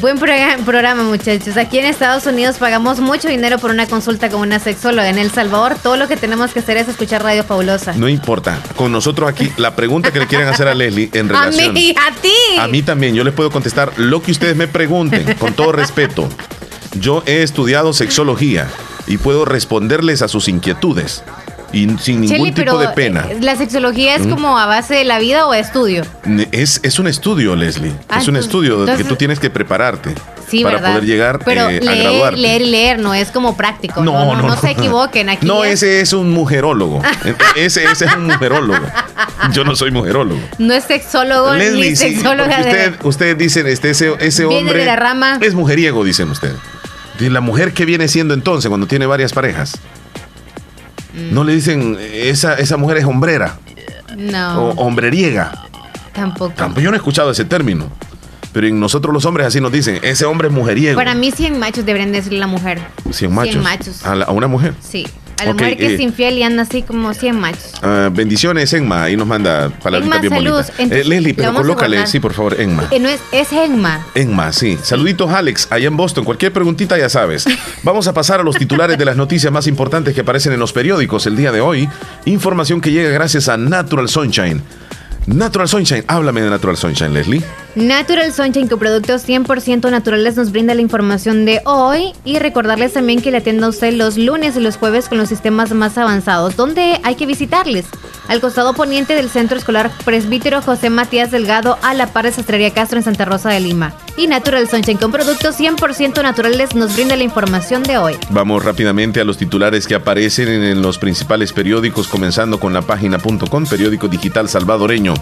Buen 0.00 0.16
programa, 0.18 1.02
muchachos. 1.02 1.56
Aquí 1.56 1.78
en 1.78 1.86
Estados 1.86 2.24
Unidos 2.26 2.56
pagamos 2.58 3.00
mucho 3.00 3.28
dinero 3.28 3.58
por 3.58 3.70
una 3.72 3.86
consulta 3.86 4.30
con 4.30 4.40
una 4.40 4.58
sexóloga. 4.60 5.08
En 5.08 5.18
El 5.18 5.30
Salvador, 5.32 5.74
todo 5.82 5.96
lo 5.96 6.06
que 6.06 6.16
tenemos 6.16 6.52
que 6.52 6.60
hacer 6.60 6.76
es 6.76 6.88
escuchar 6.88 7.22
Radio 7.24 7.42
Fabulosa. 7.42 7.92
No 7.94 8.08
importa. 8.08 8.60
Con 8.76 8.92
nosotros 8.92 9.28
aquí, 9.28 9.52
la 9.56 9.74
pregunta 9.74 10.12
que 10.12 10.20
le 10.20 10.28
quieren 10.28 10.46
hacer 10.48 10.68
a 10.68 10.74
Leslie 10.74 11.10
en 11.12 11.26
a 11.34 11.40
relación. 11.50 11.74
mí, 11.74 11.94
a 11.98 12.14
ti. 12.22 12.32
A 12.60 12.68
mí 12.68 12.82
también, 12.82 13.14
yo 13.14 13.24
les 13.24 13.34
puedo 13.34 13.50
contestar 13.50 13.92
lo 13.96 14.22
que 14.22 14.30
ustedes 14.30 14.54
me 14.56 14.68
pregunten, 14.68 15.34
con 15.34 15.52
todo 15.52 15.72
respeto. 15.72 16.28
Yo 16.94 17.24
he 17.26 17.42
estudiado 17.42 17.92
sexología 17.92 18.68
y 19.08 19.16
puedo 19.18 19.44
responderles 19.44 20.22
a 20.22 20.28
sus 20.28 20.46
inquietudes 20.48 21.24
y 21.72 21.88
sin 21.98 22.20
ningún 22.20 22.52
tipo 22.54 22.78
de 22.78 22.88
pena. 22.88 23.26
eh, 23.30 23.38
¿La 23.40 23.56
sexología 23.56 24.14
es 24.16 24.26
Mm. 24.26 24.30
como 24.30 24.58
a 24.58 24.66
base 24.66 24.94
de 24.94 25.04
la 25.04 25.18
vida 25.18 25.46
o 25.46 25.52
de 25.52 25.60
estudio? 25.60 26.02
Es, 26.52 26.80
es 26.82 26.98
un 26.98 27.06
estudio, 27.06 27.56
Leslie. 27.56 27.92
Ah, 28.08 28.18
es 28.18 28.28
un 28.28 28.36
entonces- 28.36 28.44
estudio 28.46 28.74
que 28.76 28.80
entonces- 28.82 29.08
tú 29.08 29.16
tienes 29.16 29.38
que 29.40 29.50
prepararte 29.50 30.14
Sí, 30.48 30.62
para 30.62 30.76
¿verdad? 30.76 30.90
poder 30.90 31.04
llegar 31.06 31.38
Pero 31.44 31.70
eh, 31.70 31.78
a 31.78 31.80
leer, 31.80 32.34
leer 32.38 32.62
y 32.62 32.66
leer 32.70 32.98
no 32.98 33.14
es 33.14 33.30
como 33.30 33.56
práctico. 33.56 34.02
No, 34.02 34.34
no, 34.34 34.42
no, 34.42 34.56
se 34.56 34.70
equivoquen. 34.72 35.30
Aquí 35.30 35.46
No, 35.46 35.64
es- 35.64 35.82
ese 35.82 36.00
es 36.02 36.12
un 36.12 36.30
mujerólogo. 36.30 37.00
ese, 37.56 37.84
ese 37.84 38.04
es 38.04 38.14
un 38.16 38.26
mujerólogo. 38.26 38.84
Yo 39.52 39.64
no 39.64 39.74
soy 39.74 39.90
mujerólogo. 39.90 40.40
no 40.58 40.74
es 40.74 40.84
sexólogo 40.84 41.54
Leslie, 41.54 41.90
ni 41.90 41.96
sí, 41.96 42.14
sexóloga 42.14 42.56
porque 42.56 42.74
de... 42.76 42.88
usted- 42.90 43.04
ustedes 43.06 43.38
dicen, 43.38 43.66
este, 43.66 43.90
ese, 43.90 44.12
ese 44.20 44.44
Viene 44.46 44.60
hombre 44.60 44.78
de 44.80 44.84
la 44.86 44.96
rama. 44.96 45.38
es 45.40 45.54
mujeriego, 45.54 46.04
dicen 46.04 46.28
ustedes. 46.30 46.56
¿Y 47.18 47.28
la 47.28 47.40
mujer 47.40 47.72
que 47.72 47.84
viene 47.84 48.08
siendo 48.08 48.34
entonces 48.34 48.68
cuando 48.68 48.86
tiene 48.86 49.06
varias 49.06 49.32
parejas? 49.32 49.78
Mm. 51.14 51.34
No 51.34 51.44
le 51.44 51.54
dicen, 51.54 51.96
esa, 52.00 52.54
esa 52.54 52.76
mujer 52.76 52.96
es 52.98 53.04
hombrera 53.04 53.58
No, 54.16 54.58
o 54.70 54.70
hombreriega. 54.86 55.52
tampoco. 56.12 56.54
Tampoco 56.54 56.80
yo 56.80 56.90
no 56.90 56.96
he 56.96 56.98
escuchado 56.98 57.30
ese 57.30 57.44
término. 57.44 57.90
Pero 58.52 58.66
en 58.66 58.78
nosotros 58.78 59.14
los 59.14 59.24
hombres 59.24 59.46
así 59.46 59.60
nos 59.62 59.72
dicen, 59.72 59.98
ese 60.02 60.26
hombre 60.26 60.48
es 60.48 60.54
mujeriego. 60.54 60.96
Para 60.98 61.14
mí 61.14 61.30
100 61.30 61.58
machos 61.58 61.86
deberían 61.86 62.12
decirle 62.12 62.36
a 62.38 62.40
la 62.40 62.46
mujer. 62.46 62.80
100 63.10 63.32
machos. 63.32 63.52
100 63.52 63.62
machos. 63.64 64.04
A, 64.06 64.14
la- 64.14 64.24
a 64.26 64.30
una 64.32 64.46
mujer. 64.46 64.74
Sí. 64.80 65.06
A 65.42 65.46
la 65.46 65.50
Ok, 65.52 65.60
mujer 65.60 65.76
que 65.76 65.86
eh, 65.86 65.94
es 65.94 66.00
infiel 66.00 66.38
y 66.38 66.42
anda 66.44 66.62
así 66.62 66.82
como 66.82 67.12
100 67.12 67.40
machos. 67.40 67.72
Ah, 67.82 68.10
bendiciones, 68.12 68.72
Enma. 68.72 69.02
Ahí 69.02 69.16
nos 69.16 69.26
manda 69.26 69.70
palabritas 69.70 70.20
bien 70.20 70.32
bonitas. 70.32 70.72
Eh, 70.78 70.86
Leslie, 71.04 71.20
le 71.20 71.34
pero 71.34 71.52
colócale, 71.52 72.06
sí, 72.06 72.20
por 72.20 72.32
favor, 72.32 72.60
Enma. 72.60 72.86
Eh, 72.92 73.00
no 73.00 73.08
es, 73.08 73.20
es 73.32 73.52
Enma. 73.52 74.06
Enma, 74.14 74.52
sí. 74.52 74.78
Saluditos, 74.82 75.30
Alex, 75.32 75.66
allá 75.70 75.88
en 75.88 75.96
Boston. 75.96 76.24
Cualquier 76.24 76.52
preguntita 76.52 76.96
ya 76.96 77.08
sabes. 77.08 77.44
Vamos 77.82 78.06
a 78.06 78.14
pasar 78.14 78.38
a 78.40 78.44
los 78.44 78.56
titulares 78.56 78.96
de 78.96 79.04
las 79.04 79.16
noticias 79.16 79.52
más 79.52 79.66
importantes 79.66 80.14
que 80.14 80.20
aparecen 80.20 80.52
en 80.52 80.60
los 80.60 80.72
periódicos 80.72 81.26
el 81.26 81.36
día 81.36 81.50
de 81.50 81.60
hoy. 81.60 81.88
Información 82.24 82.80
que 82.80 82.92
llega 82.92 83.10
gracias 83.10 83.48
a 83.48 83.56
Natural 83.56 84.08
Sunshine. 84.08 84.62
Natural 85.26 85.68
Sunshine, 85.68 86.04
háblame 86.06 86.42
de 86.42 86.50
Natural 86.50 86.76
Sunshine, 86.76 87.12
Leslie. 87.14 87.42
Natural 87.74 88.30
Sunshine 88.34 88.68
con 88.68 88.78
productos 88.78 89.26
100% 89.26 89.90
naturales 89.90 90.36
nos 90.36 90.52
brinda 90.52 90.74
la 90.74 90.82
información 90.82 91.46
de 91.46 91.62
hoy 91.64 92.12
y 92.22 92.38
recordarles 92.38 92.92
también 92.92 93.22
que 93.22 93.30
le 93.30 93.38
atienda 93.38 93.66
usted 93.66 93.94
los 93.94 94.18
lunes 94.18 94.56
y 94.56 94.60
los 94.60 94.76
jueves 94.76 95.08
con 95.08 95.16
los 95.16 95.30
sistemas 95.30 95.72
más 95.72 95.96
avanzados, 95.96 96.54
donde 96.54 97.00
hay 97.02 97.14
que 97.14 97.24
visitarles. 97.24 97.86
Al 98.28 98.42
costado 98.42 98.74
poniente 98.74 99.14
del 99.14 99.30
Centro 99.30 99.56
Escolar 99.56 99.90
Presbítero 100.04 100.60
José 100.60 100.90
Matías 100.90 101.30
Delgado 101.30 101.78
a 101.80 101.94
la 101.94 102.08
par 102.08 102.26
de 102.26 102.32
Sastrería 102.32 102.74
Castro 102.74 102.98
en 102.98 103.04
Santa 103.04 103.24
Rosa 103.24 103.48
de 103.48 103.60
Lima. 103.60 103.94
Y 104.18 104.26
Natural 104.26 104.68
Sunshine 104.68 104.98
con 104.98 105.10
productos 105.10 105.58
100% 105.58 106.22
naturales 106.22 106.74
nos 106.74 106.94
brinda 106.94 107.16
la 107.16 107.24
información 107.24 107.82
de 107.84 107.96
hoy. 107.96 108.16
Vamos 108.28 108.62
rápidamente 108.62 109.22
a 109.22 109.24
los 109.24 109.38
titulares 109.38 109.86
que 109.86 109.94
aparecen 109.94 110.48
en, 110.48 110.62
en 110.62 110.82
los 110.82 110.98
principales 110.98 111.54
periódicos, 111.54 112.06
comenzando 112.06 112.60
con 112.60 112.74
la 112.74 112.82
página.com, 112.82 113.64
periódico 113.64 114.08
digital 114.08 114.50
salvadoreño. 114.50 115.14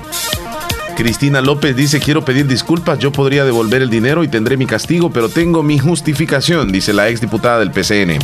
Cristina 0.97 1.41
López 1.41 1.77
dice, 1.77 2.01
quiero 2.01 2.25
pedir 2.25 2.47
disculpas, 2.47 2.99
yo 2.99 3.13
podría 3.13 3.45
devolver 3.45 3.83
el 3.83 3.91
dinero 3.91 4.25
y 4.25 4.29
tendré 4.29 4.57
mi 4.57 4.67
castigo, 4.67 5.11
pero 5.11 5.29
tengo 5.29 5.63
mi 5.63 5.79
justificación, 5.79 6.73
dice 6.73 6.93
la 6.93 7.09
exdiputada 7.09 7.59
del 7.59 7.71
PCN. 7.71 8.19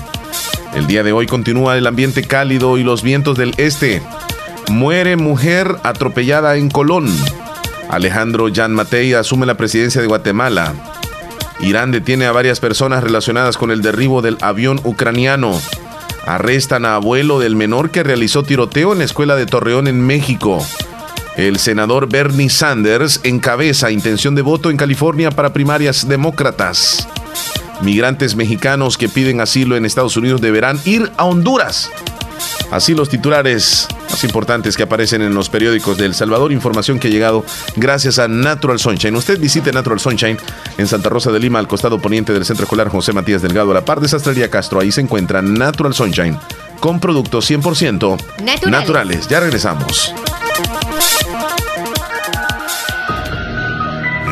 El 0.74 0.86
día 0.86 1.02
de 1.02 1.12
hoy 1.12 1.26
continúa 1.26 1.78
el 1.78 1.86
ambiente 1.86 2.22
cálido 2.22 2.76
y 2.76 2.84
los 2.84 3.02
vientos 3.02 3.38
del 3.38 3.54
este. 3.56 4.02
Muere 4.70 5.16
mujer 5.16 5.76
atropellada 5.84 6.56
en 6.56 6.68
Colón. 6.68 7.08
Alejandro 7.88 8.48
Jan 8.52 8.72
Matei 8.72 9.14
asume 9.14 9.46
la 9.46 9.56
presidencia 9.56 10.00
de 10.00 10.08
Guatemala. 10.08 10.74
Irán 11.60 11.92
detiene 11.92 12.26
a 12.26 12.32
varias 12.32 12.60
personas 12.60 13.02
relacionadas 13.02 13.56
con 13.56 13.70
el 13.70 13.80
derribo 13.80 14.20
del 14.20 14.36
avión 14.42 14.80
ucraniano. 14.84 15.58
Arrestan 16.26 16.84
a 16.84 16.96
abuelo 16.96 17.38
del 17.38 17.56
menor 17.56 17.90
que 17.90 18.02
realizó 18.02 18.42
tiroteo 18.42 18.92
en 18.92 18.98
la 18.98 19.04
escuela 19.04 19.36
de 19.36 19.46
Torreón 19.46 19.86
en 19.88 20.04
México. 20.04 20.66
El 21.36 21.58
senador 21.58 22.08
Bernie 22.08 22.48
Sanders 22.48 23.20
encabeza 23.22 23.90
intención 23.90 24.34
de 24.34 24.42
voto 24.42 24.70
en 24.70 24.78
California 24.78 25.30
para 25.30 25.52
primarias 25.52 26.08
demócratas. 26.08 27.06
Migrantes 27.82 28.36
mexicanos 28.36 28.96
que 28.96 29.10
piden 29.10 29.42
asilo 29.42 29.76
en 29.76 29.84
Estados 29.84 30.16
Unidos 30.16 30.40
deberán 30.40 30.80
ir 30.86 31.12
a 31.18 31.24
Honduras. 31.24 31.90
Así 32.70 32.94
los 32.94 33.10
titulares 33.10 33.86
más 34.10 34.24
importantes 34.24 34.76
que 34.78 34.82
aparecen 34.82 35.20
en 35.20 35.34
los 35.34 35.50
periódicos 35.50 35.98
de 35.98 36.06
El 36.06 36.14
Salvador, 36.14 36.52
información 36.52 36.98
que 36.98 37.08
ha 37.08 37.10
llegado 37.10 37.44
gracias 37.76 38.18
a 38.18 38.28
Natural 38.28 38.78
Sunshine. 38.78 39.14
Usted 39.14 39.38
visite 39.38 39.72
Natural 39.72 40.00
Sunshine 40.00 40.38
en 40.78 40.86
Santa 40.86 41.10
Rosa 41.10 41.30
de 41.30 41.38
Lima, 41.38 41.58
al 41.58 41.68
costado 41.68 41.98
poniente 42.00 42.32
del 42.32 42.46
Centro 42.46 42.64
Escolar 42.64 42.88
José 42.88 43.12
Matías 43.12 43.42
Delgado, 43.42 43.72
a 43.72 43.74
la 43.74 43.84
par 43.84 44.00
de 44.00 44.08
Sastrería 44.08 44.50
Castro. 44.50 44.80
Ahí 44.80 44.90
se 44.90 45.02
encuentra 45.02 45.42
Natural 45.42 45.92
Sunshine 45.92 46.38
con 46.80 46.98
productos 46.98 47.50
100% 47.50 48.16
Naturales. 48.42 48.70
naturales. 48.70 49.28
Ya 49.28 49.40
regresamos. 49.40 50.14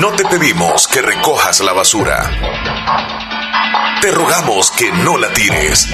No 0.00 0.12
te 0.12 0.24
pedimos 0.24 0.88
que 0.88 1.02
recojas 1.02 1.60
la 1.60 1.74
basura. 1.74 2.30
Te 4.00 4.10
rogamos 4.10 4.70
que 4.70 4.90
no 4.90 5.18
la 5.18 5.30
tires. 5.30 5.88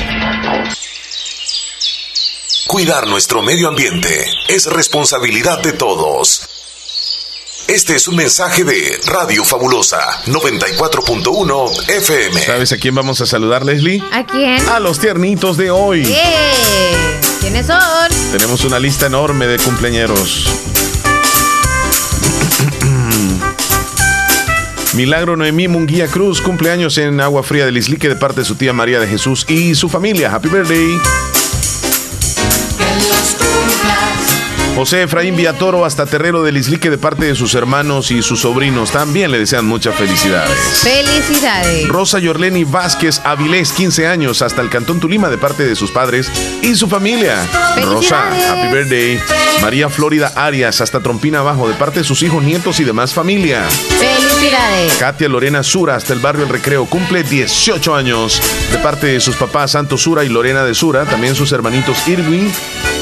Cuidar 2.68 3.08
nuestro 3.08 3.42
medio 3.42 3.66
ambiente 3.66 4.30
es 4.46 4.66
responsabilidad 4.66 5.58
de 5.58 5.72
todos. 5.72 6.48
Este 7.66 7.96
es 7.96 8.06
un 8.06 8.14
mensaje 8.14 8.62
de 8.62 9.00
Radio 9.06 9.44
Fabulosa 9.44 10.22
94.1 10.26 11.90
FM. 11.90 12.40
¿Sabes 12.42 12.70
a 12.70 12.76
quién 12.76 12.94
vamos 12.94 13.20
a 13.22 13.26
saludar, 13.26 13.64
Leslie? 13.64 14.00
¿A 14.12 14.24
quién? 14.24 14.68
A 14.68 14.78
los 14.78 15.00
tiernitos 15.00 15.56
de 15.56 15.72
hoy. 15.72 16.04
¡Eh! 16.06 17.20
¿Quiénes 17.40 17.66
son? 17.66 18.08
Tenemos 18.30 18.62
una 18.64 18.78
lista 18.78 19.06
enorme 19.06 19.48
de 19.48 19.58
cumpleañeros. 19.58 20.46
Milagro 24.96 25.36
Noemí 25.36 25.68
Munguía 25.68 26.06
Cruz, 26.06 26.40
cumpleaños 26.40 26.96
en 26.96 27.20
Agua 27.20 27.42
Fría 27.42 27.66
del 27.66 27.76
Islique 27.76 28.08
de 28.08 28.16
parte 28.16 28.40
de 28.40 28.46
su 28.46 28.54
tía 28.54 28.72
María 28.72 28.98
de 28.98 29.06
Jesús 29.06 29.44
y 29.46 29.74
su 29.74 29.90
familia. 29.90 30.34
Happy 30.34 30.48
birthday. 30.48 31.35
José 34.76 35.04
Efraín 35.04 35.34
Villatoro 35.34 35.86
hasta 35.86 36.04
Terrero 36.04 36.42
del 36.42 36.58
Islique 36.58 36.90
de 36.90 36.98
parte 36.98 37.24
de 37.24 37.34
sus 37.34 37.54
hermanos 37.54 38.10
y 38.10 38.22
sus 38.22 38.42
sobrinos. 38.42 38.90
También 38.90 39.30
le 39.30 39.38
desean 39.38 39.64
muchas 39.64 39.94
felicidades. 39.94 40.54
Felicidades. 40.82 41.88
Rosa 41.88 42.18
Yorleni 42.18 42.64
Vázquez 42.64 43.22
Avilés, 43.24 43.72
15 43.72 44.06
años, 44.06 44.42
hasta 44.42 44.60
el 44.60 44.68
Cantón 44.68 45.00
Tulima 45.00 45.30
de 45.30 45.38
parte 45.38 45.66
de 45.66 45.74
sus 45.76 45.90
padres 45.90 46.30
y 46.60 46.74
su 46.74 46.88
familia. 46.88 47.38
Rosa, 47.84 48.28
happy 48.28 48.70
birthday. 48.70 49.18
María 49.62 49.88
Florida 49.88 50.30
Arias, 50.36 50.82
hasta 50.82 51.00
Trompina 51.00 51.38
Abajo, 51.38 51.66
de 51.68 51.74
parte 51.74 52.00
de 52.00 52.04
sus 52.04 52.22
hijos, 52.22 52.42
nietos 52.44 52.78
y 52.78 52.84
demás 52.84 53.14
familia. 53.14 53.62
Felicidades. 53.98 54.92
Katia 54.98 55.30
Lorena 55.30 55.62
Sura, 55.62 55.96
hasta 55.96 56.12
el 56.12 56.18
barrio 56.18 56.44
El 56.44 56.50
Recreo, 56.50 56.84
cumple 56.84 57.22
18 57.22 57.94
años, 57.94 58.42
de 58.70 58.78
parte 58.80 59.06
de 59.06 59.20
sus 59.20 59.36
papás 59.36 59.70
Santos 59.70 60.02
Sura 60.02 60.22
y 60.22 60.28
Lorena 60.28 60.64
de 60.64 60.74
Sura, 60.74 61.06
también 61.06 61.34
sus 61.34 61.50
hermanitos 61.52 62.06
Irwin 62.06 62.52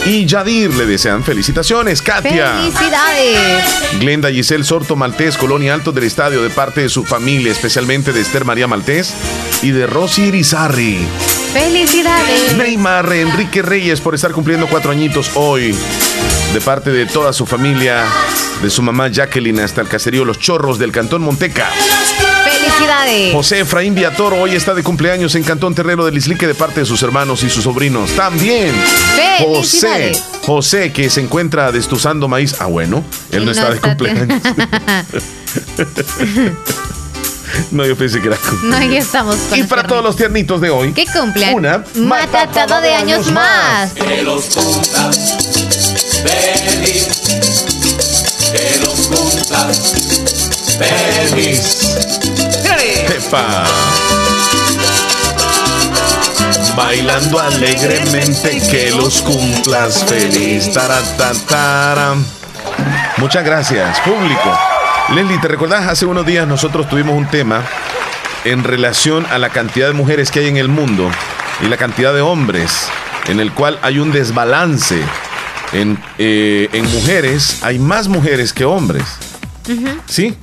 y 0.06 0.26
Yadir 0.26 0.74
le 0.74 0.86
desean 0.86 1.24
felicitaciones. 1.24 2.02
Katia. 2.02 2.54
Felicidades. 2.56 3.98
Glenda 4.00 4.30
Giselle 4.30 4.64
Sorto 4.64 4.96
Maltés, 4.96 5.36
Colonia 5.36 5.74
Alto 5.74 5.92
del 5.92 6.04
Estadio, 6.04 6.42
de 6.42 6.50
parte 6.50 6.82
de 6.82 6.88
su 6.88 7.04
familia, 7.04 7.52
especialmente 7.52 8.12
de 8.12 8.20
Esther 8.20 8.44
María 8.44 8.66
Maltés 8.66 9.14
y 9.62 9.70
de 9.70 9.86
Rosy 9.86 10.24
Irizarri. 10.24 10.98
Felicidades. 11.52 12.56
Neymar 12.56 13.12
Enrique 13.12 13.62
Reyes 13.62 14.00
por 14.00 14.14
estar 14.14 14.32
cumpliendo 14.32 14.66
cuatro 14.66 14.90
añitos 14.90 15.30
hoy. 15.34 15.74
De 16.52 16.60
parte 16.60 16.90
de 16.90 17.06
toda 17.06 17.32
su 17.32 17.46
familia, 17.46 18.04
de 18.62 18.70
su 18.70 18.82
mamá 18.82 19.08
Jacqueline 19.08 19.60
hasta 19.60 19.80
el 19.80 19.88
caserío 19.88 20.24
Los 20.24 20.38
Chorros 20.38 20.78
del 20.78 20.92
Cantón 20.92 21.22
Monteca. 21.22 21.68
Felicidades. 22.74 23.32
José 23.32 23.60
Efraín 23.60 23.94
Viatoro 23.94 24.36
hoy 24.40 24.54
está 24.54 24.74
de 24.74 24.82
cumpleaños 24.82 25.34
en 25.34 25.42
Cantón 25.44 25.74
Terrero 25.74 26.04
del 26.04 26.16
Islique 26.16 26.46
de 26.46 26.54
parte 26.54 26.80
de 26.80 26.86
sus 26.86 27.02
hermanos 27.02 27.42
y 27.42 27.50
sus 27.50 27.64
sobrinos. 27.64 28.10
También 28.12 28.72
José. 29.40 30.12
José 30.44 30.92
que 30.92 31.08
se 31.10 31.20
encuentra 31.20 31.70
destuzando 31.72 32.26
maíz. 32.28 32.56
Ah, 32.58 32.66
bueno, 32.66 33.04
él 33.30 33.40
no, 33.40 33.46
No 33.46 33.50
está 33.52 33.68
de 33.70 33.76
está- 33.76 33.88
cumpleaños. 33.88 34.42
no, 37.70 37.86
yo 37.86 37.96
pensé 37.96 38.20
que 38.20 38.28
era 38.28 38.36
cumpleaños. 38.36 38.80
No, 38.80 38.92
ya 38.92 38.98
estamos 38.98 39.36
con 39.36 39.58
Y 39.58 39.62
para 39.62 39.82
tiernitos. 39.82 39.88
todos 39.88 40.02
los 40.04 40.16
tiernitos 40.16 40.60
de 40.60 40.70
hoy, 40.70 40.92
que 40.92 41.06
cumplen 41.06 41.54
una 41.54 41.84
matatado 41.96 42.80
de 42.80 42.94
años 42.94 43.30
más. 43.30 43.92
Que 43.92 44.22
los 44.22 44.44
cumplas 44.46 45.16
feliz. 46.24 47.08
Que 48.52 48.80
los 48.84 49.08
feliz. 51.30 52.43
Epa. 52.66 53.64
Bailando 56.76 57.38
alegremente 57.38 58.60
que 58.70 58.90
los 58.90 59.20
cumplas 59.22 60.04
feliz. 60.04 60.72
Taratatara. 60.72 62.14
Muchas 63.18 63.44
gracias, 63.44 64.00
público. 64.00 64.58
Leslie, 65.14 65.38
¿te 65.38 65.48
recordás? 65.48 65.86
Hace 65.86 66.06
unos 66.06 66.24
días 66.24 66.48
nosotros 66.48 66.88
tuvimos 66.88 67.14
un 67.16 67.28
tema 67.28 67.62
en 68.44 68.64
relación 68.64 69.26
a 69.26 69.38
la 69.38 69.50
cantidad 69.50 69.88
de 69.88 69.92
mujeres 69.92 70.30
que 70.30 70.40
hay 70.40 70.48
en 70.48 70.56
el 70.56 70.68
mundo 70.68 71.10
y 71.62 71.68
la 71.68 71.76
cantidad 71.76 72.14
de 72.14 72.22
hombres, 72.22 72.88
en 73.26 73.40
el 73.40 73.52
cual 73.52 73.78
hay 73.82 73.98
un 73.98 74.10
desbalance. 74.10 75.00
En, 75.72 75.98
eh, 76.18 76.68
en 76.72 76.90
mujeres 76.92 77.58
hay 77.62 77.78
más 77.78 78.08
mujeres 78.08 78.52
que 78.52 78.64
hombres. 78.64 79.04
¿Sí? 80.06 80.36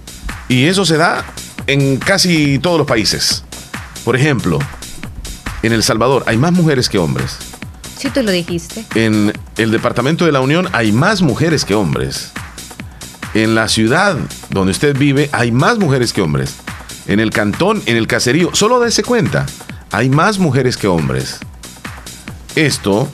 Y 0.47 0.67
eso 0.67 0.85
se 0.85 0.97
da 0.97 1.23
en 1.67 1.97
casi 1.97 2.59
todos 2.59 2.77
los 2.77 2.87
países. 2.87 3.43
Por 4.03 4.15
ejemplo, 4.15 4.59
en 5.63 5.73
El 5.73 5.83
Salvador 5.83 6.23
hay 6.25 6.37
más 6.37 6.51
mujeres 6.51 6.89
que 6.89 6.97
hombres. 6.97 7.37
Sí, 7.97 8.09
tú 8.09 8.23
lo 8.23 8.31
dijiste. 8.31 8.85
En 8.95 9.31
el 9.57 9.71
Departamento 9.71 10.25
de 10.25 10.31
la 10.31 10.41
Unión 10.41 10.67
hay 10.73 10.91
más 10.91 11.21
mujeres 11.21 11.65
que 11.65 11.75
hombres. 11.75 12.31
En 13.33 13.53
la 13.53 13.67
ciudad 13.67 14.17
donde 14.49 14.71
usted 14.71 14.97
vive 14.97 15.29
hay 15.31 15.51
más 15.51 15.77
mujeres 15.77 16.11
que 16.13 16.21
hombres. 16.21 16.55
En 17.07 17.19
el 17.19 17.29
cantón, 17.29 17.81
en 17.85 17.97
el 17.97 18.07
caserío, 18.07 18.49
solo 18.53 18.79
dése 18.79 19.03
cuenta, 19.03 19.45
hay 19.91 20.09
más 20.09 20.39
mujeres 20.39 20.77
que 20.77 20.87
hombres. 20.87 21.39
Esto, 22.55 23.09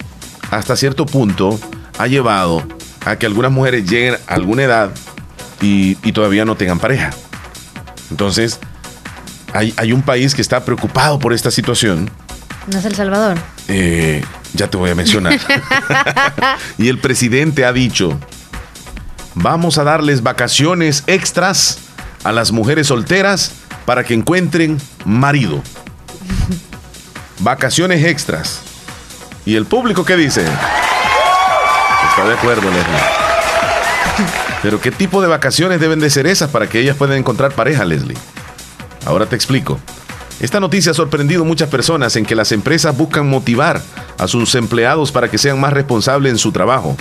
hasta 0.51 0.75
cierto 0.75 1.05
punto, 1.05 1.59
ha 1.97 2.07
llevado 2.07 2.63
a 3.05 3.17
que 3.17 3.25
algunas 3.25 3.51
mujeres 3.51 3.89
lleguen 3.89 4.15
a 4.27 4.33
alguna 4.33 4.63
edad 4.63 4.91
y, 5.61 5.97
y 6.03 6.11
todavía 6.11 6.45
no 6.45 6.55
tengan 6.55 6.79
pareja. 6.79 7.11
Entonces, 8.11 8.59
hay, 9.53 9.73
hay 9.77 9.91
un 9.91 10.01
país 10.01 10.35
que 10.35 10.41
está 10.41 10.63
preocupado 10.63 11.19
por 11.19 11.33
esta 11.33 11.51
situación. 11.51 12.09
No 12.67 12.79
es 12.79 12.85
El 12.85 12.95
Salvador. 12.95 13.37
Eh, 13.67 14.23
ya 14.53 14.69
te 14.69 14.77
voy 14.77 14.89
a 14.89 14.95
mencionar. 14.95 15.39
y 16.77 16.89
el 16.89 16.99
presidente 16.99 17.65
ha 17.65 17.73
dicho, 17.73 18.19
vamos 19.35 19.77
a 19.77 19.83
darles 19.83 20.23
vacaciones 20.23 21.03
extras 21.07 21.79
a 22.23 22.31
las 22.31 22.51
mujeres 22.51 22.87
solteras 22.87 23.51
para 23.85 24.03
que 24.03 24.13
encuentren 24.13 24.77
marido. 25.05 25.61
Vacaciones 27.39 28.03
extras. 28.03 28.61
¿Y 29.45 29.55
el 29.55 29.65
público 29.65 30.03
qué 30.03 30.17
dice? 30.17 30.41
Está 32.09 32.27
de 32.27 32.33
acuerdo, 32.33 32.69
Leslie. 32.69 33.16
Pero 34.61 34.81
¿qué 34.81 34.91
tipo 34.91 35.21
de 35.21 35.27
vacaciones 35.27 35.79
deben 35.79 35.99
de 35.99 36.09
ser 36.09 36.27
esas 36.27 36.49
para 36.49 36.67
que 36.67 36.79
ellas 36.79 36.97
puedan 36.97 37.17
encontrar 37.17 37.53
pareja, 37.53 37.85
Leslie? 37.85 38.17
Ahora 39.05 39.25
te 39.25 39.35
explico. 39.35 39.79
Esta 40.39 40.59
noticia 40.59 40.91
ha 40.91 40.95
sorprendido 40.95 41.45
muchas 41.45 41.69
personas 41.69 42.15
en 42.15 42.25
que 42.25 42.35
las 42.35 42.51
empresas 42.51 42.95
buscan 42.95 43.27
motivar 43.27 43.81
a 44.17 44.27
sus 44.27 44.53
empleados 44.55 45.11
para 45.11 45.29
que 45.29 45.37
sean 45.37 45.59
más 45.59 45.73
responsables 45.73 46.31
en 46.31 46.37
su 46.37 46.51
trabajo. 46.51 46.95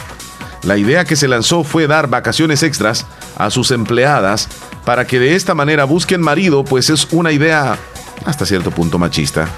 La 0.63 0.79
idea 0.79 1.05
que 1.05 1.17
se 1.17 1.29
lanzó 1.29 1.63
fue 1.63 1.87
dar 1.87 2.09
vacaciones 2.09 2.63
extras 2.63 3.07
a 3.37 3.51
sus 3.51 3.71
empleadas 3.71 4.49
para 4.85 5.07
que 5.07 5.19
de 5.19 5.35
esta 5.35 5.55
manera 5.55 5.85
busquen 5.85 6.21
marido, 6.21 6.65
pues 6.65 6.91
es 6.91 7.09
una 7.13 7.31
idea 7.31 7.79
hasta 8.25 8.47
cierto 8.47 8.71
punto 8.71 8.99
machista. 8.99 9.49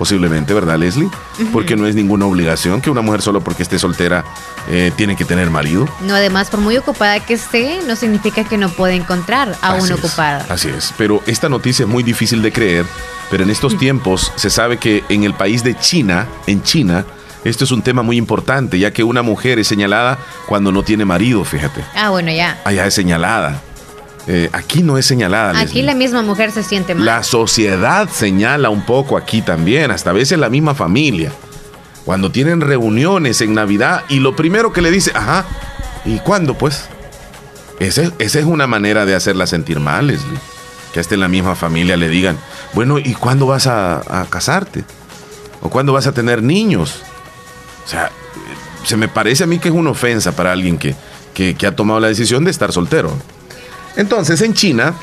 Posiblemente, 0.00 0.54
¿verdad, 0.54 0.78
Leslie? 0.78 1.10
Porque 1.52 1.76
no 1.76 1.86
es 1.86 1.94
ninguna 1.94 2.24
obligación 2.24 2.80
que 2.80 2.88
una 2.88 3.02
mujer 3.02 3.20
solo 3.20 3.42
porque 3.42 3.62
esté 3.62 3.78
soltera 3.78 4.24
eh, 4.70 4.90
tiene 4.96 5.14
que 5.14 5.26
tener 5.26 5.50
marido. 5.50 5.86
No, 6.00 6.14
además, 6.14 6.48
por 6.48 6.58
muy 6.58 6.74
ocupada 6.78 7.20
que 7.20 7.34
esté, 7.34 7.80
no 7.86 7.94
significa 7.96 8.44
que 8.44 8.56
no 8.56 8.70
puede 8.70 8.94
encontrar 8.94 9.54
a 9.60 9.72
Así 9.74 9.82
una 9.82 9.94
es, 9.96 10.02
ocupada. 10.02 10.46
Así 10.48 10.70
es, 10.70 10.94
pero 10.96 11.22
esta 11.26 11.50
noticia 11.50 11.82
es 11.82 11.88
muy 11.90 12.02
difícil 12.02 12.40
de 12.40 12.50
creer 12.50 12.86
Pero 13.30 13.42
en 13.42 13.50
estos 13.50 13.76
tiempos 13.76 14.32
se 14.36 14.48
sabe 14.48 14.78
que 14.78 15.04
en 15.10 15.24
el 15.24 15.34
país 15.34 15.62
de 15.62 15.76
China, 15.78 16.26
en 16.46 16.62
China, 16.62 17.04
esto 17.44 17.64
es 17.64 17.70
un 17.70 17.82
tema 17.82 18.00
muy 18.00 18.16
importante, 18.16 18.78
ya 18.78 18.94
que 18.94 19.04
una 19.04 19.20
mujer 19.20 19.58
es 19.58 19.68
señalada 19.68 20.18
cuando 20.46 20.72
no 20.72 20.82
tiene 20.82 21.04
marido, 21.04 21.44
fíjate. 21.44 21.84
Ah, 21.94 22.08
bueno, 22.08 22.32
ya. 22.32 22.58
Allá 22.64 22.86
es 22.86 22.94
señalada. 22.94 23.60
Eh, 24.26 24.48
aquí 24.52 24.82
no 24.82 24.98
es 24.98 25.06
señalada. 25.06 25.50
Aquí 25.58 25.64
Leslie. 25.66 25.82
la 25.84 25.94
misma 25.94 26.22
mujer 26.22 26.52
se 26.52 26.62
siente 26.62 26.94
mal. 26.94 27.04
La 27.04 27.22
sociedad 27.22 28.08
señala 28.08 28.70
un 28.70 28.82
poco 28.84 29.16
aquí 29.16 29.42
también, 29.42 29.90
hasta 29.90 30.10
a 30.10 30.12
veces 30.12 30.38
la 30.38 30.50
misma 30.50 30.74
familia. 30.74 31.32
Cuando 32.04 32.30
tienen 32.30 32.60
reuniones 32.60 33.40
en 33.40 33.54
Navidad 33.54 34.04
y 34.08 34.20
lo 34.20 34.36
primero 34.36 34.72
que 34.72 34.82
le 34.82 34.90
dice, 34.90 35.12
ajá, 35.14 35.44
¿y 36.04 36.18
cuándo 36.18 36.54
pues? 36.54 36.86
Ese- 37.78 38.12
esa 38.18 38.38
es 38.38 38.44
una 38.44 38.66
manera 38.66 39.06
de 39.06 39.14
hacerla 39.14 39.46
sentir 39.46 39.80
mal, 39.80 40.06
Leslie. 40.08 40.38
Que 40.92 41.00
hasta 41.00 41.14
en 41.14 41.20
la 41.20 41.28
misma 41.28 41.54
familia 41.54 41.96
le 41.96 42.08
digan, 42.08 42.36
bueno, 42.74 42.98
¿y 42.98 43.14
cuándo 43.14 43.46
vas 43.46 43.66
a, 43.66 44.02
a 44.20 44.26
casarte? 44.28 44.84
¿O 45.62 45.70
cuándo 45.70 45.92
vas 45.92 46.06
a 46.06 46.12
tener 46.12 46.42
niños? 46.42 46.96
O 47.86 47.88
sea, 47.88 48.10
se 48.84 48.96
me 48.96 49.08
parece 49.08 49.44
a 49.44 49.46
mí 49.46 49.58
que 49.58 49.68
es 49.68 49.74
una 49.74 49.90
ofensa 49.90 50.32
para 50.32 50.52
alguien 50.52 50.78
que, 50.78 50.94
que- 51.32 51.54
que 51.54 51.66
ha 51.66 51.76
tomado 51.76 52.00
la 52.00 52.08
decisión 52.08 52.44
de 52.44 52.50
estar 52.50 52.72
soltero. 52.72 53.12
Entonces, 53.96 54.40
en 54.42 54.54
China, 54.54 54.94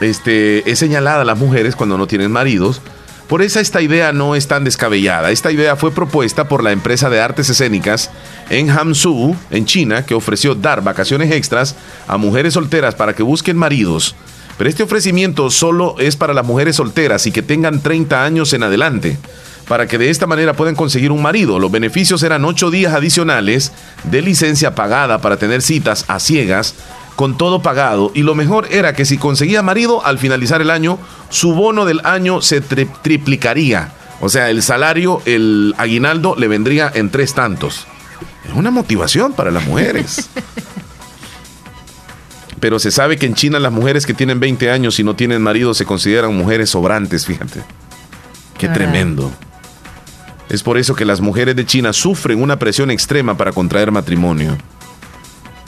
este, 0.00 0.70
es 0.70 0.78
señalada 0.78 1.22
a 1.22 1.24
las 1.24 1.38
mujeres 1.38 1.76
cuando 1.76 1.98
no 1.98 2.06
tienen 2.06 2.32
maridos. 2.32 2.80
Por 3.28 3.42
eso 3.42 3.60
esta 3.60 3.80
idea 3.80 4.12
no 4.12 4.34
es 4.34 4.48
tan 4.48 4.64
descabellada. 4.64 5.30
Esta 5.30 5.52
idea 5.52 5.76
fue 5.76 5.92
propuesta 5.92 6.48
por 6.48 6.64
la 6.64 6.72
empresa 6.72 7.08
de 7.10 7.20
artes 7.20 7.48
escénicas 7.48 8.10
en 8.48 8.68
Hangzhou, 8.68 9.36
en 9.50 9.66
China, 9.66 10.04
que 10.04 10.14
ofreció 10.14 10.56
dar 10.56 10.82
vacaciones 10.82 11.30
extras 11.30 11.76
a 12.08 12.16
mujeres 12.16 12.54
solteras 12.54 12.96
para 12.96 13.14
que 13.14 13.22
busquen 13.22 13.56
maridos. 13.56 14.16
Pero 14.58 14.68
este 14.68 14.82
ofrecimiento 14.82 15.48
solo 15.50 15.94
es 15.98 16.16
para 16.16 16.34
las 16.34 16.44
mujeres 16.44 16.76
solteras 16.76 17.26
y 17.26 17.30
que 17.32 17.42
tengan 17.42 17.80
30 17.80 18.24
años 18.24 18.52
en 18.52 18.64
adelante, 18.64 19.16
para 19.68 19.86
que 19.86 19.96
de 19.96 20.10
esta 20.10 20.26
manera 20.26 20.54
puedan 20.54 20.74
conseguir 20.74 21.12
un 21.12 21.22
marido. 21.22 21.60
Los 21.60 21.70
beneficios 21.70 22.24
eran 22.24 22.44
8 22.44 22.70
días 22.72 22.94
adicionales 22.94 23.70
de 24.02 24.22
licencia 24.22 24.74
pagada 24.74 25.20
para 25.20 25.36
tener 25.36 25.62
citas 25.62 26.04
a 26.08 26.18
ciegas 26.18 26.74
con 27.20 27.36
todo 27.36 27.60
pagado 27.60 28.12
y 28.14 28.22
lo 28.22 28.34
mejor 28.34 28.66
era 28.70 28.94
que 28.94 29.04
si 29.04 29.18
conseguía 29.18 29.60
marido 29.60 30.02
al 30.06 30.18
finalizar 30.18 30.62
el 30.62 30.70
año, 30.70 30.98
su 31.28 31.52
bono 31.52 31.84
del 31.84 32.00
año 32.04 32.40
se 32.40 32.62
tri- 32.62 32.88
triplicaría. 33.02 33.92
O 34.22 34.30
sea, 34.30 34.48
el 34.48 34.62
salario, 34.62 35.20
el 35.26 35.74
aguinaldo 35.76 36.34
le 36.38 36.48
vendría 36.48 36.90
en 36.94 37.10
tres 37.10 37.34
tantos. 37.34 37.86
Es 38.48 38.54
una 38.54 38.70
motivación 38.70 39.34
para 39.34 39.50
las 39.50 39.66
mujeres. 39.66 40.30
Pero 42.58 42.78
se 42.78 42.90
sabe 42.90 43.18
que 43.18 43.26
en 43.26 43.34
China 43.34 43.58
las 43.58 43.72
mujeres 43.72 44.06
que 44.06 44.14
tienen 44.14 44.40
20 44.40 44.70
años 44.70 44.98
y 44.98 45.04
no 45.04 45.14
tienen 45.14 45.42
marido 45.42 45.74
se 45.74 45.84
consideran 45.84 46.34
mujeres 46.34 46.70
sobrantes, 46.70 47.26
fíjate. 47.26 47.60
Qué 48.56 48.68
tremendo. 48.68 49.30
Es 50.48 50.62
por 50.62 50.78
eso 50.78 50.94
que 50.94 51.04
las 51.04 51.20
mujeres 51.20 51.54
de 51.54 51.66
China 51.66 51.92
sufren 51.92 52.42
una 52.42 52.58
presión 52.58 52.90
extrema 52.90 53.36
para 53.36 53.52
contraer 53.52 53.90
matrimonio. 53.92 54.56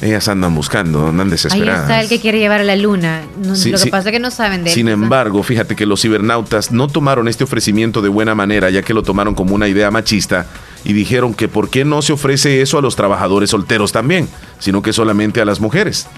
Ellas 0.03 0.27
andan 0.27 0.53
buscando, 0.55 1.07
andan 1.07 1.29
Ahí 1.29 1.31
desesperadas. 1.31 1.83
está 1.83 2.01
el 2.01 2.09
que 2.09 2.21
quiere 2.21 2.41
llevar 2.41 2.61
a 2.61 2.65
la 2.65 2.75
luna. 2.75 3.23
No- 3.41 3.55
Sí, 3.55 3.71
lo 3.71 3.79
que 3.79 3.85
sí. 3.85 3.91
pasa 3.91 4.09
es 4.09 4.13
que 4.13 4.19
no 4.19 4.33
saben 4.33 4.65
de 4.65 4.71
él. 4.71 4.75
Sin 4.75 4.89
embargo, 4.89 5.43
fíjate 5.45 5.77
que 5.77 5.87
los 5.87 6.03
cibernautas 6.03 6.73
no 6.73 6.89
tomaron 6.89 7.29
este 7.29 7.45
ofrecimiento 7.45 8.03
de 8.03 8.09
buena 8.09 8.35
manera, 8.35 8.69
ya 8.71 8.83
que 8.83 8.95
lo 8.95 9.05
tomaron 9.05 9.35
como 9.37 9.55
una 9.55 9.69
idea 9.69 9.93
machista 9.93 10.47
y 10.85 10.93
dijeron 10.93 11.35
que 11.35 11.47
por 11.47 11.71
qué 11.71 11.85
no 11.85 12.03
se 12.03 12.13
ofrece 12.13 12.61
eso 12.63 12.79
a 12.79 12.83
los 12.83 12.97
trabajadores 12.97 13.51
solteros 13.51 13.93
también, 13.93 14.29
sino 14.59 14.83
que 14.83 14.93
solamente 14.93 15.41
a 15.41 15.45
las 15.45 15.61
mujeres. 15.61 16.09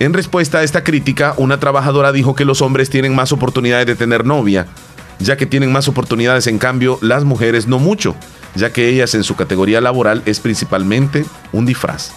En 0.00 0.12
respuesta 0.12 0.58
a 0.58 0.62
esta 0.62 0.84
crítica, 0.84 1.32
una 1.38 1.58
trabajadora 1.58 2.12
dijo 2.12 2.34
que 2.34 2.44
los 2.44 2.60
hombres 2.60 2.90
tienen 2.90 3.14
más 3.14 3.32
oportunidades 3.32 3.86
de 3.86 3.94
tener 3.96 4.26
novia, 4.26 4.66
ya 5.18 5.38
que 5.38 5.46
tienen 5.46 5.72
más 5.72 5.88
oportunidades, 5.88 6.46
en 6.48 6.58
cambio, 6.58 6.98
las 7.00 7.24
mujeres 7.24 7.68
no 7.68 7.78
mucho, 7.78 8.16
ya 8.54 8.70
que 8.70 8.88
ellas 8.88 9.14
en 9.14 9.24
su 9.24 9.34
categoría 9.36 9.80
laboral 9.80 10.20
es 10.26 10.40
principalmente 10.40 11.24
un 11.52 11.64
disfraz. 11.64 12.10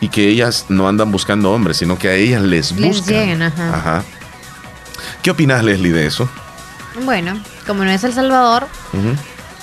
Y 0.00 0.08
que 0.08 0.28
ellas 0.28 0.66
no 0.68 0.88
andan 0.88 1.12
buscando 1.12 1.52
hombres, 1.52 1.76
sino 1.76 1.98
que 1.98 2.08
a 2.08 2.14
ellas 2.14 2.42
les 2.42 2.72
Les 2.72 2.96
buscan. 3.00 3.42
ajá. 3.42 3.74
Ajá. 3.74 4.04
¿Qué 5.22 5.30
opinas, 5.30 5.62
Leslie, 5.62 5.92
de 5.92 6.06
eso? 6.06 6.28
Bueno, 7.04 7.38
como 7.66 7.84
no 7.84 7.90
es 7.90 8.02
El 8.04 8.12
Salvador, 8.14 8.66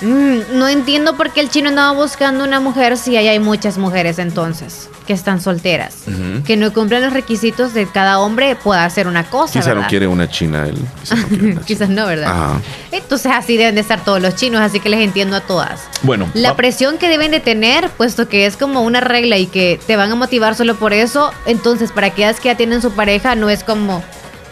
mm, 0.00 0.58
no 0.58 0.68
entiendo 0.68 1.16
por 1.16 1.32
qué 1.32 1.40
el 1.40 1.50
chino 1.50 1.68
andaba 1.68 1.92
buscando 1.92 2.44
una 2.44 2.60
mujer 2.60 2.96
si 2.96 3.16
ahí 3.16 3.28
hay 3.28 3.38
muchas 3.40 3.78
mujeres 3.78 4.18
entonces 4.18 4.88
que 5.08 5.14
están 5.14 5.40
solteras, 5.40 5.96
que 6.44 6.58
no 6.58 6.70
cumplen 6.74 7.00
los 7.00 7.14
requisitos 7.14 7.72
de 7.72 7.86
cada 7.86 8.20
hombre 8.20 8.54
pueda 8.56 8.84
hacer 8.84 9.08
una 9.08 9.24
cosa. 9.24 9.58
Quizá 9.58 9.74
no 9.74 9.86
quiere 9.86 10.06
una 10.06 10.28
china 10.28 10.66
él. 10.66 10.76
Quizá 11.00 11.16
no 11.30 11.60
Quizás 11.64 11.88
no, 11.88 12.06
¿verdad? 12.06 12.30
Ajá. 12.30 12.60
Entonces 12.92 13.32
así 13.34 13.56
deben 13.56 13.76
de 13.76 13.80
estar 13.80 14.04
todos 14.04 14.20
los 14.20 14.34
chinos, 14.34 14.60
así 14.60 14.80
que 14.80 14.90
les 14.90 15.00
entiendo 15.00 15.34
a 15.34 15.40
todas. 15.40 15.80
Bueno, 16.02 16.28
La 16.34 16.56
presión 16.56 16.98
que 16.98 17.08
deben 17.08 17.30
de 17.30 17.40
tener, 17.40 17.88
puesto 17.88 18.28
que 18.28 18.44
es 18.44 18.58
como 18.58 18.82
una 18.82 19.00
regla 19.00 19.38
y 19.38 19.46
que 19.46 19.80
te 19.86 19.96
van 19.96 20.12
a 20.12 20.14
motivar 20.14 20.54
solo 20.54 20.74
por 20.74 20.92
eso, 20.92 21.32
entonces 21.46 21.90
para 21.90 22.08
aquellas 22.08 22.38
que 22.38 22.50
ya 22.50 22.56
tienen 22.58 22.82
su 22.82 22.90
pareja 22.90 23.34
no 23.34 23.48
es 23.48 23.64
como 23.64 24.04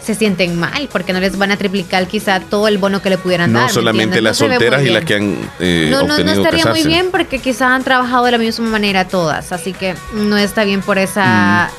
se 0.07 0.15
sienten 0.15 0.57
mal, 0.57 0.87
porque 0.89 1.11
no 1.11 1.19
les 1.19 1.37
van 1.37 1.51
a 1.51 1.57
triplicar 1.57 2.07
quizá 2.07 2.39
todo 2.39 2.69
el 2.69 2.77
bono 2.77 3.01
que 3.01 3.09
le 3.09 3.17
pudieran 3.17 3.51
dar. 3.51 3.63
no 3.63 3.67
¿me 3.67 3.73
solamente 3.73 4.21
las 4.21 4.39
No 4.39 4.47
solteras 4.47 4.81
y 4.83 4.89
las 4.89 5.03
que 5.03 5.15
han 5.15 5.37
eh, 5.59 5.89
no, 5.91 6.03
no, 6.03 6.17
no 6.17 6.31
estaría 6.31 6.63
casarse. 6.63 6.69
muy 6.69 6.83
bien 6.83 7.09
porque 7.11 7.39
quizás 7.39 7.63
han 7.71 7.83
trabajado 7.83 8.23
de 8.23 8.31
la 8.31 8.37
misma 8.37 8.69
manera 8.69 9.05
todas, 9.07 9.51
así 9.51 9.73
que 9.73 9.95
no 10.13 10.37
está 10.37 10.63
bien 10.63 10.81
por 10.81 10.97
esa 10.97 11.69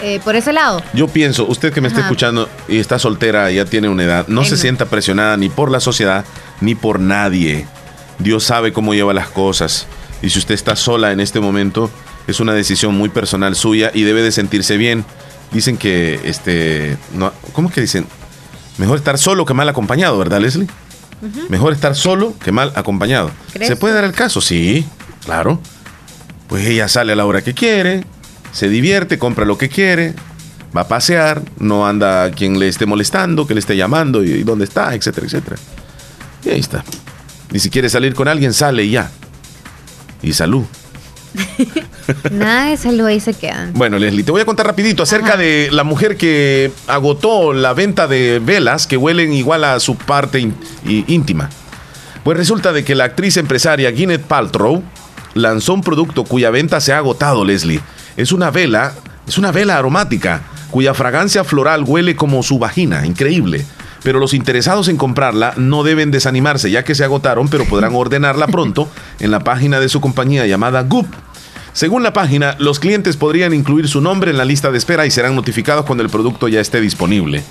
eh, 0.00 0.20
por 0.22 0.36
ese 0.36 0.52
lado. 0.52 0.82
Yo 0.92 1.08
pienso, 1.08 1.46
usted 1.46 1.72
que 1.72 1.80
me 1.80 1.88
está 1.88 2.02
escuchando 2.02 2.48
y 2.68 2.78
está 2.78 3.00
soltera, 3.00 3.50
ya 3.50 3.64
tiene 3.64 3.88
una 3.88 4.04
edad, 4.04 4.28
no 4.28 4.44
se 4.44 4.56
sienta 4.56 4.86
presionada 4.86 5.36
ni 5.36 5.48
por 5.48 5.70
la 5.70 5.80
sociedad 5.80 6.24
ni 6.60 6.76
por 6.76 7.00
nadie. 7.00 7.66
Dios 8.20 8.44
sabe 8.44 8.72
cómo 8.72 8.94
lleva 8.94 9.12
las 9.12 9.28
cosas. 9.28 9.88
Y 10.22 10.30
si 10.30 10.38
usted 10.38 10.54
está 10.54 10.76
sola 10.76 11.10
en 11.10 11.18
este 11.18 11.40
momento, 11.40 11.90
es 12.28 12.38
una 12.38 12.54
decisión 12.54 12.94
muy 12.94 13.08
personal 13.08 13.56
suya 13.56 13.90
y 13.92 14.02
debe 14.02 14.22
de 14.22 14.30
sentirse 14.30 14.76
bien. 14.76 15.04
Dicen 15.54 15.76
que, 15.76 16.20
este, 16.24 16.98
no, 17.14 17.32
¿cómo 17.52 17.68
es 17.68 17.74
que 17.74 17.80
dicen? 17.80 18.06
Mejor 18.76 18.98
estar 18.98 19.16
solo 19.18 19.46
que 19.46 19.54
mal 19.54 19.68
acompañado, 19.68 20.18
¿verdad, 20.18 20.40
Leslie? 20.40 20.66
Mejor 21.48 21.72
estar 21.72 21.94
solo 21.94 22.34
que 22.38 22.50
mal 22.50 22.72
acompañado. 22.74 23.30
¿Crees? 23.52 23.68
¿Se 23.68 23.76
puede 23.76 23.94
dar 23.94 24.02
el 24.04 24.12
caso? 24.12 24.40
Sí, 24.40 24.84
claro. 25.24 25.60
Pues 26.48 26.66
ella 26.66 26.88
sale 26.88 27.12
a 27.12 27.16
la 27.16 27.24
hora 27.24 27.42
que 27.42 27.54
quiere, 27.54 28.04
se 28.52 28.68
divierte, 28.68 29.16
compra 29.16 29.44
lo 29.44 29.56
que 29.56 29.68
quiere, 29.68 30.14
va 30.76 30.82
a 30.82 30.88
pasear, 30.88 31.40
no 31.58 31.86
anda 31.86 32.24
a 32.24 32.30
quien 32.32 32.58
le 32.58 32.68
esté 32.68 32.84
molestando, 32.84 33.46
que 33.46 33.54
le 33.54 33.60
esté 33.60 33.76
llamando 33.76 34.24
y, 34.24 34.32
y 34.32 34.42
dónde 34.42 34.64
está, 34.64 34.92
etcétera, 34.92 35.26
etcétera. 35.26 35.56
Y 36.44 36.50
ahí 36.50 36.60
está. 36.60 36.84
Y 37.52 37.60
si 37.60 37.70
quiere 37.70 37.88
salir 37.88 38.14
con 38.14 38.26
alguien, 38.26 38.52
sale 38.52 38.84
y 38.84 38.90
ya. 38.90 39.10
Y 40.20 40.32
salud. 40.32 40.64
Nada 42.30 42.70
de 42.70 42.76
salud 42.76 43.06
ahí 43.06 43.20
se 43.20 43.34
quedan. 43.34 43.72
Bueno, 43.74 43.98
Leslie, 43.98 44.24
te 44.24 44.30
voy 44.30 44.40
a 44.40 44.44
contar 44.44 44.66
rapidito 44.66 45.02
acerca 45.02 45.30
Ajá. 45.30 45.36
de 45.38 45.68
la 45.72 45.84
mujer 45.84 46.16
que 46.16 46.70
agotó 46.86 47.52
la 47.52 47.72
venta 47.74 48.06
de 48.06 48.40
velas 48.40 48.86
que 48.86 48.96
huelen 48.96 49.32
igual 49.32 49.64
a 49.64 49.80
su 49.80 49.96
parte 49.96 50.52
íntima. 50.84 51.50
Pues 52.22 52.38
resulta 52.38 52.72
de 52.72 52.84
que 52.84 52.94
la 52.94 53.04
actriz 53.04 53.36
empresaria 53.36 53.90
Gwyneth 53.90 54.22
Paltrow 54.22 54.82
lanzó 55.34 55.74
un 55.74 55.82
producto 55.82 56.24
cuya 56.24 56.50
venta 56.50 56.80
se 56.80 56.92
ha 56.92 56.98
agotado, 56.98 57.44
Leslie. 57.44 57.80
Es 58.16 58.32
una 58.32 58.50
vela, 58.50 58.94
es 59.26 59.36
una 59.38 59.52
vela 59.52 59.76
aromática 59.76 60.42
cuya 60.70 60.94
fragancia 60.94 61.44
floral 61.44 61.84
huele 61.86 62.16
como 62.16 62.42
su 62.42 62.58
vagina, 62.58 63.06
increíble. 63.06 63.64
Pero 64.04 64.20
los 64.20 64.34
interesados 64.34 64.86
en 64.86 64.96
comprarla 64.96 65.54
no 65.56 65.82
deben 65.82 66.12
desanimarse 66.12 66.70
ya 66.70 66.84
que 66.84 66.94
se 66.94 67.02
agotaron, 67.02 67.48
pero 67.48 67.64
podrán 67.64 67.94
ordenarla 67.96 68.46
pronto 68.46 68.88
en 69.18 69.32
la 69.32 69.40
página 69.40 69.80
de 69.80 69.88
su 69.88 70.00
compañía 70.00 70.46
llamada 70.46 70.82
Goop. 70.82 71.06
Según 71.72 72.04
la 72.04 72.12
página, 72.12 72.54
los 72.60 72.78
clientes 72.78 73.16
podrían 73.16 73.52
incluir 73.52 73.88
su 73.88 74.00
nombre 74.00 74.30
en 74.30 74.38
la 74.38 74.44
lista 74.44 74.70
de 74.70 74.78
espera 74.78 75.06
y 75.06 75.10
serán 75.10 75.34
notificados 75.34 75.84
cuando 75.84 76.04
el 76.04 76.10
producto 76.10 76.46
ya 76.46 76.60
esté 76.60 76.80
disponible. 76.80 77.42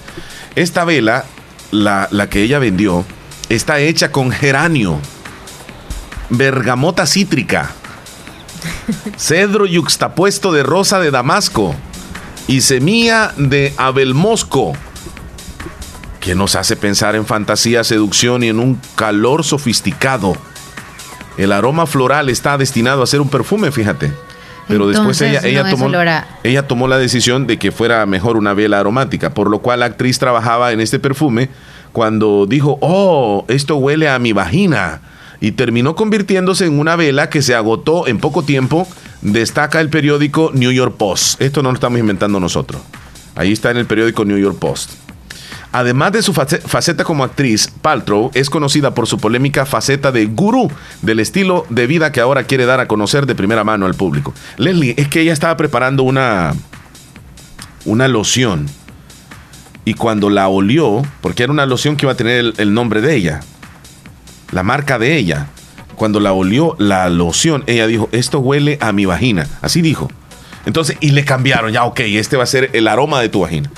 Esta 0.55 0.85
vela, 0.85 1.25
la, 1.71 2.07
la 2.09 2.29
que 2.29 2.41
ella 2.41 2.59
vendió, 2.59 3.03
está 3.49 3.79
hecha 3.79 4.11
con 4.11 4.31
geranio, 4.31 4.99
bergamota 6.29 7.05
cítrica, 7.05 7.71
cedro 9.17 9.65
yuxtapuesto 9.65 10.53
de 10.53 10.63
rosa 10.63 10.99
de 10.99 11.11
damasco 11.11 11.75
y 12.47 12.61
semilla 12.61 13.33
de 13.37 13.73
abelmosco, 13.77 14.73
que 16.23 16.35
nos 16.35 16.55
hace 16.55 16.77
pensar 16.77 17.15
en 17.15 17.25
fantasía, 17.25 17.83
seducción 17.83 18.43
y 18.43 18.47
en 18.47 18.59
un 18.59 18.79
calor 18.95 19.43
sofisticado. 19.43 20.37
El 21.37 21.51
aroma 21.51 21.85
floral 21.85 22.29
está 22.29 22.57
destinado 22.57 23.03
a 23.03 23.07
ser 23.07 23.19
un 23.19 23.29
perfume, 23.29 23.71
fíjate. 23.71 24.13
Pero 24.69 24.87
después 24.87 25.19
ella, 25.21 25.41
ella 25.49 25.63
no 25.63 25.67
es 25.67 25.73
tomó, 25.73 25.85
a- 25.87 25.89
ella 26.45 26.65
tomó 26.67 26.87
la 26.87 26.97
decisión 26.97 27.45
de 27.45 27.59
que 27.59 27.73
fuera 27.73 28.05
mejor 28.05 28.37
una 28.37 28.53
vela 28.53 28.79
aromática, 28.79 29.33
por 29.33 29.49
lo 29.49 29.59
cual 29.59 29.81
la 29.81 29.87
actriz 29.87 30.17
trabajaba 30.19 30.71
en 30.71 30.79
este 30.79 30.99
perfume 30.99 31.49
cuando 31.91 32.45
dijo, 32.47 32.77
oh, 32.79 33.43
esto 33.49 33.75
huele 33.75 34.07
a 34.07 34.17
mi 34.19 34.31
vagina. 34.31 35.01
Y 35.41 35.51
terminó 35.51 35.93
convirtiéndose 35.95 36.65
en 36.67 36.79
una 36.79 36.95
vela 36.95 37.29
que 37.29 37.41
se 37.41 37.53
agotó 37.53 38.07
en 38.07 38.19
poco 38.19 38.43
tiempo, 38.43 38.87
destaca 39.21 39.81
el 39.81 39.89
periódico 39.89 40.51
New 40.53 40.71
York 40.71 40.95
Post. 40.95 41.41
Esto 41.41 41.61
no 41.61 41.69
lo 41.69 41.75
estamos 41.75 41.99
inventando 41.99 42.39
nosotros. 42.39 42.81
Ahí 43.35 43.51
está 43.51 43.71
en 43.71 43.77
el 43.77 43.85
periódico 43.87 44.23
New 44.23 44.37
York 44.37 44.57
Post. 44.57 44.91
Además 45.73 46.11
de 46.11 46.21
su 46.21 46.33
face- 46.33 46.59
faceta 46.61 47.03
como 47.03 47.23
actriz, 47.23 47.67
Paltrow 47.81 48.29
es 48.35 48.49
conocida 48.49 48.93
por 48.93 49.07
su 49.07 49.17
polémica 49.17 49.65
faceta 49.65 50.11
de 50.11 50.27
gurú 50.27 50.71
del 51.01 51.19
estilo 51.19 51.65
de 51.69 51.87
vida 51.87 52.11
que 52.11 52.21
ahora 52.21 52.43
quiere 52.43 52.65
dar 52.67 52.79
a 52.79 52.87
conocer 52.87 53.25
de 53.25 53.33
primera 53.33 53.63
mano 53.63 53.87
al 53.87 53.95
público. 53.95 54.33
Leslie, 54.57 54.93
es 54.97 55.07
que 55.07 55.21
ella 55.21 55.33
estaba 55.33 55.57
preparando 55.57 56.03
una, 56.03 56.53
una 57.85 58.07
loción 58.07 58.67
y 59.83 59.95
cuando 59.95 60.29
la 60.29 60.47
olió, 60.47 61.01
porque 61.21 61.43
era 61.43 61.51
una 61.51 61.65
loción 61.65 61.97
que 61.97 62.05
iba 62.05 62.13
a 62.13 62.17
tener 62.17 62.37
el, 62.39 62.53
el 62.57 62.73
nombre 62.73 63.01
de 63.01 63.15
ella, 63.15 63.41
la 64.51 64.63
marca 64.63 64.99
de 64.99 65.17
ella, 65.17 65.47
cuando 65.95 66.19
la 66.19 66.33
olió 66.33 66.75
la 66.79 67.09
loción, 67.09 67.63
ella 67.67 67.87
dijo, 67.87 68.09
esto 68.11 68.39
huele 68.39 68.77
a 68.79 68.91
mi 68.91 69.05
vagina, 69.05 69.47
así 69.61 69.81
dijo. 69.81 70.09
Entonces, 70.65 70.97
y 71.01 71.09
le 71.11 71.25
cambiaron, 71.25 71.71
ya, 71.73 71.83
ok, 71.83 71.99
este 72.01 72.37
va 72.37 72.43
a 72.43 72.47
ser 72.47 72.69
el 72.73 72.87
aroma 72.87 73.19
de 73.19 73.29
tu 73.29 73.41
vagina. 73.41 73.69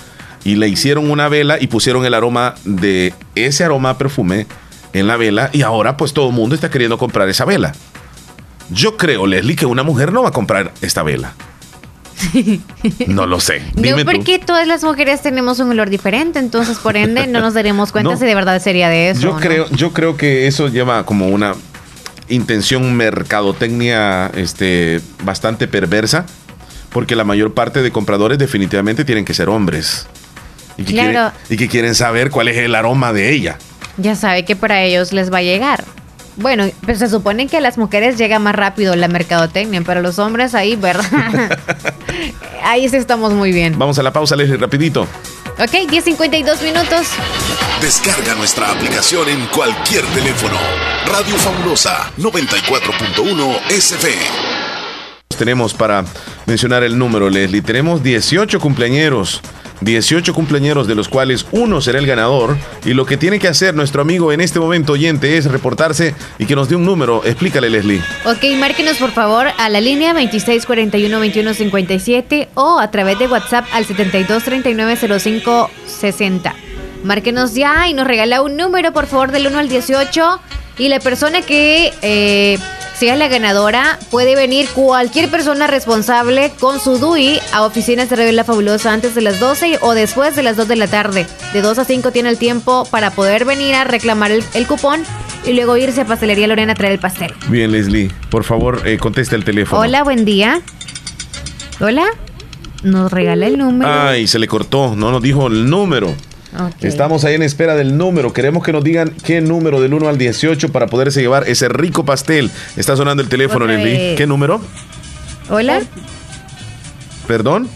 Y 0.46 0.56
le 0.56 0.70
hicieron 0.70 1.12
una 1.12 1.28
vela 1.28 1.58
y 1.60 1.68
pusieron 1.68 2.06
el 2.06 2.14
aroma 2.14 2.56
de 2.64 3.14
ese 3.36 3.66
aroma 3.66 3.90
a 3.90 3.98
perfume 3.98 4.48
en 4.94 5.08
la 5.08 5.18
vela 5.18 5.50
y 5.52 5.64
ahora 5.64 5.98
pues 5.98 6.14
todo 6.14 6.30
el 6.30 6.34
mundo 6.34 6.56
está 6.56 6.70
queriendo 6.70 6.98
comprar 6.98 7.28
esa 7.28 7.44
vela. 7.44 7.74
Yo 8.70 8.96
creo, 8.96 9.28
Leslie, 9.28 9.58
que 9.58 9.66
una 9.66 9.84
mujer 9.84 10.14
no 10.14 10.24
va 10.24 10.30
a 10.30 10.32
comprar 10.32 10.72
esta 10.82 11.04
vela. 11.04 11.34
No 13.08 13.26
lo 13.26 13.40
sé. 13.40 13.62
Dime 13.76 13.92
no, 13.92 13.98
tú. 13.98 14.06
porque 14.06 14.40
todas 14.40 14.68
las 14.68 14.84
mujeres 14.84 15.22
tenemos 15.22 15.60
un 15.60 15.70
olor 15.72 15.90
diferente, 15.90 16.40
entonces 16.40 16.78
por 16.78 16.96
ende 16.96 17.28
no 17.28 17.42
nos 17.42 17.54
daremos 17.54 17.92
cuenta 17.92 18.12
No. 18.12 18.18
si 18.18 18.26
de 18.26 18.36
verdad 18.36 18.62
sería 18.62 18.90
de 18.90 19.10
eso. 19.10 19.22
Yo 19.22 19.34
¿no? 19.34 19.40
creo, 19.40 19.70
yo 19.72 19.92
creo 19.94 20.16
que 20.18 20.48
eso 20.48 20.70
lleva 20.70 21.06
como 21.06 21.28
una 21.28 21.56
intención 22.30 22.96
mercadotecnia 22.96 24.32
este, 24.36 25.02
bastante 25.24 25.68
perversa, 25.68 26.26
porque 26.92 27.16
la 27.16 27.24
mayor 27.24 27.54
parte 27.54 27.82
de 27.82 27.92
compradores 27.92 28.38
definitivamente 28.38 29.04
tienen 29.06 29.26
que 29.26 29.34
ser 29.34 29.50
hombres. 29.50 30.08
Y 30.78 30.84
que, 30.84 30.94
Claro. 30.94 31.12
quieren, 31.12 31.32
y 31.50 31.58
que 31.58 31.68
quieren 31.70 31.96
saber 31.96 32.30
cuál 32.32 32.48
es 32.50 32.58
el 32.58 32.76
aroma 32.76 33.14
de 33.14 33.32
ella. 33.34 33.58
Ya 33.98 34.16
sabe 34.16 34.44
que 34.46 34.56
para 34.56 34.82
ellos 34.84 35.14
les 35.14 35.32
va 35.32 35.38
a 35.38 35.42
llegar. 35.42 35.84
Bueno, 36.38 36.66
pues 36.84 37.00
se 37.00 37.08
supone 37.10 37.48
que 37.48 37.56
a 37.58 37.62
las 37.62 37.78
mujeres 37.78 38.18
llega 38.18 38.40
más 38.40 38.54
rápido 38.56 38.94
la 38.98 39.08
mercadotecnia, 39.08 39.82
pero 39.86 40.02
los 40.02 40.20
hombres 40.20 40.54
ahí, 40.54 40.76
¿verdad? 40.76 41.58
ahí 42.64 42.90
sí 42.90 42.98
estamos 42.98 43.32
muy 43.34 43.54
bien. 43.54 43.80
Vamos 43.80 43.98
a 44.00 44.04
la 44.04 44.12
pausa, 44.12 44.36
Leslie, 44.36 44.58
rapidito. 44.58 45.04
Ok, 45.58 45.72
10.52 45.90 46.62
minutos. 46.62 47.08
Descarga 47.82 48.36
nuestra 48.36 48.70
aplicación 48.70 49.30
en 49.30 49.46
cualquier 49.48 50.04
teléfono. 50.08 50.58
Radio 51.08 51.38
Fabulosa 51.38 52.12
94.1 52.18 53.58
SF. 53.70 54.08
Tenemos 55.38 55.74
para 55.74 56.04
mencionar 56.46 56.84
el 56.84 56.98
número, 56.98 57.30
Leslie. 57.30 57.62
Tenemos 57.62 58.04
18 58.04 58.60
cumpleañeros. 58.60 59.42
18 59.82 60.34
cumpleañeros 60.34 60.88
de 60.88 60.96
los 60.96 61.10
cuales 61.10 61.46
uno 61.52 61.82
será 61.82 62.00
el 62.00 62.08
ganador 62.08 62.58
y 62.84 62.94
lo 62.94 63.06
que 63.06 63.18
tiene 63.18 63.38
que 63.40 63.48
hacer 63.48 63.76
nuestro 63.76 64.02
amigo 64.02 64.32
en 64.32 64.42
este 64.42 64.60
momento 64.60 64.94
oyente 64.94 65.38
es 65.38 65.46
reportarse 65.46 66.16
y 66.40 66.46
que 66.46 66.56
nos 66.56 66.70
dé 66.70 66.76
un 66.76 66.86
número. 66.86 67.24
Explícale, 67.26 67.70
Leslie. 67.70 68.02
Ok, 68.26 68.44
márquenos 68.58 68.98
por 68.98 69.12
favor 69.12 69.48
a 69.58 69.70
la 69.70 69.82
línea 69.82 70.14
2641-2157 70.14 72.48
o 72.56 72.80
a 72.80 72.90
través 72.92 73.20
de 73.20 73.28
WhatsApp 73.28 73.66
al 73.74 73.86
7239-0560. 73.86 76.54
Márquenos 77.04 77.54
ya 77.54 77.88
y 77.88 77.94
nos 77.94 78.08
regala 78.08 78.42
un 78.42 78.58
número 78.58 78.92
por 78.92 79.06
favor 79.08 79.32
del 79.32 79.48
1 79.48 79.60
al 79.60 79.70
18 79.70 80.42
y 80.78 80.90
la 80.90 81.00
persona 81.00 81.42
que 81.42 81.94
eh, 82.02 82.60
sea 82.98 83.16
la 83.16 83.28
ganadora 83.28 84.00
puede 84.10 84.36
venir 84.36 84.68
cualquier 84.70 85.30
persona 85.30 85.68
responsable 85.68 86.52
con 86.60 86.80
su 86.80 86.98
DUI 86.98 87.40
a 87.54 87.64
oficinas 87.64 88.10
de 88.10 88.16
Radio 88.16 88.32
La 88.32 88.44
Fabulosa 88.44 88.94
antes 88.94 89.16
de 89.16 89.22
las 89.22 89.40
12 89.40 89.80
o 89.82 89.94
después 89.94 90.36
de 90.36 90.44
las 90.44 90.58
2 90.58 90.68
de 90.68 90.76
la 90.76 90.88
tarde. 90.88 91.28
De 91.54 91.62
2 91.62 91.80
a 91.80 91.86
5 91.86 92.12
tiene 92.12 92.30
el 92.30 92.38
tiempo 92.38 92.88
para 92.90 93.12
poder 93.12 93.46
venir 93.46 93.76
a 93.76 93.84
reclamar 93.84 94.32
el, 94.32 94.44
el 94.54 94.66
cupón 94.68 95.04
y 95.46 95.54
luego 95.54 95.78
irse 95.78 96.02
a 96.02 96.06
Pastelería 96.06 96.48
Lorena 96.48 96.74
a 96.74 96.76
traer 96.76 96.94
el 96.94 97.00
pastel. 97.00 97.34
Bien, 97.50 97.72
Leslie, 97.72 98.12
por 98.30 98.44
favor, 98.44 98.82
eh, 98.86 98.98
conteste 98.98 99.36
el 99.36 99.44
teléfono. 99.44 99.82
Hola, 99.82 100.04
buen 100.04 100.26
día. 100.26 100.62
Hola. 101.80 102.06
Nos 102.84 103.12
regala 103.12 103.48
el 103.48 103.58
número. 103.58 103.92
Ay, 103.92 104.28
se 104.28 104.40
le 104.40 104.48
cortó, 104.48 104.96
no 104.96 105.12
nos 105.12 105.22
dijo 105.22 105.48
el 105.48 105.70
número. 105.70 106.14
Estamos 106.82 107.26
ahí 107.26 107.36
en 107.36 107.44
espera 107.44 107.76
del 107.76 107.98
número. 107.98 108.34
Queremos 108.34 108.64
que 108.64 108.72
nos 108.72 108.84
digan 108.84 109.14
qué 109.24 109.42
número 109.42 109.82
del 109.82 109.94
1 109.94 110.08
al 110.08 110.18
18 110.18 110.72
para 110.72 110.88
poderse 110.88 111.22
llevar 111.22 111.48
ese 111.48 111.70
rico 111.70 112.06
pastel. 112.06 112.52
Está 112.76 112.96
sonando 112.96 113.24
el 113.24 113.30
teléfono, 113.30 113.66
Leslie. 113.66 114.16
¿Qué 114.16 114.28
número? 114.28 114.62
Hola. 115.50 115.82
¿Perdón? 117.28 117.70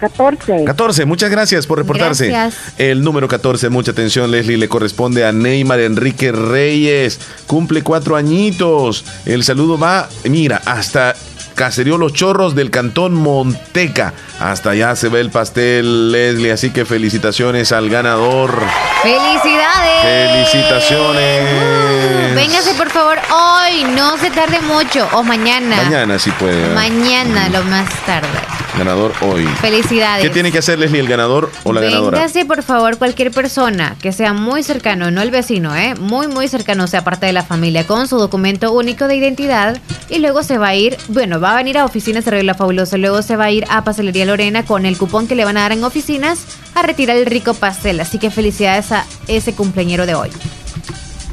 14. 0.00 0.64
14, 0.64 1.04
muchas 1.04 1.30
gracias 1.30 1.66
por 1.68 1.78
reportarse. 1.78 2.26
Gracias. 2.26 2.74
El 2.76 3.04
número 3.04 3.28
14, 3.28 3.68
mucha 3.68 3.92
atención, 3.92 4.32
Leslie, 4.32 4.56
le 4.56 4.66
corresponde 4.68 5.24
a 5.24 5.30
Neymar 5.30 5.78
Enrique 5.78 6.32
Reyes. 6.32 7.20
Cumple 7.46 7.82
cuatro 7.82 8.16
añitos. 8.16 9.04
El 9.26 9.44
saludo 9.44 9.78
va, 9.78 10.08
mira, 10.24 10.60
hasta 10.66 11.14
Caserío 11.54 11.98
Los 11.98 12.12
Chorros 12.12 12.54
del 12.54 12.70
Cantón 12.70 13.14
Monteca. 13.14 14.14
Hasta 14.40 14.70
allá 14.70 14.96
se 14.96 15.08
ve 15.08 15.20
el 15.20 15.30
pastel, 15.30 16.12
Leslie. 16.12 16.52
Así 16.52 16.70
que 16.70 16.84
felicitaciones 16.84 17.72
al 17.72 17.88
ganador. 17.90 18.62
¡Felicidades! 19.02 20.02
Felicitaciones. 20.50 22.34
Véngase, 22.34 22.74
por 22.74 22.90
favor, 22.90 23.18
hoy. 23.30 23.84
No 23.94 24.16
se 24.18 24.30
tarde 24.30 24.60
mucho. 24.60 25.08
O 25.12 25.22
mañana. 25.22 25.76
Mañana 25.76 26.18
sí 26.18 26.30
puede. 26.32 26.74
Mañana, 26.74 27.48
lo 27.48 27.62
más 27.64 27.88
tarde. 28.06 28.51
Ganador 28.76 29.12
hoy. 29.20 29.44
Felicidades. 29.60 30.22
¿Qué 30.22 30.30
tiene 30.30 30.50
que 30.50 30.58
hacer 30.58 30.78
Leslie, 30.78 31.00
el 31.00 31.08
ganador 31.08 31.50
o 31.64 31.72
la 31.72 31.82
ganadora? 31.82 32.18
Véngase, 32.18 32.46
por 32.46 32.62
favor, 32.62 32.96
cualquier 32.96 33.30
persona 33.30 33.96
que 34.00 34.12
sea 34.12 34.32
muy 34.32 34.62
cercano, 34.62 35.10
no 35.10 35.20
el 35.20 35.30
vecino, 35.30 35.76
¿eh? 35.76 35.94
Muy, 35.94 36.26
muy 36.26 36.48
cercano, 36.48 36.86
sea 36.86 37.04
parte 37.04 37.26
de 37.26 37.34
la 37.34 37.42
familia, 37.42 37.86
con 37.86 38.08
su 38.08 38.16
documento 38.18 38.72
único 38.72 39.08
de 39.08 39.16
identidad. 39.16 39.78
Y 40.08 40.18
luego 40.18 40.42
se 40.42 40.56
va 40.56 40.68
a 40.68 40.74
ir, 40.74 40.96
bueno, 41.08 41.38
va 41.38 41.52
a 41.52 41.56
venir 41.56 41.76
a 41.76 41.84
oficinas 41.84 42.24
de 42.24 42.30
Radio 42.30 42.44
La 42.44 42.54
Fabulosa. 42.54 42.96
Luego 42.96 43.20
se 43.22 43.36
va 43.36 43.44
a 43.44 43.50
ir 43.50 43.66
a 43.68 43.84
Pastelería 43.84 44.24
Lorena 44.24 44.64
con 44.64 44.86
el 44.86 44.96
cupón 44.96 45.28
que 45.28 45.34
le 45.34 45.44
van 45.44 45.58
a 45.58 45.62
dar 45.62 45.72
en 45.72 45.84
oficinas 45.84 46.40
a 46.74 46.82
retirar 46.82 47.16
el 47.16 47.26
rico 47.26 47.52
pastel. 47.54 48.00
Así 48.00 48.18
que 48.18 48.30
felicidades 48.30 48.90
a 48.92 49.04
ese 49.28 49.54
cumpleañero 49.54 50.06
de 50.06 50.14
hoy. 50.14 50.30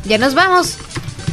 Ya 0.05 0.17
nos 0.17 0.33
vamos. 0.33 0.77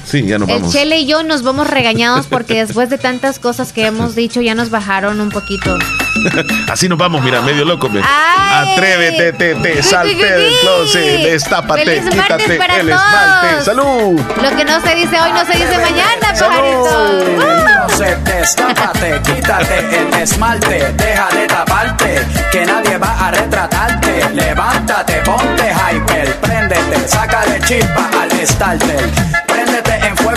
Sí, 0.06 0.24
ya 0.24 0.38
nos 0.38 0.48
el 0.48 0.54
vamos. 0.56 0.72
Chele 0.72 0.98
y 0.98 1.06
yo 1.06 1.22
nos 1.22 1.42
vamos 1.42 1.68
regañados 1.68 2.26
porque 2.26 2.54
después 2.64 2.88
de 2.90 2.98
tantas 2.98 3.38
cosas 3.38 3.72
que 3.72 3.86
hemos 3.86 4.14
dicho 4.14 4.40
ya 4.40 4.54
nos 4.54 4.70
bajaron 4.70 5.20
un 5.20 5.30
poquito. 5.30 5.76
Así 6.68 6.88
nos 6.88 6.96
vamos, 6.98 7.22
mira, 7.22 7.40
medio 7.42 7.64
loco. 7.64 7.88
me. 7.88 8.00
Atrévete, 8.02 9.32
te, 9.32 9.54
te, 9.56 9.82
salte 9.82 10.14
del 10.14 10.52
closet, 10.60 11.22
destápate, 11.22 11.84
Feliz 11.84 12.10
quítate 12.10 12.54
para 12.56 12.76
el 12.80 12.88
todos. 12.88 13.02
esmalte. 13.02 13.64
¡Salud! 13.64 14.20
Lo 14.42 14.56
que 14.56 14.64
no 14.64 14.80
se 14.80 14.94
dice 14.94 15.20
hoy 15.20 15.32
no 15.32 15.44
se 15.44 15.52
dice 15.52 15.78
mañana, 15.78 16.32
pajarito. 16.38 17.56
Entonces 17.86 18.24
destápate, 18.24 19.20
quítate 19.22 19.98
el 19.98 20.14
esmalte, 20.22 20.92
deja 20.96 21.28
de 21.30 21.46
taparte, 21.46 22.20
que 22.52 22.64
nadie 22.66 22.96
va 22.98 23.26
a 23.26 23.30
retratarte. 23.30 24.30
Levántate, 24.32 25.14
ponte 25.24 25.72
hyper, 25.72 26.34
préndete, 26.36 27.08
sácale 27.08 27.60
chispa 27.60 28.08
al 28.20 28.46
starter. 28.46 29.10
Préndete 29.46 29.95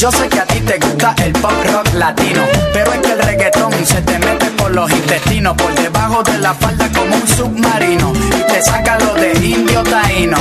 Yo 0.00 0.10
sé 0.10 0.30
que 0.30 0.40
a 0.40 0.46
ti 0.46 0.58
te 0.60 0.78
gusta 0.78 1.14
el 1.22 1.30
pop 1.32 1.52
rock 1.74 1.92
latino, 1.92 2.42
pero 2.72 2.90
es 2.90 3.00
que 3.00 3.12
el 3.12 3.18
reggaetón 3.18 3.70
se 3.84 4.00
te 4.00 4.18
mete 4.18 4.46
por 4.52 4.70
los 4.70 4.90
intestinos, 4.90 5.54
por 5.58 5.74
debajo 5.74 6.22
de 6.22 6.38
la 6.38 6.54
falda 6.54 6.88
como 6.88 7.14
un 7.14 7.28
submarino, 7.28 8.10
y 8.14 8.50
te 8.50 8.62
saca 8.62 8.98
lo 8.98 9.12
de 9.12 9.34
indio 9.46 9.82
taíno. 9.82 10.38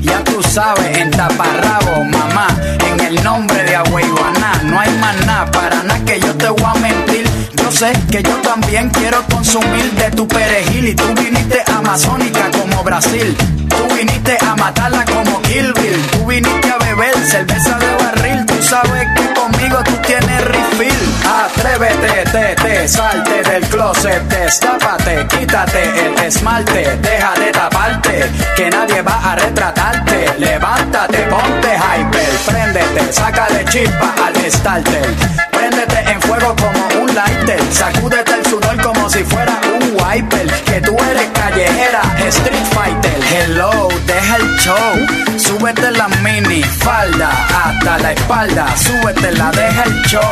Ya 0.00 0.24
tú 0.24 0.42
sabes, 0.42 0.96
en 0.96 1.10
taparrabo, 1.10 2.02
mamá, 2.02 2.46
en 2.92 3.00
el 3.00 3.22
nombre 3.22 3.62
de 3.64 3.76
Agüeyuaná, 3.76 4.62
no 4.64 4.80
hay 4.80 4.90
más 4.96 5.26
nada, 5.26 5.50
para 5.50 5.82
nada 5.82 6.02
que 6.06 6.18
yo 6.20 6.34
te 6.36 6.48
voy 6.48 6.64
a 6.64 6.74
mentir. 6.78 7.28
Yo 7.56 7.70
sé 7.70 7.92
que 8.10 8.22
yo 8.22 8.36
también 8.36 8.88
quiero 8.88 9.22
consumir 9.26 9.92
de 9.98 10.12
tu 10.12 10.26
perejil 10.26 10.88
y 10.88 10.94
tú 10.94 11.04
viniste 11.14 11.62
amazónica 11.70 12.50
como 12.52 12.82
Brasil. 12.82 13.36
Tú 13.68 13.94
viniste 13.94 14.38
a 14.40 14.56
matarla 14.56 15.04
como 15.04 15.42
Kill 15.42 15.74
Bill. 15.74 16.06
Tú 16.12 16.24
viniste 16.24 16.70
a 16.70 16.78
beber 16.78 17.14
cerveza 17.26 17.78
de 17.78 17.94
barril. 18.02 18.53
Sabes 18.74 19.06
que 19.14 19.34
conmigo 19.34 19.78
tú 19.84 19.92
tienes 20.04 20.44
refill. 20.46 21.14
Atrévete, 21.24 22.24
te, 22.32 22.56
te, 22.56 22.88
salte 22.88 23.48
del 23.48 23.62
closet, 23.68 24.20
destápate, 24.24 25.24
quítate 25.28 26.06
el 26.06 26.18
esmalte, 26.18 26.96
deja 26.96 27.34
de 27.34 27.52
taparte, 27.52 28.32
que 28.56 28.70
nadie 28.70 29.00
va 29.02 29.30
a 29.30 29.36
retratarte. 29.36 30.26
Levántate, 30.38 31.18
ponte 31.18 31.76
hyper, 31.76 32.30
préndete, 32.46 33.12
sácale 33.12 33.64
chispa 33.66 34.12
al 34.26 34.50
starter. 34.50 35.53
Préndete 35.74 36.12
en 36.12 36.22
fuego 36.22 36.54
como 36.54 37.02
un 37.02 37.14
lighter, 37.14 37.60
sacúdete 37.72 38.34
el 38.34 38.46
sudor 38.46 38.80
como 38.80 39.10
si 39.10 39.24
fuera 39.24 39.60
un 39.74 39.96
wiper. 40.00 40.46
Que 40.64 40.80
tú 40.80 40.96
eres 41.10 41.26
callejera, 41.34 42.02
street 42.28 42.64
fighter. 42.72 43.20
Hello, 43.32 43.88
deja 44.06 44.36
el 44.36 44.56
show, 44.58 45.36
súbete 45.36 45.90
la 45.90 46.06
mini 46.22 46.62
falda 46.62 47.30
hasta 47.64 47.98
la 47.98 48.12
espalda, 48.12 48.66
súbete 48.76 49.32
la 49.32 49.50
deja 49.50 49.82
el 49.82 50.02
show 50.06 50.22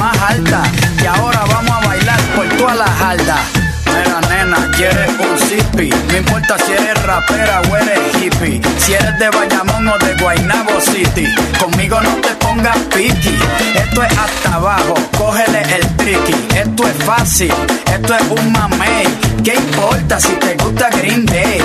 más 0.00 0.16
alta. 0.20 0.62
Y 1.00 1.06
ahora 1.06 1.44
vamos 1.48 1.70
a 1.70 1.86
bailar 1.86 2.20
por 2.34 2.48
toda 2.56 2.74
la 2.74 2.86
jalda. 2.86 3.36
Nena, 4.28 4.70
quieres 4.76 5.10
un 5.18 5.38
zippy. 5.38 5.90
No 5.90 6.16
importa 6.16 6.56
si 6.64 6.72
eres 6.72 7.02
rapera 7.02 7.62
o 7.70 7.76
eres 7.76 7.98
hippie. 8.20 8.60
Si 8.78 8.92
eres 8.94 9.18
de 9.18 9.30
Bayamón 9.30 9.88
o 9.88 9.98
de 9.98 10.14
Guaynabo 10.22 10.80
City. 10.80 11.26
Conmigo 11.58 12.00
no 12.00 12.14
te 12.16 12.34
pongas 12.36 12.76
piqui. 12.94 13.36
Esto 13.74 14.02
es 14.02 14.18
hasta 14.18 14.54
abajo, 14.54 14.94
cógele 15.16 15.62
el 15.76 15.96
tricky. 15.96 16.34
Esto 16.56 16.86
es 16.86 17.04
fácil, 17.04 17.52
esto 17.92 18.14
es 18.14 18.22
un 18.30 18.52
mamey. 18.52 19.06
¿Qué 19.44 19.54
importa 19.54 20.20
si 20.20 20.32
te 20.34 20.54
gusta 20.56 20.90
Green 20.90 21.26
Day? 21.26 21.60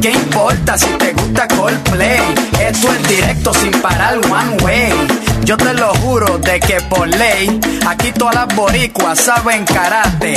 ¿Qué 0.00 0.10
importa 0.10 0.78
si 0.78 0.86
te 0.98 1.12
gusta 1.12 1.48
Coldplay? 1.48 2.20
Esto 2.60 2.92
es 2.92 3.08
directo 3.08 3.54
sin 3.54 3.72
parar 3.80 4.18
one 4.18 4.62
way. 4.62 5.23
Yo 5.42 5.56
te 5.56 5.74
lo 5.74 5.92
juro 5.94 6.38
de 6.38 6.60
que 6.60 6.80
por 6.82 7.08
ley, 7.08 7.60
aquí 7.86 8.12
todas 8.12 8.34
las 8.34 8.54
boricuas 8.54 9.18
saben 9.18 9.64
karate. 9.64 10.34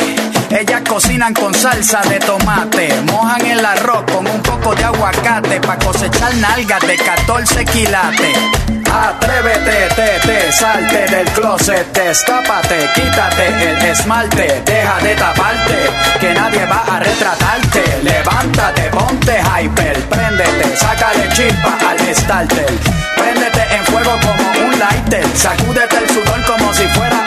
Ellas 0.50 0.82
cocinan 0.88 1.34
con 1.34 1.54
salsa 1.54 2.02
de 2.02 2.20
tomate, 2.20 2.90
mojan 3.12 3.46
el 3.46 3.66
arroz 3.66 4.04
con 4.12 4.28
un 4.28 4.42
poco 4.42 4.76
de 4.76 4.84
aguacate 4.84 5.62
para 5.62 5.80
cosechar 5.80 6.34
nalgas 6.36 6.82
de 6.88 6.96
14 6.96 7.66
quilates. 7.66 8.77
Atrévete, 8.92 9.88
te, 9.96 10.20
te, 10.28 10.52
salte 10.52 11.06
del 11.08 11.28
closet, 11.32 11.86
destápate, 11.94 12.90
quítate 12.96 13.48
el 13.48 13.86
esmalte, 13.86 14.62
deja 14.66 14.98
de 15.00 15.16
taparte, 15.16 15.90
que 16.20 16.34
nadie 16.34 16.66
va 16.66 16.84
a 16.96 17.00
retratarte. 17.00 17.84
Levántate, 18.04 18.90
ponte 18.90 19.40
hyper, 19.40 20.00
préndete, 20.04 20.78
sácale 20.78 21.28
chispa 21.34 21.78
al 21.90 22.16
starter. 22.16 22.70
Préndete 23.16 23.76
en 23.76 23.86
fuego 23.86 24.12
como 24.22 24.68
un 24.68 24.80
lighter, 24.80 25.26
sacúdete 25.36 25.98
el 25.98 26.10
sudor 26.10 26.44
como 26.46 26.74
si 26.74 26.88
fuera 26.88 27.27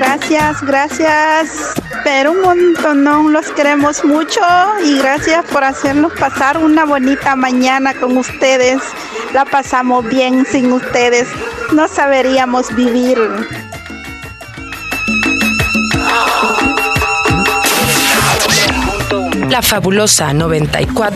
Gracias, 0.00 0.62
gracias. 0.62 1.74
Pero 2.04 2.32
un 2.32 2.40
montón, 2.40 3.04
no, 3.04 3.28
los 3.28 3.50
queremos 3.50 4.04
mucho 4.04 4.40
y 4.84 4.98
gracias 4.98 5.44
por 5.46 5.62
hacernos 5.62 6.12
pasar 6.14 6.58
una 6.58 6.84
bonita 6.86 7.36
mañana 7.36 7.92
con 7.94 8.16
ustedes. 8.16 8.80
La 9.34 9.44
pasamos 9.44 10.08
bien 10.08 10.46
sin 10.46 10.72
ustedes, 10.72 11.28
no 11.72 11.86
saberíamos 11.86 12.74
vivir. 12.74 13.18
La 19.50 19.62
fabulosa 19.62 20.32
94. 20.32 21.04